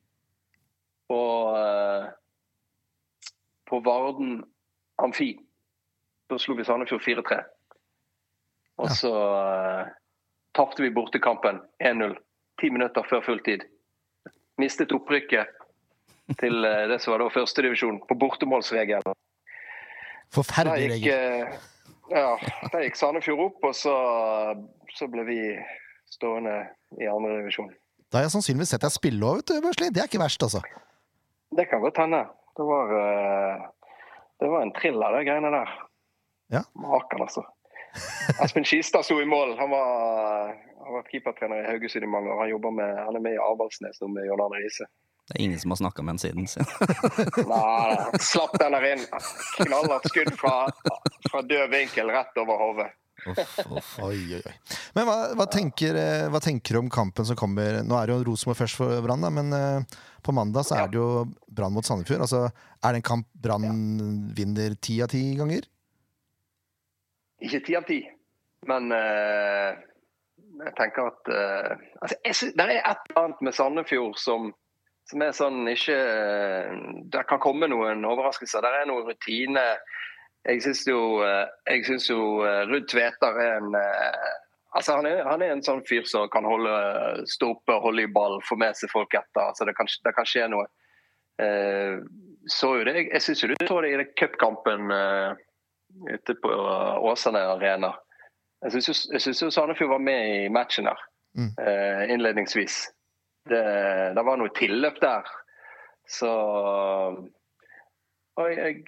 på, 1.10 1.20
eh, 1.58 2.04
på 3.70 3.80
Varden 3.84 4.44
Amfi. 5.02 5.32
Da 6.30 6.38
slo 6.38 6.54
vi 6.54 6.64
Sandefjord 6.64 7.02
4-3. 7.02 7.40
Og 8.78 8.86
Ja. 8.88 8.94
så 8.94 9.10
uh, 9.12 9.88
tapte 10.54 10.82
vi 10.82 10.90
bortekampen 10.90 11.60
1-0 11.84 12.14
ti 12.60 12.70
minutter 12.70 13.02
før 13.10 13.20
fulltid. 13.24 13.64
Mistet 14.60 14.92
opprykket 14.92 15.48
til 16.38 16.64
eh, 16.64 16.86
det 16.88 17.00
som 17.02 17.12
var 17.14 17.24
da 17.24 17.28
førstedivisjon, 17.34 18.00
på 18.08 18.16
bortemålsregelen. 18.20 19.16
Forferdelig 20.34 20.88
regel. 20.92 21.10
eh, 21.10 21.58
ja, 22.10 22.36
der 22.72 22.84
gikk 22.86 22.98
Sandefjord 22.98 23.42
opp, 23.48 23.68
og 23.70 23.74
så, 23.76 23.94
så 24.94 25.08
ble 25.10 25.24
vi 25.28 25.38
stående 26.10 26.56
i 26.98 27.06
andredivisjon. 27.10 27.70
Da 28.10 28.18
har 28.18 28.26
jeg 28.26 28.34
sannsynligvis 28.34 28.72
sett 28.74 28.82
deg 28.82 28.94
spille 28.94 29.26
òg, 29.26 29.44
Børsli. 29.62 29.90
Det 29.94 30.02
er 30.02 30.10
ikke 30.10 30.22
verst, 30.22 30.42
altså. 30.42 30.62
Det 31.54 31.66
kan 31.70 31.82
godt 31.82 31.98
hende. 32.02 32.24
Det 32.58 32.66
var, 32.66 32.90
eh, 32.98 33.62
det 34.42 34.50
var 34.50 34.66
en 34.66 34.74
thriller, 34.74 35.14
de 35.14 35.26
greiene 35.28 35.52
der. 35.54 35.74
Ja. 36.50 36.62
Maken, 36.74 37.22
altså. 37.26 37.44
Espen 38.42 38.66
Skistad 38.66 39.06
sto 39.06 39.18
i 39.22 39.26
mål. 39.26 39.56
Han 39.58 39.70
var, 39.70 40.50
han 40.84 40.96
var 40.96 41.06
keepertrener 41.10 41.62
i 41.62 41.68
Haugesund 41.70 42.06
i 42.06 42.10
mange 42.10 42.30
år. 42.32 42.42
Han, 42.46 42.74
med, 42.74 42.98
han 43.06 43.18
er 43.18 43.24
med 43.24 43.34
i 43.34 43.42
Avaldsnes 43.42 44.02
nå 44.02 44.10
med 44.14 44.26
John 44.26 44.42
Arne 44.44 44.60
Riise. 44.62 44.86
Det 45.30 45.36
er 45.36 45.44
ingen 45.44 45.60
som 45.62 45.70
har 45.70 45.78
snakka 45.78 46.02
med 46.02 46.16
han 46.16 46.22
siden. 46.22 46.48
Nei, 47.46 48.18
slapp 48.18 48.56
den 48.58 48.74
der 48.74 48.86
inn. 48.88 49.04
Knallhardt 49.60 50.08
skudd 50.10 50.32
fra, 50.40 50.54
fra 51.30 51.42
død 51.46 51.70
vinkel 51.70 52.10
rett 52.10 52.42
over 52.42 52.58
hodet. 52.58 52.90
Uff, 53.30 53.58
uff. 53.70 53.90
Oi, 54.02 54.18
oi, 54.34 54.40
oi. 54.40 54.54
Men 54.96 55.06
hva, 55.06 55.16
hva, 55.38 55.46
tenker, 55.52 55.96
eh, 55.98 56.26
hva 56.32 56.40
tenker 56.42 56.74
du 56.74 56.80
om 56.80 56.90
kampen 56.92 57.26
som 57.28 57.38
kommer? 57.38 57.82
Nå 57.86 57.98
er 57.98 58.08
det 58.08 58.16
jo 58.16 58.24
Rosenborg 58.30 58.58
først 58.62 58.80
for 58.80 59.04
Brann, 59.04 59.26
men 59.36 59.52
eh, 59.54 59.98
på 60.24 60.34
mandag 60.34 60.66
så 60.66 60.80
er 60.80 60.90
det 60.90 60.98
jo 60.98 61.26
Brann 61.46 61.74
mot 61.76 61.86
Sandefjord. 61.86 62.24
Altså, 62.26 62.46
er 62.80 62.96
det 62.96 63.02
en 63.02 63.10
kamp 63.10 63.28
Brann 63.34 64.32
vinner 64.36 64.74
ti 64.82 64.98
av 65.04 65.12
ti 65.12 65.22
ganger? 65.38 65.68
Ikke 67.40 67.62
ti 67.64 67.76
av 67.78 67.86
ti, 67.88 68.02
men 68.68 68.90
uh, 68.92 69.72
jeg 70.60 70.72
tenker 70.76 71.06
at 71.08 71.30
uh, 71.32 71.70
altså, 72.02 72.18
jeg 72.26 72.36
synes, 72.36 72.56
Det 72.58 72.66
er 72.66 72.72
et 72.82 73.06
eller 73.08 73.20
annet 73.22 73.40
med 73.46 73.56
Sandefjord 73.56 74.18
som, 74.20 74.50
som 75.10 75.22
er 75.26 75.32
sånn 75.36 75.64
ikke 75.70 75.96
eh, 75.96 76.76
Det 77.12 77.24
kan 77.28 77.40
komme 77.42 77.66
noen 77.70 78.04
overraskelser. 78.06 78.62
Det 78.64 78.70
er 78.82 78.88
noen 78.90 79.08
rutiner. 79.10 79.80
Jeg 80.48 80.62
syns 80.64 80.86
jo, 80.88 81.00
eh, 81.26 81.46
jeg 81.68 81.84
synes 81.88 82.06
jo 82.08 82.20
eh, 82.46 82.62
Ruud 82.70 82.86
Tveter 82.88 83.40
er 83.42 83.58
en 83.58 83.74
eh, 83.76 84.30
Altså 84.78 84.94
han, 85.00 85.06
er, 85.10 85.24
han 85.26 85.42
er 85.42 85.50
en 85.50 85.64
sånn 85.66 85.80
fyr 85.82 86.04
som 86.06 86.28
kan 86.30 86.44
holde, 86.46 86.70
stå 87.26 87.48
oppe, 87.56 87.74
holde 87.82 88.04
i 88.06 88.10
ball, 88.14 88.36
få 88.46 88.54
med 88.54 88.76
seg 88.78 88.92
folk 88.92 89.16
etter. 89.18 89.48
altså 89.48 89.66
Det 89.66 89.74
kan, 89.74 89.88
det 90.06 90.12
kan 90.14 90.28
skje 90.30 90.44
noe. 90.52 90.68
Eh, 91.42 91.96
så 92.46 92.70
jo 92.78 92.84
det, 92.86 92.94
Jeg 93.08 93.24
syns 93.24 93.42
jo 93.42 93.48
du 93.50 93.56
så 93.66 93.80
det 93.82 93.90
i 93.96 94.04
cupkampen 94.20 94.94
eh, 94.94 95.34
ute 96.14 96.36
på 96.38 96.52
Åsane 97.10 97.42
arena. 97.56 97.90
Jeg 98.62 98.76
syns 98.76 99.02
jeg 99.10 99.24
syns 99.26 99.42
jo 99.42 99.50
Sandefjord 99.50 99.90
var 99.96 100.06
med 100.06 100.34
i 100.44 100.48
matchen 100.54 100.86
der 100.90 101.06
Mm. 101.38 101.50
eh, 101.62 102.10
innledningsvis. 102.10 102.88
Det, 103.48 103.64
det 104.16 104.24
var 104.26 104.40
noe 104.40 104.52
tilløp 104.56 105.00
der. 105.02 105.28
Så 106.10 106.30
og 108.40 108.52
jeg, 108.52 108.84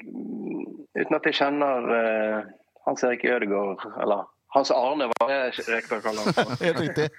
Uten 0.99 1.17
at 1.17 1.27
jeg 1.29 1.39
kjenner 1.39 1.89
uh, 1.89 2.39
Hans 2.87 3.05
Erik 3.07 3.25
Ødegaard, 3.25 3.81
eller 4.03 4.21
Hans 4.55 4.71
Arne, 4.71 5.05
var 5.09 5.29
det 5.31 5.37
riktig 5.65 5.97
å 5.97 6.03
kalle 6.05 6.21
for. 6.37 6.51
Helt 6.67 6.81
riktig. 6.83 7.07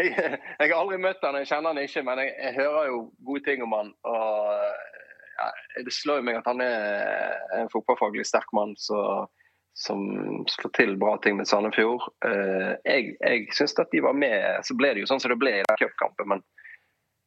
jeg, 0.00 0.08
jeg 0.10 0.64
har 0.64 0.74
aldri 0.74 0.98
møtt 0.98 1.22
han, 1.22 1.38
jeg 1.38 1.50
kjenner 1.52 1.70
han 1.70 1.82
ikke, 1.84 2.02
men 2.08 2.16
jeg, 2.24 2.30
jeg 2.42 2.52
hører 2.58 2.82
jo 2.90 2.96
gode 3.28 3.42
ting 3.46 3.58
om 3.62 3.72
han. 3.76 3.88
Og 4.10 4.26
ja, 5.38 5.46
det 5.86 5.94
slår 5.94 6.18
jo 6.18 6.24
meg 6.26 6.36
at 6.40 6.48
han 6.50 6.60
er 6.64 6.74
en 7.60 7.70
fotballfaglig 7.70 8.24
sterk 8.26 8.50
mann 8.58 8.72
så, 8.82 8.98
som 9.78 10.00
slår 10.50 10.70
til 10.74 10.96
bra 10.98 11.16
ting 11.22 11.36
med 11.38 11.48
Sandefjord. 11.48 12.02
Eh, 12.26 12.72
jeg 12.84 13.14
jeg 13.20 13.46
syns 13.54 13.78
at 13.78 13.92
de 13.94 14.02
var 14.02 14.16
med, 14.16 14.64
så 14.66 14.74
ble 14.74 14.90
det 14.94 15.04
jo 15.04 15.10
sånn 15.10 15.22
som 15.22 15.30
det 15.30 15.38
ble 15.38 15.52
i 15.60 15.66
den 15.68 15.78
cupkampen, 15.78 16.32
men, 16.32 16.42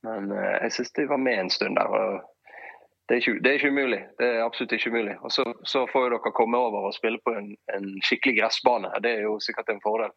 men 0.07 0.33
eh, 0.35 0.57
jeg 0.65 0.75
syns 0.77 0.91
de 0.99 1.07
var 1.13 1.21
med 1.21 1.45
en 1.45 1.53
stund 1.53 1.79
der. 1.79 2.19
det 3.07 3.15
er, 3.15 3.21
ikke, 3.21 3.37
det 3.39 3.51
er 3.51 3.59
ikke 3.59 3.71
umulig. 3.71 4.01
Det 4.19 4.27
er 4.27 4.43
absolutt 4.43 4.75
ikke 4.75 4.91
umulig. 4.91 5.15
Og 5.23 5.31
så, 5.31 5.47
så 5.63 5.85
får 5.93 6.05
jo 6.07 6.11
dere 6.17 6.33
komme 6.35 6.59
over 6.59 6.89
og 6.89 6.97
spille 6.97 7.23
på 7.23 7.37
en, 7.39 7.53
en 7.71 7.87
skikkelig 8.03 8.41
gressbane. 8.41 8.91
Det 9.03 9.15
er 9.15 9.25
jo 9.29 9.39
sikkert 9.39 9.71
en 9.71 9.83
fordel. 9.83 10.11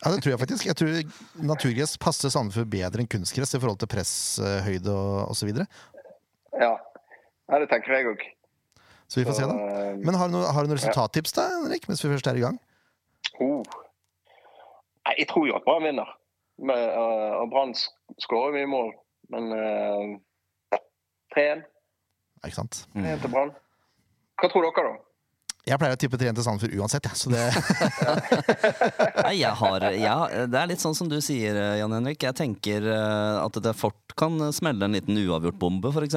Ja, 0.00 0.14
det 0.14 0.22
tror 0.22 0.32
jeg 0.32 0.40
faktisk. 0.40 0.66
Jeg 0.66 0.80
tror 0.80 1.44
naturgress 1.44 1.96
passer 2.00 2.32
Sandefjord 2.32 2.72
bedre 2.72 3.04
enn 3.04 3.10
kunstgress 3.10 3.52
i 3.52 3.60
forhold 3.60 3.82
til 3.82 3.90
presshøyde 3.90 4.96
og 4.96 5.32
osv. 5.34 5.52
Ja, 6.56 6.72
ja 6.72 7.60
det 7.60 7.68
tenker 7.68 7.98
jeg 7.98 8.14
òg. 8.14 8.30
Så 9.10 9.18
vi 9.20 9.26
får 9.26 9.36
se, 9.40 9.46
da. 9.50 9.56
Men 10.00 10.14
har 10.16 10.30
du 10.30 10.36
noen, 10.36 10.46
har 10.54 10.62
du 10.64 10.70
noen 10.70 10.78
resultattips, 10.78 11.34
da, 11.36 11.48
Henrik, 11.56 11.88
mens 11.90 12.02
vi 12.04 12.12
først 12.12 12.30
er 12.30 12.38
i 12.38 12.44
gang? 12.44 12.56
Oh. 13.42 13.60
Nei, 15.08 15.14
jeg 15.18 15.28
tror 15.32 15.48
jo 15.50 15.56
at 15.58 15.66
Brann 15.66 15.82
vinner. 15.88 16.14
Men, 16.60 16.78
uh, 16.94 17.40
og 17.42 17.50
Brann 17.52 17.74
sk- 17.74 18.16
skårer 18.22 18.54
mye 18.58 18.68
mål. 18.70 18.90
Men 19.32 19.50
uh, 19.54 20.80
3-1 21.34 21.62
Ikke 22.46 22.56
sant? 22.56 22.84
3-1 22.96 23.22
til 23.24 23.32
Brann. 23.32 23.52
Hva 24.40 24.50
tror 24.52 24.66
dere, 24.68 24.90
da? 24.92 25.06
Jeg 25.68 25.76
pleier 25.78 25.94
å 25.94 25.98
tippe 26.00 26.18
3-1 26.18 26.38
til 26.38 26.44
Sandefjord 26.46 26.78
uansett, 26.80 27.04
ja, 27.06 27.12
Så 27.18 27.30
det, 27.30 27.42
Nei, 29.26 29.34
jeg 29.42 29.52
har, 29.60 29.84
ja, 29.92 30.14
det 30.48 30.56
er 30.62 30.70
litt 30.70 30.80
sånn 30.82 30.96
som 30.96 31.10
du 31.10 31.18
sier, 31.22 31.58
Jan 31.78 31.92
Henrik. 31.94 32.22
Jeg 32.24 32.36
tenker 32.38 32.86
eh, 32.88 33.36
at 33.42 33.58
det 33.62 33.74
fort 33.76 34.14
kan 34.18 34.38
smelle 34.56 34.88
en 34.88 34.96
liten 34.96 35.18
uavgjort-bombe, 35.20 35.92
f.eks. 35.92 36.16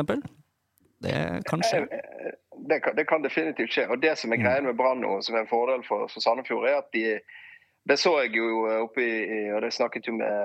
Det 1.04 1.18
kan 1.50 1.66
skje. 1.68 1.84
Eh, 1.92 2.32
Det 2.70 2.80
kan, 2.80 2.96
det 2.96 3.06
kan 3.10 3.24
definitivt 3.24 3.74
skje. 3.76 3.88
Og 3.92 4.02
det 4.02 4.14
som 4.20 4.32
er 4.32 4.40
greia 4.42 4.64
med 4.64 4.78
Brann 4.80 5.02
nå, 5.04 5.18
som 5.22 5.36
er 5.36 5.44
en 5.44 5.50
fordel 5.50 5.84
for, 5.88 6.08
for 6.12 6.24
Sandefjord, 6.24 6.68
er 6.70 6.80
at 6.80 6.92
de 6.96 7.20
Det 7.84 7.98
så 8.00 8.14
jeg 8.22 8.38
jo 8.38 8.64
oppe 8.86 9.04
i 9.04 9.40
Og 9.52 9.62
det 9.62 9.74
snakket 9.76 10.08
jo 10.08 10.14
med 10.16 10.36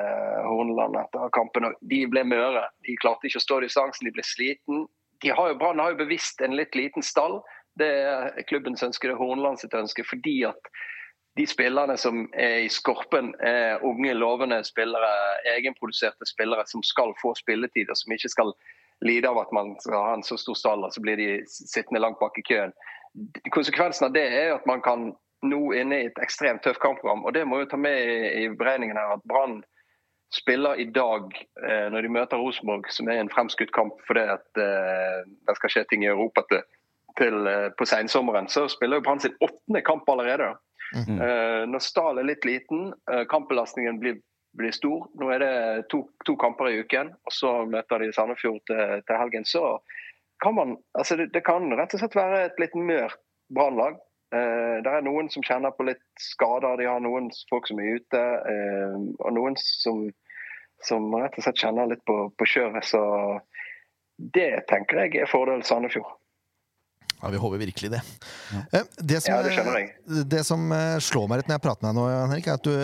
Horneland 0.42 0.96
etter 0.98 1.30
kampen. 1.30 1.68
og 1.68 1.74
De 1.90 2.00
ble 2.10 2.24
møre. 2.26 2.64
De 2.82 2.96
klarte 2.98 3.28
ikke 3.28 3.38
å 3.38 3.46
stå 3.46 3.60
distansen, 3.62 4.08
de 4.08 4.14
ble 4.16 4.24
sliten. 4.26 4.88
De 5.22 5.30
har 5.30 5.52
jo, 5.52 5.58
Brann 5.58 5.78
har 5.78 5.92
jo 5.92 6.02
bevisst 6.02 6.42
en 6.42 6.56
litt 6.58 6.74
liten 6.74 7.02
stall. 7.02 7.38
Det 7.78 7.86
er 7.86 8.42
klubbens 8.50 8.82
ønske, 8.82 9.06
det 9.06 9.14
er 9.14 9.22
Horneland 9.22 9.62
sitt 9.62 9.74
ønske. 9.74 10.02
Fordi 10.02 10.42
at 10.50 10.72
de 11.38 11.46
spillerne 11.46 11.94
som 11.96 12.24
er 12.34 12.64
i 12.64 12.68
skorpen, 12.72 13.30
er 13.38 13.78
unge, 13.86 14.14
lovende 14.18 14.58
spillere, 14.66 15.10
egenproduserte 15.54 16.26
spillere 16.26 16.66
som 16.66 16.82
skal 16.82 17.14
få 17.22 17.36
spilletid, 17.38 17.90
og 17.90 17.98
som 18.00 18.14
ikke 18.14 18.32
skal 18.34 18.50
lide 19.06 19.30
av 19.30 19.38
at 19.38 19.52
man 19.54 19.74
skal 19.80 20.04
ha 20.04 20.12
en 20.16 20.26
så 20.26 20.36
stor 20.40 20.56
stall, 20.58 20.84
og 20.84 20.92
så 20.94 21.02
blir 21.04 21.16
de 21.20 21.30
sittende 21.46 22.02
langt 22.02 22.18
bak 22.20 22.38
i 22.38 22.46
køen. 22.48 22.74
Konsekvensen 23.54 24.08
av 24.08 24.14
det 24.14 24.26
er 24.26 24.54
at 24.56 24.66
man 24.66 24.82
kan 24.84 25.10
nå 25.46 25.60
inne 25.78 26.00
i 26.00 26.06
et 26.08 26.22
ekstremt 26.22 26.64
tøft 26.64 26.82
kampprogram, 26.82 27.24
og 27.24 27.34
det 27.34 27.46
må 27.46 27.60
jo 27.62 27.70
ta 27.70 27.78
med 27.78 27.98
i, 27.98 28.16
i 28.42 28.48
beregningen 28.58 28.98
her 28.98 29.16
at 29.16 29.26
Brann 29.30 29.60
spiller 30.34 30.80
i 30.80 30.84
dag, 30.84 31.22
eh, 31.68 31.86
når 31.92 32.04
de 32.04 32.12
møter 32.12 32.40
Rosenborg, 32.40 32.88
som 32.92 33.08
er 33.08 33.22
en 33.22 33.30
fremskutt 33.32 33.72
kamp 33.72 33.96
fordi 34.06 34.26
at 34.28 34.60
eh, 34.60 35.22
det 35.48 35.56
skal 35.56 35.72
skje 35.72 35.84
ting 35.88 36.04
i 36.04 36.10
Europa 36.10 36.44
til, 36.50 36.64
til 37.20 37.48
eh, 37.48 37.68
på 37.78 37.88
sensommeren, 37.88 38.50
så 38.52 38.66
spiller 38.68 39.00
jo 39.00 39.06
Brann 39.06 39.22
sin 39.24 39.36
åttende 39.40 39.84
kamp 39.86 40.08
allerede. 40.08 40.56
Mm. 40.88 41.04
-hmm. 41.04 41.66
når 41.66 41.78
Stahl 41.78 42.18
er 42.18 42.22
litt 42.22 42.44
liten, 42.44 42.94
kampbelastningen 43.28 43.98
blir, 44.00 44.14
blir 44.58 44.74
stor. 44.74 45.06
Nå 45.20 45.30
er 45.34 45.42
det 45.44 45.54
to, 45.92 46.02
to 46.26 46.34
kamper 46.40 46.70
i 46.72 46.82
uken, 46.82 47.14
og 47.26 47.34
så 47.34 47.54
møter 47.70 48.02
de 48.04 48.10
Sandefjord 48.16 48.60
til, 48.68 49.00
til 49.06 49.20
helgen. 49.22 49.46
Så 49.48 49.62
kan 50.42 50.54
man 50.58 50.76
altså 50.98 51.16
det, 51.18 51.30
det 51.34 51.44
kan 51.46 51.66
rett 51.78 51.94
og 51.96 52.02
slett 52.02 52.18
være 52.18 52.44
et 52.50 52.60
litt 52.62 52.76
mørt 52.78 53.18
brannlag. 53.54 53.96
Eh, 54.34 54.76
det 54.84 54.92
er 54.92 55.06
noen 55.06 55.30
som 55.32 55.42
kjenner 55.46 55.72
på 55.74 55.86
litt 55.88 56.02
skader, 56.20 56.76
de 56.82 56.86
har 56.90 57.00
noen 57.02 57.30
folk 57.50 57.70
som 57.70 57.80
er 57.80 57.96
ute, 57.98 58.22
eh, 58.52 58.96
og 59.24 59.34
noen 59.38 59.56
som, 59.62 60.04
som 60.84 61.08
rett 61.16 61.38
og 61.40 61.46
slett 61.46 61.62
kjenner 61.64 61.90
litt 61.94 62.04
på, 62.06 62.20
på 62.36 62.50
kjøret. 62.52 62.86
Så 62.86 63.00
det 64.18 64.50
tenker 64.70 65.04
jeg 65.06 65.22
er 65.22 65.30
fordel 65.30 65.64
Sandefjord. 65.66 66.10
Ja, 67.18 67.32
Vi 67.34 67.40
håper 67.42 67.58
virkelig 67.58 67.90
det. 67.90 68.00
Ja. 68.52 68.82
Det 68.98 69.20
som, 69.24 69.32
Ja, 69.34 69.42
det 69.42 69.54
jeg. 69.56 69.88
eh, 70.06 70.22
det 70.36 70.44
som 70.46 70.70
eh, 70.72 70.98
slår 71.02 71.26
meg 71.30 71.40
litt 71.42 71.50
når 71.50 71.58
jeg 71.58 71.64
prater 71.66 71.86
med 71.86 71.90
deg 71.90 71.98
nå, 71.98 72.06
Henrik, 72.14 72.46
er 72.46 72.60
at 72.60 72.68
du, 72.68 72.74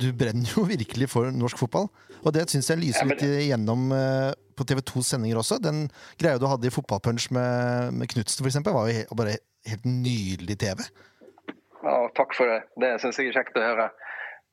du 0.00 0.08
brenner 0.16 0.52
jo 0.54 0.64
virkelig 0.74 1.10
for 1.12 1.30
norsk 1.34 1.60
fotball. 1.60 1.88
Og 2.24 2.34
det 2.34 2.48
syns 2.50 2.70
jeg 2.70 2.80
lyser 2.80 3.06
litt 3.08 3.22
igjennom 3.22 3.92
eh, 3.94 4.32
på 4.58 4.66
TV 4.66 4.82
2s 4.82 5.12
sendinger 5.14 5.40
også. 5.42 5.60
Den 5.62 5.86
greia 6.20 6.40
du 6.40 6.48
hadde 6.50 6.66
i 6.66 6.74
Fotballpunch 6.74 7.28
med, 7.34 7.94
med 7.94 8.10
Knutsen, 8.10 8.46
eksempel, 8.48 8.74
var 8.74 8.90
jo 8.90 9.18
bare 9.18 9.38
helt 9.68 9.86
nydelig 9.86 10.58
TV. 10.58 10.82
Ja, 11.84 11.96
takk 12.18 12.34
for 12.34 12.50
det. 12.50 12.64
Det 12.82 12.96
syns 13.02 13.20
jeg 13.20 13.30
er 13.30 13.38
kjekt 13.38 13.60
å 13.60 13.62
høre. 13.62 13.86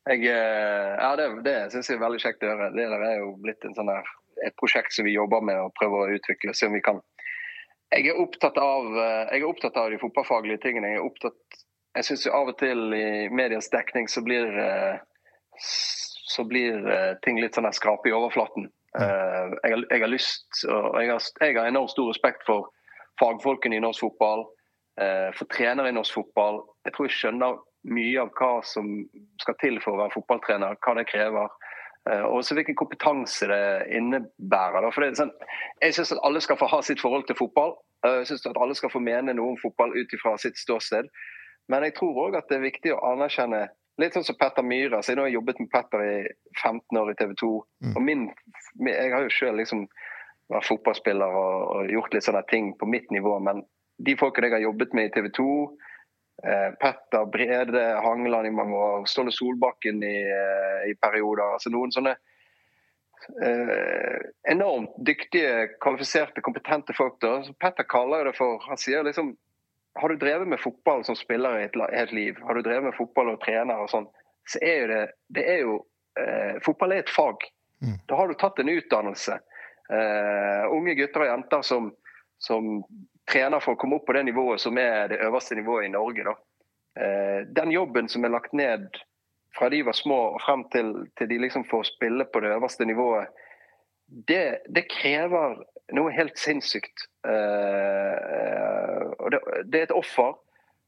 Jeg, 0.05 0.27
eh, 0.29 0.93
ja, 1.01 1.09
det, 1.17 1.27
det 1.47 1.57
syns 1.73 1.89
jeg 1.89 1.97
er 1.97 2.05
veldig 2.05 2.21
kjekt 2.21 2.45
å 2.45 2.53
høre. 2.53 2.69
Det 2.77 2.85
der 2.93 3.09
er 3.09 3.19
jo 3.23 3.33
blitt 3.41 3.65
en 3.65 3.73
sånn 3.77 3.89
her, 3.89 4.13
et 4.45 4.55
prosjekt 4.61 4.93
som 4.93 5.07
vi 5.07 5.15
jobber 5.15 5.41
med 5.45 5.57
og 5.63 5.73
prøver 5.79 6.03
å 6.05 6.19
utvikle, 6.19 6.53
se 6.53 6.69
om 6.69 6.77
vi 6.77 6.85
kan. 6.85 7.01
Jeg 7.93 8.11
er 8.11 8.21
opptatt 8.21 8.57
av, 8.61 8.91
eh, 9.01 9.33
jeg 9.33 9.41
er 9.41 9.49
opptatt 9.49 9.81
av 9.81 9.89
de 9.89 10.01
fotballfaglige 10.01 10.61
tingene. 10.67 10.93
Jeg 10.93 11.01
er 11.01 11.09
opptatt 11.09 11.63
jeg 11.95 12.07
syns 12.09 12.25
av 12.27 12.49
og 12.51 12.57
til 12.59 12.93
i 12.95 13.05
medias 13.31 13.69
dekning 13.71 14.09
så 14.11 14.23
blir, 14.23 14.49
eh, 14.59 14.97
så 15.59 16.43
blir 16.43 16.87
eh, 16.91 17.13
ting 17.23 17.39
litt 17.41 17.55
sånn 17.55 17.71
skrape 17.73 18.09
i 18.09 18.15
overflaten. 18.15 18.69
Eh, 18.99 19.53
Jeg 19.63 19.71
har, 19.75 19.85
jeg 19.91 20.01
har 20.01 20.11
lyst 20.11 20.65
og 20.67 20.97
jeg 21.01 21.11
har, 21.11 21.29
jeg 21.41 21.57
har 21.57 21.69
enormt 21.69 21.93
stor 21.93 22.09
respekt 22.09 22.45
for 22.47 22.71
fagfolkene 23.21 23.77
i 23.77 23.83
norsk 23.83 24.03
fotball, 24.03 24.45
eh, 25.01 25.29
for 25.37 25.47
trenere 25.51 25.91
i 25.91 25.95
norsk 25.95 26.17
fotball. 26.19 26.63
Jeg 26.85 26.95
tror 26.95 27.07
jeg 27.07 27.17
skjønner 27.19 27.61
mye 27.85 28.21
av 28.21 28.33
hva 28.35 28.51
som 28.65 28.89
skal 29.41 29.55
til 29.61 29.79
for 29.83 29.93
å 29.95 30.01
være 30.03 30.15
fotballtrener, 30.17 30.79
hva 30.81 30.95
det 30.97 31.07
krever. 31.11 31.53
Og 32.05 32.35
også 32.37 32.53
hvilken 32.53 32.75
kompetanse 32.77 33.47
det 33.49 33.87
innebærer. 33.97 34.91
For 34.93 35.01
det 35.01 35.07
er 35.07 35.15
sånn, 35.23 35.31
jeg 35.81 35.95
syns 35.95 36.11
at 36.13 36.19
alle 36.27 36.41
skal 36.43 36.57
få 36.59 36.67
ha 36.69 36.77
sitt 36.85 37.01
forhold 37.01 37.25
til 37.25 37.37
fotball. 37.39 37.73
Jeg 38.05 38.27
syns 38.29 38.45
at 38.45 38.59
alle 38.61 38.75
skal 38.77 38.91
få 38.93 39.01
mene 39.01 39.33
noe 39.33 39.55
om 39.55 39.57
fotball 39.57 39.95
ut 39.95 40.13
ifra 40.13 40.35
sitt 40.37 40.59
ståsted. 40.61 41.09
Men 41.65 41.85
jeg 41.87 41.95
tror 41.97 42.19
òg 42.27 42.37
at 42.37 42.45
det 42.51 42.59
er 42.59 42.67
viktig 42.67 42.93
å 42.93 43.01
anerkjenne 43.09 43.63
Litt 44.01 44.15
sånn 44.17 44.25
som 44.27 44.35
Petter 44.39 44.65
Myhre. 44.65 44.99
Så 45.01 45.13
jeg 45.13 45.21
har 45.21 45.31
jobbet 45.31 45.61
med 45.61 45.71
Petter 45.71 46.03
i 46.03 46.15
15 46.61 46.99
år 46.99 47.13
i 47.13 47.15
TV 47.19 47.31
2. 47.39 47.51
Mm. 47.85 47.93
Og 47.95 48.03
min, 48.03 48.27
jeg 48.89 49.13
har 49.13 49.23
jo 49.23 49.31
sjøl 49.31 49.55
liksom 49.61 49.85
vært 50.51 50.67
fotballspiller 50.67 51.37
og, 51.39 51.55
og 51.71 51.93
gjort 51.93 52.13
litt 52.13 52.27
sånne 52.27 52.43
ting 52.51 52.73
på 52.79 52.89
mitt 52.91 53.07
nivå. 53.15 53.37
Men 53.43 53.63
de 54.03 54.17
folkene 54.19 54.49
jeg 54.49 54.57
har 54.57 54.67
jobbet 54.67 54.95
med 54.97 55.09
i 55.09 55.13
TV 55.15 55.29
2, 55.37 55.47
eh, 56.43 56.69
Petter 56.81 57.27
Brede 57.31 57.85
Hangeland 58.03 58.49
i 58.49 58.53
mange 58.55 58.75
år, 58.75 59.07
Ståle 59.09 59.33
Solbakken 59.33 60.03
i, 60.03 60.17
eh, 60.27 60.89
i 60.91 60.95
perioder. 60.99 61.55
altså 61.55 61.71
Noen 61.73 61.95
sånne 61.95 62.17
eh, 63.47 64.19
enormt 64.51 64.99
dyktige, 65.07 65.69
kvalifiserte, 65.81 66.43
kompetente 66.45 66.93
folk. 66.97 67.17
da. 67.23 67.39
Petter 67.59 67.87
kaller 67.87 68.27
det 68.27 68.35
for 68.37 68.59
Han 68.67 68.77
sier 68.77 69.07
liksom 69.07 69.37
Har 69.95 70.09
du 70.09 70.15
drevet 70.19 70.47
med 70.47 70.59
fotball 70.59 71.03
som 71.07 71.15
spiller 71.15 71.59
i 71.59 71.65
et 71.65 71.75
helt 71.91 72.11
liv, 72.11 72.39
har 72.43 72.55
du 72.55 72.61
drevet 72.61 72.89
med 72.89 72.97
fotball 72.97 73.31
og 73.31 73.41
trener 73.43 73.79
og 73.79 73.89
sånn, 73.91 74.07
så 74.49 74.59
er 74.61 74.81
jo 74.81 74.87
det 74.91 75.03
Det 75.35 75.43
er 75.49 75.59
jo 75.63 75.75
eh, 76.19 76.57
Fotball 76.65 76.93
er 76.93 77.03
et 77.03 77.09
fag. 77.09 77.41
Mm. 77.81 77.97
Da 78.07 78.15
har 78.15 78.27
du 78.27 78.35
tatt 78.39 78.59
en 78.59 78.69
utdannelse. 78.69 79.39
Eh, 79.89 80.65
unge 80.71 80.95
gutter 80.99 81.25
og 81.25 81.31
jenter 81.31 81.63
som, 81.65 81.89
som 82.37 82.83
trener 83.31 83.63
for 83.63 83.75
å 83.75 83.79
komme 83.81 83.97
opp 83.97 84.05
på 84.07 84.15
det 84.17 84.25
nivået 84.27 84.61
som 84.61 84.77
er 84.77 85.09
det 85.11 85.21
øverste 85.25 85.57
nivået 85.57 85.87
i 85.87 85.93
Norge. 85.93 86.35
Eh, 86.99 87.41
den 87.57 87.71
jobben 87.71 88.09
som 88.09 88.25
er 88.25 88.33
lagt 88.35 88.53
ned 88.53 88.87
fra 89.57 89.69
de 89.69 89.81
var 89.87 89.95
små 89.95 90.19
og 90.35 90.41
frem 90.43 90.65
til, 90.75 90.93
til 91.17 91.29
de 91.31 91.39
liksom 91.39 91.65
får 91.69 91.87
spille 91.93 92.27
på 92.27 92.43
det 92.43 92.53
øverste 92.57 92.85
nivået, 92.85 93.31
det, 94.27 94.59
det 94.69 94.87
krever 94.91 95.57
noe 95.95 96.13
helt 96.13 96.37
sinnssykt. 96.37 97.07
Eh, 97.33 99.05
og 99.19 99.31
det, 99.33 99.39
det 99.71 99.79
er 99.79 99.87
et 99.89 99.95
offer. 99.95 100.35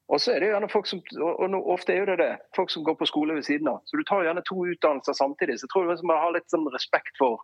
Og 0.08 0.22
så 0.24 0.32
er 0.32 0.40
det 0.40 0.52
gjerne 0.54 0.70
folk 0.72 0.88
som 0.88 1.02
og, 1.20 1.56
ofte 1.74 1.96
er 1.96 2.08
det 2.08 2.18
det, 2.22 2.30
folk 2.56 2.72
som 2.72 2.84
går 2.88 2.96
på 3.00 3.10
skole 3.10 3.36
ved 3.36 3.44
siden 3.44 3.68
av. 3.68 3.82
Så 3.86 4.00
du 4.00 4.06
tar 4.08 4.24
gjerne 4.24 4.44
to 4.48 4.62
utdannelser 4.64 5.18
samtidig. 5.18 5.58
Så 5.60 5.68
jeg 5.68 5.74
tror 5.74 5.90
jeg 5.92 6.08
man 6.08 6.22
har 6.22 6.36
litt 6.36 6.48
sånn 6.54 6.68
respekt 6.72 7.20
for, 7.20 7.44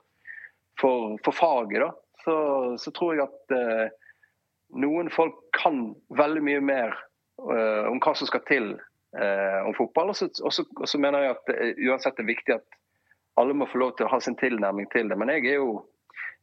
for, 0.79 1.17
for 1.25 1.35
faget. 1.35 1.83
da. 1.83 1.91
Så, 2.23 2.35
så 2.79 2.93
tror 2.95 3.17
jeg 3.17 3.27
at 3.27 3.55
eh, 3.57 3.91
noen 4.79 5.11
folk 5.11 5.41
kan 5.57 5.89
veldig 6.15 6.43
mye 6.45 6.61
mer 6.63 6.95
eh, 7.51 7.89
om 7.91 7.99
hva 7.99 8.15
som 8.15 8.29
skal 8.29 8.45
til 8.47 8.71
eh, 9.19 9.59
om 9.67 9.75
fotball. 9.75 10.13
Og 10.13 10.53
så, 10.55 11.01
mener 11.01 11.25
jeg 11.25 11.35
at 11.35 11.51
det, 11.51 11.73
uansett 11.89 12.23
er 12.23 12.31
viktig 12.31 12.55
at 12.55 12.79
alle 13.41 13.57
må 13.57 13.67
få 13.67 13.81
lov 13.81 13.97
til 13.97 14.07
å 14.07 14.13
ha 14.13 14.21
sin 14.23 14.39
tilnærming 14.39 14.87
til 14.93 15.11
det. 15.11 15.19
Men 15.19 15.33
jeg 15.35 15.51
er 15.51 15.59
jo 15.59 15.81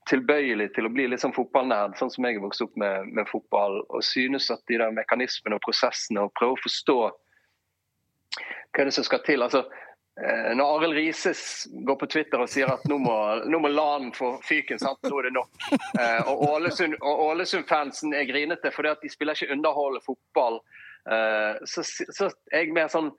tilbøyelig 0.08 0.70
til 0.74 0.88
å 0.88 0.92
bli 0.92 1.06
litt 1.10 1.22
sånn 1.22 1.34
fotballnerd, 1.36 1.96
sånn 1.98 2.10
som 2.12 2.24
jeg 2.26 2.38
er 2.38 2.44
vokst 2.44 2.64
opp 2.64 2.72
med, 2.80 3.10
med 3.16 3.28
fotball. 3.30 3.80
Og 3.88 4.04
synes 4.06 4.48
at 4.52 4.62
de 4.70 4.80
der 4.80 4.94
mekanismene 4.96 5.58
og 5.58 5.64
prosessene, 5.66 6.24
og 6.24 6.34
prøve 6.38 6.56
å 6.56 6.64
forstå 6.64 6.98
hva 8.70 8.82
er 8.82 8.88
det 8.88 8.94
som 8.94 9.06
skal 9.06 9.22
til. 9.26 9.42
altså 9.42 9.64
eh, 10.22 10.50
når 10.56 10.76
Arild 10.76 10.98
Rises 10.98 11.42
går 11.86 11.98
på 12.00 12.08
Twitter 12.12 12.42
og 12.42 12.50
sier 12.50 12.70
at 12.70 12.84
nå 12.90 13.00
må, 13.02 13.16
nå 13.50 13.62
må 13.62 13.70
LAN 13.72 14.12
få 14.16 14.36
fyken, 14.46 14.78
sant? 14.78 15.02
nå 15.04 15.18
er 15.18 15.28
det 15.28 15.34
nok. 15.36 15.50
Eh, 16.00 16.30
og 16.30 16.44
Ålesund-fansen 16.46 17.26
Ålesund-fansen 17.26 18.14
er 18.14 18.28
grinete 18.30 18.70
fordi 18.74 18.92
at 18.92 19.02
de 19.02 19.10
spiller 19.10 19.36
ikke 19.36 19.52
underholdende 19.56 20.06
fotball. 20.06 20.60
Eh, 21.10 21.60
så, 21.66 21.84
så 21.84 22.30
er 22.52 22.64
jeg 22.64 22.76
mer 22.76 22.90
sånn 22.92 23.10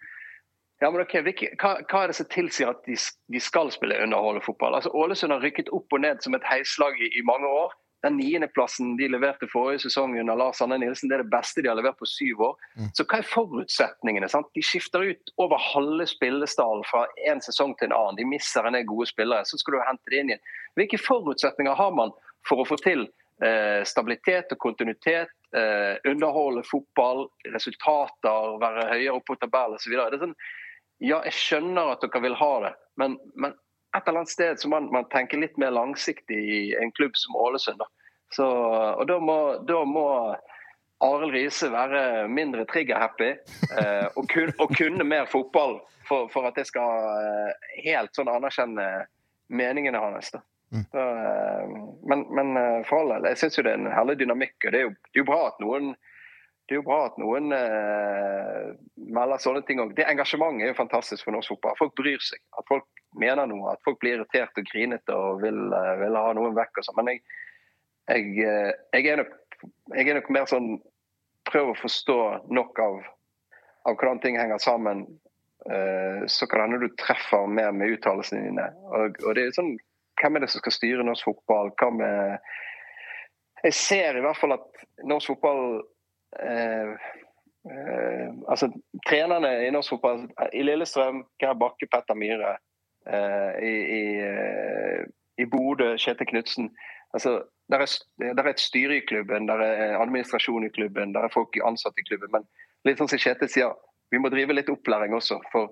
ja, 0.82 0.90
men 0.90 1.04
ok, 1.04 1.14
hva, 1.62 1.76
hva 1.86 2.00
er 2.02 2.10
det 2.10 2.18
som 2.18 2.30
tilsier 2.34 2.72
at 2.72 2.82
de, 2.90 2.96
de 3.30 3.42
skal 3.44 3.70
spille 3.74 4.00
underholdende 4.02 4.46
fotball? 4.46 4.74
Altså, 4.80 4.90
Ålesund 4.98 5.36
har 5.36 5.44
rykket 5.46 5.70
opp 5.78 5.94
og 5.94 6.02
ned 6.02 6.24
som 6.26 6.34
et 6.34 6.48
heislag 6.50 6.98
i, 6.98 7.12
i 7.20 7.22
mange 7.28 7.46
år. 7.46 7.76
Den 8.02 8.16
niendeplassen 8.18 8.96
de 8.98 9.06
leverte 9.14 9.46
forrige 9.52 9.84
sesong 9.84 10.16
under 10.18 10.40
Lars 10.40 10.62
Arne 10.66 10.80
Nilsen, 10.82 11.12
det 11.12 11.20
er 11.20 11.22
det 11.22 11.30
beste 11.30 11.62
de 11.62 11.70
har 11.70 11.78
levert 11.78 12.00
på 12.00 12.08
syv 12.10 12.42
år. 12.48 12.56
Så 12.98 13.06
hva 13.06 13.20
er 13.22 13.28
forutsetningene? 13.30 14.30
sant? 14.32 14.50
De 14.58 14.64
skifter 14.66 15.06
ut 15.12 15.34
over 15.38 15.62
halve 15.62 16.08
spillestallen 16.10 16.82
fra 16.90 17.04
en 17.30 17.44
sesong 17.46 17.76
til 17.78 17.92
en 17.92 17.98
annen. 18.00 18.18
De 18.18 18.26
mister 18.26 18.66
en 18.66 18.74
del 18.74 18.88
gode 18.90 19.06
spillere. 19.12 19.46
Så 19.46 19.62
skal 19.62 19.78
du 19.78 19.84
hente 19.86 20.10
det 20.10 20.24
inn 20.24 20.34
igjen. 20.34 20.42
Hvilke 20.82 20.98
forutsetninger 21.04 21.78
har 21.78 21.94
man 21.94 22.16
for 22.50 22.64
å 22.64 22.66
få 22.66 22.80
til 22.82 23.06
eh, 23.46 23.86
stabilitet 23.86 24.58
og 24.58 24.62
kontinuitet? 24.66 25.38
Eh, 25.54 26.02
underholde 26.10 26.66
fotball, 26.66 27.28
resultater, 27.54 28.58
være 28.66 28.90
høyere 28.96 29.18
oppe 29.20 29.36
på 29.36 29.42
tabellen 29.46 29.78
osv. 29.78 29.94
Sånn, 30.26 30.36
ja, 31.02 31.20
jeg 31.26 31.34
skjønner 31.34 31.96
at 31.96 32.06
dere 32.06 32.22
vil 32.24 32.38
ha 32.38 32.52
det, 32.68 32.72
men, 33.02 33.18
men 33.34 33.56
et 33.98 34.08
eller 34.08 34.22
annet 34.22 34.32
sted 34.32 34.62
så 34.62 34.70
man, 34.72 34.88
man 34.94 35.10
tenke 35.12 35.40
litt 35.40 35.58
mer 35.60 35.74
langsiktig 35.76 36.38
i 36.38 36.62
en 36.80 36.94
klubb 36.96 37.18
som 37.20 37.36
Ålesund. 37.36 37.82
Da. 37.82 37.88
Så, 38.32 38.48
og 38.48 39.04
da 39.10 39.18
må, 39.20 39.38
da 39.68 39.82
må 39.84 40.06
Arild 41.04 41.34
Riise 41.34 41.72
være 41.74 42.28
mindre 42.32 42.64
trigger-happy 42.70 43.32
eh, 43.34 44.06
og, 44.16 44.28
kun, 44.32 44.54
og 44.62 44.76
kunne 44.78 45.08
mer 45.08 45.26
fotball 45.28 45.80
for, 46.08 46.30
for 46.32 46.48
at 46.48 46.60
jeg 46.62 46.70
skal 46.70 47.10
eh, 47.18 47.74
helt 47.88 48.16
sånn 48.16 48.32
anerkjenne 48.32 48.88
meningene 49.52 50.00
hans. 50.00 50.32
Da. 50.32 50.44
Mm. 50.72 50.86
Så, 50.94 51.08
eh, 51.26 51.76
men, 52.14 52.24
men 52.38 52.56
eh, 52.62 52.80
for 52.88 53.02
all 53.02 53.16
del, 53.18 53.32
jeg 53.34 53.42
syns 53.42 53.60
jo 53.60 53.66
det 53.68 53.74
er 53.74 53.82
en 53.82 53.92
herlig 53.92 54.20
dynamikk. 54.22 54.56
og 54.64 54.72
Det 54.72 54.80
er 54.80 54.88
jo, 54.88 54.96
det 55.10 55.18
er 55.18 55.24
jo 55.24 55.30
bra 55.34 55.42
at 55.50 55.60
noen 55.64 55.92
det 56.72 56.78
er 56.78 56.80
jo 56.80 56.88
bra 56.88 56.98
at 57.10 57.18
noen 57.20 57.52
eh, 57.52 58.68
melder 59.12 59.42
sånne 59.44 59.60
ting 59.68 59.82
òg. 59.84 59.90
Det 59.98 60.06
engasjementet 60.08 60.64
er 60.64 60.70
jo 60.72 60.78
fantastisk 60.78 61.28
for 61.28 61.36
norsk 61.36 61.52
fotball. 61.52 61.76
Folk 61.76 61.98
bryr 62.00 62.24
seg. 62.24 62.40
At 62.56 62.64
folk 62.72 62.88
mener 63.20 63.50
noe. 63.52 63.74
At 63.74 63.84
folk 63.84 64.00
blir 64.00 64.16
irritert 64.16 64.56
og 64.56 64.70
grinete 64.70 65.18
og 65.18 65.42
vil, 65.44 65.60
eh, 65.76 65.92
vil 66.00 66.16
ha 66.16 66.32
noen 66.38 66.56
vekk. 66.56 66.80
og 66.80 66.88
sånn. 66.88 66.98
Men 67.02 67.12
jeg, 67.12 67.20
jeg, 68.08 68.32
eh, 68.48 68.72
jeg, 68.96 69.10
er 69.12 69.20
nok, 69.20 69.36
jeg 69.98 70.08
er 70.08 70.20
nok 70.22 70.32
mer 70.32 70.48
sånn 70.54 70.72
Prøv 71.52 71.74
å 71.74 71.78
forstå 71.82 72.18
nok 72.54 72.80
av, 72.80 72.98
av 73.90 73.96
hvordan 73.98 74.24
ting 74.24 74.40
henger 74.40 74.62
sammen. 74.64 75.04
Eh, 75.68 76.24
så 76.32 76.48
kan 76.48 76.70
hende 76.70 76.86
du 76.86 76.96
treffer 77.02 77.52
mer 77.52 77.74
med 77.76 77.98
uttalelsene 77.98 78.46
dine. 78.48 78.72
Og, 78.96 79.20
og 79.26 79.36
det 79.36 79.50
er 79.50 79.58
sånn, 79.60 79.74
Hvem 80.22 80.38
er 80.38 80.46
det 80.46 80.54
som 80.54 80.62
skal 80.62 80.80
styre 80.80 81.04
norsk 81.04 81.28
fotball? 81.34 81.76
Hva 81.82 81.92
med 81.98 82.52
Jeg 83.66 83.76
ser 83.76 84.16
i 84.16 84.24
hvert 84.24 84.40
fall 84.40 84.56
at 84.56 84.86
norsk 85.04 85.34
fotball 85.34 85.82
Eh, 86.40 86.92
eh, 87.72 88.30
altså 88.48 88.72
Trenerne 89.08 89.52
i 89.68 89.72
norsk 89.74 89.96
fotball 89.96 90.28
i 90.54 90.64
Lillestrøm, 90.64 91.26
Geir 91.42 91.58
Bakke, 91.60 91.90
Petter 91.92 92.18
Myhre. 92.18 92.56
Eh, 93.08 93.52
I 93.68 93.74
i, 93.98 94.04
eh, 94.22 95.06
i 95.42 95.46
Bodø, 95.46 95.96
Kjetil 95.98 96.28
Knutsen. 96.28 96.70
Altså, 97.14 97.42
der 97.72 97.84
er, 97.84 97.88
der 98.20 98.44
er 98.44 98.50
et 98.50 98.60
styre 98.60 98.98
i 98.98 99.06
klubben, 99.06 99.48
der 99.48 99.60
er 99.64 99.98
administrasjon 100.00 100.66
i 100.66 100.70
klubben, 100.70 101.14
der 101.14 101.26
er 101.26 101.34
folk 101.34 101.58
ansatte 101.66 102.02
i 102.02 102.08
klubben. 102.08 102.32
Men 102.32 102.46
litt 102.86 103.02
sånn 103.02 103.10
som 103.12 103.20
Kjetil 103.20 103.50
sier, 103.50 103.74
vi 104.12 104.20
må 104.20 104.30
drive 104.30 104.56
litt 104.56 104.70
opplæring 104.70 105.16
også. 105.16 105.40
For 105.52 105.72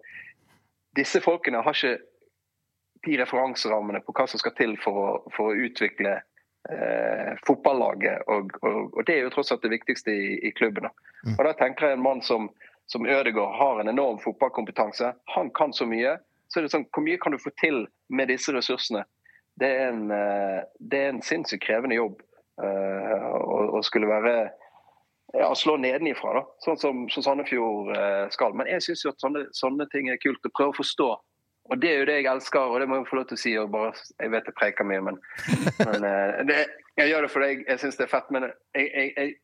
disse 0.98 1.22
folkene 1.22 1.62
har 1.64 1.76
ikke 1.76 2.00
de 3.08 3.16
referanserammene 3.22 4.02
på 4.04 4.16
hva 4.16 4.26
som 4.28 4.42
skal 4.42 4.56
til 4.58 4.76
for 4.84 5.00
å, 5.00 5.10
for 5.36 5.52
å 5.52 5.68
utvikle 5.68 6.18
eh, 6.72 7.34
fotballaget. 7.48 8.24
Og, 8.28 8.52
og, 8.62 8.98
og, 8.98 9.04
det 9.08 9.16
er 9.16 9.28
jo 9.28 9.34
tross 9.34 9.52
alt 9.52 9.64
det 9.66 9.74
viktigste 9.74 10.14
i, 10.14 10.40
i 10.48 10.52
klubben. 10.52 10.90
Mm. 11.26 11.36
Og 11.38 11.44
da 11.46 11.54
tenker 11.60 11.90
jeg 11.90 12.00
en 12.00 12.06
mann 12.06 12.24
som, 12.26 12.50
som 12.92 13.08
Ødegaard 13.08 13.58
har 13.60 13.82
en 13.82 13.92
enorm 13.92 14.20
fotballkompetanse. 14.24 15.14
Han 15.36 15.52
kan 15.58 15.74
så 15.74 15.88
mye. 15.90 16.18
Så 16.50 16.60
er 16.60 16.66
det 16.66 16.74
sånn, 16.74 16.88
hvor 16.96 17.06
mye 17.06 17.20
kan 17.22 17.36
du 17.36 17.42
få 17.42 17.54
til 17.62 17.86
med 18.10 18.32
disse 18.32 18.54
ressursene? 18.56 19.06
Det 19.60 19.70
er 19.70 19.92
en, 19.92 20.08
eh, 20.16 20.64
det 20.80 21.04
er 21.04 21.14
en 21.14 21.24
sinnssykt 21.26 21.66
krevende 21.66 22.00
jobb. 22.00 22.22
eh, 22.60 23.28
å 23.40 23.80
skulle 23.88 24.10
være 24.10 24.50
ja, 25.34 25.56
slå 25.56 25.78
nedenifra, 25.78 26.34
da. 26.40 26.42
Sånn 26.66 26.80
som, 26.82 27.02
som 27.14 27.24
Sandefjord 27.24 27.94
eh, 27.96 28.26
skal. 28.34 28.56
Men 28.58 28.68
jeg 28.68 28.84
syns 28.84 29.06
sånne, 29.22 29.46
sånne 29.56 29.88
ting 29.94 30.10
er 30.10 30.20
kult 30.22 30.46
å 30.46 30.52
prøve 30.52 30.74
å 30.74 30.80
forstå. 30.80 31.10
Og 31.70 31.82
det 31.82 31.90
er 31.92 32.00
jo 32.02 32.06
det 32.10 32.20
jeg 32.20 32.30
elsker, 32.32 32.60
og 32.60 32.80
det 32.82 32.88
må 32.90 32.98
jeg 32.98 33.10
få 33.10 33.20
lov 33.20 33.28
til 33.30 33.38
å 33.38 33.42
si. 33.44 33.56
Bare, 33.74 33.92
jeg 34.20 34.34
vet 34.34 34.48
jeg 34.50 34.58
preker 34.58 34.88
mye, 34.90 35.02
men, 35.06 35.20
men 35.88 36.08
eh, 36.08 36.40
det, 36.50 36.64
jeg 36.98 37.12
gjør 37.12 37.26
det 37.26 37.34
fordi 37.34 37.52
jeg, 37.52 37.66
jeg 37.68 37.84
syns 37.84 38.00
det 38.00 38.08
er 38.08 38.14
fett. 38.14 38.32
Men 38.34 38.48
jeg, 38.78 39.12
jeg, 39.18 39.36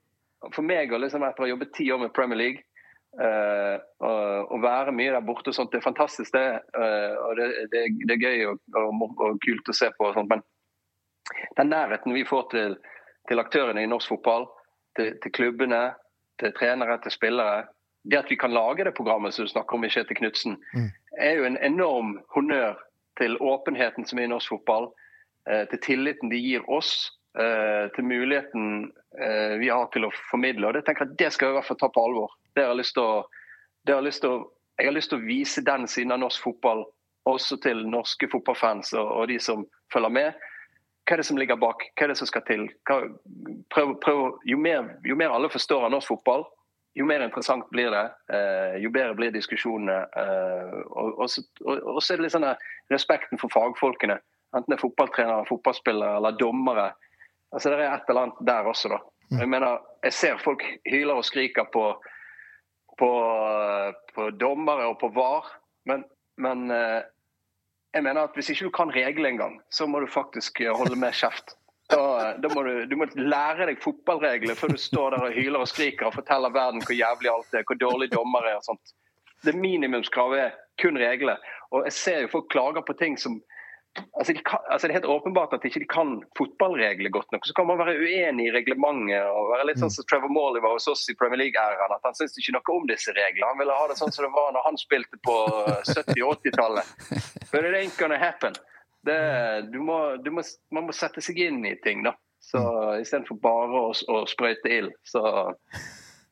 for 0.54 0.66
meg, 0.66 0.94
og 0.94 1.04
liksom 1.04 1.26
etter 1.26 1.44
å 1.44 1.48
ha 1.48 1.54
jobbet 1.54 1.76
ti 1.78 1.90
år 1.94 2.02
med 2.02 2.16
Premier 2.16 2.42
League 2.42 2.66
Uh, 3.16 3.80
og, 4.04 4.52
og 4.52 4.60
være 4.60 4.92
mye 4.92 5.14
der 5.14 5.24
borte 5.24 5.48
og 5.48 5.56
sånt, 5.56 5.70
det 5.72 5.80
er 5.80 5.86
fantastisk, 5.86 6.34
det. 6.36 6.60
Uh, 6.76 7.16
og 7.24 7.38
det, 7.40 7.46
det, 7.72 7.84
det 8.10 8.18
er 8.18 8.26
gøy 8.26 8.42
og, 8.50 8.60
og, 8.76 9.06
og 9.24 9.38
kult 9.46 9.72
å 9.72 9.76
se 9.76 9.88
på. 9.96 10.10
og 10.10 10.18
sånt, 10.18 10.34
Men 10.34 10.44
den 11.56 11.72
nærheten 11.72 12.16
vi 12.16 12.26
får 12.28 12.50
til, 12.52 12.76
til 13.30 13.40
aktørene 13.40 13.86
i 13.86 13.88
norsk 13.88 14.12
fotball, 14.12 14.50
til, 15.00 15.14
til 15.24 15.32
klubbene, 15.38 15.80
til 16.44 16.52
trenere, 16.60 17.00
til 17.06 17.16
spillere 17.16 17.64
Det 18.06 18.20
at 18.20 18.32
vi 18.32 18.38
kan 18.38 18.54
lage 18.54 18.84
det 18.86 18.96
programmet 18.98 19.34
som 19.34 19.46
du 19.46 19.50
snakker 19.52 19.76
om 19.78 19.86
i 19.86 19.90
Kjetil 19.90 20.18
Knutsen, 20.20 20.58
Mm. 20.74 20.90
er 21.18 21.34
jo 21.36 21.46
en 21.46 21.58
enorm 21.58 22.20
honnør 22.36 22.76
til 23.18 23.38
åpenheten 23.38 24.06
som 24.06 24.20
er 24.20 24.24
i 24.24 24.28
norsk 24.28 24.50
fotball, 24.50 24.92
eh, 25.50 25.66
til 25.72 25.80
tilliten 25.80 26.30
de 26.30 26.38
gir 26.38 26.70
oss, 26.70 27.12
eh, 27.40 27.90
til 27.96 28.04
muligheten 28.04 28.92
eh, 29.20 29.58
vi 29.60 29.70
har 29.70 29.88
til 29.94 30.06
å 30.06 30.12
formidle. 30.32 30.68
Og 30.68 30.74
det 30.74 30.86
tenker 30.86 31.06
jeg 31.06 31.18
det 31.18 31.34
skal 31.34 31.48
vi 31.48 31.52
i 31.54 31.58
hvert 31.60 31.68
fall 31.68 31.78
ta 31.78 31.88
på 31.88 32.04
alvor. 32.04 32.32
Det 32.56 32.66
har 32.66 32.76
lyst 32.76 32.94
til 32.94 33.04
å, 33.04 33.24
det 33.86 33.96
har 33.96 34.02
lyst 34.02 34.22
til 34.22 34.30
å, 34.30 34.52
jeg 34.78 34.88
har 34.88 34.94
lyst 34.94 35.10
til 35.10 35.20
å 35.20 35.26
vise 35.26 35.64
den 35.64 35.88
siden 35.88 36.12
av 36.12 36.20
norsk 36.20 36.44
fotball 36.44 36.86
også 37.26 37.58
til 37.64 37.88
norske 37.90 38.28
fotballfans 38.30 38.94
og, 38.94 39.08
og 39.08 39.28
de 39.28 39.40
som 39.40 39.66
følger 39.94 40.10
med. 40.10 40.34
Hva 41.06 41.14
er 41.14 41.22
det 41.22 41.26
som 41.26 41.38
ligger 41.38 41.56
bak? 41.56 41.86
Hva 41.96 42.04
er 42.04 42.08
det 42.12 42.18
som 42.18 42.28
skal 42.28 42.44
til? 42.48 42.68
Hva, 42.90 43.00
prøv, 43.74 43.96
prøv, 44.02 44.40
jo, 44.46 44.58
mer, 44.58 44.92
jo 45.06 45.16
mer 45.16 45.34
alle 45.34 45.50
forstår 45.50 45.86
av 45.86 45.92
norsk 45.94 46.08
fotball, 46.12 46.46
jo 46.96 47.06
mer 47.06 47.24
interessant 47.26 47.68
blir 47.70 47.92
det. 47.92 48.04
Eh, 48.32 48.78
jo 48.84 48.92
bedre 48.94 49.16
blir 49.18 49.34
diskusjonene. 49.36 49.98
Eh, 50.16 50.78
og, 50.96 51.26
så, 51.30 51.44
er 51.68 52.16
det 52.16 52.24
litt 52.24 52.36
sånn 52.36 52.48
respekten 52.94 53.42
for 53.42 53.52
fagfolkene. 53.52 54.16
Enten 54.56 54.72
det 54.72 54.78
er 54.78 54.86
fotballtrenere, 54.86 55.48
fotballspillere 55.50 56.22
eller 56.22 56.38
dommere. 56.40 56.94
Altså 57.52 57.74
Det 57.74 57.82
er 57.82 57.98
et 57.98 58.10
eller 58.10 58.28
annet 58.28 58.40
der 58.48 58.72
også, 58.72 58.94
da. 58.96 59.02
Jeg 59.34 59.50
mener, 59.50 59.82
jeg 60.06 60.14
ser 60.14 60.38
folk 60.40 60.62
hyler 60.86 61.18
og 61.18 61.26
skriker 61.26 61.66
på, 61.74 61.84
på, 63.02 63.12
på 64.16 64.30
dommere 64.38 64.86
og 64.92 65.00
på 65.02 65.10
VAR, 65.16 65.50
men, 65.90 66.06
men 66.38 66.70
eh, 66.72 67.02
jeg 67.96 68.06
mener 68.06 68.28
at 68.30 68.38
hvis 68.38 68.54
ikke 68.54 68.70
du 68.70 68.76
kan 68.76 68.94
reglene 68.94 69.34
engang, 69.34 69.58
så 69.74 69.88
må 69.90 70.00
du 70.04 70.08
faktisk 70.12 70.62
holde 70.78 71.00
med 71.00 71.16
kjeft. 71.18 71.58
Da, 71.92 72.34
da 72.42 72.50
må 72.50 72.64
du, 72.66 72.74
du 72.90 72.96
må 72.98 73.06
lære 73.14 73.68
deg 73.70 73.82
fotballregler 73.84 74.58
før 74.58 74.74
du 74.74 74.80
står 74.82 75.14
der 75.14 75.26
og 75.28 75.36
hyler 75.36 75.62
og 75.62 75.70
skriker 75.70 76.10
og 76.10 76.16
forteller 76.18 76.54
verden 76.54 76.82
hvor 76.82 76.98
jævlig 76.98 77.30
alt 77.30 77.54
er, 77.54 77.66
hvor 77.68 77.78
dårlig 77.78 78.10
dommer 78.14 78.48
er 78.50 78.58
og 78.58 78.66
sånt. 78.66 78.96
Det 79.46 79.54
minimumskravet 79.54 80.48
er 80.48 80.56
kun 80.82 80.98
regler. 80.98 81.38
Og 81.72 81.86
jeg 81.86 81.94
ser 81.94 82.24
jo 82.24 82.32
folk 82.32 82.50
klager 82.50 82.82
på 82.88 82.96
ting 82.98 83.20
som 83.22 83.38
altså, 84.18 84.34
de 84.34 84.42
kan, 84.42 84.60
altså 84.72 84.88
Det 84.88 84.94
er 84.94 85.00
helt 85.00 85.14
åpenbart 85.14 85.54
at 85.54 85.64
de 85.64 85.70
ikke 85.70 85.94
kan 85.94 86.18
fotballregler 86.38 87.14
godt 87.14 87.32
nok. 87.32 87.46
Så 87.48 87.54
kan 87.54 87.68
man 87.70 87.78
være 87.78 87.98
uenig 88.02 88.48
i 88.48 88.54
reglementet 88.58 89.30
og 89.30 89.52
være 89.54 89.70
litt 89.70 89.82
sånn 89.82 89.94
som 89.94 90.08
Trevor 90.10 90.34
Morley 90.34 90.64
var 90.66 90.76
hos 90.76 90.90
oss 90.92 91.06
i 91.12 91.18
Premier 91.20 91.44
League-æraen. 91.44 91.96
At 91.96 92.10
han 92.10 92.18
syntes 92.18 92.40
ikke 92.42 92.58
noe 92.58 92.78
om 92.80 92.88
disse 92.90 93.14
reglene. 93.14 93.52
Han 93.54 93.62
ville 93.62 93.80
ha 93.80 93.90
det 93.92 94.00
sånn 94.02 94.16
som 94.16 94.28
det 94.28 94.34
var 94.36 94.56
når 94.56 94.66
han 94.68 94.80
spilte 94.82 95.22
på 95.28 95.36
70- 95.92 96.26
og 96.26 96.40
80-tallet. 96.42 96.96
But 97.52 97.62
it 97.70 97.78
ain't 97.78 98.00
gonna 98.02 98.18
happen. 98.18 98.58
Det, 99.06 99.20
du 99.74 99.80
må, 99.84 100.00
du 100.24 100.32
må, 100.34 100.44
man 100.74 100.88
må 100.88 100.96
sette 100.96 101.22
seg 101.24 101.40
inn 101.46 101.62
i 101.68 101.76
ting, 101.84 102.04
da. 102.06 102.16
Så 102.46 102.62
Istedenfor 103.02 103.38
bare 103.42 103.84
å, 103.90 103.92
å 104.14 104.24
sprøyte 104.30 104.70
ild. 104.70 104.94
Så 105.08 105.22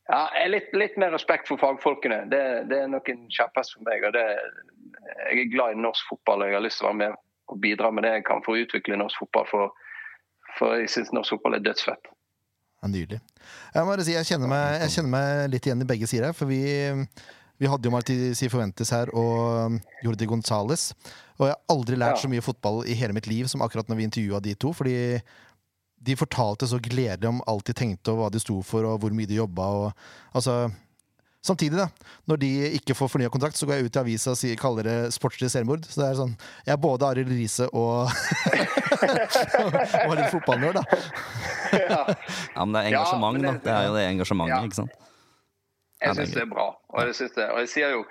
ja, 0.09 0.21
litt, 0.51 0.69
litt 0.77 0.97
mer 1.01 1.13
respekt 1.15 1.47
for 1.49 1.61
fagfolkene. 1.61 2.23
Det, 2.29 2.41
det 2.69 2.81
er 2.83 2.89
nok 2.91 3.09
en 3.09 3.23
kjepphest 3.33 3.77
for 3.77 3.87
meg. 3.87 4.03
og 4.05 4.13
det, 4.17 4.25
Jeg 5.31 5.45
er 5.45 5.53
glad 5.53 5.77
i 5.77 5.85
norsk 5.85 6.09
fotball 6.11 6.43
og 6.43 6.51
jeg 6.51 6.59
har 6.59 6.65
lyst 6.65 6.81
til 6.81 6.87
å 6.87 6.91
være 6.91 7.01
med 7.01 7.21
og 7.51 7.59
bidra 7.63 7.89
med 7.91 8.05
det 8.05 8.11
jeg 8.17 8.25
kan 8.27 8.43
for 8.45 8.55
å 8.55 8.65
utvikle 8.65 8.99
norsk 8.99 9.23
fotball. 9.23 9.47
For, 9.49 9.93
for 10.57 10.81
jeg 10.81 10.91
syns 10.93 11.13
norsk 11.15 11.37
fotball 11.37 11.57
er 11.57 11.65
dødsfett. 11.65 12.11
Ja, 12.83 12.91
nydelig. 12.91 13.21
Jeg 13.73 13.85
må 13.85 13.93
bare 13.93 14.05
si, 14.05 14.15
jeg 14.15 14.27
kjenner, 14.27 14.51
meg, 14.51 14.81
jeg 14.83 14.93
kjenner 14.97 15.13
meg 15.15 15.53
litt 15.55 15.67
igjen 15.69 15.83
i 15.85 15.87
begge 15.87 16.09
sider. 16.11 16.35
For 16.35 16.51
vi, 16.51 16.61
vi 17.63 17.69
hadde 17.71 17.87
jo 17.87 17.93
Marti 17.95 18.17
Forventes 18.51 18.91
her 18.91 19.09
og 19.15 19.79
Jordi 20.03 20.27
Gonzales. 20.27 20.89
Og 21.39 21.47
jeg 21.47 21.55
har 21.55 21.61
aldri 21.73 21.95
lært 21.97 22.17
Ja. 22.19 22.21
så 22.25 22.29
mye 22.29 22.43
fotball 22.43 22.83
i 22.85 22.93
hele 22.99 23.15
mitt 23.15 23.27
liv 23.31 23.47
som 23.47 23.63
akkurat 23.63 23.87
når 23.89 23.95
vi 24.01 24.07
intervjua 24.09 24.41
de 24.43 24.53
to. 24.59 24.73
Fordi 24.75 25.21
de 26.03 26.15
fortalte 26.19 26.67
så 26.67 26.81
gledelig 26.83 27.29
om 27.29 27.39
alt 27.47 27.63
de 27.65 27.73
tenkte 27.73 28.11
og 28.11 28.19
hva 28.19 28.29
de 28.35 28.39
sto 28.43 28.59
for, 28.61 28.83
og 28.83 28.99
hvor 28.99 29.13
mye 29.15 29.25
de 29.29 29.37
jobba. 29.39 29.63
Og, 29.63 29.93
altså, 30.35 30.57
samtidig, 31.43 31.77
da, 31.79 31.87
når 32.27 32.37
de 32.43 32.49
ikke 32.75 32.93
får 32.99 33.07
fornya 33.13 33.29
kontrakt, 33.31 33.55
så 33.55 33.65
går 33.65 33.79
jeg 33.79 33.85
ut 33.87 33.95
i 33.95 34.01
avisa 34.03 34.31
og 34.35 34.37
sier, 34.41 34.59
kaller 34.59 34.83
det 34.83 34.97
sportslig 35.15 35.49
selvmord. 35.53 35.87
Så 35.87 36.01
det 36.03 36.09
er 36.11 36.19
sånn 36.19 36.35
Jeg 36.67 36.73
er 36.75 36.81
både 36.83 37.07
Arild 37.07 37.31
Riise 37.31 37.69
og 37.71 38.11
Og 40.07 40.13
litt 40.17 40.29
fotballnerd, 40.33 40.81
da. 40.81 40.83
Ja, 41.73 42.03
Ja, 42.55 42.65
men 42.65 42.73
det 42.75 42.83
er 42.83 42.89
Ja, 42.91 42.99
engasjement, 42.99 43.41
da. 43.41 43.51
det- 43.51 43.63
Det 43.63 43.71
er 43.73 43.87
jo 43.87 43.93
det 43.95 44.03
engasjementet, 44.11 44.53
Ja. 44.57 44.61
ikke 44.67 44.75
sant. 44.75 44.91
Jeg 46.03 46.19
syns 46.19 46.35
det 46.35 46.43
er 46.43 46.51
bra. 46.51 46.67
Og 46.91 47.07
jeg, 47.07 47.15
synes 47.19 47.33
det, 47.37 47.47
og 47.51 47.63
jeg 47.63 47.71
sier 47.71 47.95
jo 47.95 48.03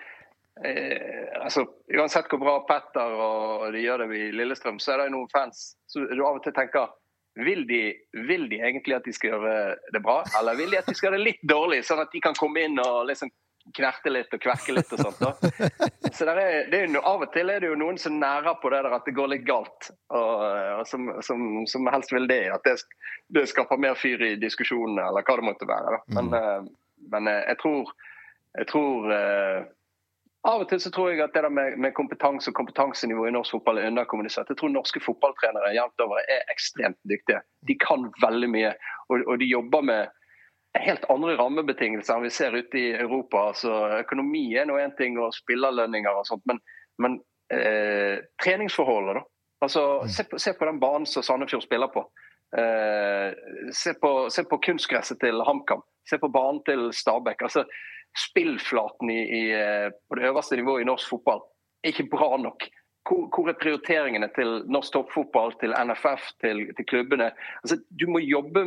eh, 0.65 1.29
altså, 1.43 1.67
Uansett 1.93 2.33
hvor 2.33 2.43
bra 2.43 2.57
Petter 2.69 3.15
og 3.27 3.69
de 3.75 3.85
gjør 3.85 4.05
det 4.05 4.19
i 4.19 4.33
Lillestrøm, 4.35 4.81
så 4.83 4.95
er 4.95 5.05
det 5.05 5.15
noen 5.15 5.31
fans 5.33 5.73
som 5.93 6.09
du 6.09 6.25
av 6.25 6.41
og 6.41 6.45
til 6.47 6.57
tenker 6.57 6.91
vil 7.35 7.63
de, 7.65 7.95
vil 8.29 8.49
de 8.49 8.59
egentlig 8.61 8.99
at 8.99 9.07
de 9.09 9.13
skal 9.17 9.31
gjøre 9.33 9.53
det 9.95 10.03
bra, 10.05 10.19
eller 10.39 10.59
vil 10.59 10.75
de 10.75 10.81
at 10.83 10.89
de 10.89 10.95
skal 10.95 11.09
gjøre 11.09 11.21
det 11.21 11.29
litt 11.31 11.47
dårlig, 11.49 11.79
sånn 11.89 12.03
at 12.03 12.13
de 12.13 12.21
kan 12.21 12.37
komme 12.37 12.67
inn 12.67 12.77
og 12.83 13.07
liksom 13.09 13.33
knerte 13.77 14.11
litt 14.11 14.33
og 14.35 14.43
kverke 14.43 14.75
litt 14.75 14.91
og 14.93 15.01
sånt. 15.07 15.21
da. 15.23 15.77
Så 16.17 16.27
er, 16.29 16.69
det 16.69 16.81
er 16.81 16.91
jo, 16.91 17.01
Av 17.09 17.23
og 17.25 17.31
til 17.33 17.53
er 17.53 17.63
det 17.63 17.71
jo 17.71 17.79
noen 17.79 17.99
som 18.01 18.19
nærer 18.21 18.59
på 18.61 18.73
det 18.73 18.83
der 18.85 18.97
at 18.99 19.07
det 19.07 19.15
går 19.17 19.31
litt 19.33 19.47
galt, 19.49 19.93
og, 20.13 20.45
og 20.81 20.85
som, 20.89 21.09
som, 21.25 21.45
som 21.71 21.89
helst 21.95 22.13
vil 22.13 22.29
det. 22.29 22.43
At 22.53 22.67
det, 22.67 22.77
det 23.33 23.47
skaper 23.49 23.81
mer 23.81 23.97
fyr 23.99 24.23
i 24.27 24.35
diskusjonene, 24.41 25.07
eller 25.09 25.25
hva 25.25 25.39
det 25.39 25.47
måtte 25.47 25.71
være. 25.71 25.95
da. 25.95 26.03
Men, 26.19 26.33
eh, 26.37 26.71
men 27.13 27.29
eh, 27.31 27.45
jeg 27.51 27.59
tror, 27.63 27.93
jeg 28.59 28.69
tror 28.71 29.15
eh, 29.17 29.63
Av 30.43 30.59
og 30.65 30.67
til 30.67 30.81
så 30.83 30.91
tror 30.91 31.13
jeg 31.13 31.21
at 31.23 31.37
det 31.37 31.45
der 31.45 31.53
med, 31.55 31.77
med 31.79 31.95
kompetanse 31.95 32.51
og 32.51 32.57
kompetansenivå 32.59 33.29
i 33.29 33.35
norsk 33.35 33.55
fotball 33.55 33.79
er 33.79 33.93
underkommunisert. 33.93 34.49
Jeg 34.51 34.59
tror 34.59 34.73
norske 34.75 34.99
fotballtrenere 34.99 35.71
jevnt 35.77 36.03
over 36.03 36.19
er 36.19 36.43
ekstremt 36.51 36.99
dyktige. 37.07 37.45
De 37.69 37.77
kan 37.79 38.09
veldig 38.25 38.49
mye, 38.51 38.73
og, 39.07 39.23
og 39.23 39.39
de 39.39 39.47
jobber 39.47 39.87
med 39.87 40.11
helt 40.83 41.05
andre 41.15 41.37
rammebetingelser 41.39 42.17
enn 42.17 42.27
vi 42.27 42.33
ser 42.35 42.57
ute 42.57 42.81
i 42.81 42.89
Europa. 42.91 43.45
Altså, 43.53 43.77
økonomi 44.01 44.49
er 44.59 44.67
nå 44.67 44.81
én 44.83 44.97
ting, 44.99 45.15
og 45.21 45.35
spillerlønninger 45.37 46.11
og 46.11 46.27
sånt, 46.27 46.43
men, 46.51 46.59
men 46.99 47.21
eh, 47.55 48.19
treningsforholdet, 48.43 49.21
da. 49.21 49.25
Altså, 49.63 49.83
se, 50.11 50.27
på, 50.27 50.43
se 50.43 50.57
på 50.59 50.67
den 50.67 50.81
banen 50.83 51.07
som 51.07 51.23
Sandefjord 51.23 51.63
spiller 51.63 51.93
på. 51.93 52.03
Eh, 52.59 53.31
se, 53.73 53.95
på 53.95 54.13
se 54.31 54.45
på 54.49 54.59
kunstgresset 54.67 55.21
til 55.23 55.45
HamKam. 55.47 55.85
Se 56.09 56.19
på 56.19 56.31
banen 56.33 56.61
til 56.67 56.89
Stabæk. 56.93 57.43
Altså, 57.43 57.65
spillflaten 58.19 59.11
i, 59.11 59.21
i, 59.23 59.43
eh, 59.57 59.89
på 60.09 60.19
det 60.19 60.29
øverste 60.29 60.57
nivået 60.57 60.83
i 60.83 60.89
norsk 60.89 61.09
fotball 61.09 61.43
er 61.83 61.93
ikke 61.93 62.11
bra 62.11 62.37
nok. 62.37 62.69
Hvor, 63.09 63.27
hvor 63.35 63.49
er 63.51 63.59
prioriteringene 63.59 64.29
til 64.37 64.63
norsk 64.71 64.93
toppfotball, 64.93 65.55
til 65.61 65.75
NFF, 65.75 66.29
til, 66.45 66.69
til 66.77 66.87
klubbene? 66.87 67.33
Altså, 67.65 67.81
du, 68.01 68.07
må 68.11 68.19
jobbe, 68.19 68.67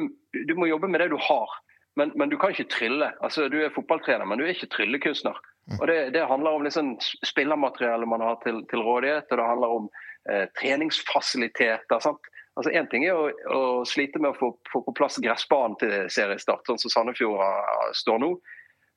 du 0.49 0.56
må 0.60 0.66
jobbe 0.66 0.88
med 0.91 0.99
det 0.99 1.12
du 1.14 1.20
har, 1.22 1.53
men, 1.95 2.12
men 2.16 2.30
du 2.30 2.38
kan 2.38 2.52
ikke 2.52 2.72
trylle. 2.72 3.14
Altså, 3.24 3.48
du 3.48 3.62
er 3.62 3.76
fotballtrener, 3.76 4.26
men 4.26 4.40
du 4.40 4.45
er 4.45 4.56
ikke 4.56 4.74
tryllekunstner. 4.74 5.40
Og 5.82 5.88
det, 5.88 6.14
det 6.14 6.28
handler 6.28 6.53
om 6.53 6.64
liksom 6.64 6.91
spillermateriale 7.26 8.06
man 8.06 8.22
har 8.22 8.36
til, 8.44 8.60
til 8.70 8.84
rådighet, 8.86 9.32
og 9.32 9.38
det 9.38 9.48
handler 9.48 9.78
om 9.80 9.88
eh, 10.30 10.45
treningsfasiliteter. 10.60 11.99
sant? 12.03 12.28
Altså 12.56 12.72
Én 12.72 12.88
ting 12.91 13.03
er 13.03 13.18
å, 13.18 13.26
å 13.52 13.61
slite 13.86 14.19
med 14.19 14.32
å 14.32 14.38
få, 14.40 14.53
få 14.72 14.82
på 14.86 14.94
plass 14.95 15.18
gressbanen 15.19 15.76
til 15.82 15.91
seriestart, 16.10 16.64
sånn 16.69 16.80
som 16.80 16.94
Sandefjord 16.94 17.41
har- 17.44 17.91
står 17.94 18.22
nå. 18.23 18.32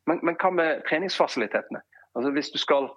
Men, 0.06 0.20
men 0.22 0.36
hva 0.40 0.50
med 0.54 0.84
treningsfasilitetene? 0.88 1.82
Altså 2.14 2.30
Hvis 2.36 2.52
du 2.54 2.58
skal 2.62 2.90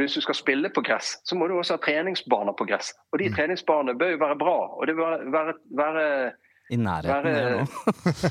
hvis 0.00 0.14
du 0.16 0.22
skal 0.24 0.34
spille 0.34 0.70
på 0.72 0.80
gress, 0.80 1.18
så 1.28 1.36
må 1.36 1.44
du 1.48 1.52
også 1.58 1.74
ha 1.76 1.80
treningsbaner 1.84 2.54
på 2.56 2.64
gress. 2.64 2.94
Og 3.12 3.20
de 3.20 3.26
treningsbanene 3.28 3.92
bør 4.00 4.14
jo 4.14 4.20
være 4.22 4.38
bra. 4.40 4.54
og 4.78 4.86
det 4.88 4.94
bør 4.96 5.26
være, 5.34 5.52
være 5.76 6.04
I 6.72 6.78
nærheten 6.80 7.28
her 7.28 7.58
nå. 7.58 7.66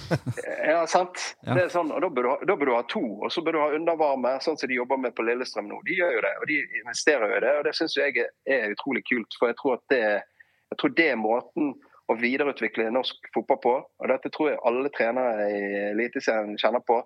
Ja, 0.71 0.79
sant. 0.89 1.21
Ja. 1.45 1.53
Det 1.53 1.67
er 1.67 1.69
sånn, 1.69 1.91
og 1.93 2.01
da 2.01 2.09
bør, 2.09 2.25
du 2.25 2.29
ha, 2.31 2.35
da 2.49 2.55
bør 2.57 2.71
du 2.71 2.73
ha 2.73 2.81
to. 2.89 3.03
Og 3.21 3.29
så 3.29 3.43
bør 3.45 3.53
du 3.53 3.59
ha 3.61 3.69
undervarme, 3.77 4.33
sånn 4.41 4.57
som 4.57 4.71
de 4.73 4.79
jobber 4.79 4.97
med 5.05 5.13
på 5.13 5.25
Lillestrøm 5.27 5.69
nå. 5.69 5.77
De 5.85 5.99
gjør 5.99 6.15
jo 6.17 6.23
det, 6.25 6.33
og 6.41 6.49
de 6.49 6.57
investerer 6.81 7.29
jo 7.29 7.37
i 7.37 7.43
det. 7.45 7.53
Og 7.59 7.63
det 7.69 7.75
syns 7.77 7.97
jeg 7.99 8.17
er, 8.25 8.33
er 8.57 8.73
utrolig 8.73 9.05
kult. 9.05 9.37
For 9.37 9.51
jeg 9.53 9.59
tror 9.61 9.77
at 9.77 9.85
det, 9.93 10.01
jeg 10.71 10.79
tror 10.79 10.93
det 10.97 11.07
er 11.11 11.19
måten 11.19 11.73
å 12.11 12.17
videreutvikle 12.19 12.89
norsk 12.91 13.31
fotball 13.35 13.59
på. 13.63 13.73
Og 13.83 14.11
dette 14.11 14.31
tror 14.33 14.51
jeg 14.51 14.61
alle 14.67 14.91
trenere 14.95 15.47
i 15.51 15.63
Eliteserien 15.91 16.57
kjenner 16.59 16.83
på. 16.87 17.01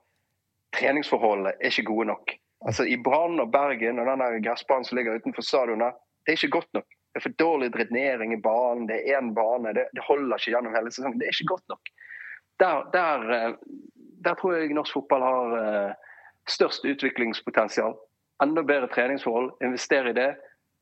Treningsforholdene 0.75 1.55
er 1.59 1.71
ikke 1.71 1.89
gode 1.89 2.09
nok. 2.11 2.35
Altså 2.65 2.85
I 2.89 2.97
Brann 3.01 3.41
og 3.41 3.51
Bergen 3.53 4.01
og 4.01 4.09
den 4.09 4.21
der 4.23 4.37
gressbanen 4.45 4.85
som 4.87 4.97
ligger 4.97 5.19
utenfor 5.19 5.45
stadionet, 5.45 5.97
det 6.25 6.33
er 6.33 6.39
ikke 6.39 6.57
godt 6.57 6.71
nok. 6.77 6.87
Det 6.89 7.21
er 7.21 7.25
for 7.25 7.37
dårlig 7.39 7.69
drenering 7.73 8.33
i 8.35 8.41
banen, 8.43 8.87
det 8.89 8.97
er 8.97 9.19
én 9.19 9.29
bane, 9.37 9.71
det, 9.77 9.85
det 9.95 10.03
holder 10.03 10.35
ikke 10.35 10.51
gjennom 10.51 10.73
hele 10.75 10.91
sesongen. 10.91 11.19
Det 11.21 11.29
er 11.29 11.37
ikke 11.37 11.53
godt 11.53 11.69
nok. 11.71 11.91
Der, 12.59 12.89
der, 12.95 13.29
eh, 13.35 13.53
der 14.25 14.35
tror 14.39 14.55
jeg 14.55 14.75
norsk 14.75 14.97
fotball 14.97 15.23
har 15.23 15.55
eh, 15.61 15.93
størst 16.49 16.85
utviklingspotensial. 16.85 17.95
Enda 18.43 18.65
bedre 18.67 18.89
treningsforhold, 18.91 19.53
investere 19.63 20.11
i 20.11 20.17
det. 20.17 20.29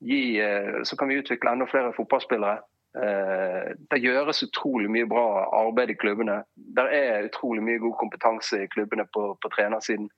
Gi, 0.03 0.23
eh, 0.41 0.79
så 0.83 0.97
kan 0.97 1.11
vi 1.11 1.19
utvikle 1.21 1.53
enda 1.53 1.67
flere 1.69 1.93
fotballspillere. 1.95 2.63
Eh, 2.93 3.73
det 3.89 4.01
gjøres 4.03 4.43
utrolig 4.45 4.91
mye 4.93 5.07
bra 5.09 5.47
arbeid 5.63 5.93
i 5.93 5.97
klubbene. 5.97 6.43
Det 6.55 6.85
er 6.93 7.25
utrolig 7.29 7.63
mye 7.65 7.81
god 7.81 7.95
kompetanse 8.01 8.61
i 8.63 8.69
klubbene 8.73 9.07
på, 9.15 9.31
på 9.41 9.51
trenersiden. 9.55 10.09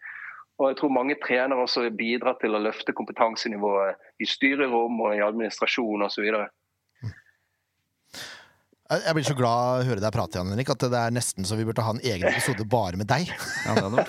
Og 0.60 0.70
jeg 0.70 0.78
tror 0.80 0.92
mange 0.96 1.16
trenere 1.24 1.64
også 1.64 1.90
bidrar 1.98 2.38
til 2.42 2.56
å 2.56 2.62
løfte 2.64 2.96
kompetansenivået 2.96 4.00
i 4.24 4.28
styrerom 4.28 5.02
og 5.04 5.16
i 5.16 5.24
administrasjon 5.24 6.06
osv. 6.08 6.30
Jeg 8.86 9.16
blir 9.18 9.26
så 9.26 9.34
glad 9.34 9.80
å 9.80 9.86
høre 9.88 10.02
deg 10.04 10.14
prate, 10.14 10.38
Jan 10.38 10.52
Henrik, 10.52 10.70
at 10.70 10.84
det 10.94 11.00
er 11.00 11.14
nesten 11.16 11.48
så 11.50 11.56
vi 11.58 11.64
burde 11.66 11.82
ha 11.82 11.96
en 11.96 12.02
egen 12.06 12.28
episode 12.30 12.68
bare 12.70 13.00
med 13.02 13.08
deg. 13.10 13.32
Ja, 13.66 13.74
det. 13.82 14.04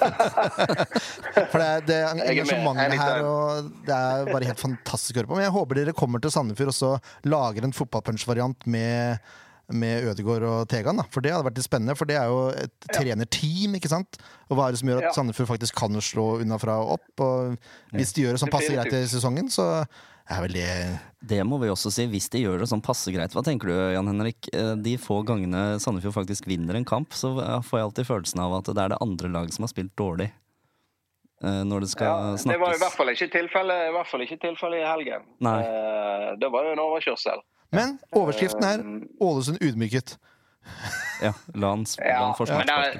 For 1.53 1.63
det, 1.63 1.69
det 1.89 1.97
er 2.03 2.21
engasjementet 2.27 2.99
her, 3.01 3.25
og 3.25 3.71
det 3.87 3.97
er 3.97 4.29
bare 4.29 4.51
helt 4.51 4.61
fantastisk 4.61 5.17
å 5.17 5.23
høre 5.23 5.31
på. 5.31 5.39
Men 5.39 5.47
jeg 5.47 5.55
håper 5.55 5.81
dere 5.81 5.95
kommer 5.97 6.21
til 6.21 6.35
Sandefjord 6.35 6.75
og 6.75 6.77
så 6.77 6.91
lager 7.25 7.65
en 7.65 7.73
fotballpunch-variant 7.79 8.67
med, 8.75 9.25
med 9.73 10.11
Ødegaard 10.11 10.45
og 10.51 10.67
Tegan. 10.69 11.01
Da. 11.01 11.07
For 11.15 11.25
det 11.25 11.33
hadde 11.33 11.47
vært 11.49 11.63
litt 11.63 11.69
spennende, 11.71 11.97
for 11.97 12.13
det 12.13 12.19
er 12.21 12.29
jo 12.29 12.43
et 12.53 12.91
trenerteam, 12.91 13.79
ikke 13.81 13.93
sant? 13.95 14.21
Og 14.51 14.59
hva 14.61 14.69
er 14.69 14.77
det 14.77 14.83
som 14.83 14.93
gjør 14.93 15.01
at 15.01 15.09
Ja. 15.09 15.15
Sandefjord 15.17 15.55
faktisk 15.55 15.81
kan 15.81 15.97
slå 16.05 16.35
unna 16.45 16.61
fra 16.61 16.77
og 16.85 16.99
opp? 16.99 17.25
Og 17.25 17.97
hvis 17.97 18.13
de 18.13 18.27
gjør 18.29 18.37
det 18.37 18.45
som 18.45 18.53
passer 18.53 18.77
greit 18.77 18.93
i 19.01 19.07
sesongen, 19.09 19.49
så 19.49 19.71
er 20.31 20.41
vel 20.43 20.57
det 20.57 20.71
Det 21.31 21.39
må 21.47 21.59
vi 21.63 21.69
også 21.71 21.91
si, 21.95 22.07
hvis 22.11 22.29
de 22.33 22.43
gjør 22.45 22.63
det 22.63 22.69
sånn 22.71 22.83
passe 22.85 23.13
greit. 23.15 23.35
Hva 23.35 23.43
tenker 23.47 23.71
du, 23.71 23.75
Jan 23.95 24.09
Henrik? 24.11 24.49
Eh, 24.55 24.75
De 24.83 24.97
få 24.99 25.21
gangene 25.27 25.79
Sandefjord 25.83 26.15
faktisk 26.17 26.47
vinner 26.51 26.79
en 26.79 26.87
kamp, 26.89 27.15
så 27.15 27.35
eh, 27.43 27.61
får 27.67 27.79
jeg 27.81 27.87
alltid 27.89 28.09
følelsen 28.11 28.43
av 28.47 28.59
at 28.61 28.71
det 28.73 28.83
er 28.85 28.95
det 28.95 29.03
andre 29.05 29.31
laget 29.33 29.57
som 29.57 29.67
har 29.67 29.73
spilt 29.75 29.95
dårlig. 29.99 30.31
Eh, 31.45 31.63
Når 31.69 31.85
det 31.87 31.91
skal 31.93 32.07
Ja, 32.07 32.37
det 32.53 32.61
var 32.63 32.75
i 32.75 32.81
hvert 32.81 32.97
fall 32.97 33.13
ikke 33.13 33.29
tilfellet 33.35 33.89
i, 33.89 33.93
hvert 33.97 34.11
fall 34.13 34.25
ikke 34.27 34.41
tilfellet 34.47 34.83
i 34.83 34.89
helgen. 34.89 35.29
Nei. 35.45 35.59
Eh, 35.67 36.31
det 36.41 36.51
var 36.55 36.69
jo 36.69 36.73
en 36.77 36.85
overkjørsel. 36.87 37.45
Men 37.75 37.99
overskriften 38.15 38.65
er 38.65 38.83
'Ålesund 39.21 39.59
ydmyket'. 39.61 40.17
Ja, 41.23 41.33
la 41.55 41.71
han, 41.71 41.85
la 41.99 42.07
Ja, 42.07 42.19
han 42.27 42.35
få 42.35 42.47
men 42.51 42.67
det 42.67 42.99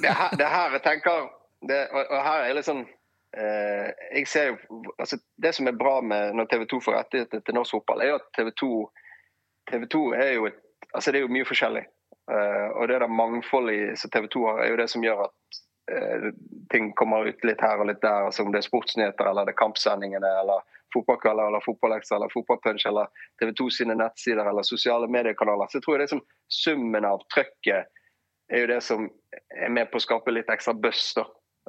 det, 0.00 0.08
er 0.08 0.48
her, 0.48 0.68
er 0.68 0.76
jeg 0.78 0.82
tenker 0.82 1.28
det, 1.68 1.80
og, 1.92 2.04
og 2.08 2.22
her 2.24 2.46
er 2.48 2.54
litt 2.56 2.64
sånn 2.68 2.86
jeg 3.30 4.26
ser 4.26 4.48
jo, 4.48 4.56
altså 4.98 5.20
Det 5.38 5.52
som 5.54 5.68
er 5.70 5.76
bra 5.78 6.00
med 6.02 6.34
når 6.34 6.48
TV 6.50 6.64
2 6.66 6.80
får 6.82 6.96
rettigheter 6.96 7.44
til 7.46 7.54
norsk 7.54 7.76
fotball, 7.76 8.02
er 8.02 8.08
jo 8.10 8.16
at 8.18 8.26
TV 8.34 8.50
2, 8.58 8.70
TV 9.70 9.84
2 9.92 10.00
er 10.18 10.32
jo 10.34 10.48
altså 10.94 11.12
det 11.12 11.20
er 11.20 11.26
jo 11.26 11.34
mye 11.34 11.48
forskjellig. 11.48 11.84
Eh, 12.30 12.68
og 12.76 12.88
det 12.88 13.00
der 13.00 13.18
mangfoldet 13.20 13.98
som 13.98 14.10
TV 14.10 14.28
2 14.32 14.46
har, 14.46 14.62
er 14.64 14.70
jo 14.70 14.80
det 14.80 14.88
som 14.90 15.04
gjør 15.04 15.24
at 15.26 15.60
eh, 15.92 16.28
ting 16.72 16.92
kommer 16.98 17.28
ut 17.28 17.46
litt 17.46 17.62
her 17.64 17.82
og 17.82 17.90
litt 17.90 18.02
der. 18.02 18.26
altså 18.28 18.44
Om 18.44 18.52
det 18.52 18.62
er 18.62 18.68
sportsnyheter 18.68 19.30
eller 19.30 19.48
det 19.48 19.54
er 19.54 19.62
kampsendingene 19.62 20.34
eller 20.42 20.66
fotballkvelder 20.94 21.46
eller 21.46 21.64
fotballekstra 21.64 22.18
eller 22.18 22.32
fotballpunch 22.34 22.86
eller 22.90 23.10
TV 23.42 23.54
2 23.58 23.70
sine 23.78 23.98
nettsider 23.98 24.46
eller 24.46 24.66
sosiale 24.66 25.08
mediekanaler. 25.08 25.70
Så 25.70 25.78
jeg 25.78 25.86
tror 25.86 25.98
det 25.98 26.08
er 26.08 26.14
som 26.16 26.24
summen 26.50 27.06
av 27.06 27.22
trøkket 27.34 27.90
er 28.50 28.64
jo 28.64 28.70
det 28.70 28.80
som 28.82 29.06
er 29.54 29.70
med 29.70 29.90
på 29.90 30.00
å 30.00 30.02
skape 30.02 30.34
litt 30.34 30.50
ekstra 30.50 30.74
buzz. 30.74 31.12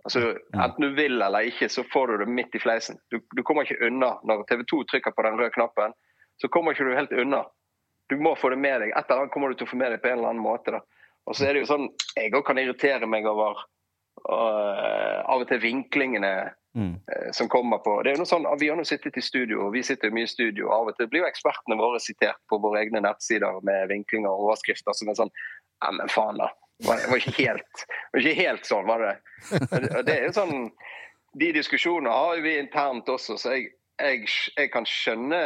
Altså, 0.04 0.38
Enten 0.56 0.82
du 0.82 0.96
vil 0.96 1.22
eller 1.22 1.50
ikke, 1.52 1.70
så 1.70 1.84
får 1.94 2.08
du 2.08 2.18
det 2.24 2.28
midt 2.32 2.56
i 2.56 2.62
fleisen. 2.64 2.98
Du, 3.12 3.20
du 3.36 3.44
kommer 3.44 3.68
ikke 3.68 3.86
unna. 3.88 4.16
Når 4.24 4.46
TV 4.50 4.64
2 4.72 4.84
trykker 4.92 5.14
på 5.16 5.26
den 5.28 5.38
røde 5.40 5.54
knappen, 5.56 5.94
så 6.42 6.48
kommer 6.48 6.74
ikke 6.74 6.88
du 6.88 6.96
helt 6.96 7.12
unna. 7.12 7.44
Du 8.10 8.18
må 8.20 8.34
få 8.36 8.50
det 8.50 8.60
med 8.60 8.82
deg. 8.82 8.94
Et 8.96 9.04
eller 9.06 9.26
annet 9.26 9.34
kommer 9.36 9.52
du 9.52 9.60
til 9.60 9.68
å 9.68 9.72
få 9.72 9.78
med 9.80 9.94
deg 9.94 10.02
på 10.02 10.10
en 10.10 10.18
eller 10.20 10.34
annen 10.34 10.44
måte. 10.44 10.74
da. 10.74 10.82
Og 11.30 11.38
så 11.38 11.46
er 11.48 11.54
det 11.54 11.66
jo 11.66 11.70
sånn, 11.70 11.92
Jeg 12.18 12.34
òg 12.34 12.46
kan 12.48 12.58
irritere 12.58 13.08
meg 13.08 13.28
over 13.30 13.62
uh, 14.28 15.22
av 15.28 15.44
og 15.44 15.48
til 15.52 15.62
vinklingene 15.64 16.34
Mm. 16.72 16.94
uh, 16.96 17.32
som 17.36 17.50
kommer 17.52 17.78
på. 17.84 17.98
Det 18.04 18.10
er 18.10 18.16
jo 18.16 18.22
noe 18.22 18.30
sånn, 18.30 18.46
Vi 18.60 18.70
har 18.70 18.78
nå 18.80 18.86
sittet 18.88 19.18
i 19.18 19.22
studio, 19.22 19.66
og 19.66 19.74
vi 19.74 19.82
sitter 19.84 20.08
jo 20.08 20.16
mye 20.16 20.24
i 20.24 20.32
studio. 20.32 20.70
og 20.70 20.74
Av 20.74 20.88
og 20.88 20.96
til 20.98 21.08
blir 21.12 21.20
jo 21.20 21.28
ekspertene 21.28 21.76
våre 21.76 22.00
sitert 22.00 22.40
på 22.48 22.62
våre 22.64 22.80
egne 22.80 23.02
nettsider 23.04 23.60
med 23.62 23.90
vinklinger 23.90 24.30
og 24.32 24.46
overskrifter 24.48 24.96
som 24.96 25.10
er 25.10 25.20
sånn 25.20 25.32
Ja, 25.84 25.92
men 25.92 26.08
faen, 26.08 26.38
da. 26.38 26.48
Det 26.82 26.90
var, 26.90 27.18
ikke 27.18 27.34
helt, 27.38 27.84
ikke 28.18 28.34
helt 28.40 28.66
sånn, 28.66 28.88
var 28.90 29.04
det. 29.06 29.12
Og- 29.72 30.06
det 30.08 30.16
er 30.16 30.24
jo 30.30 30.38
sånn, 30.38 30.72
De 31.40 31.48
diskusjonene 31.56 32.12
har 32.12 32.42
vi 32.44 32.58
internt 32.60 33.08
også, 33.08 33.38
så 33.40 33.54
jeg, 33.56 33.70
jeg, 34.02 34.26
jeg 34.58 34.72
kan 34.74 34.84
skjønne 34.84 35.44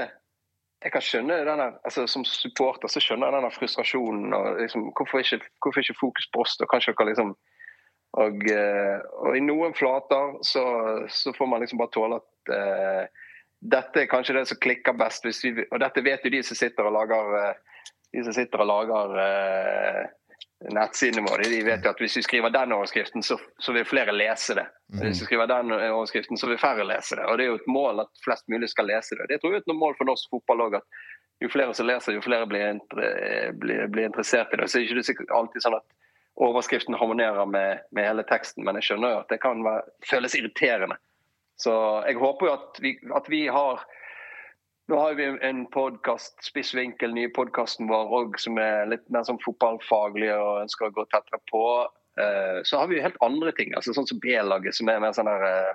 jeg 0.86 0.92
kan 0.94 1.02
skjønne 1.02 1.38
denne, 1.46 1.68
altså 1.86 2.08
Som 2.10 2.26
supporter 2.26 2.90
så 2.92 3.02
skjønner 3.02 3.30
jeg 3.30 3.38
denne 3.38 3.52
frustrasjonen. 3.54 4.34
og 4.34 4.60
liksom, 4.62 4.88
Hvorfor 4.98 5.22
ikke, 5.22 5.40
hvorfor 5.62 5.82
ikke 5.82 6.00
fokus 6.00 6.28
på 6.34 6.42
oss? 6.42 6.58
og 6.62 6.70
Kanskje 6.72 6.94
dere 6.98 7.12
liksom 7.12 7.36
og, 8.16 8.46
eh, 8.48 9.00
og 9.20 9.36
i 9.36 9.44
noen 9.44 9.74
flater 9.76 10.38
så, 10.46 10.64
så 11.12 11.34
får 11.36 11.50
man 11.52 11.64
liksom 11.64 11.82
bare 11.82 11.92
tåle 11.92 12.20
at 12.22 12.52
uh, 12.54 13.26
dette 13.60 14.04
er 14.04 14.12
kanskje 14.12 14.38
det 14.38 14.46
som 14.48 14.60
klikker 14.62 14.96
best. 14.96 15.26
Hvis 15.26 15.42
vi, 15.44 15.52
og 15.66 15.82
dette 15.84 16.04
vet 16.06 16.24
jo 16.24 16.32
de 16.32 16.40
som 16.46 16.56
sitter 16.56 16.88
og 16.88 16.96
lager, 16.96 17.34
eh, 17.42 17.82
de 18.16 18.24
som 18.24 18.36
sitter 18.38 18.64
og 18.64 18.70
lager 18.70 19.18
eh, 19.26 20.00
nettsidene 20.74 21.26
våre. 21.28 21.48
De 21.50 21.60
vet 21.66 21.86
jo 21.86 21.92
at 21.92 22.00
hvis 22.02 22.18
vi 22.20 22.24
skriver 22.26 22.54
den 22.54 22.74
overskriften, 22.76 23.24
så, 23.24 23.38
så 23.62 23.74
vil 23.76 23.86
flere 23.88 24.16
lese 24.16 24.56
det. 24.58 24.66
Hvis 25.02 25.22
vi 25.22 25.28
skriver 25.30 25.50
den 25.52 25.74
overskriften, 25.76 26.38
så 26.38 26.50
vil 26.50 26.62
færre 26.62 26.86
lese 26.88 27.18
det. 27.20 27.26
Og 27.30 27.38
det 27.38 27.46
er 27.46 27.52
jo 27.52 27.60
et 27.60 27.70
mål 27.72 28.06
at 28.06 28.24
flest 28.26 28.48
mulig 28.52 28.70
skal 28.72 28.90
lese 28.90 29.18
det. 29.20 29.28
Det 29.30 29.42
tror 29.42 29.54
jeg 29.54 29.62
er 29.62 29.66
et 29.66 29.84
mål 29.84 29.98
for 30.00 30.10
norsk 30.10 30.32
fotball 30.34 30.66
òg. 30.68 30.80
Jo 31.44 31.52
flere 31.52 31.76
som 31.76 31.88
leser, 31.90 32.16
jo 32.16 32.24
flere 32.24 32.48
blir, 32.48 32.80
blir, 33.60 33.88
blir 33.92 34.08
interessert 34.08 34.54
i 34.56 34.62
det. 34.62 34.70
Så 34.72 34.80
er 34.80 34.96
det 34.96 35.04
ikke 35.12 35.28
alltid 35.36 35.66
sånn 35.66 35.78
at 35.78 35.88
overskriften 36.36 36.96
harmonerer 37.00 37.46
med, 37.48 37.84
med 37.96 38.08
hele 38.08 38.24
teksten, 38.28 38.64
men 38.68 38.80
jeg 38.80 38.90
skjønner 38.90 39.14
jo 39.14 39.20
at 39.24 39.32
det 39.32 39.42
kan 39.44 39.64
være, 39.64 39.84
føles 40.08 40.36
irriterende. 40.36 40.98
Så 41.60 41.74
jeg 42.08 42.20
håper 42.20 42.50
jo 42.50 42.56
at 42.56 42.80
vi, 42.84 42.96
at 43.16 43.30
vi 43.32 43.46
har 43.48 43.84
Nå 44.88 44.98
har 45.00 45.14
vi 45.18 45.26
en 45.42 45.66
podkast, 45.74 46.44
Spissvinkel, 46.46 47.14
nye 47.18 47.30
podkasten 47.34 47.88
vår 47.90 48.12
òg, 48.20 48.36
som 48.38 48.60
er 48.62 48.86
litt 48.92 49.06
mer 49.10 49.24
sånn 49.26 49.40
fotballfaglig 49.42 50.30
og 50.36 50.60
ønsker 50.62 50.92
å 50.92 50.94
gå 50.94 51.06
tettere 51.10 51.40
på. 51.50 51.62
Eh, 52.22 52.60
Så 52.64 52.78
har 52.78 52.88
vi 52.88 53.00
jo 53.00 53.06
helt 53.06 53.18
andre 53.26 53.52
ting, 53.58 53.74
altså 53.74 53.96
sånn 53.98 54.06
som 54.06 54.20
B-laget, 54.22 54.78
som 54.78 54.90
er 54.90 55.02
mer 55.02 55.16
sånn 55.18 55.26
der 55.32 55.46
eh, 55.50 55.74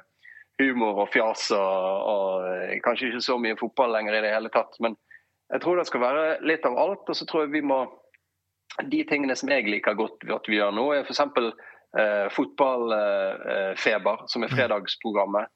humor 0.63 1.03
og 1.03 1.11
fjas 1.11 1.49
og, 1.57 2.07
og 2.13 2.47
eh, 2.53 2.79
kanskje 2.87 3.11
ikke 3.11 3.25
så 3.27 3.39
mye 3.43 3.59
fotball 3.59 3.91
lenger 3.97 4.15
i 4.15 4.23
det 4.23 4.31
hele 4.31 4.53
tatt. 4.55 4.79
Men 4.79 4.95
jeg 5.51 5.65
tror 5.65 5.81
det 5.81 5.89
skal 5.91 6.07
være 6.07 6.25
litt 6.47 6.71
av 6.71 6.79
alt, 6.79 7.03
og 7.11 7.19
så 7.19 7.27
tror 7.27 7.49
jeg 7.49 7.57
vi 7.59 7.67
må 7.67 7.83
de 8.87 9.03
tingene 9.11 9.35
som 9.35 9.51
jeg 9.51 9.67
liker 9.67 9.99
godt 9.99 10.23
at 10.31 10.47
vi 10.47 10.61
gjør 10.61 10.71
nå, 10.77 10.87
er 10.95 11.03
f.eks. 11.03 11.27
Eh, 11.99 12.29
Fotballfeber, 12.31 14.23
som 14.31 14.47
er 14.47 14.55
fredagsprogrammet. 14.55 15.51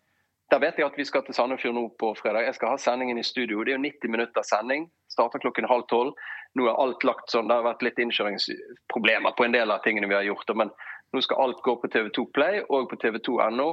Der 0.52 0.60
vet 0.60 0.78
jeg 0.78 0.86
at 0.86 0.98
vi 0.98 1.06
skal 1.08 1.24
til 1.24 1.34
Sandefjord 1.34 1.74
nå 1.74 1.84
på 1.98 2.12
fredag. 2.18 2.44
Jeg 2.44 2.56
skal 2.58 2.74
ha 2.74 2.80
sendingen 2.80 3.18
i 3.18 3.26
studio. 3.26 3.62
Det 3.64 3.72
er 3.72 3.78
jo 3.78 3.86
90 3.86 4.12
minutter 4.12 4.44
sending. 4.46 4.90
Starter 5.10 5.42
klokken 5.42 5.68
halv 5.70 5.86
tolv. 5.90 6.12
Nå 6.54 6.68
er 6.68 6.80
alt 6.80 7.06
lagt 7.06 7.32
sånn. 7.32 7.48
Det 7.48 7.56
har 7.56 7.66
vært 7.66 7.82
litt 7.86 7.98
innkjøringsproblemer 8.04 9.34
på 9.38 9.46
en 9.46 9.56
del 9.56 9.72
av 9.74 9.82
tingene 9.86 10.10
vi 10.10 10.18
har 10.18 10.26
gjort. 10.28 10.52
Men 10.60 10.70
nå 11.14 11.22
skal 11.24 11.40
alt 11.46 11.64
gå 11.64 11.74
på 11.80 11.90
TV2 11.94 12.26
Play 12.36 12.60
og 12.68 12.90
på 12.90 13.00
tv2.no, 13.02 13.70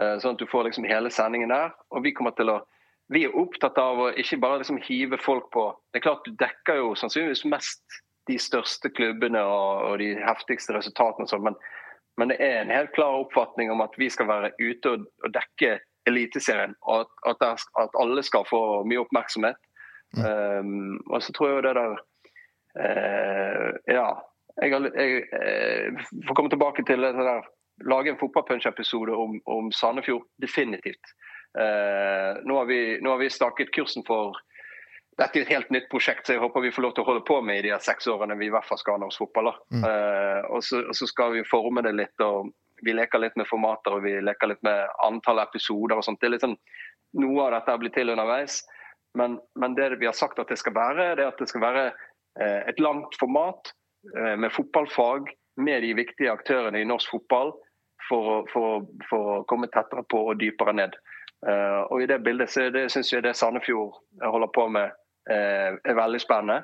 eh, 0.00 0.16
sånn 0.18 0.36
at 0.36 0.42
du 0.42 0.50
får 0.50 0.68
liksom 0.68 0.88
hele 0.90 1.12
sendingen 1.14 1.54
der. 1.54 1.72
Og 1.94 2.04
vi 2.04 2.12
kommer 2.16 2.36
til 2.36 2.52
å 2.52 2.60
vi 3.08 3.22
er 3.24 3.36
opptatt 3.40 3.78
av 3.80 4.02
å 4.02 4.10
ikke 4.20 4.36
bare 4.42 4.60
liksom 4.60 4.82
hive 4.84 5.16
folk 5.16 5.46
på 5.54 5.62
Det 5.92 6.00
er 6.00 6.04
klart 6.04 6.26
du 6.26 6.34
dekker 6.36 6.82
jo 6.82 6.90
sannsynligvis 6.98 7.46
mest 7.48 8.02
de 8.28 8.36
største 8.36 8.90
klubbene 8.92 9.40
og, 9.40 9.94
de 10.02 10.10
heftigste 10.20 10.74
resultatene, 10.76 11.24
og 11.24 11.30
sånn, 11.30 11.46
men, 11.46 11.54
men 12.20 12.28
det 12.28 12.36
er 12.44 12.58
en 12.60 12.72
helt 12.74 12.92
klar 12.92 13.16
oppfatning 13.22 13.72
om 13.72 13.80
at 13.80 13.96
vi 13.96 14.10
skal 14.12 14.28
være 14.28 14.50
ute 14.60 14.92
og, 14.92 15.06
og 15.24 15.32
dekke 15.32 15.78
Eliteserien. 16.08 16.74
At, 16.88 17.10
at, 17.28 17.38
der, 17.42 17.64
at 17.82 17.98
alle 18.02 18.24
skal 18.26 18.46
få 18.48 18.62
mye 18.88 19.02
oppmerksomhet. 19.04 19.60
Um, 20.16 20.96
og 21.12 21.20
så 21.22 21.32
tror 21.36 21.48
jeg 21.48 21.56
jo 21.56 21.66
det 21.66 21.76
der 21.76 21.94
uh, 22.80 23.70
Ja. 23.92 24.08
Jeg, 24.58 24.72
jeg, 24.72 24.90
jeg 24.98 25.22
eh, 25.38 26.06
får 26.26 26.34
komme 26.34 26.50
tilbake 26.50 26.82
til 26.82 27.04
det 27.04 27.12
der 27.14 27.44
Lage 27.86 28.10
en 28.10 28.18
fotballpunch-episode 28.18 29.14
om, 29.14 29.36
om 29.46 29.68
Sandefjord. 29.72 30.24
Definitivt. 30.42 31.12
Uh, 31.54 32.34
nå, 32.42 32.56
har 32.58 32.66
vi, 32.66 32.80
nå 33.00 33.12
har 33.12 33.20
vi 33.22 33.28
staket 33.30 33.70
kursen 33.74 34.02
for 34.06 34.34
dette 35.18 35.40
er 35.40 35.44
et 35.44 35.50
helt 35.50 35.70
nytt 35.74 35.88
prosjekt, 35.90 36.26
så 36.26 36.36
jeg 36.36 36.42
håper 36.42 36.62
vi 36.62 36.70
får 36.74 36.84
lov 36.84 36.92
til 36.94 37.02
å 37.02 37.08
holde 37.08 37.24
på 37.26 37.40
med 37.42 37.58
i 37.58 37.64
de 37.66 37.78
seks 37.82 38.06
årene 38.10 38.36
vi 38.38 38.46
i 38.46 38.52
hvert 38.54 38.66
fall 38.66 38.78
skal 38.78 38.94
ha 38.96 39.02
norsk 39.02 39.24
fotball. 39.24 39.50
Mm. 39.74 39.82
Uh, 39.82 40.42
og, 40.54 40.60
så, 40.62 40.82
og 40.86 40.94
så 40.94 41.08
skal 41.10 41.34
vi 41.34 41.46
forme 41.46 41.82
det 41.86 41.94
litt. 41.98 42.14
og 42.22 42.52
Vi 42.84 42.94
leker 42.94 43.22
litt 43.22 43.36
med 43.36 43.48
formater 43.48 43.96
og 43.96 44.04
vi 44.06 44.16
leker 44.22 44.52
litt 44.52 44.62
med 44.66 44.86
antall 45.04 45.42
episoder. 45.42 45.96
og 45.96 46.04
sånt. 46.06 46.20
Det 46.20 46.38
er 46.38 46.44
sånn, 46.44 46.58
Noe 47.18 47.46
av 47.46 47.54
dette 47.54 47.72
har 47.72 47.80
blitt 47.80 47.94
til 47.96 48.12
underveis. 48.12 48.60
Men, 49.16 49.38
men 49.56 49.74
det 49.74 49.94
vi 49.96 50.06
har 50.06 50.16
sagt 50.16 50.38
at 50.38 50.50
det 50.52 50.58
skal 50.60 50.74
være, 50.76 51.14
det 51.16 51.24
er 51.24 51.30
at 51.32 51.38
det 51.40 51.48
skal 51.48 51.64
være 51.64 51.84
eh, 51.88 52.68
et 52.68 52.80
langt 52.84 53.16
format 53.18 53.72
eh, 54.14 54.34
med 54.36 54.52
fotballfag 54.52 55.32
med 55.56 55.82
de 55.82 55.94
viktige 55.96 56.32
aktørene 56.32 56.82
i 56.82 56.86
norsk 56.86 57.10
fotball 57.16 57.54
for, 58.08 58.44
for, 58.52 58.84
for 59.08 59.30
å 59.38 59.44
komme 59.48 59.70
tettere 59.72 60.04
på 60.12 60.20
og 60.30 60.40
dypere 60.40 60.76
ned. 60.76 60.98
Eh, 61.48 61.80
og 61.88 62.02
I 62.02 62.10
det 62.10 62.20
bildet 62.26 62.52
så 62.52 62.68
det, 62.74 62.88
synes 62.92 63.12
jeg 63.12 63.24
det 63.24 63.36
Sandefjord 63.38 63.96
holder 64.22 64.52
på 64.54 64.68
med, 64.76 64.94
eh, 65.30 65.72
er 65.72 65.98
veldig 65.98 66.20
spennende. 66.22 66.62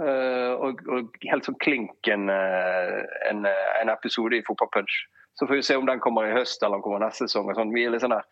Eh, 0.00 0.52
og, 0.56 0.80
og 0.88 1.16
helt 1.28 1.44
som 1.44 1.58
klink 1.60 2.08
en, 2.08 2.30
eh, 2.32 3.00
en, 3.28 3.44
en 3.50 3.92
episode 3.92 4.38
i 4.38 4.44
Fotballpunch. 4.46 5.02
Så 5.38 5.46
får 5.46 5.54
vi 5.54 5.62
se 5.62 5.76
om 5.76 5.86
den 5.86 6.00
kommer 6.00 6.28
i 6.28 6.34
høst 6.34 6.62
eller 6.62 6.76
om 6.76 6.80
den 6.80 6.86
kommer 6.86 7.04
neste 7.04 7.28
sesong. 7.28 7.52
sånn. 7.56 7.72
Vi, 7.74 7.86
sånn 8.02 8.14
der, 8.14 8.26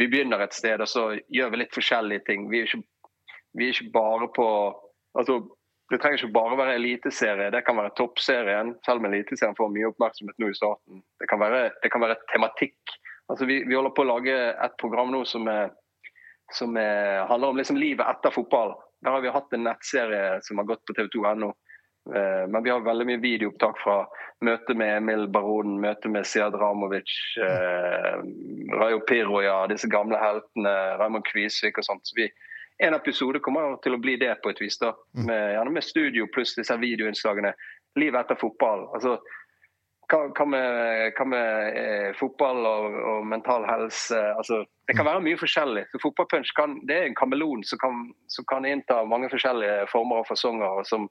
vi 0.00 0.08
begynner 0.08 0.44
et 0.44 0.56
sted, 0.56 0.80
og 0.80 0.88
så 0.88 1.08
gjør 1.32 1.52
vi 1.52 1.62
litt 1.62 1.74
forskjellige 1.74 2.24
ting. 2.28 2.46
Vi 2.52 2.62
er 2.62 2.70
ikke, 2.70 2.82
vi 3.58 3.68
er 3.68 3.74
ikke 3.74 3.92
bare 3.94 4.28
på 4.36 4.46
altså, 5.18 5.42
Det 5.92 5.98
trenger 6.00 6.22
ikke 6.22 6.32
bare 6.32 6.56
være 6.56 6.74
eliteserie, 6.78 7.50
det 7.52 7.66
kan 7.66 7.76
være 7.76 7.92
toppserien. 7.98 8.70
Selv 8.86 9.02
om 9.02 9.10
eliteserien 9.10 9.56
får 9.58 9.72
mye 9.74 9.90
oppmerksomhet 9.90 10.38
nå 10.40 10.48
i 10.48 10.54
starten. 10.56 11.02
Det 11.20 11.28
kan 11.28 11.40
være, 11.42 11.66
det 11.82 11.90
kan 11.92 12.00
være 12.00 12.16
tematikk. 12.32 12.94
Altså, 13.28 13.44
vi, 13.44 13.58
vi 13.68 13.76
holder 13.76 13.92
på 13.92 14.06
å 14.06 14.08
lage 14.08 14.36
et 14.52 14.78
program 14.80 15.12
nå 15.12 15.20
som, 15.28 15.44
er, 15.52 15.74
som 16.56 16.78
er, 16.80 17.26
handler 17.28 17.52
om 17.52 17.60
liksom 17.60 17.76
livet 17.76 18.08
etter 18.08 18.32
fotball. 18.32 18.72
Der 19.04 19.12
har 19.12 19.20
vi 19.20 19.34
hatt 19.34 19.52
en 19.52 19.66
nettserie 19.66 20.38
som 20.46 20.62
har 20.62 20.70
gått 20.70 20.84
på 20.88 20.96
tv2.no. 20.96 21.50
Eh, 22.10 22.48
Men 22.48 22.62
vi 22.62 22.70
har 22.70 22.80
veldig 22.80 23.06
mye 23.06 23.20
videoopptak 23.22 23.78
fra 23.78 23.98
møte 24.42 24.74
med 24.74 24.96
Emil 24.96 25.28
Baronen, 25.30 25.78
møte 25.80 26.10
med 26.10 26.26
Siad 26.26 26.56
Ramovic, 26.58 27.12
eh, 27.38 28.16
Rayo 28.74 29.02
Piroja, 29.06 29.66
disse 29.70 29.90
gamle 29.90 30.18
heltene, 30.18 30.72
Raymond 30.98 31.24
Kvisvik 31.30 31.78
og 31.78 31.86
sånt. 31.86 32.06
Så 32.06 32.18
vi, 32.18 32.26
en 32.82 32.98
episode 32.98 33.38
kommer 33.40 33.76
til 33.84 33.94
å 33.94 34.02
bli 34.02 34.16
det 34.18 34.34
på 34.42 34.50
et 34.50 34.60
vis. 34.60 34.78
da, 34.78 34.94
med, 35.14 35.54
Gjerne 35.54 35.76
med 35.76 35.86
studio 35.86 36.26
pluss 36.34 36.56
disse 36.58 36.74
videoinnslagene. 36.74 37.54
Livet 37.96 38.20
etter 38.24 38.40
fotball. 38.40 38.88
altså 38.94 39.20
hva, 40.12 40.44
med, 40.44 41.12
hva 41.16 41.24
med 41.24 41.76
eh, 41.78 42.10
fotball 42.18 42.66
og, 42.66 42.96
og 43.12 43.26
mental 43.26 43.64
helse? 43.64 44.18
Altså, 44.36 44.64
det 44.88 44.96
kan 44.96 45.06
være 45.06 45.22
mye 45.24 45.38
forskjellig. 45.40 45.86
Så 45.92 46.00
Fotballpunch 46.02 46.50
kan, 46.58 46.80
det 46.88 46.96
er 46.96 47.06
en 47.06 47.16
kameleon 47.16 47.62
som 47.64 47.78
kan, 47.80 48.02
som 48.28 48.44
kan 48.50 48.66
innta 48.68 49.04
mange 49.08 49.30
forskjellige 49.32 49.86
former 49.92 50.20
og 50.20 50.28
fasonger. 50.28 50.82
og 50.82 50.86
som 50.86 51.08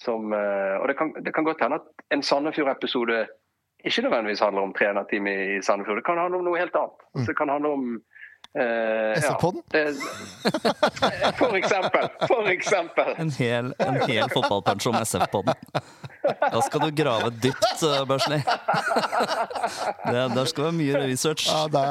som, 0.00 0.32
eh, 0.32 0.76
og 0.80 0.88
det 0.88 0.96
kan, 0.98 1.12
det 1.24 1.34
kan 1.34 1.44
godt 1.44 1.62
hende 1.62 1.80
at 1.80 2.06
en 2.14 2.22
Sandefjord-episode 2.22 3.26
ikke 3.84 4.02
nødvendigvis 4.02 4.40
handler 4.40 4.62
om 4.62 4.74
trenerteamet 4.76 5.30
i 5.32 5.56
i 5.56 5.62
Sandefjord. 5.62 5.96
Det 5.96 6.06
kan 6.06 6.18
handle 6.18 6.38
om 6.40 6.44
noe 6.44 6.60
helt 6.60 6.76
annet. 6.76 7.04
Mm. 7.14 7.26
Det 7.26 7.36
kan 7.36 7.48
handle 7.48 7.70
om 7.78 7.84
eh, 8.58 9.20
SF-podden? 9.20 9.62
For 11.40 11.54
eksempel. 11.56 12.08
For 12.26 12.48
eksempel. 12.50 13.14
En 13.22 13.30
hel, 13.38 13.72
en 13.78 14.00
hel 14.08 14.28
fotballpunch 14.32 14.86
om 14.90 14.94
SF-podden. 15.04 15.54
Da 16.52 16.60
skal 16.66 16.80
du 16.84 16.90
grave 17.02 17.30
dypt, 17.42 17.82
uh, 17.86 18.02
Børsli. 18.08 18.40
Der 20.10 20.44
skal 20.44 20.64
det 20.64 20.66
være 20.68 20.76
mye 20.76 21.00
research. 21.06 21.46
Ja, 21.48 21.64
da, 21.72 21.84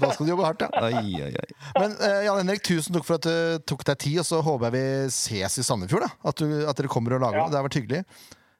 da 0.00 0.10
skal 0.12 0.26
du 0.26 0.30
jobbe 0.34 0.46
hardt, 0.46 0.62
ja. 0.62 0.70
Oi, 0.86 1.22
oi, 1.26 1.32
oi. 1.32 1.48
Men 1.80 1.96
uh, 1.98 2.20
Jan 2.28 2.40
Henrik, 2.44 2.62
tusen 2.66 2.94
takk 2.96 3.06
for 3.08 3.18
at 3.18 3.26
du 3.26 3.64
tok 3.68 3.84
deg 3.90 4.00
tid, 4.06 4.20
og 4.22 4.28
så 4.28 4.40
håper 4.46 4.68
jeg 4.70 4.76
vi 4.76 4.84
ses 5.16 5.58
i 5.60 5.66
Sandefjord. 5.66 6.06
da 6.06 6.30
At, 6.30 6.38
du, 6.42 6.46
at 6.68 6.78
dere 6.78 6.92
kommer 6.92 7.16
og 7.18 7.24
lager 7.26 7.40
Ja. 7.40 7.44
det. 7.46 7.52
Det 7.56 7.60
har 7.60 7.68
vært 7.68 7.80
hyggelig. 7.80 8.02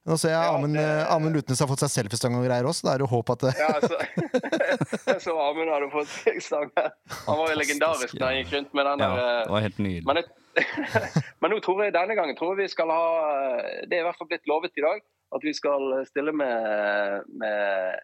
Nå 0.06 0.14
ser 0.22 0.30
jeg 0.30 0.38
Ja, 0.38 0.54
Amund 0.54 0.76
det- 0.78 0.84
eh, 0.86 1.12
Amund 1.14 1.34
Lutnes 1.34 1.58
har 1.58 1.66
fått 1.66 1.82
seg 1.82 1.90
selfiestang 1.90 2.36
og 2.38 2.44
greier 2.46 2.66
også. 2.70 2.86
Da 2.86 2.92
er 2.94 3.02
det 3.02 3.08
håp 3.10 3.30
at 3.34 3.40
det, 3.42 3.52
Ja, 3.58 3.72
så, 3.82 3.96
jeg 5.10 5.20
så 5.24 5.34
Amund 5.42 5.72
hadde 5.72 5.88
fått 5.90 6.12
seg 6.12 6.38
stang. 6.44 6.70
Han 7.26 7.40
var 7.40 7.50
jo 7.50 7.56
legendarisk 7.58 8.14
da 8.20 8.30
han 8.30 8.38
gikk 8.40 8.52
rundt 8.54 8.74
med 8.78 8.86
den 8.86 9.02
Ja, 9.02 9.08
der 9.10 9.16
det 9.18 9.28
eh, 9.48 9.52
var 9.56 9.66
helt 9.66 9.78
nydelig. 9.82 10.06
Men, 10.06 10.22
jeg, 10.22 10.26
men 11.42 11.50
nå 11.56 11.58
tror 11.66 11.82
jeg 11.84 11.94
denne 11.98 12.14
gangen 12.18 12.38
tror 12.38 12.54
jeg 12.54 12.62
vi 12.64 12.72
skal 12.72 12.88
ha 12.94 13.02
Det 13.90 13.98
er 13.98 14.04
i 14.04 14.06
hvert 14.06 14.18
fall 14.22 14.30
blitt 14.30 14.46
lovet 14.50 14.78
i 14.78 14.84
dag. 14.86 15.02
At 15.34 15.42
vi 15.42 15.52
skal 15.58 15.90
stille 16.06 16.30
med, 16.32 17.26
med 17.42 17.98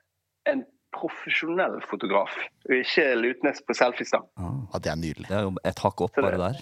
en 0.50 0.64
profesjonell 0.92 1.78
fotograf. 1.88 2.34
Og 2.66 2.74
ikke 2.82 3.06
Lutnes 3.16 3.62
på 3.64 3.76
selfiestang. 3.78 4.26
Ja, 4.36 4.50
ja, 4.74 4.80
det 4.82 4.90
er 4.92 4.98
nydelig. 5.00 5.28
det 5.30 5.38
er 5.38 5.46
jo 5.46 5.54
et 5.70 5.78
hakk 5.86 6.02
opp 6.04 6.18
bare 6.18 6.40
der. 6.42 6.58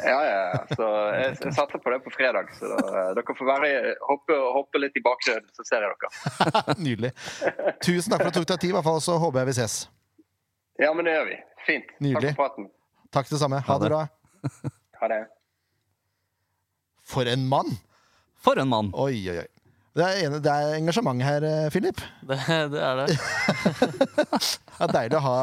Ja, 0.00 0.18
ja, 0.24 0.36
ja. 0.54 0.60
Så 0.76 0.86
jeg, 1.12 1.32
jeg 1.42 1.52
satser 1.52 1.80
på 1.84 1.90
det 1.92 1.98
på 2.04 2.12
fredag. 2.14 2.48
Så 2.56 2.68
da, 2.72 3.02
dere 3.18 3.34
får 3.36 3.48
være, 3.48 3.70
hoppe, 4.08 4.36
hoppe 4.56 4.80
litt 4.80 4.96
i 4.96 5.02
bakgrunnen, 5.04 5.50
så 5.52 5.66
ser 5.68 5.84
jeg 5.84 5.92
dere. 5.92 6.76
nydelig. 6.86 7.10
Tusen 7.84 8.14
takk 8.14 8.22
for 8.24 8.30
at 8.30 8.36
du 8.36 8.40
tok 8.40 8.48
deg 8.54 8.62
tid, 8.64 8.70
i 8.72 8.76
hvert 8.78 8.86
fall, 8.88 9.02
så 9.04 9.18
håper 9.20 9.42
jeg 9.42 9.50
vi 9.52 9.56
ses. 9.60 9.76
Ja, 10.80 10.92
men 10.96 11.04
det 11.08 11.12
gjør 11.18 11.28
vi. 11.28 11.36
Fint. 11.66 11.92
Nydelig. 12.02 12.32
Takk 12.32 12.40
for 12.40 12.46
praten. 12.48 12.70
Takk 13.12 13.28
det 13.34 13.40
samme. 13.44 13.60
Ha 13.60 13.72
Ha 13.74 13.78
det 13.82 13.90
det. 13.90 13.92
bra. 13.92 14.62
Ha 15.02 15.10
det. 15.12 15.20
For 17.12 17.28
en 17.28 17.44
mann! 17.50 17.74
For 18.42 18.58
en 18.62 18.70
mann! 18.72 18.88
Oi, 18.96 19.12
oi, 19.30 19.42
oi. 19.44 19.48
Det 19.92 20.04
er, 20.06 20.18
en, 20.24 20.38
det 20.40 20.48
er 20.48 20.74
engasjement 20.78 21.20
her, 21.20 21.44
eh, 21.44 21.70
Philip. 21.72 21.98
Det, 22.28 22.38
det 22.72 22.80
er 22.80 23.02
det. 23.02 23.16
Det 24.72 24.88
er 24.88 24.92
deilig 24.96 25.18
å 25.18 25.24
ha 25.26 25.40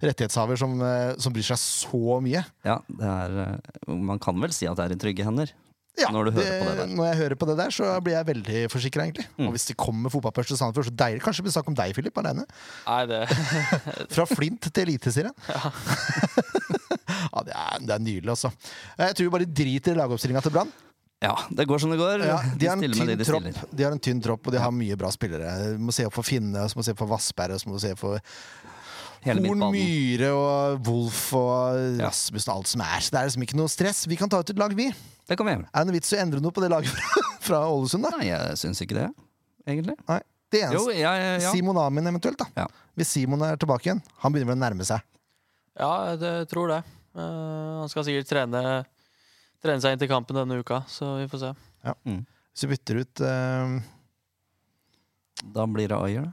rettighetshaver 0.00 0.56
som, 0.60 0.76
eh, 0.86 1.16
som 1.20 1.34
bryr 1.34 1.44
seg 1.44 1.58
så 1.60 2.20
mye. 2.24 2.44
Ja, 2.64 2.78
det 2.88 3.08
er 3.10 3.34
eh, 3.42 3.96
Man 3.98 4.22
kan 4.22 4.38
vel 4.40 4.54
si 4.54 4.68
at 4.70 4.78
det 4.78 4.86
er 4.86 4.94
i 4.94 5.00
trygge 5.02 5.26
hender. 5.26 5.50
Ja, 5.98 6.12
Når 6.14 6.28
du 6.28 6.36
hører 6.36 6.60
på 6.62 6.68
det 6.68 6.76
der. 6.78 6.90
Når 6.94 7.08
jeg 7.08 7.18
hører 7.18 7.38
på 7.40 7.46
det 7.50 7.56
der, 7.58 7.74
så 7.74 7.90
blir 8.06 8.14
jeg 8.14 8.26
veldig 8.28 8.60
forsikra, 8.70 9.08
egentlig. 9.08 9.26
Mm. 9.34 9.48
Og 9.48 9.56
hvis 9.56 9.66
det 9.66 9.76
kommer 9.82 10.12
fotballpørs 10.14 10.52
til 10.52 10.60
Sandefjord, 10.60 10.86
så 10.86 10.94
deilig. 10.94 11.22
Kanskje 11.24 11.42
det 11.42 11.48
blir 11.48 11.56
snakk 11.56 11.70
om 11.72 11.78
deg, 11.80 11.94
Philip, 11.96 12.20
alene. 12.22 12.44
Nei, 12.86 13.00
det 13.10 13.20
Fra 14.14 14.28
Flint 14.30 14.70
til 14.70 14.84
Eliteserien. 14.84 15.34
Ja. 15.50 15.72
det, 17.42 17.56
er, 17.56 17.82
det 17.82 17.96
er 17.96 18.04
nydelig, 18.04 18.30
altså. 18.36 18.52
Jeg 18.94 19.18
tror 19.18 19.26
vi 19.26 19.34
bare 19.40 19.50
driter 19.62 19.96
i 19.96 19.98
lagoppstillinga 19.98 20.44
til 20.46 20.54
Brann. 20.54 20.70
Ja, 21.22 21.34
det 21.50 21.64
går 21.66 21.80
som 21.82 21.90
det 21.90 21.98
går. 21.98 22.22
Ja, 22.22 22.38
de, 22.54 22.66
har 22.70 22.76
en 22.76 22.82
med 22.84 22.94
tynn 22.94 23.08
de 23.10 23.16
de 23.18 23.52
de 23.74 23.84
har 23.84 23.94
en 23.94 23.98
tynn 23.98 24.20
tropp, 24.22 24.46
og 24.46 24.54
de 24.54 24.60
har 24.62 24.70
mye 24.70 24.94
bra 24.98 25.10
spillere. 25.10 25.50
Du 25.74 25.82
må 25.82 25.94
se 25.94 26.06
opp 26.06 26.14
for 26.14 26.26
Finne, 26.26 26.62
og 26.62 26.70
så 26.70 26.78
må 26.78 26.84
se 26.86 26.94
opp 26.94 27.00
for 27.02 27.10
Vassberg, 27.10 27.56
og 27.56 27.62
så 27.62 27.70
må 27.72 27.80
se 27.82 27.90
opp 27.96 28.02
for 28.04 28.22
Hele 29.24 29.42
Horn. 29.50 29.64
Myhre 29.74 30.30
og 30.30 30.86
Wolf 30.86 31.22
og 31.34 31.78
Ja. 31.98 32.06
Rasmussen 32.06 32.52
og 32.52 32.60
alt 32.60 32.70
som 32.70 32.84
er. 32.86 33.00
Så 33.02 33.10
det 33.10 33.18
er 33.18 33.30
liksom 33.32 33.46
ikke 33.48 33.58
noe 33.58 33.72
stress. 33.72 34.04
Vi 34.06 34.18
kan 34.20 34.30
ta 34.30 34.38
ut 34.38 34.50
et 34.54 34.60
lag, 34.62 34.74
vi. 34.78 34.92
Det 35.28 35.36
kan 35.36 35.48
vi 35.48 35.56
gjøre. 35.56 35.66
Er 35.66 35.82
det 35.82 35.90
noe 35.90 35.96
vits 35.98 36.12
i 36.14 36.16
å 36.16 36.20
endre 36.22 36.40
noe 36.44 36.54
på 36.54 36.62
det 36.62 36.70
laget 36.70 36.94
fra, 36.94 37.24
fra 37.48 37.62
Ålesund, 37.66 38.06
da? 38.06 38.14
Nei, 38.16 38.28
jeg 38.30 38.60
syns 38.62 38.82
ikke 38.86 39.00
det, 39.00 39.08
egentlig. 39.66 39.98
Nei. 40.08 40.20
Det 40.48 40.62
Jo, 40.62 40.86
eneste 40.86 40.94
jeg, 40.96 41.24
ja. 41.42 41.50
Simon 41.52 41.76
Amin 41.82 42.06
eventuelt, 42.08 42.38
da. 42.40 42.46
Ja. 42.62 42.68
Hvis 42.96 43.10
Simon 43.12 43.42
er 43.44 43.58
tilbake 43.60 43.90
igjen. 43.90 43.98
Han 44.22 44.32
begynner 44.32 44.54
vel 44.54 44.60
å 44.60 44.62
nærme 44.62 44.86
seg. 44.88 45.02
Ja, 45.78 45.90
jeg 46.14 46.46
tror 46.48 46.70
det. 46.72 46.78
Uh, 47.18 47.82
han 47.82 47.90
skal 47.92 48.06
sikkert 48.06 48.30
trene, 48.30 48.62
trene 49.64 49.82
seg 49.82 49.94
inn 49.96 50.00
til 50.02 50.10
kampen 50.10 50.36
denne 50.38 50.58
uka, 50.60 50.82
så 50.90 51.16
vi 51.20 51.28
får 51.30 51.42
se. 51.42 51.52
Hvis 52.04 52.64
vi 52.64 52.70
bytter 52.74 53.00
ut 53.02 53.22
uh... 53.26 53.78
Da 55.54 55.66
blir 55.70 55.88
det 55.90 55.98
Ayer, 55.98 56.24
da. 56.26 56.32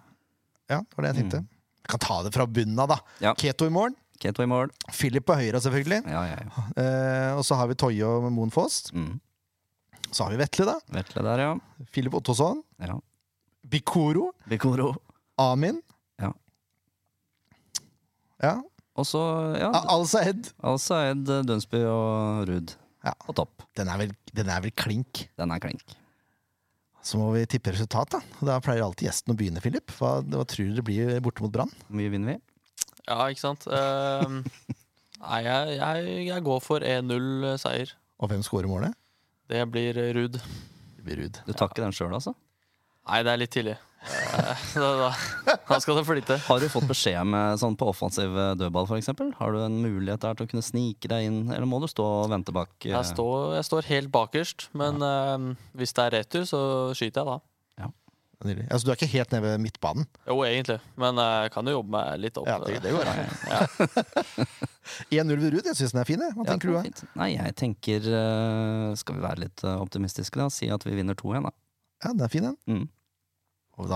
Ja, 0.71 0.79
det 0.81 0.97
var 0.97 1.05
det 1.05 1.11
jeg 1.13 1.19
tenkte. 1.23 1.39
Vi 1.85 1.91
kan 1.93 2.01
ta 2.01 2.15
det 2.25 2.31
fra 2.33 2.47
bunnen 2.49 2.79
av, 2.81 2.89
da. 2.89 2.97
Mm. 3.05 3.21
Ja. 3.27 3.33
Keto 3.37 3.67
i 3.69 3.73
morgen. 3.73 3.93
Keto 4.21 4.41
i 4.41 4.47
morgen. 4.49 4.71
Philip 4.89 5.25
på 5.27 5.35
høyre, 5.37 5.59
selvfølgelig. 5.61 5.99
Ja, 6.09 6.23
ja, 6.31 6.37
ja. 6.41 6.63
Eh, 6.81 7.31
og 7.37 7.43
så 7.45 7.57
har 7.59 7.69
vi 7.69 7.75
Toye 7.77 8.07
og 8.07 8.25
Moen 8.33 8.49
Foss. 8.53 8.87
Mm. 8.95 9.19
Så 10.09 10.23
har 10.25 10.33
vi 10.33 10.39
Vetle, 10.41 10.65
da. 10.71 10.77
Vetle 10.95 11.21
der, 11.27 11.43
ja. 11.43 11.51
Philip 11.93 12.17
Ottosson. 12.17 12.63
ja. 12.81 12.97
Bikoro. 13.65 14.31
Bikoro. 14.49 14.91
Amin. 15.41 15.79
Ja. 16.21 16.31
Ja. 18.41 18.55
Og 18.95 19.05
så, 19.09 19.21
ja, 19.59 19.69
A- 19.73 19.85
Al-Saed. 19.95 20.51
Al-Saed, 20.63 21.25
Dunsby 21.49 21.81
og 21.89 22.45
Ruud 22.49 22.73
Ja. 23.05 23.13
på 23.21 23.35
topp. 23.37 23.63
Den 23.77 23.91
er 23.91 24.01
vel, 24.01 24.15
den 24.33 24.49
er 24.49 24.63
vel 24.63 24.73
klink. 24.73 25.27
Den 25.37 25.53
er 25.53 25.61
klink. 25.61 25.83
Så 27.05 27.19
må 27.21 27.27
vi 27.35 27.43
tippe 27.45 27.69
resultat, 27.75 28.15
da. 28.15 28.21
Da 28.49 28.57
pleier 28.65 28.81
alltid 28.81 29.11
gjesten 29.11 29.35
å 29.35 29.37
begynne, 29.37 29.61
Philip. 29.61 29.93
Hva, 29.99 30.17
hva 30.25 30.45
tror 30.49 30.71
du 30.71 30.79
det 30.79 30.85
blir 30.87 31.19
borte 31.21 31.45
mot 31.45 31.53
Brann? 31.53 31.69
Hvor 31.85 31.99
mye 31.99 32.09
vinner 32.09 32.33
vi? 32.33 32.39
Ja, 33.05 33.27
ikke 33.29 33.43
sant? 33.43 33.67
Uh, 33.69 34.41
nei, 35.21 35.41
jeg, 35.45 35.75
jeg, 35.77 36.15
jeg 36.31 36.45
går 36.47 36.63
for 36.65 36.81
1-0 36.81 37.59
seier. 37.61 37.93
Og 38.17 38.31
hvem 38.31 38.41
scorer 38.47 38.71
målet? 38.71 38.97
Det 39.53 39.61
blir 39.69 40.01
Ruud. 40.17 40.39
Det 40.97 41.05
blir 41.05 41.21
Ruud. 41.21 41.37
Du 41.45 41.53
tar 41.53 41.69
ikke 41.69 41.85
den 41.85 41.93
sjøl, 41.93 42.15
altså? 42.17 42.33
Nei, 43.05 43.21
det 43.21 43.35
er 43.35 43.41
litt 43.43 43.53
tidlig. 43.53 43.77
Eh, 44.05 44.65
da, 44.75 45.79
skal 45.81 45.97
det 45.99 46.05
flyte. 46.07 46.37
Har 46.45 46.59
du 46.61 46.67
fått 46.69 46.87
beskjed 46.89 47.25
med 47.31 47.57
sånn 47.61 47.75
på 47.79 47.87
offensiv 47.89 48.35
eh, 48.37 48.53
dødball, 48.59 48.85
f.eks.? 48.89 49.09
Har 49.39 49.55
du 49.55 49.59
en 49.65 49.79
mulighet 49.81 50.21
der 50.25 50.37
til 50.37 50.45
å 50.47 50.51
kunne 50.53 50.65
snike 50.65 51.09
deg 51.11 51.25
inn, 51.29 51.41
eller 51.49 51.65
må 51.69 51.79
du 51.83 51.87
stå 51.91 52.05
og 52.25 52.29
vente 52.33 52.53
bak? 52.55 52.71
eh, 52.85 52.93
Jeg 52.93 53.09
står, 53.15 53.55
jeg 53.57 53.67
står 53.71 53.89
helt 53.91 54.13
bakerst, 54.13 54.69
men 54.77 55.01
eh, 55.01 55.49
hvis 55.79 55.95
det 55.97 56.05
er 56.09 56.17
retur, 56.19 56.45
så 56.49 56.61
skyter 56.93 57.21
jeg 57.25 57.33
da. 57.33 57.41
Nydelig. 58.45 58.65
Altså, 58.67 58.83
du 58.85 58.89
er 58.91 58.97
ikke 58.99 59.07
helt 59.15 59.31
nede 59.31 59.45
ved 59.45 59.61
midtbanen? 59.63 60.05
Jo, 60.27 60.35
egentlig, 60.43 60.75
men 60.99 61.17
jeg 61.23 61.51
kan 61.53 61.65
jo 61.71 61.77
jobbe 61.77 61.93
meg 61.95 62.17
litt 62.19 62.35
opp. 62.37 62.49
Ja, 62.51 62.57
det, 62.61 62.81
det 62.83 62.91
går 62.93 63.07
an. 63.07 63.21
1-0 65.09 65.39
ved 65.39 65.53
Ruud, 65.55 65.69
jeg 65.69 65.77
syns 65.79 65.93
den 65.95 66.01
er 66.01 66.09
fin. 66.09 66.19
Hva 66.35 66.43
Ja, 66.43 66.49
tenker 66.51 66.73
du? 66.73 66.75
fint. 66.83 66.99
Nei, 67.17 67.29
jeg 67.37 67.55
tenker 67.57 68.05
eh, 68.11 68.89
Skal 68.99 69.17
vi 69.17 69.23
være 69.23 69.41
litt 69.45 69.63
eh, 69.65 69.79
optimistiske, 69.81 70.37
da? 70.37 70.49
Si 70.53 70.67
at 70.69 70.83
vi 70.85 70.93
vinner 70.99 71.17
2-1, 71.17 71.47
da. 71.47 71.53
Ja, 72.03 72.11
den 72.11 72.25
er 72.27 72.33
fin, 72.35 72.49
den. 72.51 72.57
Mm. 72.69 72.83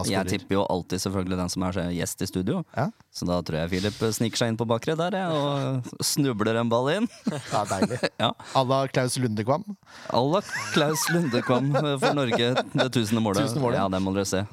Jeg 0.10 0.28
tipper 0.28 0.58
jo 0.58 0.64
alltid 0.68 1.00
selvfølgelig 1.00 1.38
den 1.40 1.52
som 1.54 1.64
er 1.64 1.78
gjest 1.96 2.24
i 2.26 2.28
studio. 2.28 2.58
Ja. 2.76 2.90
Så 3.16 3.24
da 3.30 3.38
tror 3.48 3.62
jeg 3.62 3.70
Filip 3.72 4.02
sniker 4.18 4.42
seg 4.42 4.52
inn 4.52 4.58
på 4.60 4.66
bakre 4.68 4.96
der 5.00 5.16
jeg, 5.16 5.32
og 5.32 6.04
snubler 6.04 6.60
en 6.60 6.72
ball 6.72 6.90
inn. 6.98 7.08
Ja, 7.54 7.62
deilig. 7.70 8.00
Ja. 8.20 8.34
À 8.60 8.64
la 8.68 8.82
Klaus 8.92 9.16
Lundekvam. 9.22 9.64
À 10.12 10.20
la 10.20 10.42
Klaus 10.74 11.06
Lundekvam 11.14 11.72
for 12.02 12.18
Norge, 12.18 12.52
det 12.76 12.90
tusende 12.92 13.24
målet. 13.24 13.46
Tusende 13.48 13.64
målet. 13.64 13.80
Ja, 13.80 13.88
det 13.94 14.02
må 14.04 14.12
dere 14.18 14.28
se. 14.28 14.44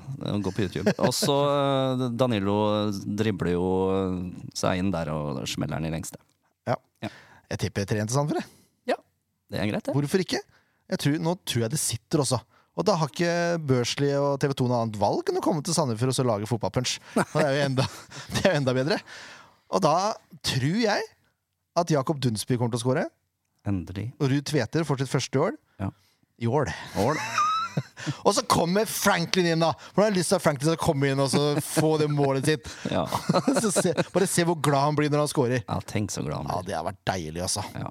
Gå 0.46 0.52
på 0.54 0.66
YouTube. 0.68 0.94
Og 1.02 1.10
så 1.16 1.36
eh, 1.50 2.06
Danilo 2.14 2.56
dribler 3.02 3.56
jo 3.56 3.66
seg 4.54 4.78
inn 4.84 4.92
der 4.94 5.10
og 5.14 5.42
smeller 5.50 5.80
den 5.82 5.90
i 5.90 5.94
lengste. 5.96 6.22
Ja 6.70 6.78
Jeg 7.02 7.58
tipper 7.66 7.82
3-1 7.86 8.06
til 8.10 8.14
Sandefjord. 8.20 8.46
jeg. 8.86 9.02
Det 9.50 9.58
er 9.62 9.68
greit, 9.70 9.86
det. 9.86 9.92
Hvorfor 9.94 10.22
ikke? 10.22 10.40
Jeg 10.90 10.98
tror, 11.02 11.18
nå 11.22 11.34
tror 11.46 11.66
jeg 11.66 11.70
det 11.74 11.78
sitter 11.82 12.22
også. 12.22 12.38
Og 12.76 12.84
da 12.84 12.94
har 13.00 13.08
ikke 13.08 13.32
Børsli 13.64 14.10
og 14.20 14.36
TV 14.42 14.52
2 14.58 14.66
noe 14.68 14.82
annet 14.84 14.98
valg 15.00 15.30
enn 15.32 15.40
å 15.40 15.44
komme 15.44 15.62
til 15.64 15.72
Sandefjord 15.76 16.12
og 16.12 16.16
så 16.18 16.26
lage 16.28 16.48
fotballpunch. 16.50 16.98
Og 17.16 17.36
det 17.38 17.44
er 17.46 17.54
jo 17.56 17.64
enda, 17.70 17.86
det 18.34 18.42
er 18.42 18.50
jo 18.52 18.58
enda 18.60 18.74
bedre. 18.76 18.98
Og 19.72 19.82
da 19.84 19.94
tror 20.44 20.76
jeg 20.82 21.06
at 21.76 21.92
Jakob 21.92 22.20
Dunsby 22.22 22.58
kommer 22.58 22.76
til 22.76 22.82
å 22.82 22.84
skåre. 22.84 23.06
Endelig. 23.66 24.10
Og 24.20 24.30
Ruud 24.30 24.46
Tveter 24.46 24.84
får 24.86 25.02
sitt 25.02 25.12
første 25.12 25.40
år. 25.48 25.56
Ja. 25.82 25.88
I 26.38 26.48
år. 26.52 26.70
Og 28.26 28.30
så 28.36 28.44
kommer 28.48 28.86
Franklin 28.88 29.48
inn, 29.50 29.60
da! 29.64 29.72
For 29.90 30.00
da 30.00 30.06
har 30.06 30.12
jeg 30.12 30.18
lyst 30.20 30.30
til 30.32 30.38
at 30.38 30.44
Franklin 30.44 30.70
skal 30.70 30.80
komme 30.80 31.10
inn 31.10 31.20
og 31.20 31.28
så 31.32 31.42
få 31.64 31.96
det 32.00 32.06
målet 32.12 32.48
sitt. 32.52 32.68
Ja. 32.94 33.02
Så 33.60 33.72
se, 33.74 33.92
bare 34.14 34.28
se 34.30 34.44
hvor 34.48 34.56
glad 34.64 34.86
han 34.90 34.96
blir 34.96 35.10
når 35.12 35.24
han 35.24 35.32
scorer. 35.32 35.64
ja, 35.64 35.76
tenk 35.88 36.12
så 36.14 36.22
glad 36.24 36.44
han 36.44 36.48
blir. 36.48 36.56
Ja, 36.60 36.66
det 36.68 36.76
har 36.78 36.86
vært 36.86 37.02
deilig, 37.08 37.42
altså. 37.48 37.64
Ja. 37.76 37.90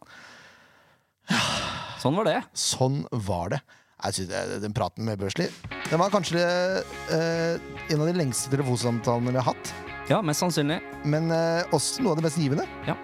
Sånn 2.02 2.18
var 2.18 2.30
det. 2.30 2.38
Sånn 2.57 3.02
var 3.28 3.53
det. 3.53 3.62
Jeg 4.03 4.13
synes 4.13 4.30
det- 4.30 4.61
Den 4.61 4.73
praten 4.73 5.05
med 5.05 5.17
Børsli 5.17 5.47
Den 5.89 5.99
var 5.99 6.09
kanskje 6.09 6.41
eh, 6.41 7.59
en 7.89 8.01
av 8.01 8.07
de 8.07 8.13
lengste 8.13 8.49
telefonsamtalene 8.51 9.31
vi 9.31 9.38
har 9.39 9.53
hatt. 9.53 9.73
Ja, 10.09 10.22
mest 10.22 10.39
sannsynlig. 10.43 10.81
Men 11.05 11.31
eh, 11.31 11.63
også 11.72 12.01
noe 12.01 12.11
av 12.11 12.17
det 12.19 12.23
mest 12.27 12.38
givende. 12.38 12.65
Ja. 12.88 12.95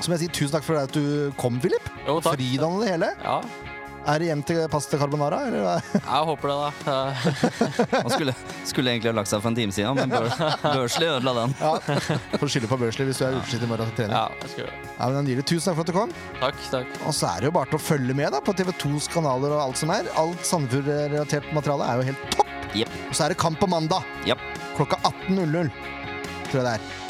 Så 0.00 0.10
må 0.10 0.16
jeg 0.18 0.24
si 0.26 0.28
tusen 0.34 0.52
takk 0.56 0.64
for 0.66 0.76
at 0.76 0.92
du 0.92 1.32
kom, 1.38 1.60
Philip. 1.62 1.82
Jo, 2.06 2.20
takk. 2.20 2.36
Det 2.38 2.88
hele. 2.90 3.12
Ja, 3.22 3.40
Er 4.02 4.18
det 4.18 4.26
hjem 4.26 4.40
til 4.42 4.58
pasta 4.72 4.98
carbonara? 4.98 5.38
Eller? 5.46 5.82
jeg 5.94 6.26
håper 6.28 6.50
det, 6.50 6.56
da. 6.58 6.94
Man 8.02 8.10
skulle, 8.10 8.34
skulle 8.66 8.90
egentlig 8.96 9.12
ha 9.12 9.14
lagt 9.20 9.30
seg 9.30 9.42
for 9.44 9.52
en 9.52 9.58
time 9.60 9.74
siden, 9.76 9.94
men 9.94 10.10
Bør, 10.10 10.26
Børsli 10.64 11.06
ødela 11.06 11.34
den. 11.36 11.54
Ja. 11.60 12.00
Får 12.40 12.50
skylde 12.56 12.70
på 12.72 12.78
Børsli 12.80 13.06
hvis 13.06 13.20
du 13.22 13.26
er 13.28 13.36
utslitt 13.38 13.62
i 13.62 13.70
morgen 13.70 13.92
til 13.92 14.00
trening. 14.00 14.16
Ja, 14.18 14.24
jeg 14.42 14.54
skal. 14.56 14.72
Ja, 14.96 15.08
men 15.14 15.22
Nydelig. 15.28 15.46
Tusen 15.52 15.68
takk 15.70 15.78
for 15.78 15.84
at 15.86 15.92
du 15.92 15.96
kom. 16.00 16.14
Takk, 16.40 16.58
takk. 16.72 16.98
Og 17.06 17.14
så 17.14 17.30
er 17.30 17.44
det 17.44 17.50
jo 17.52 17.54
bare 17.60 17.70
til 17.70 17.78
å 17.78 17.84
følge 17.86 18.16
med 18.18 18.34
da 18.34 18.42
på 18.42 18.56
TV2s 18.58 19.06
kanaler 19.14 19.54
og 19.54 19.62
alt 19.68 19.78
som 19.84 19.94
er. 19.94 20.10
Alt 20.18 20.42
Sandefjord-relatert 20.50 21.52
materiale 21.54 21.86
er 21.92 22.02
jo 22.02 22.08
helt 22.10 22.26
topp. 22.34 22.50
Yep. 22.74 22.98
Og 23.10 23.14
så 23.14 23.26
er 23.28 23.34
det 23.34 23.38
kamp 23.42 23.60
på 23.60 23.68
mandag 23.70 24.02
Yep. 24.26 24.42
klokka 24.80 24.98
18.00. 25.30 25.70
Tror 26.50 26.58
jeg 26.58 26.66
det 26.66 26.74
er. 26.74 27.01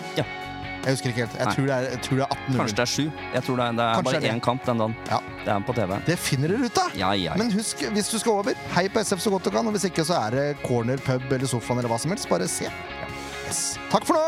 Jeg 0.83 0.97
husker 0.97 1.13
ikke 1.13 1.23
helt. 1.23 1.35
Jeg 1.39 1.55
tror 1.55 1.67
det 1.69 1.75
er, 1.75 1.85
jeg 1.93 2.01
tror 2.03 2.17
det 2.19 2.25
er 2.25 2.33
18.00. 2.35 2.57
Kanskje 2.59 2.77
det 2.77 2.83
er 2.83 2.91
sju. 2.91 3.05
Jeg 3.35 3.43
tror 3.47 3.57
det 3.61 3.67
er, 3.67 3.77
det 3.79 3.85
er 3.87 4.07
bare 4.09 4.23
én 4.33 4.41
kamp 4.43 4.65
den 4.67 4.83
dagen. 4.83 4.97
Ja. 5.11 5.21
Det 5.45 5.53
er 5.55 5.67
på 5.69 5.77
TV. 5.77 5.95
Det 6.09 6.17
finner 6.19 6.55
dere 6.55 6.67
ut 6.67 6.81
av! 6.83 6.97
Ja, 6.99 7.13
ja, 7.15 7.29
ja. 7.29 7.37
Men 7.39 7.53
husk, 7.55 7.85
hvis 7.95 8.11
du 8.11 8.19
skal 8.19 8.41
over, 8.43 8.59
hei 8.75 8.89
på 8.91 9.03
SF 9.03 9.23
så 9.23 9.31
godt 9.31 9.47
du 9.47 9.55
kan. 9.55 9.67
Og 9.67 9.77
hvis 9.77 9.87
ikke, 9.87 10.03
så 10.09 10.19
er 10.27 10.35
det 10.35 10.47
corner, 10.67 10.99
pub 11.07 11.31
eller 11.31 11.47
sofaen 11.47 11.79
eller 11.79 11.93
hva 11.93 12.01
som 12.03 12.11
helst. 12.15 12.27
Bare 12.31 12.51
se. 12.51 12.67
Yes. 13.47 13.65
Takk 13.95 14.07
for 14.11 14.19
nå! 14.19 14.27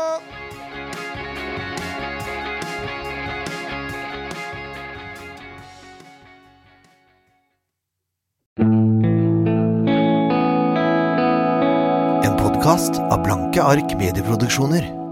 En 12.25 12.37
podkast 12.39 13.01
av 13.11 13.25
Blanke 13.27 13.59
ark 13.63 13.97
medieproduksjoner. 13.99 15.04